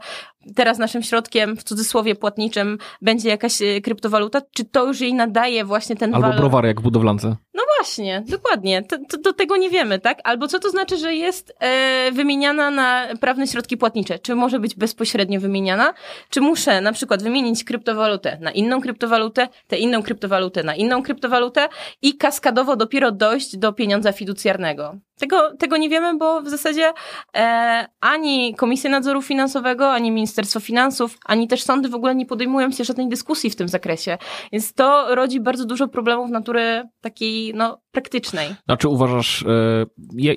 teraz 0.55 0.79
naszym 0.79 1.03
środkiem, 1.03 1.57
w 1.57 1.63
cudzysłowie 1.63 2.15
płatniczym, 2.15 2.79
będzie 3.03 3.29
jakaś 3.29 3.59
kryptowaluta, 3.83 4.41
czy 4.55 4.65
to 4.65 4.87
już 4.87 5.01
jej 5.01 5.15
nadaje 5.15 5.65
właśnie 5.65 5.97
ten 5.97 6.15
Albo 6.15 6.27
walor? 6.27 6.41
browar 6.41 6.67
jak 6.67 6.81
w 6.81 6.83
budowlance. 6.83 7.37
No 7.55 7.63
właśnie, 7.79 8.25
dokładnie. 8.29 8.83
To, 8.83 8.97
to, 9.09 9.19
to 9.19 9.33
tego 9.33 9.57
nie 9.57 9.71
wiemy, 9.71 9.99
tak? 9.99 10.19
Albo 10.25 10.49
co 10.49 10.59
to 10.59 10.71
znaczy, 10.71 10.97
że 10.97 11.15
jest 11.15 11.55
e, 11.61 12.13
wymieniana 12.13 12.71
na 12.71 13.07
prawne 13.21 13.47
środki 13.47 13.77
płatnicze? 13.77 14.19
Czy 14.19 14.35
może 14.35 14.59
być 14.59 14.75
bezpośrednio 14.75 15.41
wymieniana? 15.41 15.95
Czy 16.31 16.41
muszę 16.41 16.81
na 16.81 16.93
przykład 16.93 17.23
wymienić 17.23 17.65
kryptowalutę 17.65 18.39
na 18.41 18.51
inną 18.51 18.81
kryptowalutę, 18.81 19.49
tę 19.69 19.79
inną 19.79 20.03
kryptowalutę 20.03 20.63
na 20.63 20.75
inną 20.75 21.03
kryptowalutę 21.03 21.69
i 22.03 22.17
kaskadowo 22.17 22.77
dopiero 22.77 23.13
dojść 23.13 23.57
do 23.57 23.73
pieniądza 23.73 24.13
fiducjarnego? 24.13 24.95
Tego, 25.23 25.57
tego 25.57 25.77
nie 25.77 25.89
wiemy, 25.89 26.19
bo 26.19 26.43
w 26.43 26.49
zasadzie 26.49 26.93
e, 27.37 27.87
ani 28.01 28.55
Komisja 28.55 28.91
Nadzoru 28.91 29.23
Finansowego, 29.23 29.93
ani 29.93 30.11
Ministerstwo 30.11 30.61
Finansów, 30.61 31.19
ani 31.25 31.49
też 31.49 31.63
sądy 31.63 31.89
w 31.89 31.95
ogóle 31.95 32.15
nie 32.15 32.27
podejmują 32.27 32.71
się 32.71 32.85
żadnej 32.85 33.09
dyskusji 33.09 33.51
w 33.51 33.57
tym 33.57 33.69
zakresie. 33.69 34.19
Więc 34.53 34.73
to 34.73 35.15
rodzi 35.15 35.41
bardzo 35.41 35.65
dużo 35.65 35.89
problemów 35.89 36.31
natury 36.31 36.83
takiej 37.01 37.55
no, 37.55 37.79
praktycznej. 37.91 38.49
Znaczy 38.65 38.89
uważasz, 38.89 39.45
e, 39.49 39.87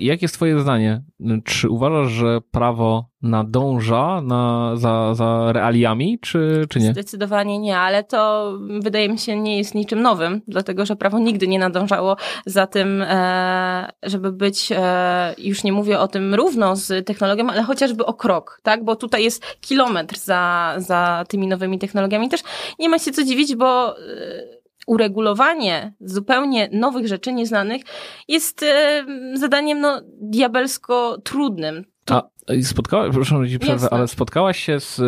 jak 0.00 0.22
jest 0.22 0.34
twoje 0.34 0.60
zdanie? 0.60 1.02
Czy 1.44 1.70
uważasz, 1.70 2.12
że 2.12 2.40
prawo 2.50 3.08
nadąża 3.26 4.20
na, 4.20 4.72
za, 4.76 5.14
za 5.14 5.52
realiami, 5.52 6.18
czy, 6.20 6.64
czy 6.68 6.80
nie? 6.80 6.92
Zdecydowanie 6.92 7.58
nie, 7.58 7.78
ale 7.78 8.04
to 8.04 8.52
wydaje 8.80 9.08
mi 9.08 9.18
się 9.18 9.40
nie 9.40 9.58
jest 9.58 9.74
niczym 9.74 10.02
nowym, 10.02 10.40
dlatego 10.48 10.86
że 10.86 10.96
prawo 10.96 11.18
nigdy 11.18 11.48
nie 11.48 11.58
nadążało 11.58 12.16
za 12.46 12.66
tym, 12.66 13.02
e, 13.02 13.90
żeby 14.02 14.32
być, 14.32 14.72
e, 14.72 15.34
już 15.38 15.64
nie 15.64 15.72
mówię 15.72 15.98
o 15.98 16.08
tym 16.08 16.34
równo 16.34 16.76
z 16.76 17.06
technologią, 17.06 17.50
ale 17.50 17.62
chociażby 17.62 18.06
o 18.06 18.14
krok, 18.14 18.60
tak? 18.62 18.84
Bo 18.84 18.96
tutaj 18.96 19.24
jest 19.24 19.44
kilometr 19.60 20.18
za, 20.18 20.74
za 20.76 21.24
tymi 21.28 21.46
nowymi 21.46 21.78
technologiami. 21.78 22.28
Też 22.28 22.40
nie 22.78 22.88
ma 22.88 22.98
się 22.98 23.10
co 23.12 23.24
dziwić, 23.24 23.56
bo 23.56 23.96
uregulowanie 24.86 25.94
zupełnie 26.00 26.68
nowych 26.72 27.06
rzeczy 27.06 27.32
nieznanych 27.32 27.82
jest 28.28 28.64
zadaniem 29.34 29.80
no, 29.80 30.00
diabelsko 30.20 31.18
trudnym. 31.24 31.84
A 32.10 32.22
spotkałaś, 32.62 33.14
proszę 33.14 33.48
ci 33.48 33.58
przerwę, 33.58 33.88
ale 33.92 34.08
spotkałaś 34.08 34.58
się 34.58 34.80
z, 34.80 34.98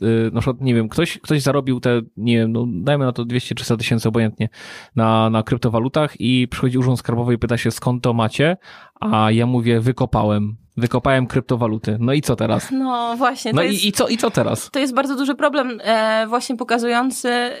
yy, 0.00 0.30
na 0.32 0.40
przykład, 0.40 0.60
nie 0.60 0.74
wiem, 0.74 0.88
ktoś, 0.88 1.18
ktoś 1.18 1.42
zarobił 1.42 1.80
te, 1.80 2.00
nie 2.16 2.36
wiem, 2.36 2.52
no 2.52 2.66
dajmy 2.68 3.04
na 3.04 3.12
to 3.12 3.24
200-300 3.24 3.76
tysięcy 3.76 4.08
obojętnie 4.08 4.48
na, 4.96 5.30
na 5.30 5.42
kryptowalutach 5.42 6.20
i 6.20 6.48
przychodzi 6.48 6.78
urząd 6.78 6.98
skarbowy 6.98 7.34
i 7.34 7.38
pyta 7.38 7.56
się 7.56 7.70
skąd 7.70 8.02
to 8.02 8.12
macie, 8.12 8.56
a 9.00 9.30
ja 9.30 9.46
mówię 9.46 9.80
wykopałem 9.80 10.56
Wykopałem 10.76 11.26
kryptowaluty. 11.26 11.96
No 12.00 12.12
i 12.12 12.22
co 12.22 12.36
teraz? 12.36 12.70
No 12.70 13.14
właśnie. 13.16 13.52
No 13.52 13.62
jest, 13.62 13.84
i, 13.84 13.88
i, 13.88 13.92
co, 13.92 14.08
i 14.08 14.16
co 14.16 14.30
teraz? 14.30 14.70
To 14.70 14.78
jest 14.78 14.94
bardzo 14.94 15.16
duży 15.16 15.34
problem, 15.34 15.80
e, 15.84 16.26
właśnie 16.28 16.56
pokazujący, 16.56 17.28
e, 17.28 17.56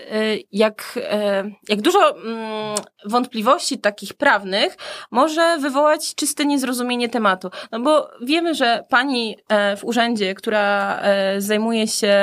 jak, 0.52 0.98
e, 1.10 1.44
jak 1.68 1.82
dużo 1.82 2.16
mm, 2.16 2.76
wątpliwości 3.04 3.78
takich 3.78 4.14
prawnych 4.14 4.76
może 5.10 5.58
wywołać 5.58 6.14
czyste 6.14 6.46
niezrozumienie 6.46 7.08
tematu. 7.08 7.50
No 7.72 7.80
bo 7.80 8.10
wiemy, 8.22 8.54
że 8.54 8.84
pani 8.88 9.36
e, 9.48 9.76
w 9.76 9.84
urzędzie, 9.84 10.34
która 10.34 10.96
e, 11.00 11.40
zajmuje 11.40 11.86
się, 11.88 12.16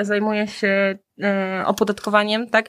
zajmuje 0.00 0.48
się 0.48 0.98
e, 1.22 1.62
opodatkowaniem, 1.66 2.50
tak, 2.50 2.68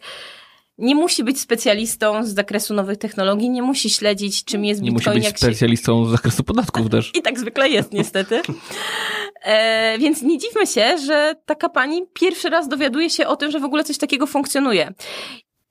nie 0.82 0.96
musi 0.96 1.24
być 1.24 1.42
specjalistą 1.42 2.24
z 2.24 2.30
zakresu 2.30 2.74
nowych 2.74 2.98
technologii, 2.98 3.50
nie 3.50 3.62
musi 3.62 3.90
śledzić, 3.90 4.44
czym 4.44 4.66
jest 4.66 4.82
nie 4.82 4.92
Bitcoin. 4.92 5.16
Nie 5.16 5.20
musi 5.20 5.32
być 5.32 5.40
specjalistą 5.40 6.04
się... 6.04 6.10
z 6.10 6.12
zakresu 6.12 6.44
podatków 6.44 6.90
też. 6.90 7.12
I 7.20 7.22
tak 7.22 7.40
zwykle 7.40 7.70
jest, 7.70 7.92
niestety. 7.94 8.42
E, 9.44 9.98
więc 10.00 10.22
nie 10.22 10.38
dziwmy 10.38 10.68
się, 10.68 10.98
że 11.06 11.36
taka 11.46 11.70
pani 11.70 12.02
pierwszy 12.14 12.50
raz 12.50 12.68
dowiaduje 12.68 13.10
się 13.10 13.28
o 13.28 13.36
tym, 13.36 13.52
że 13.52 13.60
w 13.60 13.64
ogóle 13.64 13.84
coś 13.84 13.98
takiego 13.98 14.28
funkcjonuje. 14.28 14.94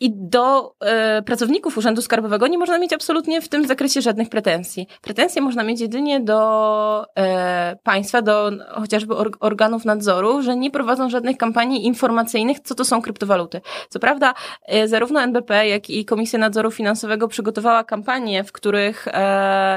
I 0.01 0.11
do 0.15 0.75
e, 0.81 1.23
pracowników 1.23 1.79
Urzędu 1.79 2.03
Skarbowego 2.03 2.47
nie 2.47 2.59
można 2.59 2.79
mieć 2.79 2.93
absolutnie 2.93 3.41
w 3.41 3.49
tym 3.49 3.67
zakresie 3.67 4.03
żadnych 4.03 4.29
pretensji. 4.29 4.87
Pretensje 5.03 5.43
można 5.43 5.63
mieć 5.63 5.81
jedynie 5.81 6.21
do 6.21 7.07
e, 7.17 7.77
państwa, 7.83 8.23
do 8.23 8.51
chociażby 8.69 9.17
or, 9.17 9.31
organów 9.41 9.85
nadzoru, 9.85 10.43
że 10.43 10.57
nie 10.57 10.71
prowadzą 10.71 11.11
żadnych 11.11 11.37
kampanii 11.37 11.87
informacyjnych, 11.87 12.61
co 12.61 12.75
to 12.75 12.85
są 12.85 13.03
kryptowaluty. 13.03 13.61
Co 13.89 13.99
prawda, 13.99 14.35
e, 14.67 14.89
zarówno 14.89 15.21
NBP, 15.21 15.69
jak 15.69 15.91
i 15.91 16.05
Komisja 16.05 16.39
Nadzoru 16.39 16.71
Finansowego 16.71 17.29
przygotowała 17.29 17.85
kampanie, 17.85 18.45
w 18.45 18.53
których 18.53 19.09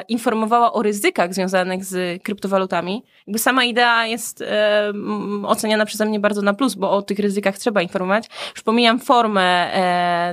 informowała 0.08 0.74
o 0.74 0.82
ryzykach 0.82 1.34
związanych 1.34 1.86
z 1.86 2.24
kryptowalutami. 2.24 3.04
Jakby 3.28 3.40
sama 3.40 3.64
idea 3.64 4.06
jest 4.06 4.44
oceniana 5.44 5.86
przeze 5.86 6.06
mnie 6.06 6.20
bardzo 6.20 6.42
na 6.42 6.54
plus, 6.54 6.76
bo 6.76 6.92
o 6.92 7.02
tych 7.02 7.20
ryzykach 7.20 7.58
trzeba 7.58 7.82
informować. 7.82 8.30
Już 8.56 8.64
pomijam 8.64 9.00
formę 9.00 9.72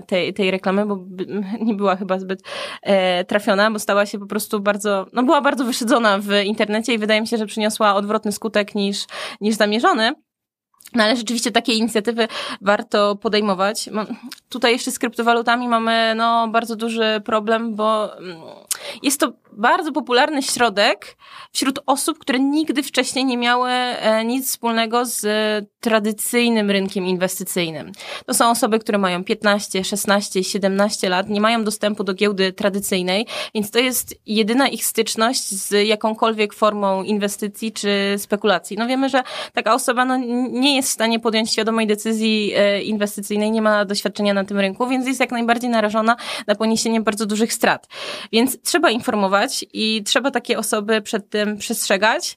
tej, 0.07 0.35
tej 0.35 0.51
reklamy, 0.51 0.87
bo 0.87 0.99
nie 1.67 1.75
była 1.75 1.97
chyba 1.97 2.19
zbyt 2.19 2.43
e, 2.83 3.25
trafiona, 3.25 3.71
bo 3.71 3.79
stała 3.79 4.07
się 4.07 4.19
po 4.19 4.27
prostu 4.27 4.61
bardzo, 4.61 5.07
no 5.13 5.23
była 5.23 5.41
bardzo 5.41 5.65
wyszydzona 5.65 6.19
w 6.19 6.45
internecie 6.45 6.95
i 6.95 6.99
wydaje 6.99 7.21
mi 7.21 7.27
się, 7.27 7.37
że 7.37 7.47
przyniosła 7.47 7.95
odwrotny 7.95 8.33
skutek 8.33 8.75
niż, 8.75 9.05
niż 9.41 9.55
zamierzony. 9.55 10.13
No 10.95 11.05
ale 11.05 11.17
rzeczywiście 11.17 11.53
takie 11.53 11.73
inicjatywy 11.73 12.29
warto 12.61 13.17
podejmować. 13.17 13.91
Tutaj 14.49 14.73
jeszcze 14.73 14.91
z 14.91 14.99
kryptowalutami 14.99 15.69
mamy 15.69 16.15
no, 16.17 16.49
bardzo 16.49 16.77
duży 16.77 17.23
problem, 17.25 17.75
bo 17.75 18.19
mm, 18.19 18.37
jest 19.03 19.21
to 19.21 19.33
bardzo 19.53 19.93
popularny 19.93 20.43
środek 20.43 21.17
wśród 21.53 21.79
osób, 21.87 22.19
które 22.19 22.39
nigdy 22.39 22.83
wcześniej 22.83 23.25
nie 23.25 23.37
miały 23.37 23.71
e, 23.71 24.25
nic 24.25 24.49
wspólnego 24.49 25.05
z 25.05 25.27
tradycyjnym 25.81 26.71
rynkiem 26.71 27.07
inwestycyjnym. 27.07 27.93
To 28.27 28.35
są 28.35 28.51
osoby, 28.51 28.79
które 28.79 28.99
mają 28.99 29.25
15, 29.25 29.85
16, 29.85 30.45
17 30.45 31.09
lat, 31.09 31.29
nie 31.29 31.41
mają 31.41 31.65
dostępu 31.65 32.05
do 32.05 32.15
giełdy 32.15 32.53
tradycyjnej, 32.53 33.27
więc 33.55 33.71
to 33.71 33.79
jest 33.79 34.15
jedyna 34.27 34.69
ich 34.69 34.85
styczność 34.85 35.49
z 35.49 35.87
jakąkolwiek 35.87 36.55
formą 36.55 37.03
inwestycji 37.03 37.73
czy 37.73 38.15
spekulacji. 38.19 38.77
No 38.77 38.87
wiemy, 38.87 39.09
że 39.09 39.23
taka 39.53 39.75
osoba 39.75 40.05
no, 40.05 40.17
nie 40.51 40.77
jest 40.77 40.89
w 40.89 40.93
stanie 40.93 41.21
podjąć 41.21 41.53
świadomej 41.53 41.87
decyzji 41.87 42.53
e, 42.57 42.83
inwestycyjnej, 42.83 43.51
nie 43.51 43.63
ma 43.63 43.85
doświadczenia 43.85 44.35
na 44.35 44.45
tym 44.45 44.59
rynku, 44.59 44.89
więc 44.89 45.07
jest 45.07 45.21
jak 45.21 45.33
najbardziej 45.33 45.71
narażona 45.71 46.17
na 46.47 46.55
poniesienie 46.55 47.01
bardzo 47.01 47.27
dużych 47.27 47.53
strat. 47.53 47.89
Więc 48.33 48.59
trzeba 48.71 48.91
informować 48.91 49.65
i 49.73 50.03
trzeba 50.05 50.31
takie 50.31 50.59
osoby 50.59 51.03
przed 51.03 51.31
tym 51.31 51.59
przestrzegać. 51.59 52.37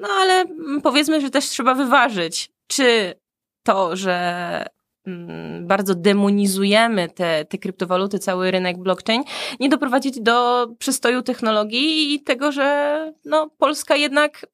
No 0.00 0.08
ale 0.08 0.44
powiedzmy, 0.82 1.20
że 1.20 1.30
też 1.30 1.44
trzeba 1.44 1.74
wyważyć, 1.74 2.50
czy 2.66 3.14
to, 3.62 3.96
że 3.96 4.66
mm, 5.06 5.66
bardzo 5.66 5.94
demonizujemy 5.94 7.08
te, 7.08 7.44
te 7.44 7.58
kryptowaluty, 7.58 8.18
cały 8.18 8.50
rynek 8.50 8.78
blockchain, 8.78 9.22
nie 9.60 9.68
doprowadzić 9.68 10.20
do 10.20 10.66
przystoju 10.78 11.22
technologii 11.22 12.14
i 12.14 12.22
tego, 12.22 12.52
że 12.52 12.96
no, 13.24 13.50
Polska 13.58 13.96
jednak 13.96 14.46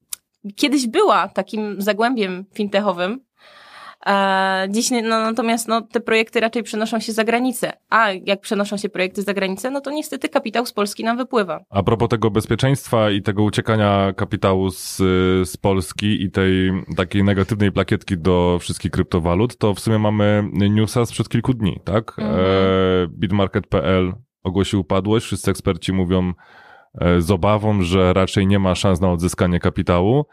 kiedyś 0.57 0.87
była 0.87 1.29
takim 1.29 1.83
zagłębiem 1.83 2.45
fintechowym, 2.55 3.21
Dziś 4.69 4.91
no, 4.91 5.01
natomiast 5.03 5.69
no, 5.69 5.83
te 5.83 6.01
projekty 6.01 6.41
raczej 6.41 6.63
przenoszą 6.63 7.01
się 7.01 7.13
za 7.13 7.25
granicę, 7.25 7.73
a 7.91 8.11
jak 8.13 8.41
przenoszą 8.41 8.77
się 8.77 8.89
projekty 8.89 9.23
za 9.23 9.35
granicę, 9.35 9.71
no 9.71 9.81
to 9.81 9.91
niestety 9.91 10.29
kapitał 10.29 10.67
z 10.67 10.73
Polski 10.73 11.05
nam 11.05 11.17
wypływa. 11.17 11.61
A 11.71 11.83
propos 11.83 12.09
tego 12.09 12.31
bezpieczeństwa 12.31 13.11
i 13.11 13.23
tego 13.23 13.43
uciekania 13.43 14.13
kapitału 14.17 14.71
z, 14.71 14.97
z 15.49 15.57
Polski 15.57 16.23
i 16.23 16.31
tej 16.31 16.71
takiej 16.97 17.25
negatywnej 17.25 17.73
plakietki 17.73 18.19
do 18.19 18.59
wszystkich 18.61 18.91
kryptowalut, 18.91 19.57
to 19.57 19.75
w 19.75 19.81
sumie 19.81 19.99
mamy 19.99 20.51
newsa 20.53 21.07
sprzed 21.07 21.29
kilku 21.29 21.55
dni, 21.55 21.81
tak? 21.85 22.19
Mhm. 22.19 22.41
E, 22.41 22.45
Bitmarket.pl 23.09 24.13
ogłosił 24.43 24.81
upadłość, 24.81 25.27
wszyscy 25.27 25.51
eksperci 25.51 25.93
mówią 25.93 26.33
e, 27.01 27.21
z 27.21 27.31
obawą, 27.31 27.83
że 27.83 28.13
raczej 28.13 28.47
nie 28.47 28.59
ma 28.59 28.75
szans 28.75 29.01
na 29.01 29.13
odzyskanie 29.13 29.61
kapitału. 29.61 30.27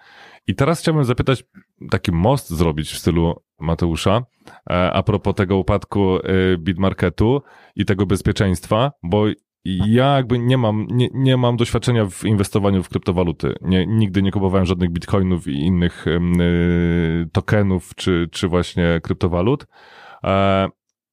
I 0.48 0.56
teraz 0.56 0.80
chciałbym 0.80 1.04
zapytać, 1.04 1.44
taki 1.92 2.12
most 2.12 2.50
zrobić 2.50 2.92
w 2.92 2.98
stylu 2.98 3.45
Mateusza, 3.60 4.22
e, 4.70 4.92
a 4.92 5.04
propos 5.04 5.36
tego 5.36 5.58
upadku 5.58 6.18
e, 6.18 6.22
Bitmarketu 6.58 7.42
i 7.76 7.86
tego 7.86 8.06
bezpieczeństwa, 8.06 8.92
bo 9.04 9.26
ja 9.66 10.16
jakby 10.16 10.40
nie 10.40 10.58
mam, 10.58 10.88
nie, 10.90 11.10
nie 11.14 11.38
mam 11.38 11.58
doświadczenia 11.58 12.06
w 12.06 12.26
inwestowaniu 12.26 12.84
w 12.84 12.90
kryptowaluty. 12.90 13.56
Nie, 13.62 13.86
nigdy 13.88 14.22
nie 14.22 14.32
kupowałem 14.32 14.66
żadnych 14.66 14.90
bitcoinów 14.90 15.48
i 15.48 15.52
innych 15.52 16.08
y, 16.08 17.30
tokenów 17.32 17.96
czy, 17.96 18.30
czy 18.32 18.48
właśnie 18.48 19.00
kryptowalut. 19.04 19.68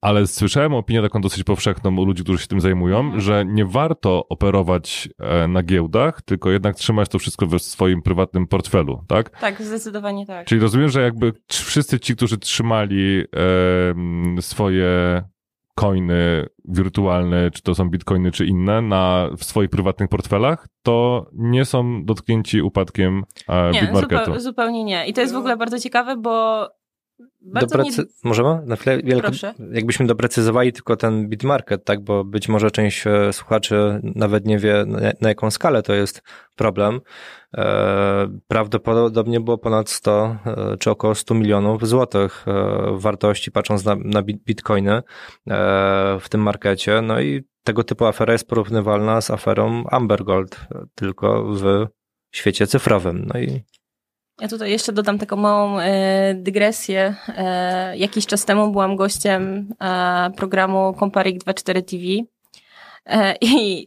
Ale 0.02 0.26
słyszałem 0.26 0.74
opinię 0.74 1.02
taką 1.02 1.20
dosyć 1.20 1.44
powszechną 1.44 1.96
u 1.96 2.04
ludzi, 2.04 2.22
którzy 2.22 2.42
się 2.42 2.46
tym 2.48 2.60
zajmują, 2.60 3.20
że 3.20 3.44
nie 3.44 3.64
warto 3.64 4.28
operować 4.28 5.08
e, 5.18 5.48
na 5.48 5.62
giełdach, 5.62 6.22
tylko 6.22 6.50
jednak 6.50 6.76
trzymać 6.76 7.08
to 7.08 7.18
wszystko 7.18 7.46
w 7.46 7.58
swoim 7.58 8.02
prywatnym 8.02 8.46
portfelu, 8.46 9.04
tak? 9.08 9.40
Tak, 9.40 9.62
zdecydowanie 9.62 10.26
tak. 10.26 10.46
Czyli 10.46 10.60
rozumiem, 10.60 10.88
że 10.88 11.02
jakby 11.02 11.32
wszyscy 11.48 12.00
ci, 12.00 12.16
którzy 12.16 12.38
trzymali 12.38 13.24
em, 13.90 14.36
swoje 14.40 15.22
coiny 15.74 16.46
wirtualne, 16.64 17.50
czy 17.50 17.62
to 17.62 17.74
są 17.74 17.90
bitcoiny, 17.90 18.30
czy 18.30 18.46
inne, 18.46 18.82
na, 18.82 19.28
w 19.38 19.44
swoich 19.44 19.70
prywatnych 19.70 20.08
portfelach, 20.08 20.68
to 20.82 21.26
nie 21.32 21.64
są 21.64 22.04
dotknięci 22.04 22.62
upadkiem 22.62 23.24
e, 23.48 23.70
Nie, 23.70 23.80
bitmarketu. 23.82 24.24
zupeł, 24.24 24.40
zupełnie 24.40 24.84
nie. 24.84 25.06
I 25.06 25.12
to 25.12 25.20
jest 25.20 25.34
w 25.34 25.36
ogóle 25.36 25.56
bardzo 25.56 25.78
ciekawe, 25.78 26.16
bo 26.16 26.68
Doprecy... 27.40 28.02
mnie... 28.02 28.10
Możemy? 28.24 28.62
Na 28.66 28.76
chwilę 28.76 28.98
wielko... 29.04 29.28
Jakbyśmy 29.72 30.06
doprecyzowali 30.06 30.72
tylko 30.72 30.96
ten 30.96 31.28
bitmarket, 31.28 31.84
tak, 31.84 32.00
bo 32.00 32.24
być 32.24 32.48
może 32.48 32.70
część 32.70 33.06
e, 33.06 33.32
słuchaczy 33.32 34.00
nawet 34.02 34.46
nie 34.46 34.58
wie, 34.58 34.84
na, 35.20 35.28
jaką 35.28 35.50
skalę 35.50 35.82
to 35.82 35.94
jest 35.94 36.22
problem. 36.56 37.00
E, 37.54 38.38
prawdopodobnie 38.48 39.40
było 39.40 39.58
ponad 39.58 39.90
100 39.90 40.36
e, 40.46 40.76
czy 40.78 40.90
około 40.90 41.14
100 41.14 41.34
milionów 41.34 41.88
złotych 41.88 42.46
wartości, 42.92 43.52
patrząc 43.52 43.84
na, 43.84 43.96
na 44.04 44.22
bit- 44.22 44.44
bitcoiny 44.44 45.02
w 46.20 46.28
tym 46.30 46.40
markecie. 46.40 47.02
No 47.02 47.20
i 47.20 47.42
tego 47.64 47.84
typu 47.84 48.06
afera 48.06 48.32
jest 48.32 48.48
porównywalna 48.48 49.20
z 49.20 49.30
aferą 49.30 49.84
Amber 49.90 50.24
Gold, 50.24 50.66
tylko 50.94 51.44
w 51.44 51.86
świecie 52.32 52.66
cyfrowym. 52.66 53.26
No 53.34 53.40
i 53.40 53.62
Ja 54.40 54.48
tutaj 54.48 54.70
jeszcze 54.70 54.92
dodam 54.92 55.18
taką 55.18 55.36
małą 55.36 55.78
e, 55.78 56.34
dygresję. 56.34 57.14
E, 57.28 57.96
jakiś 57.96 58.26
czas 58.26 58.44
temu 58.44 58.72
byłam 58.72 58.96
gościem 58.96 59.68
e, 59.80 60.30
programu 60.36 60.94
Comparik 61.00 61.38
24 61.38 61.82
TV. 61.82 62.02
E, 63.06 63.34
I 63.40 63.86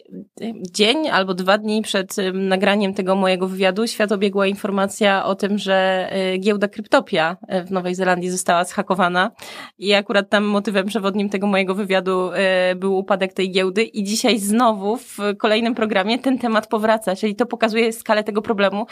dzień 0.72 1.10
albo 1.10 1.34
dwa 1.34 1.58
dni 1.58 1.82
przed 1.82 2.20
em, 2.20 2.48
nagraniem 2.48 2.94
tego 2.94 3.16
mojego 3.16 3.48
wywiadu 3.48 3.88
świat 3.88 4.12
obiegła 4.12 4.48
informacja 4.48 5.26
o 5.26 5.36
tym, 5.36 5.58
że 5.58 6.08
e, 6.12 6.38
giełda 6.38 6.68
Kryptopia 6.68 7.38
e, 7.48 7.64
w 7.64 7.72
Nowej 7.72 7.96
Zelandii 7.96 8.30
została 8.30 8.64
zhakowana. 8.64 9.32
I 9.78 9.94
akurat 9.94 10.30
tam 10.30 10.44
motywem 10.44 10.86
przewodnim 10.86 11.30
tego 11.30 11.48
mojego 11.48 11.76
wywiadu 11.76 12.32
e, 12.34 12.76
był 12.76 12.98
upadek 12.98 13.34
tej 13.34 13.52
giełdy. 13.52 13.84
I 13.84 14.04
dzisiaj 14.04 14.40
znowu 14.40 14.98
w 14.98 15.18
kolejnym 15.38 15.76
programie 15.76 16.20
ten 16.20 16.40
temat 16.40 16.68
powraca. 16.68 17.16
Czyli 17.16 17.36
to 17.36 17.46
pokazuje 17.46 17.94
skalę 17.94 18.24
tego 18.24 18.42
problemu, 18.42 18.86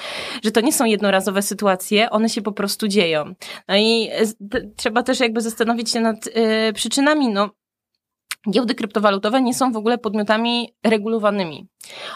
że 0.44 0.52
to 0.52 0.62
nie 0.62 0.74
są 0.74 0.86
jednorazowe 0.86 1.42
sytuacje, 1.42 2.10
one 2.10 2.30
się 2.30 2.42
po 2.42 2.52
prostu 2.52 2.88
dzieją. 2.88 3.34
No 3.68 3.76
i 3.78 4.10
e, 4.12 4.62
trzeba 4.76 5.04
też 5.04 5.20
jakby 5.20 5.42
zastanowić 5.42 5.92
się 5.92 6.02
nad 6.02 6.30
e, 6.34 6.74
przyczynami. 6.74 7.30
No, 7.30 7.50
giełdy 8.52 8.76
kryptowalutowe 8.76 9.41
nie 9.41 9.54
są 9.54 9.72
w 9.72 9.78
ogóle 9.78 9.98
podmiotami 9.98 10.74
regulowanymi. 10.84 11.68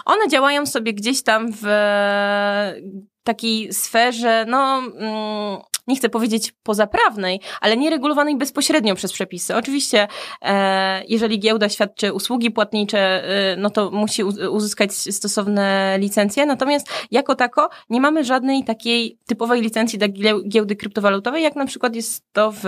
One 0.06 0.28
działają 0.28 0.66
sobie 0.66 0.94
gdzieś 0.94 1.24
tam 1.24 1.52
w 1.52 1.66
e, 1.68 2.76
takiej 3.24 3.74
sferze, 3.74 4.46
no, 4.48 4.78
mm, 4.78 5.62
nie 5.88 5.96
chcę 5.96 6.10
powiedzieć 6.10 6.54
pozaprawnej, 6.64 7.42
ale 7.62 7.78
nieregulowanej 7.78 8.38
bezpośrednio 8.38 8.96
przez 8.96 9.14
przepisy. 9.14 9.56
Oczywiście, 9.56 10.08
e, 10.42 11.04
jeżeli 11.08 11.40
giełda 11.40 11.70
świadczy 11.70 12.14
usługi 12.14 12.52
płatnicze, 12.52 13.00
e, 13.00 13.56
no 13.58 13.70
to 13.70 13.92
musi 13.92 14.24
uzyskać 14.24 14.94
stosowne 14.94 15.98
licencje, 16.00 16.46
natomiast 16.46 16.88
jako 17.12 17.36
tako 17.36 17.70
nie 17.90 18.02
mamy 18.02 18.24
żadnej 18.24 18.64
takiej 18.64 19.18
typowej 19.28 19.62
licencji 19.62 20.00
dla 20.00 20.08
gie- 20.08 20.48
giełdy 20.48 20.76
kryptowalutowej, 20.76 21.44
jak 21.44 21.56
na 21.56 21.66
przykład 21.66 21.96
jest 21.96 22.24
to 22.34 22.52
w 22.52 22.66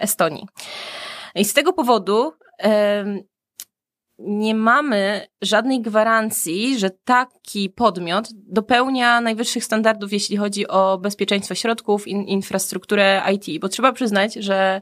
Estonii. 0.00 0.46
I 1.34 1.44
z 1.44 1.54
tego 1.54 1.72
powodu 1.72 2.32
nie 4.18 4.54
mamy 4.54 5.26
żadnej 5.42 5.82
gwarancji, 5.82 6.78
że 6.78 6.90
taki 6.90 7.70
podmiot 7.70 8.28
dopełnia 8.32 9.20
najwyższych 9.20 9.64
standardów, 9.64 10.12
jeśli 10.12 10.36
chodzi 10.36 10.68
o 10.68 10.98
bezpieczeństwo 10.98 11.54
środków, 11.54 12.08
in, 12.08 12.24
infrastrukturę 12.24 13.22
IT, 13.32 13.60
bo 13.60 13.68
trzeba 13.68 13.92
przyznać, 13.92 14.34
że 14.34 14.80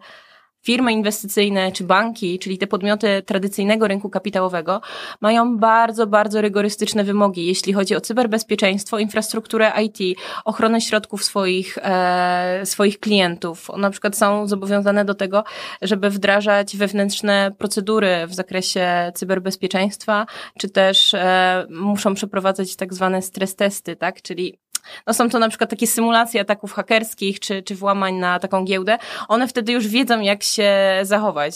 firmy 0.62 0.92
inwestycyjne 0.92 1.72
czy 1.72 1.84
banki, 1.84 2.38
czyli 2.38 2.58
te 2.58 2.66
podmioty 2.66 3.22
tradycyjnego 3.26 3.88
rynku 3.88 4.10
kapitałowego, 4.10 4.80
mają 5.20 5.58
bardzo, 5.58 6.06
bardzo 6.06 6.40
rygorystyczne 6.40 7.04
wymogi, 7.04 7.46
jeśli 7.46 7.72
chodzi 7.72 7.96
o 7.96 8.00
cyberbezpieczeństwo, 8.00 8.98
infrastrukturę 8.98 9.72
IT, 9.82 10.18
ochronę 10.44 10.80
środków 10.80 11.24
swoich, 11.24 11.78
e, 11.82 12.60
swoich 12.64 13.00
klientów. 13.00 13.68
Na 13.76 13.90
przykład 13.90 14.16
są 14.16 14.46
zobowiązane 14.46 15.04
do 15.04 15.14
tego, 15.14 15.44
żeby 15.82 16.10
wdrażać 16.10 16.76
wewnętrzne 16.76 17.52
procedury 17.58 18.26
w 18.26 18.34
zakresie 18.34 19.12
cyberbezpieczeństwa, 19.14 20.26
czy 20.58 20.68
też 20.68 21.14
e, 21.14 21.66
muszą 21.70 22.14
przeprowadzać 22.14 22.76
tak 22.76 22.94
zwane 22.94 23.22
stres 23.22 23.56
testy, 23.56 23.96
tak? 23.96 24.22
Czyli 24.22 24.58
no 25.06 25.14
są 25.14 25.28
to 25.28 25.38
na 25.38 25.48
przykład 25.48 25.70
takie 25.70 25.86
symulacje 25.86 26.40
ataków 26.40 26.72
hakerskich 26.72 27.40
czy, 27.40 27.62
czy 27.62 27.74
włamań 27.74 28.14
na 28.14 28.38
taką 28.38 28.64
giełdę. 28.64 28.98
One 29.28 29.48
wtedy 29.48 29.72
już 29.72 29.88
wiedzą, 29.88 30.20
jak 30.20 30.42
się 30.42 30.72
zachować. 31.02 31.54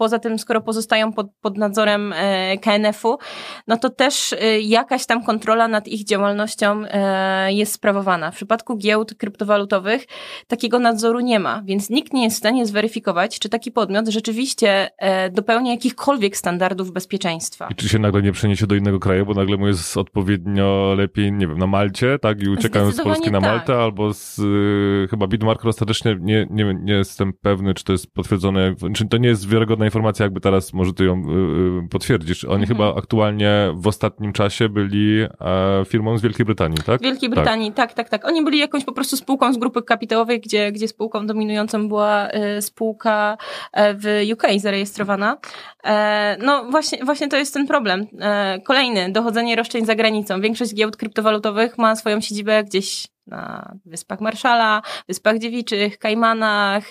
Poza 0.00 0.18
tym, 0.18 0.38
skoro 0.38 0.60
pozostają 0.60 1.12
pod, 1.12 1.26
pod 1.40 1.58
nadzorem 1.58 2.12
e, 2.16 2.58
KNF-u, 2.58 3.18
no 3.66 3.76
to 3.76 3.90
też 3.90 4.32
e, 4.32 4.60
jakaś 4.60 5.06
tam 5.06 5.24
kontrola 5.24 5.68
nad 5.68 5.88
ich 5.88 6.04
działalnością 6.04 6.84
e, 6.84 7.52
jest 7.52 7.72
sprawowana. 7.72 8.30
W 8.30 8.34
przypadku 8.34 8.76
giełd 8.76 9.14
kryptowalutowych 9.14 10.06
takiego 10.46 10.78
nadzoru 10.78 11.20
nie 11.20 11.40
ma, 11.40 11.62
więc 11.64 11.90
nikt 11.90 12.12
nie 12.12 12.24
jest 12.24 12.36
w 12.36 12.38
stanie 12.38 12.66
zweryfikować, 12.66 13.38
czy 13.38 13.48
taki 13.48 13.72
podmiot 13.72 14.08
rzeczywiście 14.08 14.90
dopełnia 15.32 15.70
jakichkolwiek 15.70 16.36
standardów 16.36 16.92
bezpieczeństwa. 16.92 17.68
I 17.70 17.74
czy 17.74 17.88
się 17.88 17.98
nagle 17.98 18.22
nie 18.22 18.32
przeniesie 18.32 18.66
do 18.66 18.74
innego 18.74 18.98
kraju, 19.00 19.26
bo 19.26 19.34
nagle 19.34 19.56
mu 19.56 19.66
jest 19.66 19.96
odpowiednio 19.96 20.94
lepiej, 20.98 21.32
nie 21.32 21.46
wiem, 21.46 21.58
na 21.58 21.66
Malcie, 21.66 22.18
tak? 22.18 22.42
I 22.42 22.48
uciekają 22.48 22.92
z 22.92 23.02
Polski 23.02 23.30
na 23.30 23.40
tak. 23.40 23.50
Maltę, 23.50 23.76
albo 23.76 24.14
z 24.14 24.38
y, 24.38 25.08
chyba 25.10 25.26
Bitmarker 25.26 25.68
ostatecznie 25.68 26.16
nie, 26.20 26.46
nie, 26.50 26.74
nie 26.80 26.94
jestem 26.94 27.32
pewny, 27.42 27.74
czy 27.74 27.84
to 27.84 27.92
jest 27.92 28.14
potwierdzone, 28.14 28.74
czy 28.94 29.08
to 29.08 29.16
nie 29.16 29.28
jest 29.28 29.48
wiarygodna 29.48 29.89
informacja, 29.90 30.24
jakby 30.24 30.40
teraz 30.40 30.72
może 30.72 30.92
ty 30.92 31.04
ją 31.04 31.14
y, 31.14 31.84
y, 31.84 31.88
potwierdzisz. 31.88 32.44
Oni 32.44 32.62
Mhm. 32.62 32.68
chyba 32.68 32.98
aktualnie 32.98 33.72
w 33.74 33.86
ostatnim 33.86 34.32
czasie 34.32 34.68
byli 34.68 35.20
e, 35.22 35.84
firmą 35.84 36.18
z 36.18 36.22
Wielkiej 36.22 36.46
Brytanii, 36.46 36.78
tak? 36.86 37.00
W 37.00 37.04
Wielkiej 37.04 37.28
Brytanii, 37.30 37.72
tak. 37.72 37.92
tak, 37.94 38.08
tak, 38.08 38.24
Oni 38.28 38.44
byli 38.44 38.58
jakąś 38.58 38.84
po 38.84 38.92
prostu 38.92 39.16
spółką 39.16 39.52
z 39.52 39.58
grupy 39.58 39.82
kapitałowej, 39.82 40.40
gdzie, 40.40 40.72
gdzie 40.72 40.88
spółką 40.88 41.26
dominującą 41.26 41.88
była 41.88 42.28
e, 42.28 42.62
spółka 42.62 43.36
e, 43.72 43.94
w 43.94 44.32
UK 44.32 44.42
zarejestrowana. 44.56 45.36
E, 45.84 46.36
no 46.42 46.64
właśnie, 46.70 47.04
właśnie 47.04 47.28
to 47.28 47.36
jest 47.36 47.54
ten 47.54 47.66
problem. 47.66 48.06
E, 48.20 48.60
kolejny, 48.64 49.12
dochodzenie 49.12 49.56
roszczeń 49.56 49.86
za 49.86 49.94
granicą. 49.94 50.40
Większość 50.40 50.74
giełd 50.74 50.96
kryptowalutowych 50.96 51.78
ma 51.78 51.96
swoją 51.96 52.20
siedzibę 52.20 52.64
gdzieś 52.64 53.06
na 53.26 53.74
Wyspach 53.84 54.20
Marszala, 54.20 54.82
Wyspach 55.08 55.38
Dziewiczych, 55.38 55.98
Kajmanach, 55.98 56.84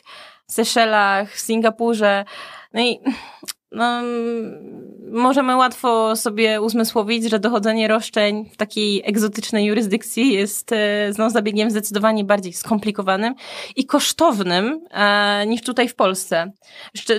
Seszelach, 0.47 1.31
w 1.31 1.39
Singapurze. 1.39 2.25
No 2.73 2.81
i 2.81 2.99
no, 3.71 4.01
możemy 5.11 5.55
łatwo 5.55 6.15
sobie 6.15 6.61
uzmysłowić, 6.61 7.29
że 7.29 7.39
dochodzenie 7.39 7.87
roszczeń 7.87 8.49
w 8.51 8.57
takiej 8.57 9.01
egzotycznej 9.05 9.65
jurysdykcji 9.65 10.33
jest 10.33 10.71
e, 10.71 11.11
no, 11.17 11.29
zabiegiem 11.29 11.71
zdecydowanie 11.71 12.23
bardziej 12.23 12.53
skomplikowanym 12.53 13.35
i 13.75 13.85
kosztownym 13.85 14.81
e, 14.91 15.45
niż 15.47 15.61
tutaj 15.61 15.87
w 15.87 15.95
Polsce. 15.95 16.51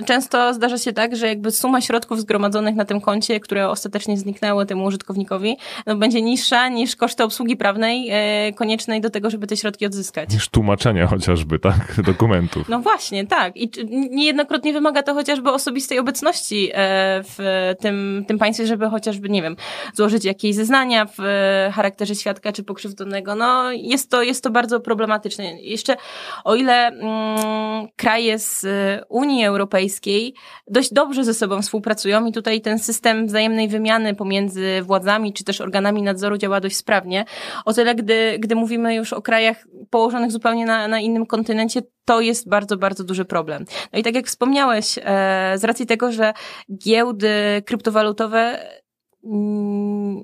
Często 0.05 0.53
zdarza 0.53 0.77
się 0.77 0.93
tak, 0.93 1.15
że 1.15 1.27
jakby 1.27 1.51
suma 1.51 1.81
środków 1.81 2.21
zgromadzonych 2.21 2.75
na 2.75 2.85
tym 2.85 3.01
koncie, 3.01 3.39
które 3.39 3.69
ostatecznie 3.69 4.17
zniknęły 4.17 4.65
temu 4.65 4.85
użytkownikowi, 4.85 5.57
no, 5.85 5.95
będzie 5.95 6.21
niższa 6.21 6.69
niż 6.69 6.95
koszty 6.95 7.23
obsługi 7.23 7.57
prawnej 7.57 8.09
e, 8.11 8.53
koniecznej 8.53 9.01
do 9.01 9.09
tego, 9.09 9.29
żeby 9.29 9.47
te 9.47 9.57
środki 9.57 9.85
odzyskać. 9.85 10.33
Niż 10.33 10.49
tłumaczenia 10.49 11.07
chociażby, 11.07 11.59
tak? 11.59 11.95
Dokumentów. 12.05 12.69
No 12.69 12.79
właśnie, 12.79 13.27
tak. 13.27 13.57
I 13.57 13.71
niejednokrotnie 13.89 14.73
wymaga 14.73 15.03
to 15.03 15.13
chociażby 15.13 15.51
osobistej 15.51 15.99
obecności 15.99 16.40
e, 16.73 17.23
w 17.23 17.37
tym, 17.79 18.25
tym 18.27 18.39
państwie, 18.39 18.67
żeby 18.67 18.89
chociażby, 18.89 19.29
nie 19.29 19.41
wiem, 19.41 19.55
złożyć 19.93 20.25
jakieś 20.25 20.55
zeznania 20.55 21.05
w 21.05 21.19
e, 21.19 21.71
charakterze 21.75 22.15
świadka 22.15 22.51
czy 22.51 22.63
pokrzywdzonego. 22.63 23.35
No 23.35 23.71
jest 23.71 24.11
to, 24.11 24.23
jest 24.23 24.43
to 24.43 24.49
bardzo 24.49 24.79
problematyczne. 24.79 25.61
Jeszcze 25.61 25.95
o 26.43 26.55
ile 26.55 26.87
mm, 26.87 27.87
kraje 27.95 28.39
z 28.39 28.65
e, 28.65 29.05
Unii 29.09 29.45
Europejskiej 29.45 30.33
dość 30.67 30.93
dobrze 30.93 31.23
ze 31.23 31.33
sobą 31.33 31.61
współpracują 31.61 32.25
i 32.25 32.31
tutaj 32.31 32.61
ten 32.61 32.79
system 32.79 33.27
wzajemnej 33.27 33.67
wymiany 33.67 34.15
pomiędzy 34.15 34.81
władzami 34.81 35.33
czy 35.33 35.43
też 35.43 35.61
organami 35.61 36.01
nadzoru 36.01 36.37
działa 36.37 36.59
dość 36.59 36.75
sprawnie, 36.75 37.25
o 37.65 37.73
tyle 37.73 37.95
gdy, 37.95 38.37
gdy 38.39 38.55
mówimy 38.55 38.95
już 38.95 39.13
o 39.13 39.21
krajach 39.21 39.67
położonych 39.89 40.31
zupełnie 40.31 40.65
na, 40.65 40.87
na 40.87 40.99
innym 40.99 41.25
kontynencie, 41.25 41.81
to 42.05 42.21
jest 42.21 42.49
bardzo, 42.49 42.77
bardzo 42.77 43.03
duży 43.03 43.25
problem. 43.25 43.65
No 43.93 43.99
i 43.99 44.03
tak 44.03 44.15
jak 44.15 44.27
wspomniałeś, 44.27 44.97
e, 44.97 45.01
z 45.55 45.63
racji 45.63 45.85
tego, 45.85 46.11
że 46.11 46.33
giełdy 46.77 47.33
kryptowalutowe 47.65 48.59
mm, 49.23 50.23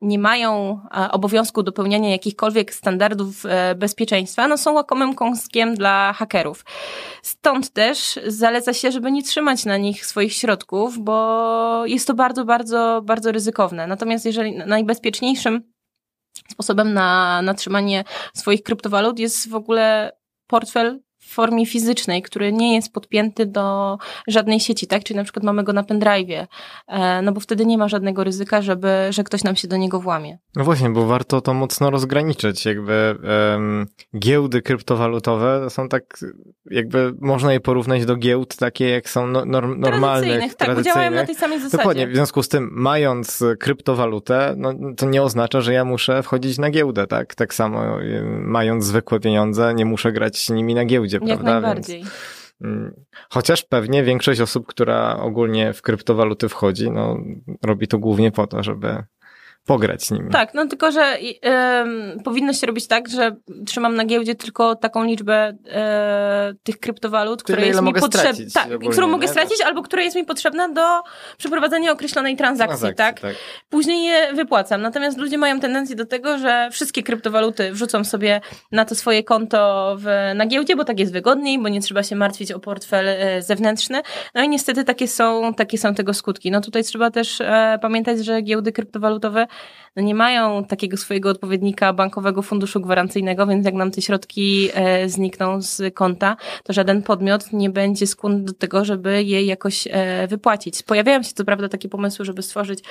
nie 0.00 0.18
mają 0.18 0.80
e, 0.96 1.10
obowiązku 1.10 1.62
dopełniania 1.62 2.10
jakichkolwiek 2.10 2.74
standardów 2.74 3.46
e, 3.46 3.74
bezpieczeństwa, 3.74 4.48
no 4.48 4.58
są 4.58 4.72
łakomym 4.72 5.14
kąskiem 5.14 5.74
dla 5.74 6.12
hakerów. 6.12 6.64
Stąd 7.22 7.72
też 7.72 8.18
zaleca 8.26 8.74
się, 8.74 8.92
żeby 8.92 9.12
nie 9.12 9.22
trzymać 9.22 9.64
na 9.64 9.76
nich 9.76 10.06
swoich 10.06 10.32
środków, 10.32 10.98
bo 10.98 11.86
jest 11.86 12.06
to 12.06 12.14
bardzo, 12.14 12.44
bardzo, 12.44 13.02
bardzo 13.04 13.32
ryzykowne. 13.32 13.86
Natomiast 13.86 14.24
jeżeli 14.24 14.56
najbezpieczniejszym 14.56 15.72
sposobem 16.50 16.94
na, 16.94 17.42
na 17.42 17.54
trzymanie 17.54 18.04
swoich 18.34 18.62
kryptowalut 18.62 19.18
jest 19.18 19.48
w 19.48 19.54
ogóle 19.54 20.12
portfel 20.46 21.00
formie 21.28 21.66
fizycznej, 21.66 22.22
który 22.22 22.52
nie 22.52 22.74
jest 22.74 22.92
podpięty 22.92 23.46
do 23.46 23.98
żadnej 24.26 24.60
sieci, 24.60 24.86
tak? 24.86 25.04
Czyli 25.04 25.16
na 25.16 25.24
przykład 25.24 25.44
mamy 25.44 25.64
go 25.64 25.72
na 25.72 25.82
pendrive'ie, 25.82 26.46
e, 26.88 27.22
no 27.22 27.32
bo 27.32 27.40
wtedy 27.40 27.66
nie 27.66 27.78
ma 27.78 27.88
żadnego 27.88 28.24
ryzyka, 28.24 28.62
żeby, 28.62 28.88
że 29.10 29.24
ktoś 29.24 29.44
nam 29.44 29.56
się 29.56 29.68
do 29.68 29.76
niego 29.76 30.00
włamie. 30.00 30.38
No 30.56 30.64
właśnie, 30.64 30.90
bo 30.90 31.06
warto 31.06 31.40
to 31.40 31.54
mocno 31.54 31.90
rozgraniczyć. 31.90 32.64
Jakby 32.64 33.18
um, 33.52 33.86
giełdy 34.18 34.62
kryptowalutowe 34.62 35.70
są 35.70 35.88
tak, 35.88 36.04
jakby 36.70 37.12
można 37.20 37.52
je 37.52 37.60
porównać 37.60 38.04
do 38.04 38.16
giełd 38.16 38.56
takie, 38.56 38.88
jak 38.88 39.08
są 39.08 39.26
no, 39.26 39.44
norm, 39.44 39.80
normalnych, 39.80 40.54
tradycyjnych. 40.54 40.54
Tak, 40.54 40.74
bo 40.74 40.82
działają 40.82 41.10
na 41.10 41.26
tej 41.26 41.34
samej 41.34 41.60
zasadzie. 41.60 41.76
Dokładnie, 41.76 42.08
w 42.08 42.14
związku 42.14 42.42
z 42.42 42.48
tym, 42.48 42.70
mając 42.72 43.44
kryptowalutę, 43.60 44.54
no, 44.56 44.72
to 44.96 45.06
nie 45.06 45.22
oznacza, 45.22 45.60
że 45.60 45.72
ja 45.72 45.84
muszę 45.84 46.22
wchodzić 46.22 46.58
na 46.58 46.70
giełdę, 46.70 47.06
tak? 47.06 47.34
Tak 47.34 47.54
samo 47.54 48.02
y, 48.02 48.22
mając 48.40 48.84
zwykłe 48.84 49.20
pieniądze, 49.20 49.74
nie 49.74 49.84
muszę 49.84 50.12
grać 50.12 50.50
nimi 50.50 50.74
na 50.74 50.84
giełdzie 50.84 51.17
jak 51.26 51.40
prawda? 51.40 51.60
najbardziej. 51.60 51.98
Więc, 51.98 52.12
mm, 52.60 53.04
chociaż 53.30 53.62
pewnie 53.62 54.02
większość 54.02 54.40
osób, 54.40 54.66
która 54.66 55.16
ogólnie 55.16 55.72
w 55.72 55.82
kryptowaluty 55.82 56.48
wchodzi, 56.48 56.90
no, 56.90 57.16
robi 57.64 57.88
to 57.88 57.98
głównie 57.98 58.30
po 58.32 58.46
to, 58.46 58.62
żeby 58.62 59.04
pograć 59.68 60.04
z 60.04 60.10
nimi. 60.10 60.30
Tak, 60.30 60.54
no 60.54 60.66
tylko, 60.66 60.92
że 60.92 61.18
y, 61.20 62.22
powinno 62.24 62.52
się 62.52 62.66
robić 62.66 62.86
tak, 62.86 63.08
że 63.08 63.36
trzymam 63.66 63.94
na 63.94 64.04
giełdzie 64.04 64.34
tylko 64.34 64.76
taką 64.76 65.04
liczbę 65.04 65.50
y, 65.50 66.56
tych 66.62 66.80
kryptowalut, 66.80 67.42
która 67.42 67.62
jest 67.62 67.82
mi 67.82 67.94
potrzebna. 67.94 68.44
Tak, 68.54 68.68
którą 68.92 69.08
mogę 69.08 69.28
stracić, 69.28 69.60
albo 69.60 69.82
która 69.82 70.02
jest 70.02 70.16
mi 70.16 70.24
potrzebna 70.24 70.68
do 70.68 70.82
przeprowadzenia 71.38 71.92
określonej 71.92 72.36
transakcji, 72.36 72.94
tak? 72.94 73.20
tak? 73.20 73.34
Później 73.68 74.04
je 74.04 74.34
wypłacam. 74.34 74.82
Natomiast 74.82 75.18
ludzie 75.18 75.38
mają 75.38 75.60
tendencję 75.60 75.96
do 75.96 76.06
tego, 76.06 76.38
że 76.38 76.68
wszystkie 76.72 77.02
kryptowaluty 77.02 77.72
wrzucą 77.72 78.04
sobie 78.04 78.40
na 78.72 78.84
to 78.84 78.94
swoje 78.94 79.24
konto 79.24 79.96
w, 79.98 80.32
na 80.34 80.46
giełdzie, 80.46 80.76
bo 80.76 80.84
tak 80.84 81.00
jest 81.00 81.12
wygodniej, 81.12 81.58
bo 81.58 81.68
nie 81.68 81.80
trzeba 81.80 82.02
się 82.02 82.16
martwić 82.16 82.52
o 82.52 82.60
portfel 82.60 83.08
y, 83.08 83.42
zewnętrzny. 83.42 84.02
No 84.34 84.42
i 84.42 84.48
niestety 84.48 84.84
takie 84.84 85.08
są, 85.08 85.54
takie 85.54 85.78
są 85.78 85.94
tego 85.94 86.14
skutki. 86.14 86.50
No 86.50 86.60
tutaj 86.60 86.84
trzeba 86.84 87.10
też 87.10 87.40
e, 87.40 87.78
pamiętać, 87.82 88.24
że 88.24 88.42
giełdy 88.42 88.72
kryptowalutowe 88.72 89.46
no 89.98 90.04
nie 90.04 90.14
mają 90.14 90.64
takiego 90.64 90.96
swojego 90.96 91.30
odpowiednika 91.30 91.92
bankowego 91.92 92.42
funduszu 92.42 92.80
gwarancyjnego, 92.80 93.46
więc 93.46 93.66
jak 93.66 93.74
nam 93.74 93.90
te 93.90 94.02
środki 94.02 94.68
e, 94.74 95.08
znikną 95.08 95.62
z 95.62 95.94
konta, 95.94 96.36
to 96.64 96.72
żaden 96.72 97.02
podmiot 97.02 97.52
nie 97.52 97.70
będzie 97.70 98.06
skłonny 98.06 98.44
do 98.44 98.52
tego, 98.52 98.84
żeby 98.84 99.22
je 99.22 99.42
jakoś 99.42 99.88
e, 99.90 100.26
wypłacić. 100.26 100.82
Pojawiają 100.82 101.22
się 101.22 101.32
co 101.34 101.44
prawda 101.44 101.68
takie 101.68 101.88
pomysły, 101.88 102.24
żeby 102.24 102.42
stworzyć 102.42 102.84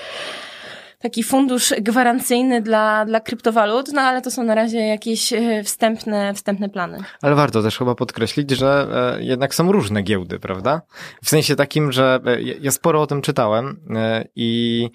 taki 1.00 1.24
fundusz 1.24 1.74
gwarancyjny 1.82 2.62
dla, 2.62 3.06
dla 3.06 3.20
kryptowalut, 3.20 3.94
no 3.94 4.02
ale 4.02 4.22
to 4.22 4.32
są 4.32 4.44
na 4.44 4.56
razie 4.56 4.80
jakieś 4.80 5.34
e, 5.34 5.64
wstępne, 5.64 6.34
wstępne 6.34 6.70
plany. 6.70 6.98
Ale 7.22 7.36
warto 7.36 7.64
też 7.64 7.78
chyba 7.78 7.96
podkreślić, 7.96 8.52
że 8.52 8.88
jednak 9.20 9.56
są 9.56 9.72
różne 9.72 10.02
giełdy, 10.02 10.40
prawda? 10.40 10.82
W 11.24 11.30
sensie 11.30 11.56
takim, 11.56 11.92
że 11.92 12.20
ja 12.62 12.72
sporo 12.72 13.02
o 13.02 13.08
tym 13.08 13.22
czytałem 13.22 13.80
i 14.36 14.90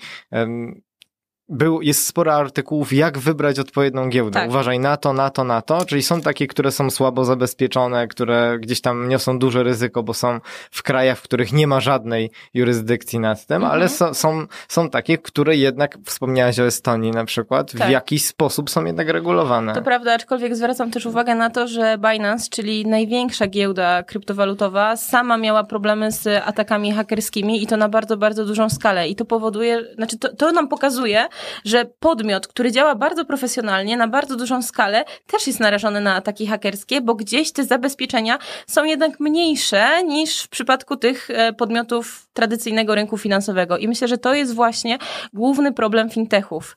był, 1.53 1.83
jest 1.83 2.07
sporo 2.07 2.35
artykułów, 2.35 2.93
jak 2.93 3.19
wybrać 3.19 3.59
odpowiednią 3.59 4.09
giełdę. 4.09 4.41
Tak. 4.41 4.49
Uważaj 4.49 4.79
na 4.79 4.97
to, 4.97 5.13
na 5.13 5.31
to, 5.31 5.45
na 5.45 5.63
to. 5.63 5.85
Czyli 5.85 6.03
są 6.03 6.21
takie, 6.21 6.47
które 6.47 6.73
są 6.73 6.91
słabo 6.91 7.25
zabezpieczone, 7.25 8.09
które 8.09 8.59
gdzieś 8.61 8.81
tam 8.81 9.09
niosą 9.09 9.39
duże 9.39 9.63
ryzyko, 9.63 10.03
bo 10.03 10.15
są 10.15 10.41
w 10.71 10.83
krajach, 10.83 11.19
w 11.19 11.23
których 11.23 11.53
nie 11.53 11.67
ma 11.67 11.81
żadnej 11.81 12.31
jurysdykcji 12.55 13.19
nad 13.19 13.47
tym, 13.47 13.57
mhm. 13.57 13.73
ale 13.73 13.89
so, 13.89 14.15
są, 14.15 14.47
są 14.69 14.91
takie, 14.91 15.19
które 15.19 15.57
jednak, 15.57 15.99
wspomniałaś 16.05 16.59
o 16.59 16.67
Estonii 16.67 17.11
na 17.11 17.25
przykład, 17.25 17.73
tak. 17.73 17.89
w 17.89 17.91
jakiś 17.91 18.27
sposób 18.27 18.71
są 18.71 18.85
jednak 18.85 19.09
regulowane. 19.09 19.75
To 19.75 19.83
prawda, 19.83 20.15
aczkolwiek 20.15 20.57
zwracam 20.57 20.91
też 20.91 21.07
uwagę 21.07 21.35
na 21.35 21.51
to, 21.51 21.69
że 21.69 21.99
Binance, 21.99 22.49
czyli 22.51 22.87
największa 22.87 23.47
giełda 23.47 24.03
kryptowalutowa, 24.03 24.97
sama 24.97 25.37
miała 25.37 25.65
problemy 25.65 26.13
z 26.13 26.43
atakami 26.45 26.93
hakerskimi 26.93 27.63
i 27.63 27.67
to 27.67 27.77
na 27.77 27.89
bardzo, 27.89 28.17
bardzo 28.17 28.45
dużą 28.45 28.71
skalę. 28.71 29.09
I 29.09 29.17
to 29.17 29.25
powoduje, 29.25 29.85
znaczy 29.95 30.19
to, 30.19 30.37
to 30.37 30.53
nam 30.53 30.69
pokazuje, 30.69 31.29
że 31.65 31.85
podmiot, 31.85 32.47
który 32.47 32.73
działa 32.73 32.95
bardzo 32.95 33.25
profesjonalnie, 33.25 33.97
na 33.97 34.09
bardzo 34.09 34.37
dużą 34.37 34.63
skalę, 34.63 35.05
też 35.27 35.47
jest 35.47 35.61
narażony 35.61 36.01
na 36.01 36.15
ataki 36.15 36.47
hakerskie, 36.47 37.01
bo 37.01 37.15
gdzieś 37.15 37.53
te 37.53 37.65
zabezpieczenia 37.65 38.39
są 38.67 38.85
jednak 38.85 39.21
mniejsze 39.21 40.05
niż 40.05 40.43
w 40.43 40.49
przypadku 40.49 40.97
tych 40.97 41.31
e, 41.31 41.53
podmiotów 41.53 42.29
tradycyjnego 42.33 42.95
rynku 42.95 43.19
finansowego. 43.19 43.79
I 43.79 43.89
myślę, 43.89 44.09
że 44.09 44.19
to 44.19 44.35
jest 44.35 44.55
właśnie 44.55 44.99
główny 45.33 45.73
problem 45.73 46.11
fintechów 46.11 46.77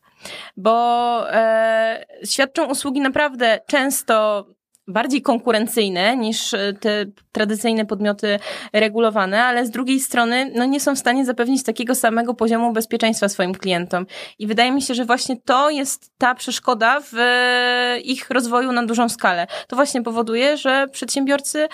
bo 0.58 1.34
e, 1.34 2.06
świadczą 2.24 2.66
usługi 2.66 3.02
naprawdę 3.02 3.60
często 3.68 4.46
bardziej 4.88 5.22
konkurencyjne 5.22 6.18
niż 6.18 6.54
e, 6.54 6.74
te 6.74 7.06
tradycyjne 7.32 7.86
podmioty 7.86 8.40
regulowane, 8.74 9.44
ale 9.44 9.66
z 9.66 9.70
drugiej 9.70 10.00
strony 10.00 10.52
no 10.56 10.66
nie 10.66 10.80
są 10.80 10.96
w 10.96 11.00
stanie 11.00 11.26
zapewnić 11.26 11.64
takiego 11.64 11.96
samego 11.96 12.34
poziomu 12.34 12.74
bezpieczeństwa 12.74 13.30
swoim 13.30 13.54
klientom. 13.54 14.06
I 14.40 14.48
wydaje 14.48 14.72
mi 14.72 14.82
się, 14.82 14.94
że 14.94 15.06
właśnie 15.06 15.38
to 15.42 15.70
jest 15.70 16.12
ta 16.18 16.36
przeszkoda 16.36 17.00
w 17.00 17.14
e, 17.18 18.00
ich 18.00 18.30
rozwoju 18.30 18.72
na 18.72 18.86
dużą 18.86 19.10
skalę. 19.10 19.48
To 19.68 19.76
właśnie 19.76 20.04
powoduje, 20.04 20.58
że 20.58 20.88
przedsiębiorcy 20.92 21.68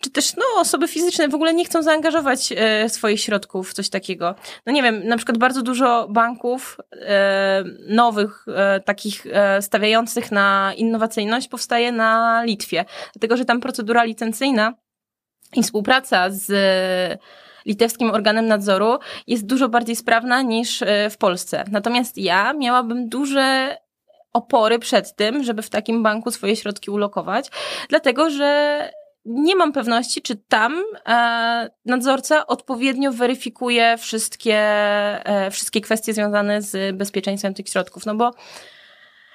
czy 0.00 0.10
też 0.10 0.36
no, 0.36 0.60
osoby 0.60 0.88
fizyczne 0.88 1.28
w 1.28 1.34
ogóle 1.34 1.54
nie 1.54 1.64
chcą 1.64 1.82
zaangażować 1.82 2.52
e, 2.56 2.88
swoich 2.88 3.20
środków 3.20 3.70
w 3.70 3.72
coś 3.72 3.88
takiego. 3.88 4.34
No 4.66 4.72
nie 4.72 4.82
wiem, 4.82 5.08
na 5.08 5.16
przykład 5.16 5.38
bardzo 5.38 5.62
dużo 5.62 6.08
banków 6.10 6.76
e, 6.92 7.64
nowych, 7.88 8.44
e, 8.48 8.80
takich 8.80 9.26
e, 9.32 9.62
stawiających 9.62 10.32
na 10.32 10.72
innowacyjność 10.76 11.48
powstaje 11.48 11.92
na 11.92 12.42
Litwie, 12.44 12.84
dlatego 13.14 13.36
że 13.36 13.44
tam 13.44 13.60
procedura 13.60 14.04
licencyjna 14.04 14.74
i 15.56 15.62
współpraca 15.62 16.30
z 16.30 16.52
litewskim 17.66 18.10
organem 18.10 18.46
nadzoru 18.46 18.98
jest 19.26 19.46
dużo 19.46 19.68
bardziej 19.68 19.96
sprawna 19.96 20.42
niż 20.42 20.82
e, 20.82 21.10
w 21.10 21.18
Polsce. 21.18 21.64
Natomiast 21.70 22.18
ja 22.18 22.52
miałabym 22.52 23.08
duże 23.08 23.76
opory 24.32 24.78
przed 24.78 25.16
tym, 25.16 25.44
żeby 25.44 25.62
w 25.62 25.70
takim 25.70 26.02
banku 26.02 26.30
swoje 26.30 26.56
środki 26.56 26.90
ulokować, 26.90 27.50
dlatego 27.88 28.30
że 28.30 28.90
nie 29.26 29.56
mam 29.56 29.72
pewności, 29.72 30.22
czy 30.22 30.36
tam 30.36 30.82
e, 31.08 31.70
nadzorca 31.84 32.46
odpowiednio 32.46 33.12
weryfikuje 33.12 33.96
wszystkie, 33.98 34.58
e, 35.26 35.50
wszystkie 35.50 35.80
kwestie 35.80 36.14
związane 36.14 36.62
z 36.62 36.96
bezpieczeństwem 36.96 37.54
tych 37.54 37.68
środków. 37.68 38.06
No 38.06 38.14
bo 38.14 38.30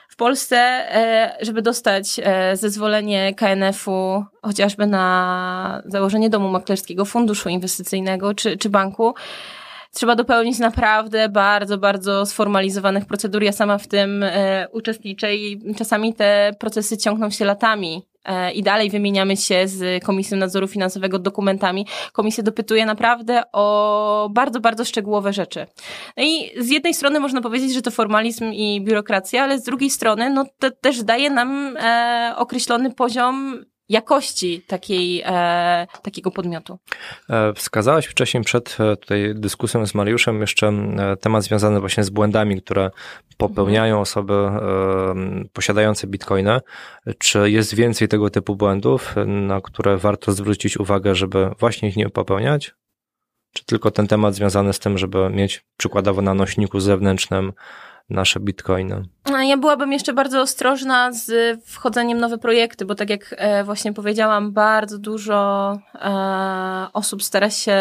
w 0.10 0.16
Polsce, 0.16 0.58
e, 0.58 1.38
żeby 1.42 1.62
dostać 1.62 2.20
e, 2.24 2.58
zezwolenie 2.58 3.34
KNF-u 3.36 4.26
chociażby 4.42 4.88
na 4.88 5.82
założenie 5.86 6.30
domu 6.30 6.50
maklerskiego, 6.50 7.06
funduszu 7.06 7.50
inwestycyjnego 7.50 8.34
czy, 8.34 8.58
czy 8.58 8.70
banku, 8.70 9.14
trzeba 9.94 10.16
dopełnić 10.16 10.60
naprawdę 10.60 11.30
bardzo, 11.30 11.78
bardzo 11.78 12.26
sformalizowanych 12.26 13.06
procedur. 13.06 13.44
Ja 13.44 13.52
sama 13.52 13.78
w 13.78 13.88
tym 13.88 14.24
e, 14.24 14.68
uczestniczę 14.72 15.36
i 15.36 15.76
czasami 15.76 16.14
te 16.14 16.52
procesy 16.60 16.98
ciągną 16.98 17.30
się 17.30 17.46
latami. 17.46 18.11
E, 18.26 18.52
I 18.52 18.64
dalej 18.64 18.90
wymieniamy 18.90 19.38
się 19.38 19.68
z 19.68 20.04
Komisją 20.04 20.38
Nadzoru 20.38 20.68
Finansowego 20.68 21.20
dokumentami. 21.20 21.88
Komisja 22.14 22.44
dopytuje 22.44 22.86
naprawdę 22.86 23.44
o 23.52 24.30
bardzo, 24.34 24.60
bardzo 24.60 24.86
szczegółowe 24.86 25.34
rzeczy. 25.34 25.68
No 26.18 26.24
i 26.24 26.52
z 26.60 26.70
jednej 26.70 26.94
strony 26.94 27.20
można 27.20 27.42
powiedzieć, 27.42 27.74
że 27.74 27.82
to 27.82 27.92
formalizm 27.92 28.52
i 28.52 28.82
biurokracja, 28.82 29.44
ale 29.44 29.60
z 29.60 29.64
drugiej 29.64 29.90
strony, 29.90 30.30
no 30.30 30.46
to 30.60 30.72
też 30.72 31.04
daje 31.04 31.30
nam 31.30 31.78
e, 31.78 32.34
określony 32.38 32.92
poziom 32.94 33.66
jakości 33.92 34.62
takiej, 34.68 35.22
e, 35.26 35.88
takiego 36.02 36.32
podmiotu. 36.32 36.80
E, 37.30 37.54
wskazałaś 37.54 38.06
wcześniej 38.06 38.44
przed 38.44 38.78
e, 38.80 38.98
tutaj 38.98 39.34
dyskusją 39.36 39.86
z 39.86 39.96
Mariuszem 39.96 40.42
jeszcze 40.42 40.68
e, 40.68 41.18
temat 41.18 41.44
związany 41.44 41.80
właśnie 41.80 42.04
z 42.04 42.10
błędami, 42.10 42.62
które 42.62 42.92
popełniają 43.38 43.96
mhm. 43.96 44.02
osoby 44.02 44.34
posiadające 45.54 46.08
bitcoiny. 46.08 46.60
Czy 47.18 47.52
jest 47.52 47.76
więcej 47.76 48.08
tego 48.08 48.30
typu 48.30 48.56
błędów, 48.56 49.16
na 49.26 49.62
które 49.62 49.98
warto 49.98 50.32
zwrócić 50.32 50.78
uwagę, 50.78 51.16
żeby 51.16 51.50
właśnie 51.60 51.90
ich 51.90 51.98
nie 51.98 52.10
popełniać? 52.10 52.74
Czy 53.54 53.66
tylko 53.66 53.92
ten 53.92 54.08
temat 54.08 54.36
związany 54.36 54.74
z 54.74 54.80
tym, 54.80 54.98
żeby 54.98 55.30
mieć 55.30 55.66
przykładowo 55.78 56.22
na 56.22 56.34
nośniku 56.34 56.80
zewnętrznym 56.80 57.54
nasze 58.10 58.40
bitcoiny. 58.40 59.04
Ja 59.26 59.58
byłabym 59.58 59.94
jeszcze 59.94 60.14
bardzo 60.14 60.42
ostrożna 60.42 61.12
z 61.14 61.60
wchodzeniem 61.66 62.18
w 62.18 62.22
nowe 62.22 62.38
projekty, 62.38 62.86
bo 62.86 62.96
tak 62.96 63.10
jak 63.10 63.36
e, 63.38 63.64
właśnie 63.64 63.94
powiedziałam, 63.94 64.52
bardzo 64.52 64.98
dużo 64.98 65.72
e, 65.96 66.88
osób 66.94 67.24
stara 67.24 67.50
się 67.50 67.76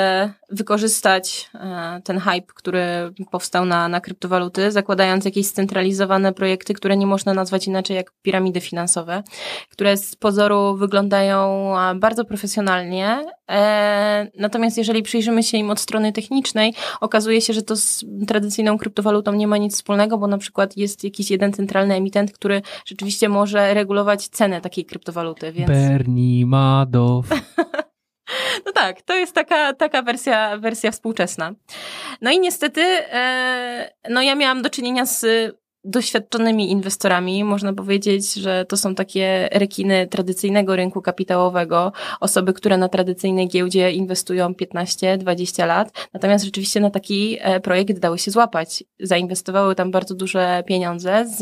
wykorzystać 0.50 1.50
e, 1.54 2.00
ten 2.04 2.18
hype, 2.18 2.46
który 2.54 2.82
powstał 3.30 3.64
na, 3.64 3.88
na 3.88 4.00
kryptowaluty, 4.00 4.72
zakładając 4.72 5.24
jakieś 5.24 5.46
scentralizowane 5.46 6.32
projekty, 6.32 6.74
które 6.74 6.96
nie 6.96 7.06
można 7.06 7.34
nazwać 7.34 7.66
inaczej 7.66 7.96
jak 7.96 8.12
piramidy 8.22 8.60
finansowe, 8.60 9.22
które 9.70 9.96
z 9.96 10.16
pozoru 10.16 10.76
wyglądają 10.76 11.72
bardzo 11.96 12.24
profesjonalnie. 12.24 13.24
Natomiast 14.38 14.78
jeżeli 14.78 15.02
przyjrzymy 15.02 15.42
się 15.42 15.58
im 15.58 15.70
od 15.70 15.80
strony 15.80 16.12
technicznej, 16.12 16.74
okazuje 17.00 17.40
się, 17.40 17.52
że 17.52 17.62
to 17.62 17.76
z 17.76 18.04
tradycyjną 18.28 18.78
kryptowalutą 18.78 19.32
nie 19.32 19.46
ma 19.46 19.56
nic 19.56 19.74
wspólnego, 19.74 20.18
bo 20.18 20.26
na 20.26 20.38
przykład 20.38 20.76
jest 20.76 21.04
jakiś 21.04 21.29
jeden 21.30 21.52
centralny 21.52 21.94
emitent, 21.94 22.32
który 22.32 22.62
rzeczywiście 22.86 23.28
może 23.28 23.74
regulować 23.74 24.28
cenę 24.28 24.60
takiej 24.60 24.84
kryptowaluty, 24.84 25.52
więc... 25.52 25.70
Bernie 25.70 26.46
Madoff. 26.46 27.28
No 28.66 28.72
tak, 28.72 29.02
to 29.02 29.14
jest 29.14 29.34
taka, 29.34 29.74
taka 29.74 30.02
wersja, 30.02 30.58
wersja 30.58 30.90
współczesna. 30.90 31.52
No 32.20 32.30
i 32.30 32.40
niestety, 32.40 32.80
e, 32.82 33.92
no 34.10 34.22
ja 34.22 34.34
miałam 34.34 34.62
do 34.62 34.70
czynienia 34.70 35.06
z 35.06 35.26
doświadczonymi 35.84 36.70
inwestorami. 36.70 37.44
Można 37.44 37.72
powiedzieć, 37.72 38.34
że 38.34 38.64
to 38.68 38.76
są 38.76 38.94
takie 38.94 39.48
rekiny 39.52 40.06
tradycyjnego 40.06 40.76
rynku 40.76 41.02
kapitałowego, 41.02 41.92
osoby, 42.20 42.52
które 42.52 42.76
na 42.76 42.88
tradycyjnej 42.88 43.48
giełdzie 43.48 43.92
inwestują 43.92 44.52
15-20 44.52 45.66
lat. 45.66 46.08
Natomiast 46.14 46.44
rzeczywiście 46.44 46.80
na 46.80 46.90
taki 46.90 47.38
e, 47.40 47.60
projekt 47.60 47.98
dały 47.98 48.18
się 48.18 48.30
złapać. 48.30 48.84
Zainwestowały 49.00 49.74
tam 49.74 49.90
bardzo 49.90 50.14
duże 50.14 50.62
pieniądze 50.66 51.26
z, 51.26 51.38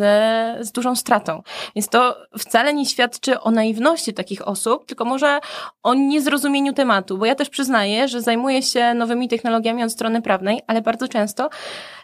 z 0.66 0.72
dużą 0.72 0.96
stratą. 0.96 1.42
Więc 1.76 1.88
to 1.88 2.16
wcale 2.38 2.74
nie 2.74 2.86
świadczy 2.86 3.40
o 3.40 3.50
naiwności 3.50 4.14
takich 4.14 4.48
osób, 4.48 4.86
tylko 4.86 5.04
może 5.04 5.38
o 5.82 5.94
niezrozumieniu 5.94 6.72
tematu, 6.72 7.18
bo 7.18 7.26
ja 7.26 7.34
też 7.34 7.48
przyznaję, 7.48 8.08
że 8.08 8.22
zajmuję 8.22 8.62
się 8.62 8.94
nowymi 8.94 9.28
technologiami 9.28 9.84
od 9.84 9.92
strony 9.92 10.22
prawnej, 10.22 10.60
ale 10.66 10.82
bardzo 10.82 11.08
często 11.08 11.50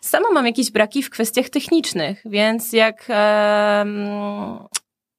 sama 0.00 0.30
mam 0.30 0.46
jakieś 0.46 0.70
braki 0.70 1.02
w 1.02 1.10
kwestiach 1.10 1.48
technicznych 1.48 2.23
więc 2.24 2.72
jak 2.72 3.08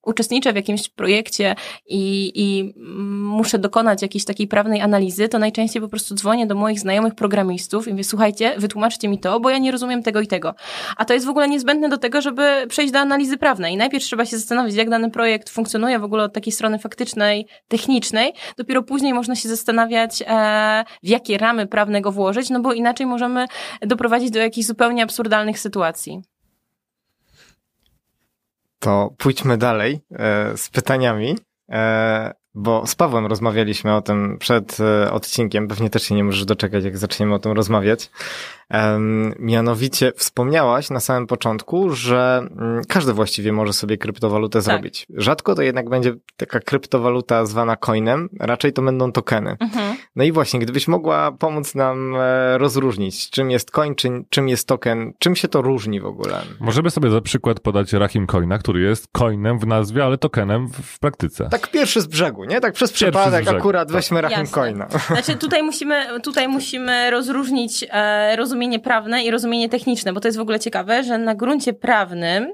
uczestniczę 0.06 0.54
w 0.54 0.56
jakimś 0.56 0.90
projekcie 0.90 1.56
i, 1.86 2.32
i 2.36 2.74
muszę 3.22 3.60
dokonać 3.60 4.02
jakiejś 4.02 4.26
takiej 4.26 4.48
prawnej 4.48 4.82
analizy, 4.82 5.30
to 5.30 5.40
najczęściej 5.40 5.82
po 5.82 5.88
prostu 5.88 6.16
dzwonię 6.16 6.48
do 6.48 6.56
moich 6.56 6.80
znajomych 6.80 7.16
programistów 7.16 7.88
i 7.88 7.92
mówię, 7.92 8.04
słuchajcie, 8.04 8.56
wytłumaczcie 8.58 9.08
mi 9.08 9.20
to, 9.20 9.40
bo 9.40 9.50
ja 9.50 9.58
nie 9.58 9.72
rozumiem 9.72 10.04
tego 10.04 10.22
i 10.22 10.28
tego. 10.28 10.56
A 10.98 11.06
to 11.06 11.14
jest 11.14 11.26
w 11.26 11.30
ogóle 11.30 11.48
niezbędne 11.48 11.90
do 11.90 11.98
tego, 11.98 12.22
żeby 12.22 12.66
przejść 12.70 12.94
do 12.94 13.00
analizy 13.00 13.38
prawnej. 13.38 13.78
Najpierw 13.78 14.04
trzeba 14.04 14.26
się 14.26 14.38
zastanowić, 14.38 14.76
jak 14.76 14.90
dany 14.90 15.12
projekt 15.12 15.50
funkcjonuje 15.50 16.00
w 16.00 16.04
ogóle 16.04 16.24
od 16.24 16.34
takiej 16.34 16.54
strony 16.54 16.80
faktycznej, 16.80 17.48
technicznej. 17.68 18.34
Dopiero 18.58 18.84
później 18.84 19.14
można 19.14 19.36
się 19.36 19.50
zastanawiać, 19.50 20.24
e, 20.28 20.84
w 21.04 21.08
jakie 21.08 21.38
ramy 21.38 21.68
prawne 21.68 22.02
go 22.02 22.12
włożyć, 22.12 22.50
no 22.50 22.60
bo 22.60 22.74
inaczej 22.74 23.06
możemy 23.06 23.46
doprowadzić 23.82 24.32
do 24.32 24.40
jakichś 24.40 24.68
zupełnie 24.68 25.04
absurdalnych 25.04 25.60
sytuacji 25.60 26.35
to 28.86 29.14
pójdźmy 29.18 29.58
dalej 29.58 30.00
e, 30.12 30.58
z 30.58 30.70
pytaniami, 30.70 31.36
e, 31.72 32.34
bo 32.56 32.88
z 32.88 32.96
Pawłem 32.96 33.26
rozmawialiśmy 33.26 33.96
o 33.96 34.02
tym 34.02 34.38
przed 34.40 34.78
e, 34.80 35.12
odcinkiem. 35.12 35.68
Pewnie 35.68 35.90
też 35.90 36.04
się 36.04 36.16
nie 36.16 36.24
możesz 36.24 36.46
doczekać, 36.46 36.84
jak 36.84 36.98
zaczniemy 36.98 37.36
o 37.36 37.40
tym 37.40 37.52
rozmawiać. 37.52 38.10
Mianowicie 39.40 40.12
wspomniałaś 40.16 40.90
na 40.90 41.00
samym 41.00 41.28
początku, 41.28 41.90
że 41.90 42.48
mm, 42.58 42.82
każdy 42.88 43.14
właściwie 43.14 43.54
może 43.54 43.74
sobie 43.74 43.98
kryptowalutę 43.98 44.60
tak. 44.60 44.64
zrobić. 44.64 45.06
Rzadko 45.16 45.56
to 45.56 45.62
jednak 45.62 45.90
będzie 45.90 46.14
taka 46.38 46.60
kryptowaluta 46.60 47.46
zwana 47.46 47.76
coinem, 47.76 48.30
raczej 48.40 48.74
to 48.74 48.82
będą 48.82 49.12
tokeny. 49.12 49.58
Mhm. 49.60 49.98
No 50.16 50.24
i 50.24 50.32
właśnie, 50.32 50.60
gdybyś 50.60 50.88
mogła 50.88 51.32
pomóc 51.32 51.76
nam 51.76 52.16
e, 52.16 52.58
rozróżnić, 52.58 53.30
czym 53.30 53.52
jest 53.52 53.72
coin, 53.72 53.96
czym, 53.96 54.26
czym 54.30 54.50
jest 54.50 54.68
token, 54.68 55.14
czym 55.20 55.36
się 55.36 55.48
to 55.48 55.62
różni 55.62 56.02
w 56.02 56.06
ogóle? 56.06 56.42
Możemy 56.60 56.92
sobie 56.92 57.10
za 57.10 57.22
przykład 57.22 57.60
podać 57.60 57.94
Rahim 57.94 58.28
Coina, 58.28 58.58
który 58.58 58.82
jest 58.82 59.08
coinem 59.12 59.60
w 59.60 59.68
nazwie, 59.68 60.04
ale 60.06 60.18
tokenem 60.18 60.68
w, 60.68 60.74
w 60.74 61.00
praktyce. 61.00 61.50
Tak 61.50 61.72
pierwszy 61.72 62.02
z 62.02 62.08
brzegu, 62.08 62.45
nie? 62.48 62.62
Tak 62.62 62.74
przez 62.74 62.92
pierwszy 62.92 63.06
przypadek 63.06 63.48
akurat 63.48 63.88
tak. 63.88 63.96
weźmy 63.96 64.22
Rahim 64.22 64.40
Jasne. 64.40 64.54
Coina. 64.54 64.88
Znaczy 65.08 65.36
tutaj 65.36 65.64
musimy, 65.64 66.20
tutaj 66.24 66.48
musimy 66.48 67.12
rozróżnić 67.12 67.86
e, 67.90 68.36
rozumienie 68.36 68.80
prawne 68.80 69.24
i 69.24 69.32
rozumienie 69.32 69.70
techniczne, 69.70 70.14
bo 70.14 70.20
to 70.20 70.28
jest 70.28 70.38
w 70.38 70.42
ogóle 70.42 70.60
ciekawe, 70.60 71.04
że 71.04 71.18
na 71.18 71.36
gruncie 71.36 71.74
prawnym 71.74 72.54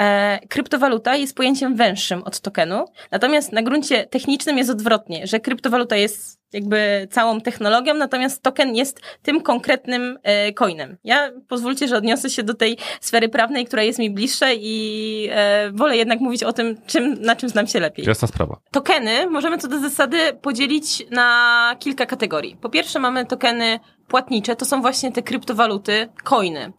e, 0.00 0.38
kryptowaluta 0.48 1.16
jest 1.16 1.36
pojęciem 1.36 1.76
węższym 1.76 2.22
od 2.22 2.40
tokenu, 2.40 2.84
natomiast 3.10 3.52
na 3.52 3.62
gruncie 3.62 4.06
technicznym 4.06 4.58
jest 4.58 4.70
odwrotnie, 4.70 5.26
że 5.26 5.40
kryptowaluta 5.40 5.96
jest 5.96 6.39
jakby 6.52 7.08
całą 7.10 7.40
technologią, 7.40 7.94
natomiast 7.94 8.42
token 8.42 8.74
jest 8.74 9.00
tym 9.22 9.40
konkretnym 9.40 10.18
e, 10.22 10.52
coinem. 10.52 10.96
Ja 11.04 11.30
pozwólcie, 11.48 11.88
że 11.88 11.96
odniosę 11.96 12.30
się 12.30 12.42
do 12.42 12.54
tej 12.54 12.78
sfery 13.00 13.28
prawnej, 13.28 13.66
która 13.66 13.82
jest 13.82 13.98
mi 13.98 14.10
bliższa 14.10 14.52
i 14.52 15.28
e, 15.32 15.70
wolę 15.72 15.96
jednak 15.96 16.20
mówić 16.20 16.42
o 16.42 16.52
tym, 16.52 16.76
czym, 16.86 17.22
na 17.22 17.36
czym 17.36 17.48
znam 17.48 17.66
się 17.66 17.80
lepiej. 17.80 18.04
Jasna 18.06 18.28
sprawa. 18.28 18.56
Tokeny 18.70 19.30
możemy 19.30 19.58
co 19.58 19.68
do 19.68 19.78
zasady 19.78 20.18
podzielić 20.42 21.10
na 21.10 21.76
kilka 21.78 22.06
kategorii. 22.06 22.56
Po 22.60 22.68
pierwsze 22.68 22.98
mamy 22.98 23.26
tokeny 23.26 23.80
płatnicze, 24.08 24.56
to 24.56 24.64
są 24.64 24.80
właśnie 24.80 25.12
te 25.12 25.22
kryptowaluty, 25.22 26.08
coiny. 26.24 26.72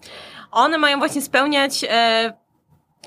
One 0.52 0.78
mają 0.78 0.98
właśnie 0.98 1.22
spełniać 1.22 1.86
e, 1.90 2.34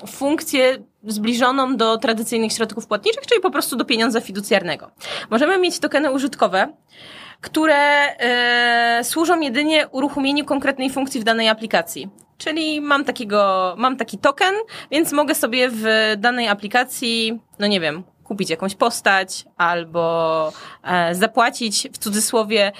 funkcję 0.07 0.77
zbliżoną 1.07 1.77
do 1.77 1.97
tradycyjnych 1.97 2.53
środków 2.53 2.87
płatniczych, 2.87 3.27
czyli 3.27 3.41
po 3.41 3.51
prostu 3.51 3.75
do 3.75 3.85
pieniądza 3.85 4.21
fiducjarnego. 4.21 4.91
Możemy 5.29 5.57
mieć 5.57 5.79
tokeny 5.79 6.11
użytkowe, 6.11 6.73
które 7.41 7.75
e, 8.17 9.03
służą 9.03 9.39
jedynie 9.39 9.87
uruchomieniu 9.87 10.45
konkretnej 10.45 10.89
funkcji 10.89 11.21
w 11.21 11.23
danej 11.23 11.49
aplikacji. 11.49 12.09
Czyli 12.37 12.81
mam 12.81 13.05
takiego, 13.05 13.73
mam 13.77 13.97
taki 13.97 14.17
token, 14.17 14.55
więc 14.91 15.11
mogę 15.11 15.35
sobie 15.35 15.69
w 15.71 16.13
danej 16.17 16.47
aplikacji, 16.47 17.39
no 17.59 17.67
nie 17.67 17.79
wiem, 17.79 18.03
kupić 18.23 18.49
jakąś 18.49 18.75
postać 18.75 19.45
albo 19.57 20.51
e, 20.83 21.15
zapłacić 21.15 21.87
w 21.93 21.97
cudzysłowie 21.97 22.71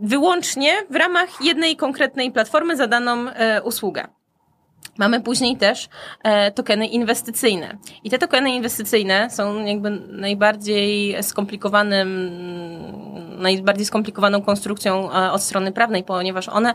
wyłącznie 0.00 0.72
w 0.90 0.96
ramach 0.96 1.28
jednej 1.40 1.76
konkretnej 1.76 2.32
platformy 2.32 2.76
za 2.76 2.86
daną 2.86 3.28
e, 3.28 3.62
usługę. 3.62 4.08
Mamy 4.98 5.20
później 5.20 5.56
też 5.56 5.88
e, 6.22 6.50
tokeny 6.50 6.86
inwestycyjne. 6.86 7.78
I 8.04 8.10
te 8.10 8.18
tokeny 8.18 8.50
inwestycyjne 8.50 9.30
są 9.30 9.64
jakby 9.64 9.90
najbardziej 10.08 11.22
skomplikowanym, 11.22 12.30
najbardziej 13.38 13.86
skomplikowaną 13.86 14.42
konstrukcją 14.42 15.12
e, 15.12 15.32
od 15.32 15.42
strony 15.42 15.72
prawnej, 15.72 16.04
ponieważ 16.04 16.48
one 16.48 16.74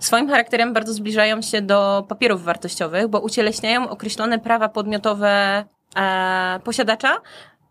swoim 0.00 0.28
charakterem 0.28 0.72
bardzo 0.72 0.92
zbliżają 0.92 1.42
się 1.42 1.62
do 1.62 2.04
papierów 2.08 2.44
wartościowych, 2.44 3.08
bo 3.08 3.20
ucieleśniają 3.20 3.88
określone 3.88 4.38
prawa 4.38 4.68
podmiotowe 4.68 5.64
e, 5.96 6.60
posiadacza, 6.64 7.16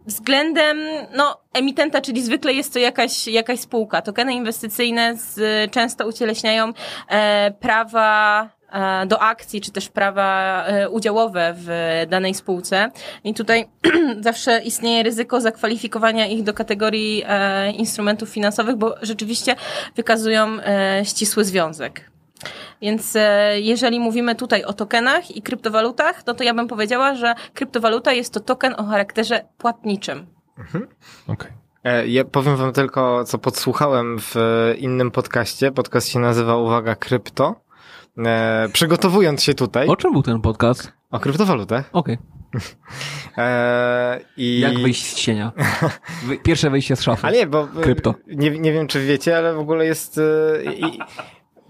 względem 0.06 0.78
no, 1.16 1.42
emitenta, 1.54 2.02
czyli 2.02 2.22
zwykle 2.22 2.54
jest 2.54 2.74
to 2.74 2.80
jakaś, 2.80 3.28
jakaś 3.28 3.60
spółka. 3.60 4.02
Tokeny 4.02 4.34
inwestycyjne 4.34 5.16
z, 5.16 5.42
często 5.72 6.08
ucieleśniają 6.08 6.74
e, 7.10 7.52
prawa 7.52 8.59
do 9.08 9.22
akcji, 9.22 9.62
czy 9.62 9.72
też 9.72 9.90
prawa 9.90 10.64
e, 10.66 10.90
udziałowe 10.90 11.54
w 11.58 11.70
danej 12.10 12.34
spółce. 12.34 12.92
I 13.24 13.34
tutaj 13.34 13.68
zawsze 14.22 14.62
istnieje 14.62 15.04
ryzyko 15.04 15.42
zakwalifikowania 15.42 16.28
ich 16.28 16.44
do 16.44 16.54
kategorii 16.54 17.24
e, 17.28 17.72
instrumentów 17.72 18.30
finansowych, 18.30 18.76
bo 18.76 18.96
rzeczywiście 19.02 19.56
wykazują 19.96 20.48
e, 20.62 21.02
ścisły 21.06 21.46
związek. 21.46 22.10
Więc 22.82 23.16
e, 23.16 23.60
jeżeli 23.60 24.00
mówimy 24.00 24.36
tutaj 24.36 24.64
o 24.64 24.74
tokenach 24.74 25.36
i 25.36 25.42
kryptowalutach, 25.42 26.24
no 26.28 26.34
to 26.34 26.44
ja 26.44 26.54
bym 26.54 26.68
powiedziała, 26.68 27.16
że 27.16 27.36
kryptowaluta 27.54 28.14
jest 28.14 28.34
to 28.34 28.40
token 28.40 28.76
o 28.78 28.84
charakterze 28.84 29.46
płatniczym. 29.58 30.26
Mhm. 30.58 30.88
Okej. 31.28 31.52
Okay. 31.84 32.08
Ja 32.08 32.26
powiem 32.26 32.58
wam 32.58 32.74
tylko, 32.74 33.24
co 33.24 33.38
podsłuchałem 33.38 34.20
w 34.20 34.36
innym 34.78 35.12
podcaście. 35.12 35.72
Podcast 35.72 36.08
się 36.08 36.20
nazywa 36.20 36.58
Uwaga 36.58 36.96
Krypto. 36.96 37.56
E, 38.26 38.70
przygotowując 38.74 39.44
się 39.44 39.54
tutaj. 39.54 39.88
O 39.88 39.96
czym 39.96 40.12
był 40.12 40.24
ten 40.24 40.42
podcast? 40.42 40.92
O 41.12 41.20
kryptowalutach. 41.20 41.90
Okej. 41.94 42.18
Okay. 42.18 42.30
E, 43.38 44.20
i... 44.38 44.60
Jak 44.60 44.80
wyjść 44.80 45.06
z 45.06 45.16
cienia? 45.16 45.52
Pierwsze 46.44 46.70
wyjście 46.70 46.96
z 46.96 47.02
szafy. 47.02 47.28
Ale 47.28 47.38
nie, 47.38 47.48
bo 47.48 47.68
Krypto. 47.82 48.16
Nie, 48.28 48.52
nie 48.52 48.74
wiem, 48.74 48.88
czy 48.88 49.06
wiecie, 49.06 49.38
ale 49.38 49.54
w 49.54 49.60
ogóle 49.60 49.86
jest... 49.86 50.18
E, 50.18 50.74
I, 50.74 51.00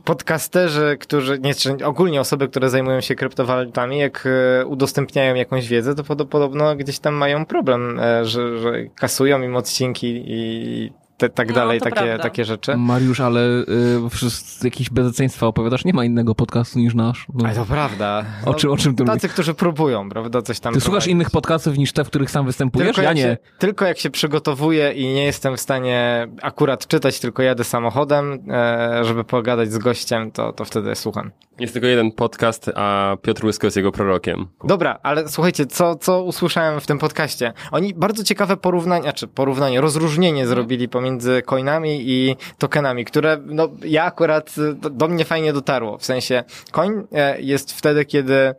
podcasterzy, 0.04 0.98
którzy, 1.00 1.40
nie, 1.40 1.54
czy 1.54 1.86
ogólnie 1.86 2.22
osoby, 2.22 2.48
które 2.48 2.70
zajmują 2.70 3.02
się 3.02 3.16
kryptowalutami, 3.16 4.00
jak 4.00 4.28
e, 4.62 4.66
udostępniają 4.66 5.36
jakąś 5.36 5.68
wiedzę, 5.68 5.96
to 5.96 6.26
podobno 6.26 6.76
gdzieś 6.76 7.00
tam 7.00 7.14
mają 7.14 7.46
problem, 7.46 8.00
e, 8.00 8.26
że, 8.26 8.60
że 8.60 8.74
kasują 8.96 9.42
im 9.42 9.56
odcinki 9.56 10.24
i 10.28 10.92
te, 11.20 11.30
tak 11.30 11.48
No, 11.50 11.54
dalej, 11.56 11.80
takie, 11.82 11.96
prawda. 11.96 12.18
takie 12.24 12.46
rzeczy. 12.46 12.78
Mariusz, 12.78 13.20
ale 13.20 13.42
y, 13.42 13.66
jakieś 14.64 14.90
bezeceństwa 14.90 15.48
opowiadasz, 15.48 15.86
nie 15.86 15.94
ma 15.94 16.06
innego 16.06 16.36
podcastu 16.36 16.80
niż 16.80 16.96
nasz. 16.96 17.26
No. 17.34 17.46
Ale 17.46 17.56
to 17.56 17.66
prawda. 17.66 18.26
O 18.46 18.54
czym- 18.54 18.72
o 18.72 18.78
czym 18.78 18.96
ty 18.96 19.06
Tacy, 19.06 19.30
którzy 19.30 19.54
próbują, 19.54 20.10
prawda, 20.10 20.42
coś 20.42 20.60
tam 20.60 20.74
Ty 20.74 20.80
słuchasz 20.80 20.92
prowadzić. 20.92 21.12
innych 21.12 21.30
podcastów 21.32 21.78
niż 21.78 21.94
te, 21.94 22.04
w 22.04 22.08
których 22.08 22.32
sam 22.32 22.46
występujesz? 22.46 22.88
Tylko 22.88 23.02
ja 23.02 23.14
nie. 23.14 23.22
się, 23.22 23.38
tylko 23.60 23.86
jak 23.86 23.98
się 24.00 24.10
przygotowuję 24.10 24.92
i 24.92 25.06
nie 25.14 25.24
jestem 25.26 25.58
w 25.58 25.60
stanie 25.62 26.28
akurat 26.42 26.88
czytać, 26.88 27.20
tylko 27.20 27.44
jadę 27.44 27.64
samochodem, 27.64 28.40
e, 28.52 29.04
żeby 29.06 29.24
pogadać 29.24 29.72
z 29.72 29.78
gościem, 29.78 30.32
to, 30.32 30.54
to 30.54 30.66
wtedy 30.66 30.96
słucham. 30.96 31.32
Jest 31.60 31.74
tylko 31.74 31.88
jeden 31.88 32.12
podcast, 32.12 32.72
a 32.76 33.18
Piotr 33.22 33.46
Łysko 33.46 33.68
jest 33.68 33.78
jego 33.78 33.92
prorokiem. 33.92 34.48
Dobra, 34.64 35.00
ale 35.04 35.28
słuchajcie, 35.30 35.66
co, 35.66 35.96
co 35.96 36.24
usłyszałem 36.24 36.80
w 36.82 36.88
tym 36.88 36.98
podcaście? 36.98 37.54
Oni 37.72 37.94
bardzo 37.94 38.24
ciekawe 38.24 38.58
porównanie, 38.58 39.14
czy 39.14 39.28
porównanie, 39.28 39.82
rozróżnienie 39.82 40.48
zrobili 40.48 40.90
pomiędzy 40.90 41.09
coinami 41.46 42.02
i 42.02 42.36
tokenami, 42.58 43.06
które 43.06 43.38
no, 43.46 43.70
ja 43.86 44.04
akurat 44.04 44.56
do, 44.76 44.90
do 44.90 45.08
mnie 45.08 45.26
fajnie 45.26 45.54
dotarło. 45.54 45.98
W 45.98 46.06
sensie 46.06 46.44
coin 46.72 47.08
e, 47.12 47.42
jest 47.42 47.74
wtedy, 47.74 48.06
kiedy 48.06 48.56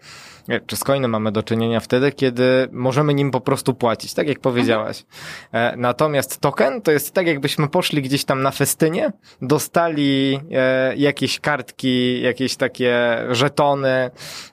czy 0.67 0.77
z 0.77 0.85
coinem 0.85 1.11
mamy 1.11 1.33
do 1.33 1.43
czynienia 1.43 1.81
wtedy, 1.81 2.13
kiedy 2.13 2.69
możemy 2.73 3.15
nim 3.15 3.31
po 3.31 3.41
prostu 3.41 3.75
płacić, 3.75 4.15
tak 4.15 4.29
jak 4.29 4.41
powiedziałaś. 4.41 5.05
E, 5.53 5.77
Natomiast 5.77 6.41
token 6.41 6.83
to 6.83 6.91
jest 6.91 7.15
tak, 7.15 7.27
jakbyśmy 7.27 7.69
poszli 7.69 8.03
gdzieś 8.03 8.25
tam 8.25 8.43
na 8.43 8.51
festynie, 8.51 9.13
dostali 9.43 10.41
e, 10.53 10.97
jakieś 10.97 11.41
kartki, 11.41 12.21
jakieś 12.23 12.57
takie 12.57 13.19
żetony 13.31 14.11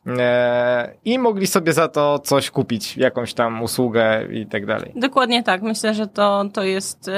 e, 0.08 0.94
i 1.06 1.20
mogli 1.20 1.48
sobie 1.48 1.74
za 1.74 1.88
to 1.88 2.20
coś 2.20 2.52
kupić, 2.52 2.98
jakąś 2.98 3.34
tam 3.34 3.64
usługę 3.64 4.28
i 4.32 4.46
tak 4.46 4.66
dalej. 4.66 4.92
Dokładnie 4.96 5.44
tak. 5.44 5.62
Myślę, 5.62 5.94
że 5.94 6.08
to, 6.08 6.46
to 6.54 6.64
jest 6.64 7.10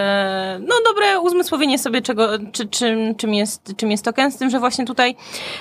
no 0.60 0.76
dobre 0.86 1.20
uzmysłowienie 1.20 1.80
sobie 1.80 2.02
czego, 2.02 2.28
czy, 2.52 2.68
czym, 2.68 3.16
czym, 3.16 3.34
jest, 3.34 3.74
czym 3.78 3.92
jest 3.92 4.06
token, 4.06 4.32
z 4.32 4.38
tym, 4.38 4.50
że 4.50 4.60
właśnie 4.60 4.86
tutaj 4.86 5.16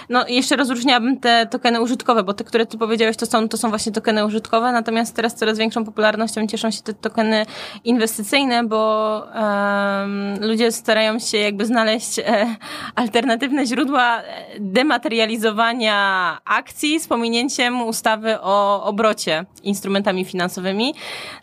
no 0.09 0.27
jeszcze 0.29 0.57
rozróżniałabym 0.57 1.21
te 1.21 1.47
tokeny 1.47 1.81
użytkowe, 1.81 2.23
bo 2.23 2.35
te, 2.35 2.45
które 2.45 2.67
ty 2.67 2.79
powiedziałeś, 2.79 3.08
to 3.17 3.27
są, 3.27 3.49
to 3.49 3.57
są 3.57 3.69
właśnie 3.69 3.93
tokeny 3.93 4.27
użytkowe, 4.27 4.73
natomiast 4.73 5.17
teraz 5.17 5.35
coraz 5.35 5.59
większą 5.59 5.85
popularnością 5.85 6.47
cieszą 6.47 6.71
się 6.71 6.83
te 6.83 6.95
tokeny 6.95 7.47
inwestycyjne, 7.85 8.65
bo 8.65 9.23
em, 9.35 10.35
ludzie 10.41 10.73
starają 10.73 11.19
się 11.19 11.39
jakby 11.39 11.67
znaleźć 11.67 12.19
e, 12.19 12.57
alternatywne 12.95 13.67
źródła 13.67 14.23
e, 14.23 14.23
dematerializowania 14.61 16.39
akcji 16.45 17.01
z 17.01 17.09
pominięciem 17.09 17.83
ustawy 17.83 18.41
o 18.41 18.85
obrocie 18.85 19.45
instrumentami 19.63 20.25
finansowymi. 20.25 20.95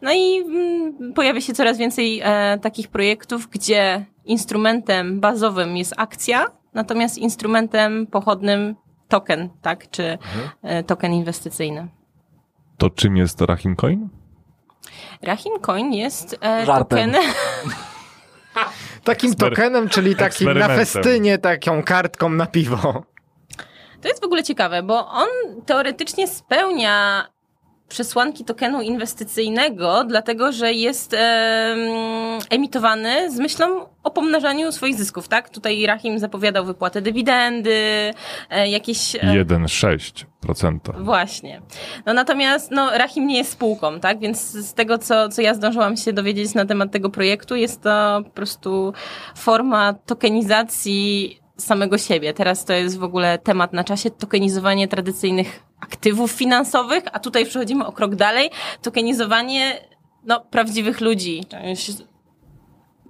No 0.02 0.14
i 0.14 0.38
mm, 0.38 1.14
pojawia 1.14 1.42
się 1.42 1.54
coraz 1.54 1.78
więcej 1.78 2.22
e, 2.24 2.60
takich 2.62 2.88
projektów, 2.88 3.48
gdzie 3.50 4.06
instrumentem 4.26 5.20
bazowym 5.20 5.78
jest 5.78 5.94
akcja, 5.98 6.46
natomiast 6.74 7.18
instrumentem 7.18 8.08
pochodnym 8.08 8.76
token, 9.08 9.50
tak, 9.62 9.90
czy 9.90 10.18
e, 10.64 10.84
token 10.84 11.14
inwestycyjny. 11.14 11.88
To 12.78 12.90
czym 12.90 13.18
jest 13.18 13.42
Rahim 13.42 13.76
Coin? 13.76 14.10
Rahim 15.22 15.60
Coin 15.62 15.94
jest 15.94 16.38
e. 16.42 16.66
Takim 19.04 19.36
tokenem, 19.36 19.90
czyli 19.90 20.16
takim 20.16 20.54
na 20.58 20.68
festynie, 20.68 21.38
taką 21.38 21.84
kartką 21.84 22.30
na 22.30 22.46
piwo. 22.46 23.04
To 24.02 24.08
jest 24.08 24.22
w 24.22 24.26
ogóle 24.26 24.44
ciekawe, 24.44 24.84
bo 24.84 25.08
on 25.08 25.28
teoretycznie 25.66 26.28
spełnia 26.28 27.28
przesłanki 27.90 28.46
tokenu 28.46 28.82
inwestycyjnego, 28.82 30.04
dlatego 30.04 30.52
że 30.52 30.74
jest 30.74 31.14
em, 31.14 31.20
emitowany 32.50 33.32
z 33.32 33.40
myślą 33.40 33.86
o 34.04 34.12
pomnażaniu 34.12 34.72
swoich 34.72 34.96
zysków, 34.96 35.28
tak? 35.28 35.50
Tutaj 35.50 35.86
Rahim 35.86 36.20
zapowiadał 36.20 36.66
wypłatę 36.66 37.02
dywidendy, 37.02 38.14
e, 38.50 38.70
jakieś... 38.70 39.16
e, 39.16 39.20
1,6%. 39.20 41.04
Właśnie. 41.04 41.62
No 42.06 42.14
natomiast 42.14 42.72
no, 42.72 42.98
Rahim 42.98 43.28
nie 43.28 43.38
jest 43.38 43.52
spółką, 43.52 44.00
tak? 44.00 44.20
Więc 44.20 44.42
z 44.52 44.74
tego, 44.74 44.98
co, 44.98 45.30
co 45.30 45.42
ja 45.42 45.54
zdążyłam 45.54 45.98
się 45.98 46.14
dowiedzieć 46.14 46.54
na 46.54 46.66
temat 46.66 46.92
tego 46.92 47.10
projektu, 47.10 47.56
jest 47.56 47.82
to 47.82 48.22
po 48.24 48.30
prostu 48.30 48.94
forma 49.36 49.94
tokenizacji 49.94 51.40
samego 51.58 51.98
siebie. 51.98 52.34
Teraz 52.34 52.66
to 52.66 52.74
jest 52.74 52.98
w 53.00 53.04
ogóle 53.04 53.38
temat 53.38 53.74
na 53.74 53.84
czasie, 53.84 54.12
tokenizowanie 54.12 54.88
tradycyjnych 54.88 55.64
aktywów 55.80 56.32
finansowych, 56.32 57.04
a 57.12 57.20
tutaj 57.20 57.46
przechodzimy 57.46 57.86
o 57.86 57.92
krok 57.92 58.16
dalej, 58.16 58.50
tokenizowanie 58.82 59.80
no, 60.24 60.40
prawdziwych 60.40 61.02
ludzi. 61.02 61.44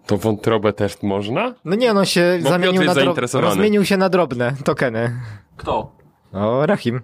To 0.05 0.17
wątrobę 0.17 0.73
też 0.73 1.03
można? 1.03 1.53
No 1.65 1.75
nie, 1.75 1.91
on 1.91 2.05
się 2.05 2.39
Bo 2.43 2.49
zamienił 2.49 2.83
na, 2.83 2.93
dro- 2.93 3.39
rozmienił 3.41 3.85
się 3.85 3.97
na 3.97 4.09
drobne 4.09 4.53
tokeny. 4.63 5.19
Kto? 5.57 5.95
O, 6.33 6.65
Rahim. 6.65 7.01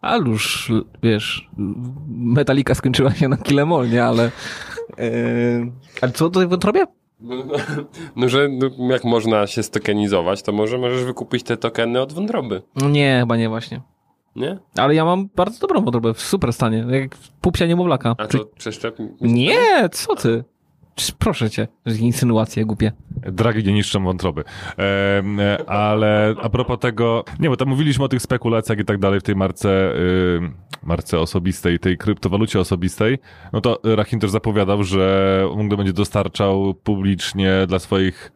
Aluż, 0.00 0.72
wiesz, 1.02 1.50
metalika 2.08 2.74
skończyła 2.74 3.14
się 3.14 3.28
na 3.28 3.36
kilemol, 3.36 3.90
nie, 3.90 4.04
ale... 4.04 4.30
Yy, 4.98 5.72
ale 6.00 6.12
co 6.12 6.24
tutaj 6.24 6.46
w 6.46 6.50
wątrobie? 6.50 6.86
No, 7.20 7.34
no 8.16 8.28
że 8.28 8.48
no, 8.48 8.70
jak 8.92 9.04
można 9.04 9.46
się 9.46 9.62
stokenizować, 9.62 10.42
to 10.42 10.52
może 10.52 10.78
możesz 10.78 11.04
wykupić 11.04 11.42
te 11.42 11.56
tokeny 11.56 12.00
od 12.00 12.12
wątroby, 12.12 12.62
No 12.76 12.88
Nie, 12.88 13.18
chyba 13.20 13.36
nie 13.36 13.48
właśnie. 13.48 13.80
Nie? 14.36 14.58
Ale 14.76 14.94
ja 14.94 15.04
mam 15.04 15.28
bardzo 15.36 15.58
dobrą 15.60 15.80
wątrobę, 15.82 16.14
w 16.14 16.20
super 16.20 16.52
stanie, 16.52 16.86
jak 16.90 17.16
pupsia 17.40 17.66
niemowlaka. 17.66 18.14
A 18.18 18.26
Czy- 18.26 18.38
to 18.38 18.44
przeszczep... 18.46 18.96
Nie, 19.20 19.88
co 19.92 20.16
ty? 20.16 20.44
Czy- 20.94 21.12
Proszę 21.18 21.50
cię, 21.50 21.68
insynuacje 22.00 22.64
głupie. 22.64 22.92
Dragi 23.16 23.64
nie 23.64 23.72
niszczą 23.72 24.04
wątroby. 24.04 24.44
E, 24.78 25.70
ale 25.70 26.34
a 26.42 26.48
propos 26.48 26.78
tego, 26.78 27.24
nie, 27.38 27.48
bo 27.48 27.56
tam 27.56 27.68
mówiliśmy 27.68 28.04
o 28.04 28.08
tych 28.08 28.22
spekulacjach 28.22 28.78
i 28.78 28.84
tak 28.84 28.98
dalej 28.98 29.20
w 29.20 29.22
tej 29.22 29.36
marce, 29.36 29.68
y, 29.96 30.40
marce 30.82 31.18
osobistej, 31.20 31.78
tej 31.78 31.98
kryptowalucie 31.98 32.60
osobistej, 32.60 33.18
no 33.52 33.60
to 33.60 33.80
Rahim 33.84 34.20
też 34.20 34.30
zapowiadał, 34.30 34.84
że 34.84 35.46
on 35.52 35.68
będzie 35.68 35.92
dostarczał 35.92 36.74
publicznie 36.74 37.52
dla 37.66 37.78
swoich 37.78 38.32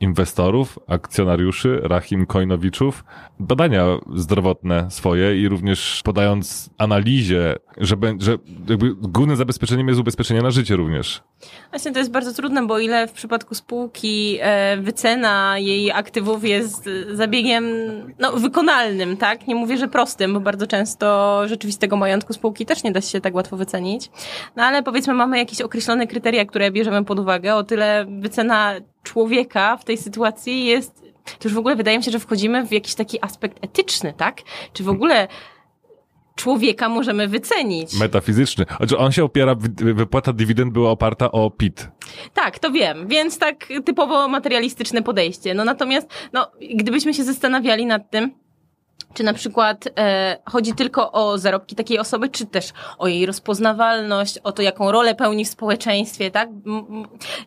inwestorów, 0.00 0.78
akcjonariuszy, 0.86 1.80
Rahim 1.82 2.26
Coinowiczów, 2.26 3.04
badania 3.40 3.84
zdrowotne 4.14 4.90
swoje 4.90 5.40
i 5.40 5.48
również 5.48 6.00
podając 6.04 6.70
analizie, 6.78 7.56
że, 7.76 7.96
że 8.18 8.36
jakby 8.68 8.94
głównym 8.94 9.36
zabezpieczeniem 9.36 9.88
jest 9.88 10.00
ubezpieczenie 10.00 10.42
na 10.42 10.50
życie 10.50 10.76
również. 10.76 11.22
Właśnie 11.70 11.92
to 11.92 11.98
jest 11.98 12.10
bardzo 12.10 12.32
trudne, 12.32 12.66
bo 12.66 12.78
ile 12.78 13.08
w 13.08 13.12
przypadku 13.12 13.54
spółki 13.54 14.38
e, 14.40 14.76
wycena 14.76 15.58
jej 15.58 15.92
aktywów 15.92 16.44
jest 16.44 16.88
zabiegiem 17.12 17.64
no, 18.18 18.32
wykonalnym, 18.32 19.16
tak? 19.16 19.46
Nie 19.46 19.54
mówię, 19.54 19.78
że 19.78 19.88
prostym, 19.88 20.34
bo 20.34 20.40
bardzo 20.40 20.66
często 20.66 21.42
rzeczywistego 21.48 21.96
majątku 21.96 22.32
spółki 22.32 22.66
też 22.66 22.84
nie 22.84 22.92
da 22.92 23.00
się 23.00 23.20
tak 23.20 23.34
łatwo 23.34 23.56
wycenić. 23.56 24.10
No 24.56 24.62
ale 24.62 24.82
powiedzmy 24.82 25.14
mamy 25.14 25.38
jakieś 25.38 25.60
określone 25.60 26.06
kryteria, 26.06 26.44
które 26.44 26.70
bierzemy 26.70 27.04
pod 27.04 27.18
uwagę. 27.18 27.54
O 27.54 27.64
tyle 27.64 28.06
wycena 28.20 28.74
człowieka 29.12 29.76
w 29.76 29.84
tej 29.84 29.96
sytuacji 29.96 30.64
jest 30.66 31.08
to 31.38 31.48
już 31.48 31.54
w 31.54 31.58
ogóle 31.58 31.76
wydaje 31.76 31.98
mi 31.98 32.04
się, 32.04 32.10
że 32.10 32.18
wchodzimy 32.18 32.66
w 32.66 32.72
jakiś 32.72 32.94
taki 32.94 33.24
aspekt 33.24 33.64
etyczny, 33.64 34.14
tak? 34.16 34.42
Czy 34.72 34.84
w 34.84 34.88
ogóle 34.88 35.28
człowieka 36.36 36.88
możemy 36.88 37.28
wycenić? 37.28 37.94
Metafizyczny. 38.00 38.66
Znaczy 38.76 38.98
on 38.98 39.12
się 39.12 39.24
opiera, 39.24 39.54
wy- 39.54 39.94
wypłata 39.94 40.32
dywidend 40.32 40.72
była 40.72 40.90
oparta 40.90 41.32
o 41.32 41.50
PIT. 41.50 41.88
Tak, 42.34 42.58
to 42.58 42.70
wiem, 42.70 43.06
więc 43.08 43.38
tak 43.38 43.68
typowo 43.84 44.28
materialistyczne 44.28 45.02
podejście. 45.02 45.54
No 45.54 45.64
natomiast, 45.64 46.08
no, 46.32 46.50
gdybyśmy 46.74 47.14
się 47.14 47.24
zastanawiali 47.24 47.86
nad 47.86 48.10
tym, 48.10 48.34
czy 49.18 49.24
na 49.24 49.32
przykład 49.32 49.88
e, 49.98 50.38
chodzi 50.44 50.72
tylko 50.72 51.12
o 51.12 51.38
zarobki 51.38 51.76
takiej 51.76 51.98
osoby, 51.98 52.28
czy 52.28 52.46
też 52.46 52.72
o 52.98 53.08
jej 53.08 53.26
rozpoznawalność, 53.26 54.38
o 54.38 54.52
to, 54.52 54.62
jaką 54.62 54.92
rolę 54.92 55.14
pełni 55.14 55.44
w 55.44 55.48
społeczeństwie, 55.48 56.30
tak? 56.30 56.48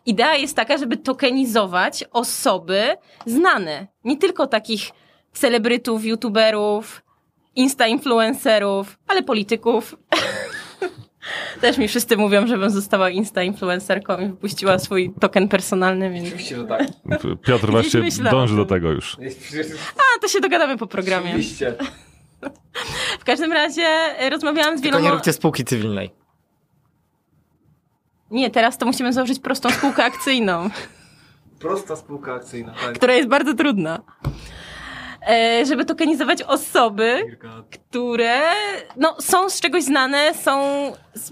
Idea 0.06 0.36
jest 0.36 0.56
taka, 0.56 0.78
żeby 0.78 0.96
tokenizować 0.96 2.04
osoby 2.10 2.96
znane. 3.26 3.86
Nie 4.04 4.16
tylko 4.16 4.46
takich 4.46 4.90
celebrytów, 5.32 6.04
youtuberów, 6.04 7.02
insta-influencerów, 7.56 8.84
ale 9.08 9.22
polityków. 9.22 9.96
Też 11.60 11.78
mi 11.78 11.88
wszyscy 11.88 12.16
mówią, 12.16 12.46
żebym 12.46 12.70
została 12.70 13.10
insta-influencerką 13.10 14.22
i 14.22 14.26
wypuściła 14.26 14.78
swój 14.78 15.14
token 15.20 15.48
personalny, 15.48 16.10
więc... 16.10 16.28
że 16.28 16.64
tak. 16.64 16.86
Piotr 17.42 17.70
właśnie 17.70 18.02
dąży 18.30 18.56
do 18.56 18.64
tego 18.64 18.90
już. 18.90 19.16
A, 19.96 20.20
to 20.20 20.28
się 20.28 20.40
dogadamy 20.40 20.78
po 20.78 20.86
programie. 20.86 21.34
W 23.20 23.24
każdym 23.24 23.52
razie 23.52 23.82
e, 23.82 24.30
rozmawiałam 24.30 24.78
z 24.78 24.82
Tylko 24.82 24.96
wieloma... 24.96 25.10
nie 25.10 25.14
róbcie 25.14 25.32
spółki 25.32 25.64
cywilnej. 25.64 26.10
Nie, 28.30 28.50
teraz 28.50 28.78
to 28.78 28.86
musimy 28.86 29.12
założyć 29.12 29.38
prostą 29.38 29.70
spółkę 29.70 30.04
akcyjną, 30.04 30.70
Prosta 31.62 31.96
spółka 31.96 32.34
akcyjna, 32.34 32.74
tak. 32.74 32.94
która 32.94 33.14
jest 33.14 33.28
bardzo 33.28 33.54
trudna. 33.54 34.02
E, 35.28 35.66
żeby 35.66 35.84
tokenizować 35.84 36.42
osoby, 36.42 37.38
które 37.70 38.40
no, 38.96 39.16
są 39.20 39.50
z 39.50 39.60
czegoś 39.60 39.84
znane, 39.84 40.34
są, 40.34 40.62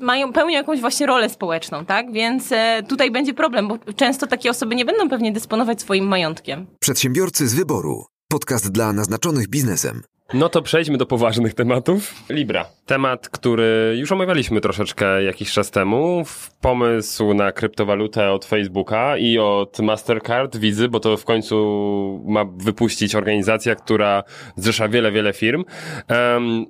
mają, 0.00 0.32
pełnią 0.32 0.52
jakąś 0.54 0.80
właśnie 0.80 1.06
rolę 1.06 1.28
społeczną, 1.28 1.84
tak? 1.84 2.12
Więc 2.12 2.52
e, 2.52 2.82
tutaj 2.88 3.10
będzie 3.10 3.34
problem, 3.34 3.68
bo 3.68 3.78
często 3.96 4.26
takie 4.26 4.50
osoby 4.50 4.74
nie 4.74 4.84
będą 4.84 5.08
pewnie 5.08 5.32
dysponować 5.32 5.80
swoim 5.80 6.08
majątkiem. 6.08 6.66
Przedsiębiorcy 6.80 7.48
z 7.48 7.54
wyboru. 7.54 8.04
Podcast 8.32 8.72
dla 8.72 8.92
naznaczonych 8.92 9.48
biznesem. 9.48 10.02
No 10.34 10.48
to 10.48 10.62
przejdźmy 10.62 10.98
do 10.98 11.06
poważnych 11.06 11.54
tematów. 11.54 12.14
Libra. 12.28 12.66
Temat, 12.86 13.28
który 13.28 13.96
już 13.98 14.12
omawialiśmy 14.12 14.60
troszeczkę 14.60 15.22
jakiś 15.22 15.52
czas 15.52 15.70
temu. 15.70 16.24
Pomysł 16.60 17.34
na 17.34 17.52
kryptowalutę 17.52 18.30
od 18.30 18.44
Facebooka 18.44 19.16
i 19.16 19.38
od 19.38 19.78
Mastercard, 19.78 20.56
Wizy, 20.56 20.88
bo 20.88 21.00
to 21.00 21.16
w 21.16 21.24
końcu 21.24 22.24
ma 22.26 22.44
wypuścić 22.44 23.14
organizacja, 23.14 23.74
która 23.74 24.22
zrzesza 24.56 24.88
wiele, 24.88 25.12
wiele 25.12 25.32
firm. 25.32 25.64
Um, 26.08 26.66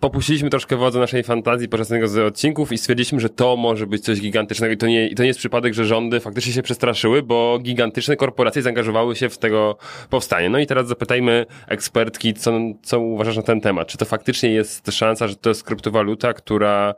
popuściliśmy 0.00 0.50
troszkę 0.50 0.76
wodze 0.76 0.98
naszej 0.98 1.22
fantazji 1.22 1.68
podczas 1.68 1.90
jednego 1.90 2.08
z 2.08 2.18
odcinków 2.18 2.72
i 2.72 2.78
stwierdziliśmy, 2.78 3.20
że 3.20 3.28
to 3.28 3.56
może 3.56 3.86
być 3.86 4.04
coś 4.04 4.20
gigantycznego 4.20 4.74
i 4.74 4.76
to 4.76 4.86
nie, 4.86 5.08
i 5.08 5.14
to 5.14 5.22
nie 5.22 5.26
jest 5.26 5.38
przypadek, 5.38 5.74
że 5.74 5.84
rządy 5.84 6.20
faktycznie 6.20 6.52
się 6.52 6.62
przestraszyły, 6.62 7.22
bo 7.22 7.58
gigantyczne 7.62 8.16
korporacje 8.16 8.62
zaangażowały 8.62 9.16
się 9.16 9.28
w 9.28 9.38
tego 9.38 9.76
powstanie. 10.10 10.48
No 10.48 10.58
i 10.58 10.66
teraz 10.66 10.88
zapytajmy 10.88 11.46
ekspertki, 11.68 12.34
co, 12.34 12.52
co 12.82 13.00
uważasz 13.00 13.36
na 13.36 13.42
ten 13.42 13.60
temat? 13.60 13.88
Czy 13.88 13.98
to 13.98 14.04
faktycznie 14.04 14.50
jest 14.50 14.92
szansa, 14.92 15.28
że 15.28 15.36
to 15.36 15.48
jest 15.48 15.64
kryptowaluta, 15.64 16.34
która 16.34 16.94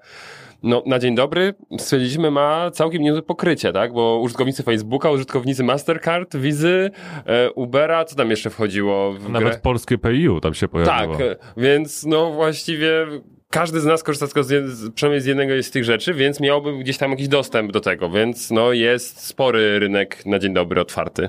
no, 0.67 0.83
na 0.87 0.99
dzień 0.99 1.15
dobry 1.15 1.55
stwierdziliśmy 1.79 2.31
ma 2.31 2.71
całkiem 2.71 3.03
niezłe 3.03 3.23
pokrycie, 3.23 3.73
tak? 3.73 3.93
Bo 3.93 4.19
użytkownicy 4.23 4.63
Facebooka, 4.63 5.11
użytkownicy 5.11 5.65
Mastercard, 5.65 6.37
Wizy, 6.37 6.91
e, 7.27 7.51
Ubera, 7.51 8.05
co 8.05 8.17
tam 8.17 8.31
jeszcze 8.31 8.51
wchodziło? 8.51 9.13
W 9.13 9.29
Nawet 9.29 9.49
grę? 9.49 9.61
polskie 9.63 9.99
PIU 9.99 10.41
tam 10.41 10.55
się 10.55 10.69
pojawiło. 10.69 11.17
Tak, 11.17 11.27
więc 11.57 12.07
no 12.07 12.31
właściwie 12.31 13.07
każdy 13.51 13.81
z 13.81 13.85
nas 13.85 14.03
korzysta 14.03 14.27
tylko 14.27 14.43
z, 14.43 14.95
przynajmniej 14.95 15.21
z 15.21 15.27
jednego 15.27 15.63
z 15.63 15.71
tych 15.71 15.85
rzeczy, 15.85 16.15
więc 16.15 16.41
miałby 16.41 16.79
gdzieś 16.79 16.99
tam 16.99 17.11
jakiś 17.11 17.29
dostęp 17.29 17.73
do 17.73 17.81
tego, 17.81 18.11
więc 18.11 18.51
no 18.51 18.73
jest 18.73 19.27
spory 19.27 19.79
rynek 19.79 20.27
na 20.27 20.39
dzień 20.39 20.55
dobry 20.55 20.81
otwarty. 20.81 21.29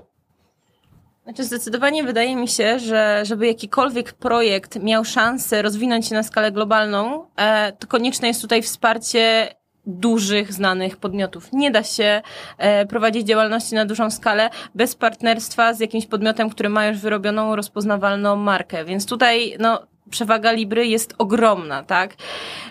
Znaczy 1.28 1.44
zdecydowanie 1.44 2.04
wydaje 2.04 2.36
mi 2.36 2.48
się, 2.48 2.80
że 2.80 3.22
żeby 3.26 3.48
jakikolwiek 3.48 4.14
projekt 4.14 4.76
miał 4.76 5.06
szansę 5.06 5.62
rozwinąć 5.62 6.08
się 6.08 6.16
na 6.16 6.24
skalę 6.24 6.52
globalną, 6.52 7.26
e, 7.36 7.72
to 7.72 7.88
konieczne 7.88 8.28
jest 8.28 8.42
tutaj 8.42 8.62
wsparcie 8.62 9.54
dużych, 9.86 10.54
znanych 10.54 10.98
podmiotów. 10.98 11.54
Nie 11.54 11.72
da 11.72 11.84
się 11.84 12.22
e, 12.58 12.86
prowadzić 12.86 13.28
działalności 13.28 13.76
na 13.76 13.86
dużą 13.86 14.12
skalę 14.12 14.50
bez 14.76 14.96
partnerstwa 14.96 15.74
z 15.74 15.80
jakimś 15.80 16.06
podmiotem, 16.06 16.50
który 16.50 16.70
ma 16.70 16.86
już 16.88 16.98
wyrobioną, 16.98 17.56
rozpoznawalną 17.56 18.36
markę. 18.36 18.86
Więc 18.86 19.06
tutaj, 19.06 19.56
no, 19.60 19.88
przewaga 20.10 20.52
Libry 20.52 20.88
jest 20.88 21.14
ogromna, 21.18 21.84
tak? 21.84 22.16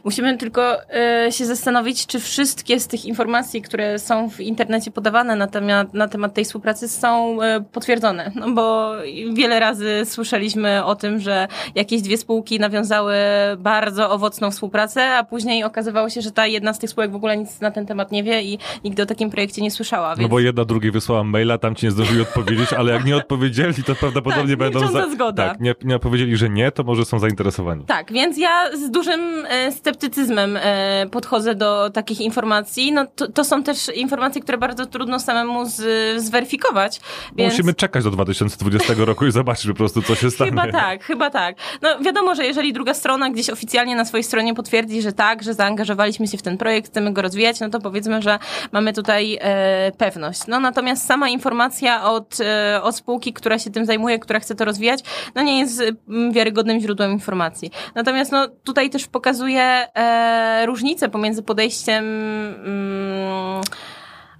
Musimy 0.04 0.38
tylko 0.38 0.90
e, 0.90 1.32
się 1.32 1.46
zastanowić, 1.46 2.06
czy 2.06 2.20
wszystkie 2.20 2.80
z 2.80 2.86
tych 2.86 3.04
informacji, 3.04 3.62
które 3.62 3.98
są 3.98 4.30
w 4.30 4.40
internecie 4.40 4.90
podawane 4.90 5.36
na 5.36 5.46
temat, 5.46 5.94
na 5.94 6.08
temat 6.08 6.34
tej 6.34 6.44
współpracy 6.44 6.88
są 6.88 7.42
e, 7.42 7.60
potwierdzone. 7.60 8.32
No 8.34 8.50
bo 8.50 8.92
wiele 9.32 9.60
razy 9.60 10.02
słyszeliśmy 10.04 10.84
o 10.84 10.94
tym, 10.94 11.20
że 11.20 11.48
jakieś 11.74 12.02
dwie 12.02 12.18
spółki 12.18 12.60
nawiązały 12.60 13.14
bardzo 13.58 14.10
owocną 14.10 14.50
współpracę, 14.50 15.16
a 15.16 15.24
później 15.24 15.64
okazywało 15.64 16.10
się, 16.10 16.20
że 16.20 16.30
ta 16.30 16.46
jedna 16.46 16.72
z 16.72 16.78
tych 16.78 16.90
spółek 16.90 17.12
w 17.12 17.16
ogóle 17.16 17.36
nic 17.36 17.60
na 17.60 17.70
ten 17.70 17.86
temat 17.86 18.12
nie 18.12 18.22
wie 18.22 18.42
i 18.42 18.58
nigdy 18.84 19.02
o 19.02 19.06
takim 19.06 19.30
projekcie 19.30 19.62
nie 19.62 19.70
słyszała. 19.70 20.08
Więc... 20.08 20.22
No 20.22 20.28
bo 20.28 20.40
jedna 20.40 20.64
drugiej 20.64 20.90
wysłała 20.90 21.24
maila, 21.24 21.58
tam 21.58 21.74
ci 21.74 21.86
nie 21.86 21.92
zdążyli 21.92 22.20
odpowiedzieć, 22.20 22.72
ale 22.72 22.92
jak 22.92 23.04
nie 23.04 23.16
odpowiedzieli, 23.16 23.84
to 23.84 23.94
prawdopodobnie 23.94 24.56
Tak, 24.56 24.58
będą... 24.58 24.80
milcząca 24.80 25.10
zgoda. 25.10 25.48
Tak, 25.48 25.60
nie, 25.60 25.74
nie 25.84 25.96
odpowiedzieli, 25.96 26.36
że 26.36 26.48
nie, 26.48 26.72
to 26.72 26.84
może 26.84 27.04
są 27.04 27.18
zainteresowani. 27.26 27.84
Tak, 27.84 28.12
więc 28.12 28.38
ja 28.38 28.76
z 28.76 28.90
dużym 28.90 29.46
e, 29.48 29.72
sceptycyzmem 29.72 30.56
e, 30.56 31.06
podchodzę 31.10 31.54
do 31.54 31.90
takich 31.90 32.20
informacji. 32.20 32.92
No 32.92 33.06
to, 33.06 33.28
to 33.28 33.44
są 33.44 33.62
też 33.62 33.88
informacje, 33.88 34.42
które 34.42 34.58
bardzo 34.58 34.86
trudno 34.86 35.20
samemu 35.20 35.64
z, 35.64 35.82
zweryfikować. 36.22 37.00
Więc... 37.36 37.52
Musimy 37.52 37.74
czekać 37.74 38.04
do 38.04 38.10
2020 38.10 38.94
roku 39.04 39.26
i 39.26 39.32
zobaczyć 39.32 39.66
po 39.66 39.74
prostu, 39.74 40.02
co 40.02 40.14
się 40.14 40.30
stanie. 40.30 40.50
Chyba 40.50 40.72
tak, 40.72 41.04
chyba 41.04 41.30
tak. 41.30 41.56
No 41.82 41.88
wiadomo, 42.00 42.34
że 42.34 42.44
jeżeli 42.44 42.72
druga 42.72 42.94
strona 42.94 43.30
gdzieś 43.30 43.50
oficjalnie 43.50 43.96
na 43.96 44.04
swojej 44.04 44.24
stronie 44.24 44.54
potwierdzi, 44.54 45.02
że 45.02 45.12
tak, 45.12 45.42
że 45.42 45.54
zaangażowaliśmy 45.54 46.26
się 46.26 46.38
w 46.38 46.42
ten 46.42 46.58
projekt, 46.58 46.90
chcemy 46.90 47.12
go 47.12 47.22
rozwijać, 47.22 47.60
no 47.60 47.70
to 47.70 47.80
powiedzmy, 47.80 48.22
że 48.22 48.38
mamy 48.72 48.92
tutaj 48.92 49.38
e, 49.40 49.92
pewność. 49.98 50.40
No 50.48 50.60
natomiast 50.60 51.06
sama 51.06 51.28
informacja 51.28 52.04
od, 52.04 52.40
e, 52.40 52.82
od 52.82 52.96
spółki, 52.96 53.32
która 53.32 53.58
się 53.58 53.70
tym 53.70 53.86
zajmuje, 53.86 54.18
która 54.18 54.40
chce 54.40 54.54
to 54.54 54.64
rozwijać, 54.64 55.00
no 55.34 55.42
nie 55.42 55.58
jest 55.58 55.82
mm, 56.08 56.32
wiarygodnym 56.32 56.80
źródłem 56.80 57.15
informacji. 57.16 57.70
Natomiast 57.94 58.32
no 58.32 58.48
tutaj 58.48 58.90
też 58.90 59.06
pokazuje 59.06 59.62
e, 59.62 60.66
różnicę 60.66 61.08
pomiędzy 61.08 61.42
podejściem 61.42 62.04
mm, 62.04 63.62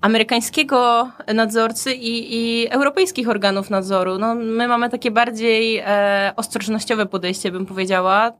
amerykańskiego 0.01 1.09
nadzorcy 1.35 1.94
i, 1.94 2.36
i 2.36 2.69
europejskich 2.69 3.28
organów 3.28 3.70
nadzoru. 3.70 4.19
No, 4.19 4.35
my 4.35 4.69
mamy 4.69 4.90
takie 4.90 5.11
bardziej 5.11 5.78
e, 5.78 6.32
ostrożnościowe 6.36 7.07
podejście, 7.07 7.53
bym 7.53 7.66
powiedziała. 7.66 8.32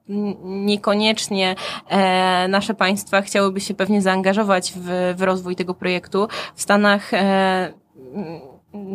Niekoniecznie 0.45 1.55
e, 1.89 2.49
nasze 2.49 2.75
państwa 2.75 3.23
chciałyby 3.23 3.61
się 3.61 3.75
pewnie 3.75 4.03
zaangażować 4.03 4.73
w, 4.77 5.15
w 5.17 5.23
rozwój 5.23 5.57
tego 5.57 5.75
projektu. 5.75 6.29
W 6.55 6.63
Stanach 6.63 7.15
e, 7.15 7.73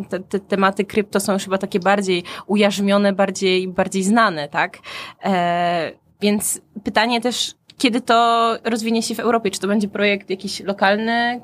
te, 0.08 0.20
te 0.20 0.40
tematy 0.40 0.84
krypto 0.84 1.20
są 1.20 1.32
już 1.32 1.44
chyba 1.44 1.58
takie 1.58 1.80
bardziej 1.80 2.22
ujarzmione, 2.46 3.12
bardziej, 3.12 3.68
bardziej 3.68 4.02
znane, 4.02 4.48
tak? 4.48 4.78
E, 5.24 5.92
więc 6.20 6.60
pytanie 6.84 7.20
też, 7.20 7.54
kiedy 7.78 8.00
to 8.00 8.56
rozwinie 8.64 9.02
się 9.02 9.14
w 9.14 9.20
Europie? 9.20 9.50
Czy 9.50 9.60
to 9.60 9.68
będzie 9.68 9.88
projekt 9.88 10.30
jakiś 10.30 10.60
lokalny, 10.60 11.40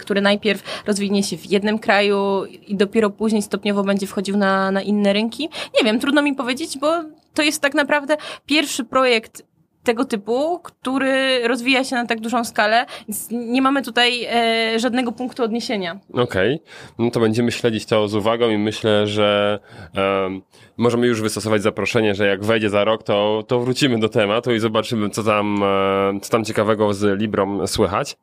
który 0.00 0.20
najpierw 0.20 0.82
rozwinie 0.86 1.22
się 1.22 1.36
w 1.36 1.46
jednym 1.46 1.78
kraju 1.78 2.44
i 2.44 2.76
dopiero 2.76 3.10
później 3.10 3.42
stopniowo 3.42 3.84
będzie 3.84 4.06
wchodził 4.06 4.36
na, 4.36 4.70
na 4.70 4.82
inne 4.82 5.12
rynki? 5.12 5.48
Nie 5.78 5.84
wiem, 5.84 6.00
trudno 6.00 6.22
mi 6.22 6.34
powiedzieć, 6.34 6.78
bo 6.78 6.92
to 7.34 7.42
jest 7.42 7.62
tak 7.62 7.74
naprawdę 7.74 8.16
pierwszy 8.46 8.84
projekt 8.84 9.47
tego 9.88 10.04
typu, 10.04 10.58
który 10.62 11.48
rozwija 11.48 11.84
się 11.84 11.96
na 11.96 12.06
tak 12.06 12.20
dużą 12.20 12.44
skalę, 12.44 12.86
więc 13.08 13.28
nie 13.30 13.62
mamy 13.62 13.82
tutaj 13.82 14.24
e, 14.24 14.78
żadnego 14.78 15.12
punktu 15.12 15.42
odniesienia. 15.42 15.98
Okej, 16.12 16.60
no 16.98 17.10
to 17.10 17.20
będziemy 17.20 17.52
śledzić 17.52 17.86
to 17.86 18.08
z 18.08 18.14
uwagą 18.14 18.50
i 18.50 18.58
myślę, 18.58 19.06
że 19.06 19.58
em, 19.94 20.42
możemy 20.76 21.06
już 21.06 21.22
wystosować 21.22 21.62
zaproszenie, 21.62 22.14
że 22.14 22.26
jak 22.26 22.44
wejdzie 22.44 22.70
za 22.70 22.84
rok, 22.84 23.02
to, 23.02 23.44
to 23.46 23.60
wrócimy 23.60 23.98
do 23.98 24.08
tematu 24.08 24.52
i 24.52 24.60
zobaczymy, 24.60 25.10
co 25.10 25.22
tam, 25.24 25.62
e, 25.62 26.20
co 26.20 26.30
tam 26.30 26.44
ciekawego 26.44 26.94
z 26.94 27.20
Librą 27.20 27.66
słychać. 27.66 28.16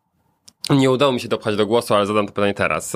Nie 0.70 0.92
udało 0.92 1.12
mi 1.12 1.20
się 1.20 1.28
dopchać 1.28 1.56
do 1.56 1.68
głosu, 1.68 1.94
ale 1.94 2.06
zadam 2.06 2.28
to 2.28 2.34
pytanie 2.34 2.54
teraz. 2.54 2.96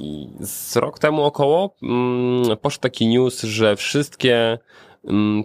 I 0.00 0.28
Z 0.40 0.76
rok 0.76 0.98
temu 0.98 1.24
około 1.24 1.74
mm, 1.82 2.56
poszedł 2.56 2.82
taki 2.82 3.06
news, 3.06 3.42
że 3.42 3.76
wszystkie 3.76 4.58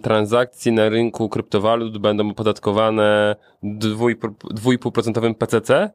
transakcje 0.02 0.72
na 0.72 0.88
rynku 0.88 1.28
kryptowalut 1.28 1.98
będą 1.98 2.30
opodatkowane 2.30 3.36
2,5% 3.64 5.34
PCC. 5.34 5.90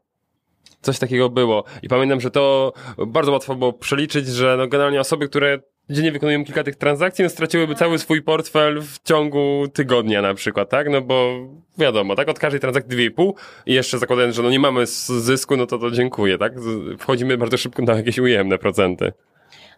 Coś 0.82 1.00
takiego 1.00 1.30
było. 1.30 1.64
I 1.84 1.88
pamiętam, 1.88 2.22
że 2.22 2.32
to 2.32 2.74
bardzo 3.08 3.32
łatwo 3.32 3.56
było 3.56 3.74
przeliczyć, 3.74 4.28
że 4.28 4.56
no 4.58 4.68
generalnie 4.68 5.00
osoby, 5.00 5.30
które 5.30 5.60
dziennie 5.90 6.12
wykonują 6.12 6.46
kilka 6.46 6.64
tych 6.64 6.76
transakcji, 6.76 7.24
no 7.24 7.30
straciłyby 7.30 7.76
cały 7.76 8.00
swój 8.00 8.22
portfel 8.22 8.82
w 8.82 9.00
ciągu 9.04 9.68
tygodnia 9.74 10.22
na 10.22 10.34
przykład, 10.34 10.70
tak? 10.70 10.90
No 10.90 11.02
bo 11.02 11.48
wiadomo, 11.78 12.16
tak? 12.16 12.30
Od 12.30 12.40
każdej 12.40 12.60
transakcji 12.60 13.12
2,5 13.12 13.34
i 13.66 13.74
jeszcze 13.74 14.00
zakładając, 14.00 14.36
że 14.36 14.44
no 14.44 14.50
nie 14.50 14.60
mamy 14.60 14.86
zysku, 14.86 15.58
no 15.58 15.66
to 15.66 15.78
to 15.78 15.92
dziękuję, 15.92 16.38
tak? 16.38 16.54
Wchodzimy 17.00 17.38
bardzo 17.38 17.58
szybko 17.58 17.84
na 17.84 17.94
jakieś 17.94 18.20
ujemne 18.20 18.58
procenty. 18.58 19.12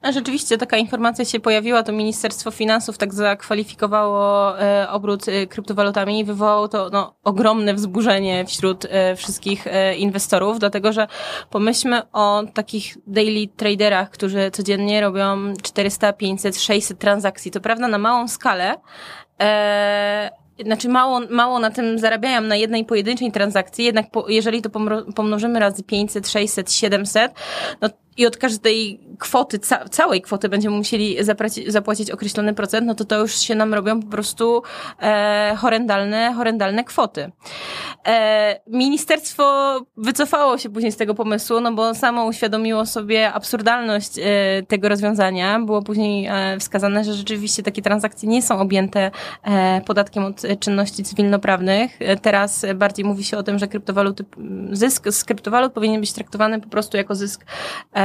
A 0.02 0.12
rzeczywiście 0.12 0.58
taka 0.58 0.78
informacja 0.78 1.26
się 1.26 1.40
pojawiła, 1.40 1.84
to 1.84 1.92
Ministerstwo 1.92 2.52
Finansów 2.52 2.98
tak 2.98 3.14
zakwalifikowało 3.14 4.60
e, 4.60 4.90
obrót 4.90 5.28
e, 5.28 5.48
kryptowalutami 5.48 6.20
i 6.20 6.24
wywołało 6.24 6.68
to 6.68 6.90
no, 6.94 7.16
ogromne 7.24 7.74
wzburzenie 7.74 8.46
wśród 8.46 8.86
e, 8.90 9.16
wszystkich 9.16 9.66
inwestorów, 9.98 10.60
dlatego 10.60 10.94
że 10.94 11.08
pomyślmy 11.50 12.02
o 12.14 12.44
takich 12.54 12.98
daily 13.08 13.48
traderach, 13.58 14.10
którzy 14.10 14.52
codziennie 14.52 15.02
robią 15.02 15.54
400, 15.64 16.14
500, 16.14 16.62
600 16.62 17.00
transakcji. 17.00 17.52
To 17.52 17.62
prawda 17.62 17.88
na 17.88 17.98
małą 17.98 18.28
skalę, 18.28 18.76
znaczy 20.66 20.90
mało, 20.90 21.22
mało 21.30 21.60
na 21.60 21.72
tym 21.72 22.00
zarabiają 22.00 22.42
na 22.42 22.56
jednej 22.56 22.86
pojedynczej 22.86 23.32
transakcji, 23.32 23.86
jednak 23.86 24.12
po, 24.12 24.30
jeżeli 24.30 24.62
to 24.62 24.70
pomnożymy 25.16 25.60
razy 25.60 25.84
500, 25.84 26.30
600, 26.30 26.72
700, 26.72 27.32
no 27.82 27.90
i 28.18 28.26
od 28.26 28.38
każdej 28.38 29.00
kwoty, 29.20 29.60
ca 29.60 29.90
całej 29.90 30.22
kwoty 30.22 30.50
będziemy 30.50 30.78
musieli 30.78 31.18
zapłacić, 31.68 32.12
określony 32.12 32.54
procent, 32.54 32.88
no 32.88 32.96
to 32.96 33.06
to 33.06 33.20
już 33.20 33.40
się 33.40 33.56
nam 33.56 33.74
robią 33.74 34.02
po 34.02 34.08
prostu 34.08 34.64
e, 35.02 35.56
horrendalne, 35.58 36.34
horrendalne 36.34 36.84
kwoty. 36.84 37.32
E, 38.08 38.60
ministerstwo 38.68 39.46
wycofało 39.98 40.58
się 40.58 40.70
później 40.70 40.92
z 40.92 40.98
tego 40.98 41.16
pomysłu, 41.16 41.60
no 41.60 41.74
bo 41.74 41.94
samo 41.94 42.26
uświadomiło 42.26 42.86
sobie 42.86 43.34
absurdalność 43.34 44.12
e, 44.20 44.24
tego 44.68 44.90
rozwiązania. 44.90 45.60
Było 45.60 45.82
później 45.82 46.26
e, 46.26 46.60
wskazane, 46.60 47.04
że 47.04 47.14
rzeczywiście 47.14 47.64
takie 47.64 47.82
transakcje 47.82 48.30
nie 48.30 48.42
są 48.42 48.60
objęte 48.60 49.12
e, 49.44 49.82
podatkiem 49.82 50.26
od 50.26 50.42
czynności 50.60 51.04
cywilnoprawnych. 51.04 51.92
E, 52.00 52.18
teraz 52.18 52.66
bardziej 52.76 53.06
mówi 53.06 53.24
się 53.24 53.38
o 53.38 53.44
tym, 53.44 53.60
że 53.60 53.68
kryptowaluty, 53.68 54.26
zysk 54.72 55.10
z 55.10 55.24
kryptowalut 55.24 55.74
powinien 55.74 56.02
być 56.02 56.14
traktowany 56.14 56.62
po 56.62 56.70
prostu 56.70 56.98
jako 56.98 57.16
zysk 57.16 57.46
e, 57.94 58.05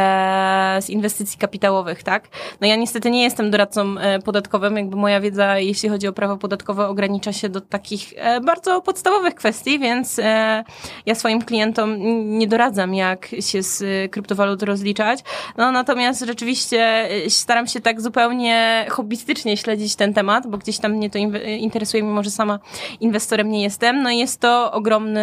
z 0.81 0.91
inwestycji 0.91 1.39
kapitałowych, 1.39 2.03
tak? 2.03 2.29
No 2.61 2.67
ja 2.67 2.77
niestety 2.77 3.11
nie 3.11 3.23
jestem 3.23 3.51
doradcą 3.51 3.99
e, 3.99 4.19
podatkowym, 4.19 4.77
jakby 4.77 4.97
moja 4.97 5.21
wiedza, 5.21 5.59
jeśli 5.59 5.89
chodzi 5.89 6.09
o 6.09 6.13
prawo 6.13 6.37
podatkowe, 6.37 6.89
ogranicza 6.89 7.33
się 7.33 7.49
do 7.49 7.61
takich 7.61 8.13
e, 8.17 8.41
bardzo 8.41 8.81
podstawowych 8.81 9.35
kwestii, 9.35 9.79
więc 9.79 10.19
e, 10.19 10.65
ja 11.07 11.15
swoim 11.15 11.43
klientom 11.43 11.97
nie 12.39 12.47
doradzam, 12.47 12.95
jak 12.95 13.29
się 13.41 13.63
z 13.63 14.11
kryptowalut 14.13 14.63
rozliczać. 14.63 15.21
No 15.57 15.73
natomiast 15.73 16.25
rzeczywiście 16.27 17.09
staram 17.29 17.67
się 17.67 17.81
tak 17.81 18.01
zupełnie 18.01 18.87
hobbystycznie 18.91 19.57
śledzić 19.57 19.97
ten 19.97 20.15
temat, 20.15 20.47
bo 20.47 20.59
gdzieś 20.59 20.79
tam 20.79 20.93
mnie 20.93 21.11
to 21.11 21.19
interesuje, 21.59 22.03
mimo 22.03 22.23
że 22.23 22.31
sama 22.31 22.59
inwestorem 23.01 23.51
nie 23.51 23.63
jestem. 23.63 24.03
No 24.03 24.11
i 24.11 24.19
jest 24.19 24.41
to 24.41 24.73
ogromny, 24.73 25.21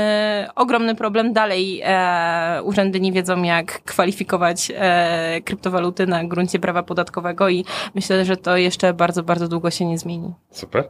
ogromny 0.55 0.95
problem. 0.95 1.33
Dalej 1.33 1.81
e, 1.83 2.63
urzędy 2.63 2.99
nie 2.99 3.11
wiedzą, 3.11 3.43
jak 3.43 3.83
kwalifikować 3.83 4.66
e, 4.75 5.41
kryptowaluty 5.41 6.07
na 6.07 6.23
gruncie 6.23 6.59
prawa 6.59 6.83
podatkowego 6.83 7.49
i 7.49 7.65
myślę, 7.95 8.25
że 8.25 8.37
to 8.37 8.57
jeszcze 8.57 8.93
bardzo, 8.93 9.23
bardzo 9.23 9.47
długo 9.47 9.71
się 9.71 9.85
nie 9.85 9.97
zmieni. 9.97 10.33
Super. 10.51 10.83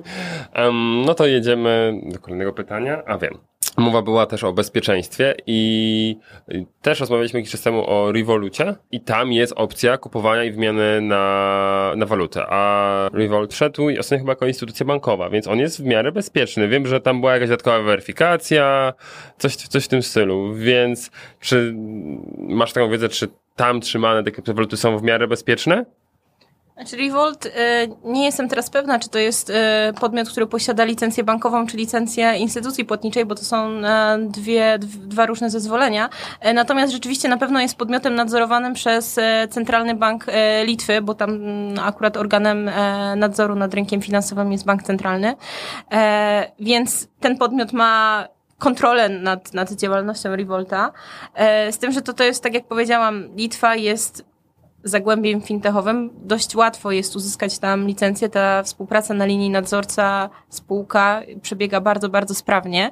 um, 0.64 1.02
no 1.06 1.14
to 1.14 1.26
jedziemy 1.26 2.00
do 2.06 2.18
kolejnego 2.18 2.52
pytania. 2.52 3.02
A 3.06 3.18
wiem. 3.18 3.38
Mowa 3.78 4.02
była 4.02 4.26
też 4.26 4.44
o 4.44 4.52
bezpieczeństwie 4.52 5.34
i 5.46 6.16
też 6.82 7.00
rozmawialiśmy 7.00 7.38
jakiś 7.38 7.52
czas 7.52 7.62
temu 7.62 7.90
o 7.90 8.12
Revolucie 8.12 8.74
i 8.90 9.00
tam 9.00 9.32
jest 9.32 9.52
opcja 9.56 9.98
kupowania 9.98 10.44
i 10.44 10.52
wymiany 10.52 11.00
na, 11.00 11.92
na 11.96 12.06
walutę, 12.06 12.44
a 12.48 13.10
Revolut 13.12 13.54
szedł 13.54 13.88
i 13.88 13.98
ostatnio 13.98 14.18
chyba 14.18 14.32
jako 14.32 14.46
instytucja 14.46 14.86
bankowa, 14.86 15.30
więc 15.30 15.48
on 15.48 15.58
jest 15.58 15.82
w 15.82 15.84
miarę 15.84 16.12
bezpieczny. 16.12 16.68
Wiem, 16.68 16.86
że 16.86 17.00
tam 17.00 17.20
była 17.20 17.32
jakaś 17.32 17.48
dodatkowa 17.48 17.82
weryfikacja, 17.82 18.92
coś, 19.38 19.56
coś 19.56 19.84
w 19.84 19.88
tym 19.88 20.02
stylu, 20.02 20.54
więc 20.54 21.10
czy 21.40 21.74
masz 22.38 22.72
taką 22.72 22.90
wiedzę, 22.90 23.08
czy 23.08 23.28
tam 23.56 23.80
trzymane 23.80 24.24
te 24.24 24.30
kryptowaluty 24.30 24.76
są 24.76 24.98
w 24.98 25.02
miarę 25.02 25.28
bezpieczne? 25.28 25.84
Znaczy 26.78 26.96
Revolt, 26.96 27.46
y, 27.46 27.50
nie 28.04 28.24
jestem 28.24 28.48
teraz 28.48 28.70
pewna, 28.70 28.98
czy 28.98 29.08
to 29.08 29.18
jest 29.18 29.50
y, 29.50 29.54
podmiot, 30.00 30.30
który 30.30 30.46
posiada 30.46 30.84
licencję 30.84 31.24
bankową, 31.24 31.66
czy 31.66 31.76
licencję 31.76 32.36
instytucji 32.36 32.84
płatniczej, 32.84 33.24
bo 33.24 33.34
to 33.34 33.44
są 33.44 33.68
e, 33.68 34.18
dwie, 34.20 34.78
dwa 34.80 35.26
różne 35.26 35.50
zezwolenia. 35.50 36.08
E, 36.40 36.54
natomiast 36.54 36.92
rzeczywiście 36.92 37.28
na 37.28 37.36
pewno 37.36 37.60
jest 37.60 37.76
podmiotem 37.76 38.14
nadzorowanym 38.14 38.74
przez 38.74 39.18
e, 39.18 39.48
Centralny 39.50 39.94
Bank 39.94 40.26
Litwy, 40.64 41.02
bo 41.02 41.14
tam 41.14 41.30
mm, 41.30 41.78
akurat 41.78 42.16
organem 42.16 42.70
nadzoru 43.16 43.54
nad 43.54 43.74
rynkiem 43.74 44.02
finansowym 44.02 44.52
jest 44.52 44.64
Bank 44.64 44.82
Centralny. 44.82 45.34
Więc 46.60 47.08
ten 47.20 47.38
podmiot 47.38 47.72
ma 47.72 48.24
kontrolę 48.58 49.08
nad, 49.08 49.54
nad 49.54 49.72
działalnością 49.72 50.36
Revolta. 50.36 50.92
Z 51.70 51.78
tym, 51.78 51.92
że 51.92 52.02
to, 52.02 52.12
to 52.12 52.24
jest, 52.24 52.42
tak 52.42 52.54
jak 52.54 52.66
powiedziałam, 52.66 53.28
Litwa 53.36 53.76
jest 53.76 54.24
zagłębiem 54.84 55.40
fintechowym 55.40 56.10
dość 56.14 56.56
łatwo 56.56 56.90
jest 56.90 57.16
uzyskać 57.16 57.58
tam 57.58 57.86
licencję. 57.86 58.28
Ta 58.28 58.62
współpraca 58.62 59.14
na 59.14 59.24
linii 59.24 59.50
nadzorca, 59.50 60.30
spółka 60.48 61.22
przebiega 61.42 61.80
bardzo, 61.80 62.08
bardzo 62.08 62.34
sprawnie. 62.34 62.90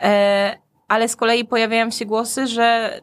E, 0.00 0.58
ale 0.88 1.08
z 1.08 1.16
kolei 1.16 1.44
pojawiają 1.44 1.90
się 1.90 2.04
głosy, 2.04 2.46
że 2.46 3.00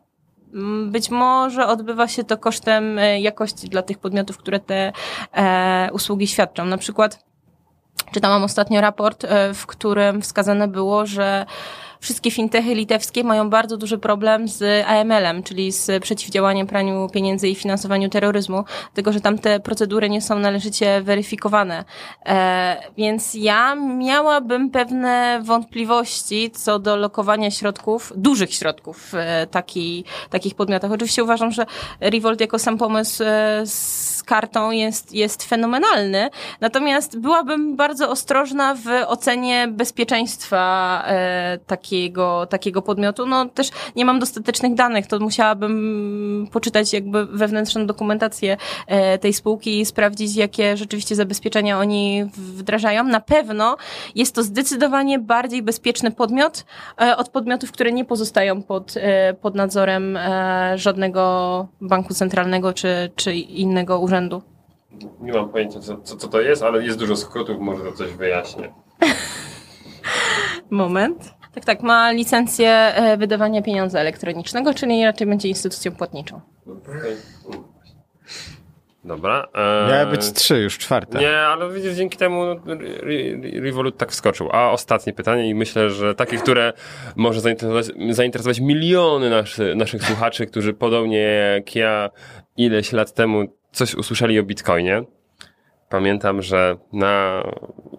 mm, 0.53 0.91
być 0.91 1.09
może 1.09 1.67
odbywa 1.67 2.07
się 2.07 2.23
to 2.23 2.37
kosztem 2.37 2.99
e, 2.99 3.19
jakości 3.19 3.69
dla 3.69 3.81
tych 3.81 3.97
podmiotów, 3.97 4.37
które 4.37 4.59
te 4.59 4.91
e, 5.33 5.89
usługi 5.93 6.27
świadczą. 6.27 6.65
Na 6.65 6.77
przykład 6.77 7.25
czytałam 8.13 8.43
ostatnio 8.43 8.81
raport, 8.81 9.25
w 9.53 9.65
którym 9.65 10.21
wskazane 10.21 10.67
było, 10.67 11.05
że 11.05 11.45
wszystkie 12.03 12.31
fintechy 12.31 12.75
litewskie 12.75 13.23
mają 13.23 13.49
bardzo 13.49 13.77
duży 13.77 13.97
problem 13.97 14.47
z 14.47 14.85
AML-em, 14.87 15.43
czyli 15.43 15.71
z 15.71 16.03
przeciwdziałaniem 16.03 16.67
praniu 16.67 17.09
pieniędzy 17.13 17.47
i 17.49 17.55
finansowaniu 17.55 18.09
terroryzmu, 18.09 18.63
tylko 18.93 19.13
że 19.13 19.21
tam 19.21 19.39
te 19.39 19.59
procedury 19.59 20.09
nie 20.09 20.21
są 20.21 20.39
należycie 20.39 21.01
weryfikowane. 21.01 21.85
E, 22.25 22.77
więc 22.97 23.33
ja 23.33 23.75
miałabym 23.75 24.69
pewne 24.69 25.41
wątpliwości 25.43 26.51
co 26.51 26.79
do 26.79 26.95
lokowania 26.95 27.51
środków, 27.51 28.13
dużych 28.15 28.53
środków 28.53 28.97
w 28.97 29.15
e, 29.15 29.47
taki, 29.47 30.03
takich 30.29 30.55
podmiotach. 30.55 30.91
Oczywiście 30.91 31.23
uważam, 31.23 31.51
że 31.51 31.65
Revolt 31.99 32.41
jako 32.41 32.59
sam 32.59 32.77
pomysł 32.77 33.23
e, 33.23 33.61
kartą 34.25 34.71
jest, 34.71 35.13
jest 35.13 35.43
fenomenalny, 35.43 36.29
natomiast 36.61 37.19
byłabym 37.19 37.75
bardzo 37.75 38.09
ostrożna 38.09 38.75
w 38.75 38.87
ocenie 39.07 39.67
bezpieczeństwa 39.67 41.03
e, 41.07 41.59
takiego, 41.67 42.45
takiego 42.45 42.81
podmiotu. 42.81 43.25
No 43.25 43.45
też 43.45 43.69
nie 43.95 44.05
mam 44.05 44.19
dostatecznych 44.19 44.73
danych, 44.73 45.07
to 45.07 45.19
musiałabym 45.19 46.47
poczytać 46.51 46.93
jakby 46.93 47.25
wewnętrzną 47.25 47.85
dokumentację 47.85 48.57
e, 48.87 49.17
tej 49.17 49.33
spółki 49.33 49.79
i 49.79 49.85
sprawdzić, 49.85 50.35
jakie 50.35 50.77
rzeczywiście 50.77 51.15
zabezpieczenia 51.15 51.79
oni 51.79 52.25
wdrażają. 52.33 53.03
Na 53.03 53.21
pewno 53.21 53.77
jest 54.15 54.35
to 54.35 54.43
zdecydowanie 54.43 55.19
bardziej 55.19 55.63
bezpieczny 55.63 56.11
podmiot 56.11 56.65
e, 57.01 57.17
od 57.17 57.29
podmiotów, 57.29 57.71
które 57.71 57.91
nie 57.91 58.05
pozostają 58.05 58.63
pod, 58.63 58.93
e, 58.97 59.33
pod 59.33 59.55
nadzorem 59.55 60.17
żadnego 60.75 61.67
banku 61.81 62.13
centralnego 62.13 62.73
czy, 62.73 63.11
czy 63.15 63.35
innego 63.35 63.99
urzędu. 64.13 64.41
Nie 65.21 65.33
mam 65.33 65.49
pojęcia, 65.49 65.79
co, 65.79 65.97
co, 65.97 66.15
co 66.15 66.27
to 66.27 66.41
jest, 66.41 66.63
ale 66.63 66.83
jest 66.83 66.99
dużo 66.99 67.15
skrótów, 67.15 67.59
może 67.59 67.83
to 67.83 67.91
coś 67.91 68.11
wyjaśnię. 68.11 68.73
Moment. 70.69 71.33
Tak, 71.53 71.65
tak, 71.65 71.83
ma 71.83 72.11
licencję 72.11 72.69
e, 72.69 73.17
wydawania 73.17 73.61
pieniądza 73.61 73.99
elektronicznego, 73.99 74.73
czyli 74.73 75.05
raczej 75.05 75.27
będzie 75.27 75.49
instytucją 75.49 75.91
płatniczą. 75.91 76.41
Dobra. 79.03 79.47
E... 79.53 79.91
Miały 79.91 80.11
być 80.11 80.31
trzy, 80.31 80.57
już 80.57 80.77
czwarte. 80.77 81.19
Nie, 81.19 81.37
ale 81.37 81.71
widzisz, 81.71 81.93
dzięki 81.93 82.17
temu 82.17 82.45
no, 82.65 82.75
Revolut 83.61 83.97
tak 83.97 84.11
wskoczył. 84.11 84.49
A 84.51 84.71
ostatnie 84.71 85.13
pytanie 85.13 85.49
i 85.49 85.55
myślę, 85.55 85.89
że 85.89 86.15
takie, 86.15 86.37
które 86.37 86.73
może 87.15 87.41
zainteresować, 87.41 87.85
zainteresować 88.09 88.59
miliony 88.59 89.29
naszy, 89.29 89.75
naszych 89.75 90.03
słuchaczy, 90.03 90.45
którzy 90.45 90.73
podobnie 90.73 91.21
jak 91.55 91.75
ja 91.75 92.09
ileś 92.57 92.91
lat 92.91 93.13
temu 93.13 93.45
coś 93.73 93.95
usłyszeli 93.95 94.39
o 94.39 94.43
Bitcoinie. 94.43 95.03
Pamiętam, 95.89 96.41
że 96.41 96.77
na, 96.93 97.43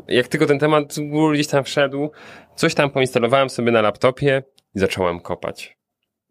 jak 0.08 0.28
tylko 0.28 0.46
ten 0.46 0.58
temat 0.58 0.94
gdzieś 1.32 1.46
tam 1.46 1.64
wszedł, 1.64 2.10
Coś 2.54 2.74
tam 2.74 2.90
poinstalowałem 2.90 3.50
sobie 3.50 3.72
na 3.72 3.82
laptopie 3.82 4.42
i 4.74 4.78
zacząłem 4.78 5.20
kopać. 5.20 5.78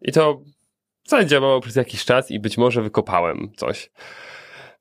I 0.02 0.12
to 0.12 0.40
wcale 1.04 1.26
działało 1.26 1.60
przez 1.60 1.76
jakiś 1.76 2.04
czas 2.04 2.30
i 2.30 2.40
być 2.40 2.58
może 2.58 2.82
wykopałem 2.82 3.52
coś. 3.56 3.90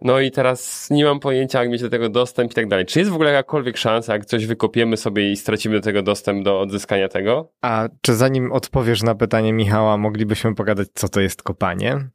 No 0.01 0.19
i 0.19 0.31
teraz 0.31 0.89
nie 0.89 1.05
mam 1.05 1.19
pojęcia, 1.19 1.59
jak 1.59 1.69
mieć 1.69 1.81
do 1.81 1.89
tego 1.89 2.09
dostęp 2.09 2.51
i 2.51 2.55
tak 2.55 2.67
dalej. 2.67 2.85
Czy 2.85 2.99
jest 2.99 3.11
w 3.11 3.13
ogóle 3.13 3.31
jakakolwiek 3.31 3.77
szansa, 3.77 4.13
jak 4.13 4.25
coś 4.25 4.45
wykopiemy 4.45 4.97
sobie 4.97 5.31
i 5.31 5.37
stracimy 5.37 5.75
do 5.75 5.81
tego 5.81 6.01
dostęp 6.01 6.43
do 6.43 6.59
odzyskania 6.59 7.07
tego? 7.07 7.51
A 7.61 7.89
czy 8.01 8.15
zanim 8.15 8.51
odpowiesz 8.51 9.03
na 9.03 9.15
pytanie 9.15 9.53
Michała, 9.53 9.97
moglibyśmy 9.97 10.55
pogadać, 10.55 10.87
co 10.93 11.09
to 11.09 11.21
jest 11.21 11.43
kopanie? 11.43 12.09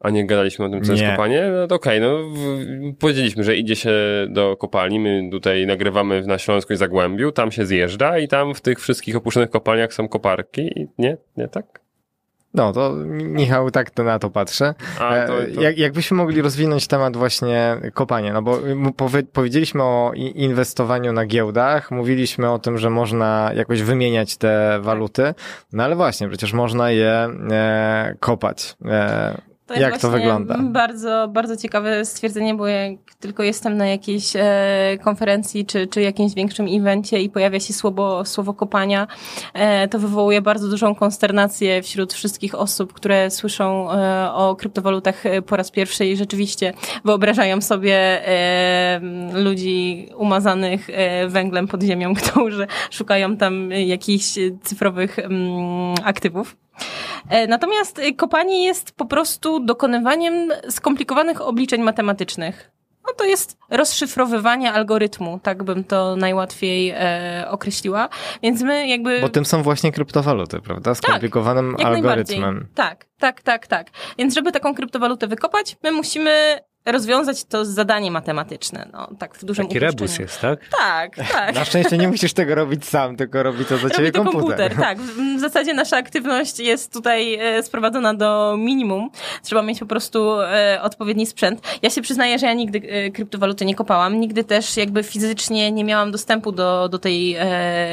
A 0.00 0.10
nie 0.10 0.26
gadaliśmy 0.26 0.64
o 0.64 0.68
tym, 0.68 0.82
co 0.82 0.92
nie. 0.92 0.98
jest 1.02 1.10
kopanie? 1.10 1.50
No 1.60 1.66
to 1.66 1.74
okej, 1.74 1.98
okay, 1.98 2.08
no 2.08 2.28
w, 2.28 2.98
powiedzieliśmy, 2.98 3.44
że 3.44 3.56
idzie 3.56 3.76
się 3.76 3.92
do 4.28 4.56
kopalni, 4.56 5.00
my 5.00 5.28
tutaj 5.30 5.66
nagrywamy 5.66 6.22
na 6.26 6.38
Śląsku 6.38 6.72
i 6.72 6.76
Zagłębiu, 6.76 7.32
tam 7.32 7.52
się 7.52 7.66
zjeżdża 7.66 8.18
i 8.18 8.28
tam 8.28 8.54
w 8.54 8.60
tych 8.60 8.80
wszystkich 8.80 9.16
opuszczonych 9.16 9.50
kopalniach 9.50 9.94
są 9.94 10.08
koparki, 10.08 10.88
nie? 10.98 11.16
Nie 11.36 11.48
tak? 11.48 11.80
No, 12.54 12.72
to 12.72 12.92
Michał 13.08 13.70
tak 13.70 13.90
to 13.90 14.04
na 14.04 14.18
to 14.18 14.30
patrzę. 14.30 14.74
A, 15.00 15.26
to, 15.26 15.32
to... 15.54 15.60
Jak, 15.60 15.78
jakbyśmy 15.78 16.16
mogli 16.16 16.42
rozwinąć 16.42 16.86
temat 16.86 17.16
właśnie 17.16 17.76
kopania, 17.94 18.32
no 18.32 18.42
bo 18.42 18.58
powie, 18.96 19.22
powiedzieliśmy 19.22 19.82
o 19.82 20.12
inwestowaniu 20.34 21.12
na 21.12 21.26
giełdach, 21.26 21.90
mówiliśmy 21.90 22.50
o 22.50 22.58
tym, 22.58 22.78
że 22.78 22.90
można 22.90 23.50
jakoś 23.54 23.82
wymieniać 23.82 24.36
te 24.36 24.78
waluty, 24.80 25.34
no 25.72 25.84
ale 25.84 25.96
właśnie, 25.96 26.28
przecież 26.28 26.52
można 26.52 26.90
je 26.90 27.28
e, 27.50 28.16
kopać. 28.20 28.76
E, 28.84 29.49
To 29.70 29.74
jest 29.74 29.82
Jak 29.82 30.00
to 30.00 30.10
wygląda? 30.10 30.58
Bardzo, 30.62 31.28
bardzo 31.28 31.56
ciekawe 31.56 32.04
stwierdzenie, 32.04 32.54
bo 32.54 32.66
jak 32.66 32.92
tylko 33.20 33.42
jestem 33.42 33.76
na 33.76 33.86
jakiejś 33.86 34.32
e, 34.36 34.98
konferencji 35.04 35.66
czy, 35.66 35.86
czy 35.86 36.02
jakimś 36.02 36.34
większym 36.34 36.66
evencie 36.70 37.20
i 37.20 37.30
pojawia 37.30 37.60
się 37.60 37.72
słowo, 37.72 38.24
słowo 38.24 38.54
kopania, 38.54 39.06
e, 39.54 39.88
to 39.88 39.98
wywołuje 39.98 40.42
bardzo 40.42 40.68
dużą 40.68 40.94
konsternację 40.94 41.82
wśród 41.82 42.12
wszystkich 42.12 42.54
osób, 42.54 42.92
które 42.92 43.30
słyszą 43.30 43.92
e, 43.92 44.32
o 44.32 44.56
kryptowalutach 44.56 45.26
e, 45.26 45.42
po 45.42 45.56
raz 45.56 45.70
pierwszy 45.70 46.06
i 46.06 46.16
rzeczywiście 46.16 46.72
wyobrażają 47.04 47.60
sobie 47.60 48.28
e, 48.28 49.00
ludzi 49.32 50.08
umazanych 50.16 50.90
e, 50.90 51.28
węglem 51.28 51.68
pod 51.68 51.82
ziemią, 51.82 52.14
którzy 52.22 52.66
szukają 52.90 53.36
tam 53.36 53.70
jakichś 53.70 54.24
cyfrowych 54.62 55.18
mm, 55.18 55.94
aktywów. 56.04 56.56
E, 57.28 57.46
Natomiast 57.46 57.98
y, 57.98 58.14
kopanie 58.14 58.64
jest 58.64 58.92
po 58.92 59.06
prostu 59.06 59.60
dokonywaniem 59.60 60.52
skomplikowanych 60.70 61.40
obliczeń 61.40 61.82
matematycznych. 61.82 62.70
No 63.06 63.14
to 63.14 63.24
jest 63.24 63.58
rozszyfrowywanie 63.70 64.72
algorytmu, 64.72 65.40
tak 65.42 65.62
bym 65.62 65.84
to 65.84 66.16
najłatwiej 66.16 66.90
e, 66.96 67.44
określiła. 67.48 68.08
Więc 68.42 68.62
my 68.62 68.88
jakby... 68.88 69.20
Bo 69.20 69.28
tym 69.28 69.44
są 69.44 69.62
właśnie 69.62 69.92
kryptowaluty, 69.92 70.60
prawda? 70.60 70.94
Skomplikowanym 70.94 71.74
jak 71.78 71.86
algorytmem. 71.88 72.68
Tak, 72.74 73.06
tak, 73.18 73.42
tak, 73.42 73.66
tak. 73.66 73.86
Więc 74.18 74.34
żeby 74.34 74.52
taką 74.52 74.74
kryptowalutę 74.74 75.26
wykopać, 75.26 75.76
my 75.82 75.92
musimy 75.92 76.60
rozwiązać 76.92 77.44
to 77.44 77.64
zadanie 77.64 78.10
matematyczne. 78.10 78.88
No, 78.92 79.08
tak 79.18 79.34
w 79.34 79.44
dużym 79.44 79.66
Taki 79.66 79.78
uproszczeniu. 79.78 79.98
rebus 80.00 80.18
jest, 80.18 80.40
tak? 80.40 80.60
Tak, 80.78 81.16
tak. 81.32 81.54
Na 81.54 81.64
szczęście 81.64 81.98
nie 81.98 82.08
musisz 82.08 82.32
tego 82.32 82.54
robić 82.54 82.84
sam, 82.84 83.16
tylko 83.16 83.42
robi 83.42 83.64
to 83.64 83.78
za 83.78 83.90
ciebie 83.90 84.10
Robi 84.10 84.12
to 84.12 84.32
komputer. 84.32 84.58
komputer, 84.58 84.76
tak. 84.86 84.98
W 85.36 85.40
zasadzie 85.40 85.74
nasza 85.74 85.96
aktywność 85.96 86.58
jest 86.60 86.92
tutaj 86.92 87.34
e, 87.34 87.62
sprowadzona 87.62 88.14
do 88.14 88.56
minimum. 88.58 89.10
Trzeba 89.42 89.62
mieć 89.62 89.78
po 89.80 89.86
prostu 89.86 90.40
e, 90.40 90.78
odpowiedni 90.82 91.26
sprzęt. 91.26 91.60
Ja 91.82 91.90
się 91.90 92.02
przyznaję, 92.02 92.38
że 92.38 92.46
ja 92.46 92.54
nigdy 92.54 92.82
e, 92.88 93.10
kryptowaluty 93.10 93.64
nie 93.64 93.74
kopałam. 93.74 94.20
Nigdy 94.20 94.44
też 94.44 94.76
jakby 94.76 95.02
fizycznie 95.02 95.72
nie 95.72 95.84
miałam 95.84 96.10
dostępu 96.10 96.52
do, 96.52 96.88
do 96.88 96.98
tej 96.98 97.36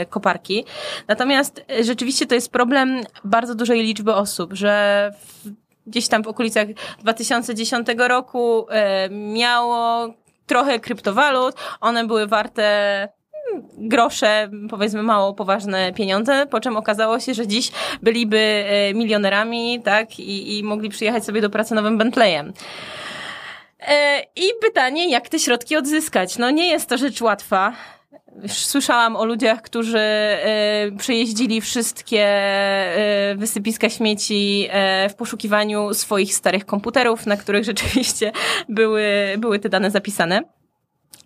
koparki. 0.10 0.66
Natomiast 1.08 1.66
rzeczywiście 1.82 2.26
to 2.26 2.36
jest 2.36 2.52
problem 2.52 3.02
bardzo 3.24 3.56
dużej 3.56 3.82
liczby 3.84 4.14
osób, 4.14 4.54
że 4.54 5.12
w, 5.44 5.50
gdzieś 5.88 6.08
tam 6.08 6.24
w 6.24 6.28
okolicach 6.28 6.68
2010 7.00 7.88
roku 7.98 8.66
e, 8.70 9.10
miało 9.10 10.14
trochę 10.46 10.80
kryptowalut. 10.80 11.56
One 11.82 12.08
były 12.08 12.28
warte 12.28 13.08
grosze, 13.78 14.50
powiedzmy 14.70 15.04
mało 15.04 15.34
poważne 15.34 15.94
pieniądze, 15.94 16.46
po 16.46 16.60
czym 16.60 16.78
okazało 16.78 17.20
się, 17.20 17.34
że 17.34 17.48
dziś 17.48 17.72
byliby 18.02 18.38
e, 18.38 18.94
milionerami, 18.94 19.82
tak, 19.84 20.20
i, 20.20 20.58
i 20.58 20.64
mogli 20.64 20.90
przyjechać 20.90 21.26
sobie 21.26 21.42
do 21.42 21.50
pracy 21.50 21.76
nowym 21.76 21.98
Bentleyem. 21.98 22.54
E, 23.80 24.20
I 24.36 24.50
pytanie, 24.62 25.10
jak 25.10 25.30
te 25.30 25.40
środki 25.40 25.76
odzyskać? 25.78 26.38
No 26.38 26.50
nie 26.50 26.68
jest 26.68 26.90
to 26.90 26.98
rzecz 26.98 27.22
łatwa. 27.22 27.74
Słyszałam 28.48 29.16
o 29.16 29.26
ludziach, 29.26 29.62
którzy 29.62 30.00
e, 30.00 30.92
przejeździli 30.98 31.62
wszystkie 31.62 32.26
e, 32.26 33.36
wysypiska 33.38 33.90
śmieci 33.90 34.68
e, 34.70 35.10
w 35.10 35.16
poszukiwaniu 35.16 35.94
swoich 35.94 36.36
starych 36.36 36.66
komputerów, 36.66 37.26
na 37.26 37.38
których 37.38 37.64
rzeczywiście 37.72 38.32
były, 38.70 39.06
były 39.38 39.60
te 39.60 39.70
dane 39.70 39.92
zapisane. 39.92 40.42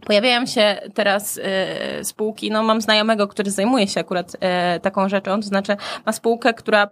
Pojawiają 0.05 0.45
się 0.45 0.81
teraz 0.93 1.39
spółki, 2.03 2.51
no 2.51 2.63
mam 2.63 2.81
znajomego, 2.81 3.27
który 3.27 3.51
zajmuje 3.51 3.87
się 3.87 3.99
akurat 3.99 4.31
taką 4.81 5.09
rzeczą, 5.09 5.39
to 5.41 5.47
znaczy 5.47 5.77
ma 6.05 6.11
spółkę, 6.11 6.53
która 6.53 6.89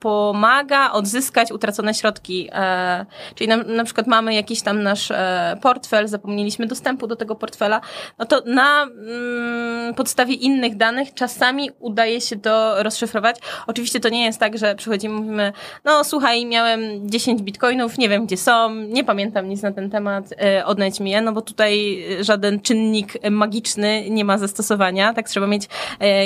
pomaga 0.00 0.92
odzyskać 0.92 1.52
utracone 1.52 1.94
środki. 1.94 2.48
E, 2.52 3.06
czyli 3.34 3.48
na, 3.48 3.56
na 3.56 3.84
przykład 3.84 4.06
mamy 4.06 4.34
jakiś 4.34 4.62
tam 4.62 4.82
nasz 4.82 5.10
e, 5.10 5.56
portfel, 5.62 6.08
zapomnieliśmy 6.08 6.66
dostępu 6.66 7.06
do 7.06 7.16
tego 7.16 7.34
portfela, 7.34 7.80
no 8.18 8.26
to 8.26 8.42
na 8.46 8.82
mm, 8.82 9.94
podstawie 9.94 10.34
innych 10.34 10.76
danych 10.76 11.14
czasami 11.14 11.70
udaje 11.78 12.20
się 12.20 12.36
to 12.36 12.82
rozszyfrować. 12.82 13.36
Oczywiście 13.66 14.00
to 14.00 14.08
nie 14.08 14.24
jest 14.24 14.40
tak, 14.40 14.58
że 14.58 14.74
przychodzimy 14.74 15.14
i 15.14 15.18
mówimy, 15.18 15.52
no 15.84 16.04
słuchaj, 16.04 16.46
miałem 16.46 17.10
10 17.10 17.42
bitcoinów, 17.42 17.98
nie 17.98 18.08
wiem 18.08 18.26
gdzie 18.26 18.36
są, 18.36 18.74
nie 18.74 19.04
pamiętam 19.04 19.48
nic 19.48 19.62
na 19.62 19.72
ten 19.72 19.90
temat, 19.90 20.24
e, 20.42 20.64
odnajdź 20.64 21.00
mi 21.00 21.10
je, 21.10 21.20
no 21.20 21.32
bo 21.32 21.42
tutaj 21.42 22.04
żaden 22.20 22.60
czynnik 22.60 23.12
magiczny 23.30 24.10
nie 24.10 24.24
ma 24.24 24.38
zastosowania, 24.38 25.14
tak 25.14 25.28
trzeba 25.28 25.46
mieć 25.46 25.68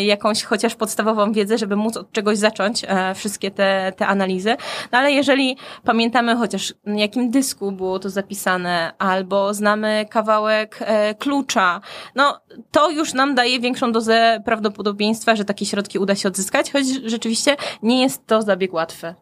jakąś 0.04 0.42
chociaż 0.42 0.74
podstawową 0.74 1.32
wiedzę, 1.32 1.58
żeby 1.58 1.76
móc 1.76 1.96
od 1.96 2.12
czegoś 2.12 2.38
zacząć 2.38 2.82
wszystkie 3.14 3.50
te, 3.50 3.63
te 3.96 4.06
analizy. 4.06 4.56
No 4.92 4.98
ale 4.98 5.12
jeżeli 5.12 5.56
pamiętamy 5.84 6.36
chociaż 6.36 6.74
na 6.86 7.00
jakim 7.00 7.30
dysku 7.30 7.72
było 7.72 7.98
to 7.98 8.10
zapisane, 8.10 8.92
albo 8.98 9.54
znamy 9.54 10.06
kawałek 10.10 10.78
e, 10.80 11.14
klucza, 11.14 11.80
no 12.14 12.40
to 12.70 12.90
już 12.90 13.14
nam 13.14 13.34
daje 13.34 13.60
większą 13.60 13.92
dozę 13.92 14.42
prawdopodobieństwa, 14.44 15.36
że 15.36 15.44
takie 15.44 15.66
środki 15.66 15.98
uda 15.98 16.14
się 16.14 16.28
odzyskać, 16.28 16.72
choć 16.72 16.86
rzeczywiście 17.04 17.56
nie 17.82 18.02
jest 18.02 18.26
to 18.26 18.42
zabieg 18.42 18.72
łatwy. 18.72 19.14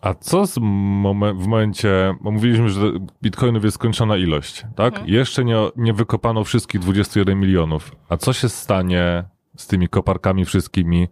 A 0.00 0.14
co 0.14 0.46
z 0.46 0.58
momen- 0.58 1.38
w 1.38 1.46
momencie, 1.46 2.14
bo 2.20 2.30
mówiliśmy, 2.30 2.68
że 2.68 2.80
bitcoinów 3.22 3.64
jest 3.64 3.74
skończona 3.74 4.16
ilość, 4.16 4.66
tak? 4.76 5.08
Jeszcze 5.08 5.44
nie, 5.44 5.56
nie 5.76 5.92
wykopano 5.92 6.44
wszystkich 6.44 6.80
21 6.80 7.40
milionów. 7.40 7.92
A 8.08 8.16
co 8.16 8.32
się 8.32 8.48
stanie 8.48 9.24
z 9.56 9.66
tymi 9.66 9.88
koparkami 9.88 10.44
wszystkimi 10.44 11.08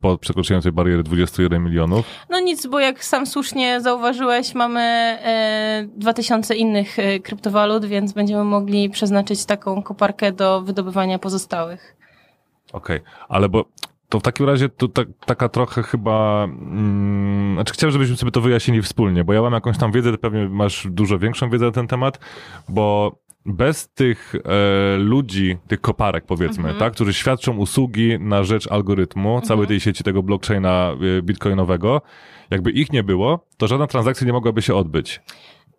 po 0.00 0.18
przekroczeniu 0.18 0.60
tej 0.60 0.72
bariery 0.72 1.02
21 1.02 1.64
milionów? 1.64 2.06
No 2.30 2.40
nic, 2.40 2.66
bo 2.66 2.80
jak 2.80 3.04
sam 3.04 3.26
słusznie 3.26 3.80
zauważyłeś, 3.80 4.54
mamy 4.54 4.80
e, 4.80 5.88
2000 5.96 6.56
innych 6.56 6.98
e, 6.98 7.20
kryptowalut, 7.20 7.84
więc 7.84 8.12
będziemy 8.12 8.44
mogli 8.44 8.90
przeznaczyć 8.90 9.44
taką 9.44 9.82
koparkę 9.82 10.32
do 10.32 10.62
wydobywania 10.62 11.18
pozostałych. 11.18 11.96
Okej, 12.72 13.00
ale 13.28 13.48
bo 13.48 13.64
to 14.08 14.20
w 14.20 14.22
takim 14.22 14.46
razie 14.46 14.68
to 14.68 14.88
tak, 14.88 15.08
taka 15.26 15.48
trochę 15.48 15.82
chyba. 15.82 16.44
Mm, 16.44 17.54
znaczy, 17.54 17.72
chciałem, 17.72 17.92
żebyśmy 17.92 18.16
sobie 18.16 18.32
to 18.32 18.40
wyjaśnili 18.40 18.82
wspólnie, 18.82 19.24
bo 19.24 19.32
ja 19.32 19.42
mam 19.42 19.52
jakąś 19.52 19.78
tam 19.78 19.92
wiedzę, 19.92 20.18
pewnie 20.18 20.48
masz 20.48 20.86
dużo 20.90 21.18
większą 21.18 21.50
wiedzę 21.50 21.66
na 21.66 21.72
ten 21.72 21.86
temat, 21.86 22.18
bo 22.68 23.12
bez 23.48 23.88
tych 23.88 24.34
e, 24.34 24.96
ludzi, 24.96 25.58
tych 25.68 25.80
koparek 25.80 26.24
powiedzmy, 26.26 26.74
tak, 26.74 26.92
którzy 26.92 27.14
świadczą 27.14 27.56
usługi 27.56 28.18
na 28.20 28.44
rzecz 28.44 28.72
algorytmu, 28.72 29.40
całej 29.40 29.66
tej 29.66 29.80
sieci 29.80 30.04
tego 30.04 30.22
blockchaina 30.22 30.92
e, 31.18 31.22
bitcoinowego, 31.22 32.02
jakby 32.50 32.70
ich 32.70 32.92
nie 32.92 33.02
było, 33.02 33.46
to 33.56 33.66
żadna 33.66 33.86
transakcja 33.86 34.26
nie 34.26 34.32
mogłaby 34.32 34.62
się 34.62 34.74
odbyć. 34.74 35.20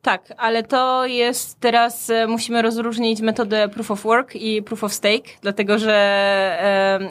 Tak, 0.02 0.34
ale 0.38 0.64
to 0.64 1.06
jest 1.06 1.60
teraz, 1.60 2.10
e, 2.10 2.28
musimy 2.28 2.62
rozróżnić 2.62 3.22
metodę 3.22 3.70
proof 3.70 3.92
of 3.92 4.04
work 4.04 4.36
i 4.36 4.64
proof 4.64 4.84
of 4.84 4.94
stake, 4.94 5.30
dlatego 5.42 5.78
że 5.78 5.94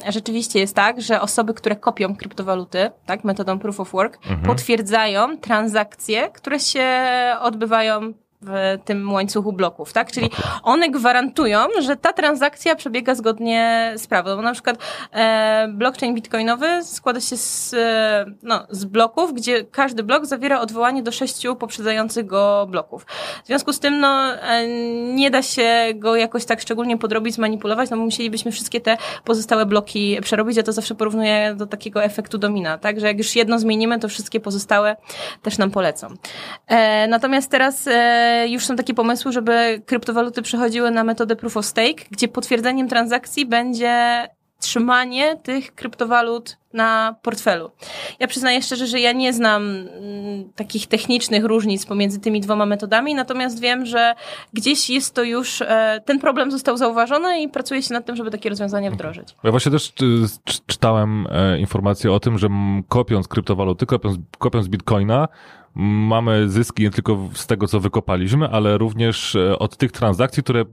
e, 0.06 0.12
rzeczywiście 0.12 0.58
jest 0.58 0.76
tak, 0.76 1.00
że 1.02 1.20
osoby, 1.20 1.54
które 1.54 1.76
kopią 1.76 2.16
kryptowaluty, 2.16 2.90
tak, 3.06 3.24
metodą 3.24 3.58
proof 3.58 3.80
of 3.80 3.92
work, 3.92 4.18
potwierdzają 4.46 5.38
transakcje, 5.38 6.30
które 6.30 6.60
się 6.60 6.86
odbywają 7.40 8.12
w 8.42 8.78
tym 8.84 9.12
łańcuchu 9.12 9.52
bloków, 9.52 9.92
tak? 9.92 10.12
Czyli 10.12 10.30
one 10.62 10.90
gwarantują, 10.90 11.58
że 11.80 11.96
ta 11.96 12.12
transakcja 12.12 12.76
przebiega 12.76 13.14
zgodnie 13.14 13.92
z 13.96 14.06
prawem. 14.06 14.36
Bo 14.36 14.42
na 14.42 14.52
przykład 14.52 14.78
e, 15.12 15.68
blockchain 15.72 16.14
bitcoinowy 16.14 16.84
składa 16.84 17.20
się 17.20 17.36
z, 17.36 17.74
e, 17.74 18.24
no, 18.42 18.66
z 18.70 18.84
bloków, 18.84 19.34
gdzie 19.34 19.64
każdy 19.64 20.02
blok 20.02 20.26
zawiera 20.26 20.60
odwołanie 20.60 21.02
do 21.02 21.12
sześciu 21.12 21.56
poprzedzających 21.56 22.26
go 22.26 22.66
bloków. 22.70 23.06
W 23.44 23.46
związku 23.46 23.72
z 23.72 23.80
tym, 23.80 24.00
no, 24.00 24.34
e, 24.34 24.68
nie 25.14 25.30
da 25.30 25.42
się 25.42 25.86
go 25.94 26.16
jakoś 26.16 26.44
tak 26.44 26.60
szczególnie 26.60 26.98
podrobić, 26.98 27.34
zmanipulować, 27.34 27.90
no 27.90 27.96
bo 27.96 28.04
musielibyśmy 28.04 28.52
wszystkie 28.52 28.80
te 28.80 28.96
pozostałe 29.24 29.66
bloki 29.66 30.18
przerobić. 30.22 30.56
Ja 30.56 30.62
to 30.62 30.72
zawsze 30.72 30.94
porównuję 30.94 31.54
do 31.54 31.66
takiego 31.66 32.04
efektu 32.04 32.38
domina, 32.38 32.78
tak? 32.78 33.00
Że 33.00 33.06
jak 33.06 33.18
już 33.18 33.36
jedno 33.36 33.58
zmienimy, 33.58 33.98
to 33.98 34.08
wszystkie 34.08 34.40
pozostałe 34.40 34.96
też 35.42 35.58
nam 35.58 35.70
polecą. 35.70 36.08
E, 36.66 37.08
natomiast 37.08 37.50
teraz 37.50 37.86
e, 37.86 38.27
już 38.48 38.64
są 38.64 38.76
takie 38.76 38.94
pomysły, 38.94 39.32
żeby 39.32 39.82
kryptowaluty 39.86 40.42
przechodziły 40.42 40.90
na 40.90 41.04
metodę 41.04 41.36
proof 41.36 41.56
of 41.56 41.66
stake, 41.66 42.04
gdzie 42.10 42.28
potwierdzeniem 42.28 42.88
transakcji 42.88 43.46
będzie 43.46 44.28
trzymanie 44.60 45.36
tych 45.36 45.74
kryptowalut 45.74 46.56
na 46.72 47.16
portfelu. 47.22 47.70
Ja 48.20 48.26
przyznaję 48.26 48.62
szczerze, 48.62 48.86
że 48.86 49.00
ja 49.00 49.12
nie 49.12 49.32
znam 49.32 49.62
mm, 49.62 50.52
takich 50.56 50.86
technicznych 50.86 51.44
różnic 51.44 51.86
pomiędzy 51.86 52.20
tymi 52.20 52.40
dwoma 52.40 52.66
metodami, 52.66 53.14
natomiast 53.14 53.60
wiem, 53.60 53.86
że 53.86 54.14
gdzieś 54.52 54.90
jest 54.90 55.14
to 55.14 55.22
już, 55.22 55.62
e, 55.62 56.00
ten 56.04 56.18
problem 56.18 56.50
został 56.50 56.76
zauważony 56.76 57.40
i 57.40 57.48
pracuje 57.48 57.82
się 57.82 57.94
nad 57.94 58.06
tym, 58.06 58.16
żeby 58.16 58.30
takie 58.30 58.48
rozwiązania 58.48 58.90
wdrożyć. 58.90 59.34
Ja 59.44 59.50
właśnie 59.50 59.72
też 59.72 59.94
czy- 59.94 60.26
czytałem 60.66 61.26
e, 61.30 61.58
informację 61.58 62.12
o 62.12 62.20
tym, 62.20 62.38
że 62.38 62.48
kopiąc 62.88 63.28
kryptowaluty, 63.28 63.86
kopiąc, 63.86 64.18
kopiąc 64.38 64.68
bitcoina, 64.68 65.28
mamy 65.74 66.48
zyski 66.48 66.82
nie 66.82 66.90
tylko 66.90 67.28
z 67.34 67.46
tego, 67.46 67.66
co 67.66 67.80
wykopaliśmy, 67.80 68.48
ale 68.50 68.78
również 68.78 69.34
e, 69.34 69.58
od 69.58 69.76
tych 69.76 69.92
transakcji, 69.92 70.42
które 70.42 70.64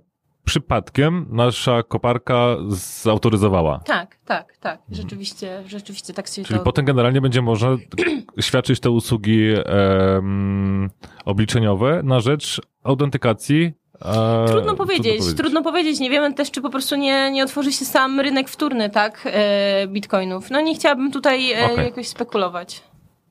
przypadkiem 0.45 1.25
nasza 1.29 1.83
koparka 1.83 2.55
zautoryzowała. 2.67 3.79
Tak, 3.85 4.17
tak, 4.25 4.57
tak. 4.57 4.79
Rzeczywiście, 4.91 5.63
rzeczywiście 5.67 6.13
tak 6.13 6.27
się 6.27 6.43
Czyli 6.43 6.59
to... 6.59 6.65
potem 6.65 6.85
generalnie 6.85 7.21
będzie 7.21 7.41
można 7.41 7.77
świadczyć 8.39 8.79
te 8.79 8.89
usługi 8.89 9.47
em, 9.65 10.89
obliczeniowe 11.25 12.01
na 12.03 12.19
rzecz 12.19 12.61
autentykacji. 12.83 13.73
e, 14.01 14.45
Trudno 14.47 14.75
powiedzieć, 14.75 15.21
trudno 15.37 15.61
powiedzieć. 15.63 15.99
Nie 15.99 16.09
wiemy 16.09 16.33
też, 16.33 16.51
czy 16.51 16.61
po 16.61 16.69
prostu 16.69 16.95
nie, 16.95 17.31
nie 17.31 17.43
otworzy 17.43 17.71
się 17.71 17.85
sam 17.85 18.19
rynek 18.19 18.49
wtórny, 18.49 18.89
tak, 18.89 19.21
e, 19.25 19.87
bitcoinów. 19.87 20.49
No 20.51 20.61
nie 20.61 20.75
chciałabym 20.75 21.11
tutaj 21.11 21.51
e, 21.51 21.65
Okej. 21.65 21.85
jakoś 21.85 22.07
spekulować. 22.07 22.83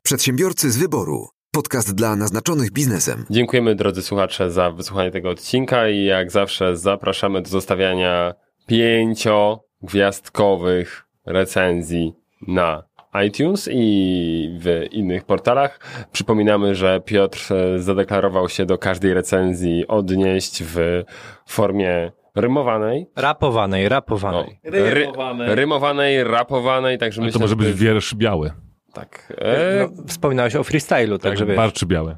Przedsiębiorcy 0.03 0.71
z 0.71 0.77
wyboru. 0.79 1.29
Podcast 1.55 1.95
dla 1.95 2.17
naznaczonych 2.17 2.73
biznesem. 2.73 3.27
Dziękujemy 3.31 3.75
drodzy 3.75 4.03
słuchacze 4.03 4.51
za 4.51 4.71
wysłuchanie 4.71 5.11
tego 5.11 5.31
odcinka 5.31 5.89
i 5.89 6.05
jak 6.05 6.31
zawsze 6.31 6.77
zapraszamy 6.77 7.43
do 7.43 7.49
zostawiania 7.49 8.35
pięciogwiazdkowych 8.67 11.05
recenzji 11.27 12.15
na 12.49 12.83
iTunes 13.27 13.69
i 13.73 14.59
w 14.61 14.85
innych 14.91 15.25
portalach. 15.25 15.81
Przypominamy, 16.13 16.75
że 16.75 17.01
Piotr 17.01 17.49
zadeklarował 17.77 18.49
się 18.49 18.67
do 18.67 18.79
każdej 18.79 19.15
recenzji 19.15 19.87
odnieść 19.87 20.63
w 20.65 21.03
formie 21.47 22.13
rymowanej. 22.35 23.11
Rapowanej, 23.17 23.89
rapowanej. 23.89 24.61
ry, 24.65 25.13
rymowanej, 25.39 26.25
rapowanej, 26.25 26.99
także 26.99 27.23
myślę, 27.23 27.33
to 27.33 27.39
może 27.39 27.51
że 27.51 27.57
być 27.57 27.73
wiersz 27.73 28.15
biały. 28.15 28.51
Tak. 28.95 29.33
E, 29.39 29.89
No, 29.97 30.05
wspominałeś 30.07 30.57
o 30.57 30.65
freestylu, 30.65 31.19
Tak, 31.19 31.23
także 31.31 31.47
wiesz. 31.47 31.57
barczy 31.57 31.87
biały. 31.87 32.17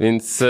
Więc 0.00 0.42
e, 0.42 0.46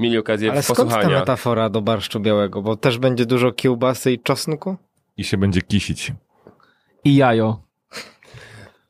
mieli 0.00 0.18
okazję 0.18 0.50
Ale 0.50 0.62
skąd 0.62 0.78
ta 0.78 0.84
posłuchania. 0.84 1.18
metafora 1.18 1.68
do 1.68 1.82
barszczu 1.82 2.20
białego? 2.20 2.62
Bo 2.62 2.76
też 2.76 2.98
będzie 2.98 3.26
dużo 3.26 3.52
kiełbasy 3.52 4.12
i 4.12 4.18
czosnku? 4.18 4.76
I 5.16 5.24
się 5.24 5.36
będzie 5.36 5.62
kisić. 5.62 6.12
I 7.04 7.16
jajo. 7.16 7.62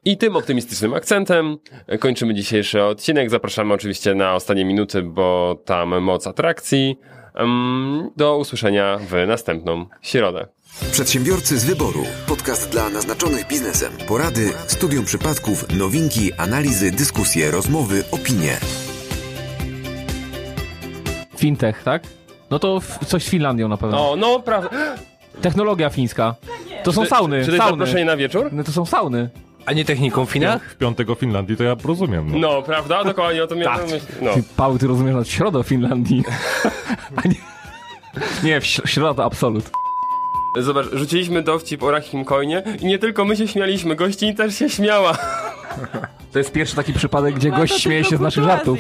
I 0.05 0.17
tym 0.17 0.37
optymistycznym 0.37 0.95
akcentem 0.95 1.57
kończymy 2.01 2.35
dzisiejszy 2.35 2.83
odcinek. 2.83 3.31
Zapraszamy 3.31 3.75
oczywiście 3.75 4.15
na 4.15 4.35
ostatnie 4.35 4.65
minuty, 4.65 5.03
bo 5.03 5.57
tam 5.65 6.01
moc 6.03 6.27
atrakcji. 6.27 6.99
Em, 7.35 8.11
Do 8.17 8.37
usłyszenia 8.39 8.99
w 8.99 9.27
następną 9.27 9.87
środę. 10.03 10.47
Przedsiębiorcy 10.81 11.59
z 11.59 11.65
wyboru. 11.65 12.05
Podcast 12.27 12.71
dla 12.71 12.89
naznaczonych 12.91 13.47
biznesem. 13.49 13.93
Porady, 14.09 14.53
studium 14.67 15.05
przypadków, 15.05 15.65
nowinki, 15.79 16.33
analizy, 16.33 16.91
dyskusje, 16.91 17.51
rozmowy, 17.51 18.05
opinie. 18.11 18.57
Fintech, 21.37 21.83
tak? 21.83 22.03
No 22.51 22.59
to 22.59 22.77
f- 22.77 22.99
coś 23.07 23.25
z 23.25 23.29
Finlandią 23.31 23.69
na 23.69 23.77
pewno. 23.77 24.11
O, 24.11 24.17
no 24.17 24.41
prawda. 24.41 24.71
Technologia 25.43 25.91
fińska. 25.91 26.35
To 26.85 26.93
są 26.93 27.07
sauny, 27.07 27.41
Czy 27.41 27.47
to 27.47 27.53
jest 27.53 27.65
sauny. 27.65 27.79
zaproszenie 27.79 28.05
na 28.05 28.17
wieczór? 28.17 28.49
No 28.53 28.65
to 28.65 28.73
są 28.73 28.87
sauny. 28.87 29.31
A 29.67 29.73
nie 29.73 29.85
techniką 29.85 30.27
w 30.27 30.31
Finach? 30.31 30.71
W 30.71 30.77
piątego 30.77 31.15
Finlandii 31.15 31.57
to 31.57 31.65
ja 31.65 31.77
rozumiem. 31.85 32.31
No. 32.33 32.39
No, 32.39 32.63
prawda? 32.63 33.05
Dokładnie 33.05 33.45
o 33.45 33.47
to 33.47 33.55
miałem 33.55 33.77
na 33.81 33.83
myśli. 33.83 34.01
No. 34.23 34.35
Ty, 34.35 34.43
Paweł, 34.57 34.79
ty 34.79 34.87
rozumiesz 34.87 35.15
na 35.15 35.25
środę 35.25 35.59
o 35.59 35.63
Finlandii. 35.63 36.25
A 37.25 37.29
nie, 37.29 37.35
nie 38.45 38.61
w 38.61 38.65
śr- 38.65 38.87
środa 38.89 39.15
to 39.15 39.25
absolut. 39.25 39.71
Zobacz, 40.61 40.87
rzuciliśmy 40.93 41.43
dowcip 41.43 41.83
o 41.83 41.91
Rahim 41.91 42.25
Coinie 42.25 42.63
i 42.81 42.87
nie 42.87 42.99
tylko 42.99 43.25
my 43.25 43.37
się 43.37 43.49
śmialiśmy, 43.49 43.97
gościni 43.97 44.35
też 44.35 44.55
się 44.59 44.71
śmiała. 44.71 45.19
To 46.33 46.39
jest 46.39 46.53
pierwszy 46.53 46.77
taki 46.77 46.93
przypadek, 46.93 47.35
gdzie 47.35 47.51
gość 47.51 47.81
śmieje 47.81 48.05
się 48.05 48.17
z 48.17 48.21
naszych 48.21 48.45
żartów. 48.45 48.79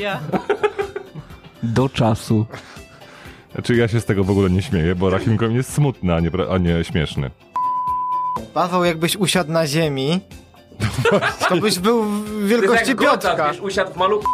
Do 1.62 1.88
czasu. 1.88 2.46
Znaczy 3.54 3.76
ja 3.76 3.88
się 3.88 4.00
z 4.00 4.04
tego 4.04 4.24
w 4.24 4.30
ogóle 4.30 4.50
nie 4.50 4.62
śmieję, 4.62 4.94
bo 4.94 5.10
Rahim 5.10 5.38
Coin 5.38 5.52
jest 5.52 5.72
smutny, 5.72 6.14
a 6.14 6.20
nie, 6.20 6.30
a 6.50 6.58
nie 6.58 6.84
śmieszny. 6.84 7.30
Paweł, 8.54 8.84
jakbyś 8.84 9.16
usiadł 9.16 9.52
na 9.52 9.66
ziemi, 9.66 10.20
to 11.48 11.56
byś 11.56 11.78
był 11.78 12.04
w 12.04 12.46
wielkości 12.46 12.96
Piotrka. 12.96 13.52
usiadł 13.62 13.92
w 13.92 13.96
maluchu. 13.96 14.26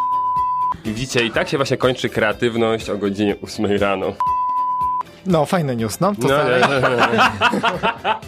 I 0.85 0.89
widzicie, 0.89 1.25
i 1.25 1.31
tak 1.31 1.49
się 1.49 1.57
właśnie 1.57 1.77
kończy 1.77 2.09
kreatywność 2.09 2.91
o 2.91 2.99
godzinie 2.99 3.37
8 3.43 3.67
rano. 3.67 4.13
No, 5.27 5.47
fajny 5.47 5.77
news, 5.77 6.01
no. 6.01 6.13
To 6.15 6.23
No, 6.23 6.29
dalej. 6.29 6.63
nie, 6.63 6.69
nie, 6.69 6.97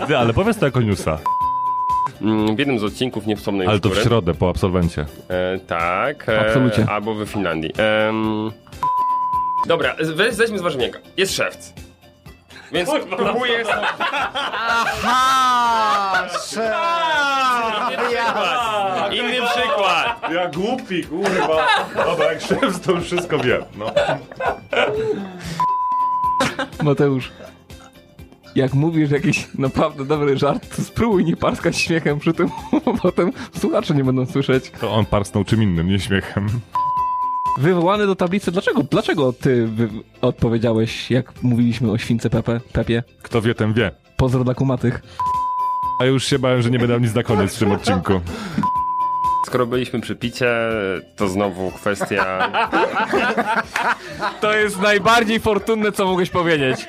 nie. 0.01 0.07
Ty, 0.07 0.19
ale 0.19 0.33
powiedz 0.33 0.59
to 0.59 0.67
jako 0.67 0.81
newsa. 0.81 1.19
Mm, 2.23 2.57
W 2.57 2.59
jednym 2.59 2.79
z 2.79 2.85
odcinków, 2.85 3.27
nie 3.27 3.37
wspomnę 3.37 3.65
Ale 3.65 3.73
już 3.73 3.81
to 3.83 3.89
w 3.89 3.93
który. 3.93 4.05
środę 4.09 4.35
po 4.35 4.49
absolwencie. 4.49 5.07
E, 5.29 5.59
tak. 5.59 6.29
E, 6.29 6.41
Absolucie. 6.49 6.87
Albo 6.91 7.15
we 7.15 7.27
Finlandii. 7.27 7.73
Em, 8.09 8.51
dobra, 9.67 9.95
weź, 10.15 10.35
zejdźmy 10.35 10.59
z. 10.59 11.01
Jest 11.17 11.35
szewc. 11.37 11.73
Więc 12.73 12.91
próbuję... 13.17 13.65
Aha! 15.05 16.29
Szef! 16.29 16.75
Inny 19.13 19.33
przykład. 19.47 20.33
Ja 20.35 20.49
głupi, 20.49 21.05
kurwa. 21.05 21.67
Dobra, 22.07 22.27
jak 22.33 22.41
szef 22.41 22.81
to 22.87 22.93
już 22.93 23.05
wszystko 23.05 23.39
wiem. 23.39 23.63
No. 23.79 23.93
Mateusz. 26.83 27.33
Jak 28.55 28.75
mówisz 28.75 29.11
jakiś 29.11 29.49
naprawdę 29.59 30.05
dobry 30.05 30.39
żart, 30.39 30.77
to 30.77 30.83
spróbuj 30.83 31.25
nie 31.25 31.37
parskać 31.37 31.79
śmiechem 31.79 32.19
przy 32.19 32.33
tym, 32.33 32.49
bo 32.85 32.95
potem 32.95 33.33
słuchacze 33.59 33.95
nie 33.95 34.05
będą 34.05 34.27
słyszeć. 34.27 34.73
To 34.81 34.93
on 34.95 35.07
parsnął 35.07 35.45
czym 35.45 35.63
innym, 35.63 35.89
nie 35.89 36.01
śmiechem. 36.01 36.49
Wywołany 37.59 38.07
do 38.07 38.17
tablicy, 38.17 38.53
dlaczego, 38.53 38.83
dlaczego 38.83 39.33
ty 39.33 39.69
odpowiedziałeś, 40.21 41.11
jak 41.11 41.43
mówiliśmy 41.43 41.91
o 41.91 41.99
śwince 41.99 42.31
Pepe, 42.31 42.61
Pepie? 42.73 43.03
Kto 43.23 43.43
wie, 43.43 43.55
ten 43.55 43.73
wie. 43.73 43.91
Pozdro 44.17 44.45
dla 44.45 44.55
kumatych. 44.55 45.03
A 46.01 46.05
już 46.05 46.25
się 46.25 46.39
bałem, 46.39 46.63
że 46.63 46.71
nie 46.71 46.79
będę 46.79 46.95
miał 46.95 47.01
nic 47.01 47.15
na 47.15 47.23
koniec 47.23 47.57
w 47.57 47.59
tym 47.59 47.73
odcinku. 47.73 48.21
Skoro 49.47 49.67
byliśmy 49.67 50.01
przy 50.01 50.17
picie, 50.17 50.55
to 51.17 51.29
znowu 51.29 51.71
kwestia... 51.71 52.25
To 54.41 54.55
jest 54.55 54.81
najbardziej 54.81 55.41
fortunne, 55.41 55.93
co 55.93 56.07
mogłeś 56.07 56.31
powiedzieć. 56.31 56.89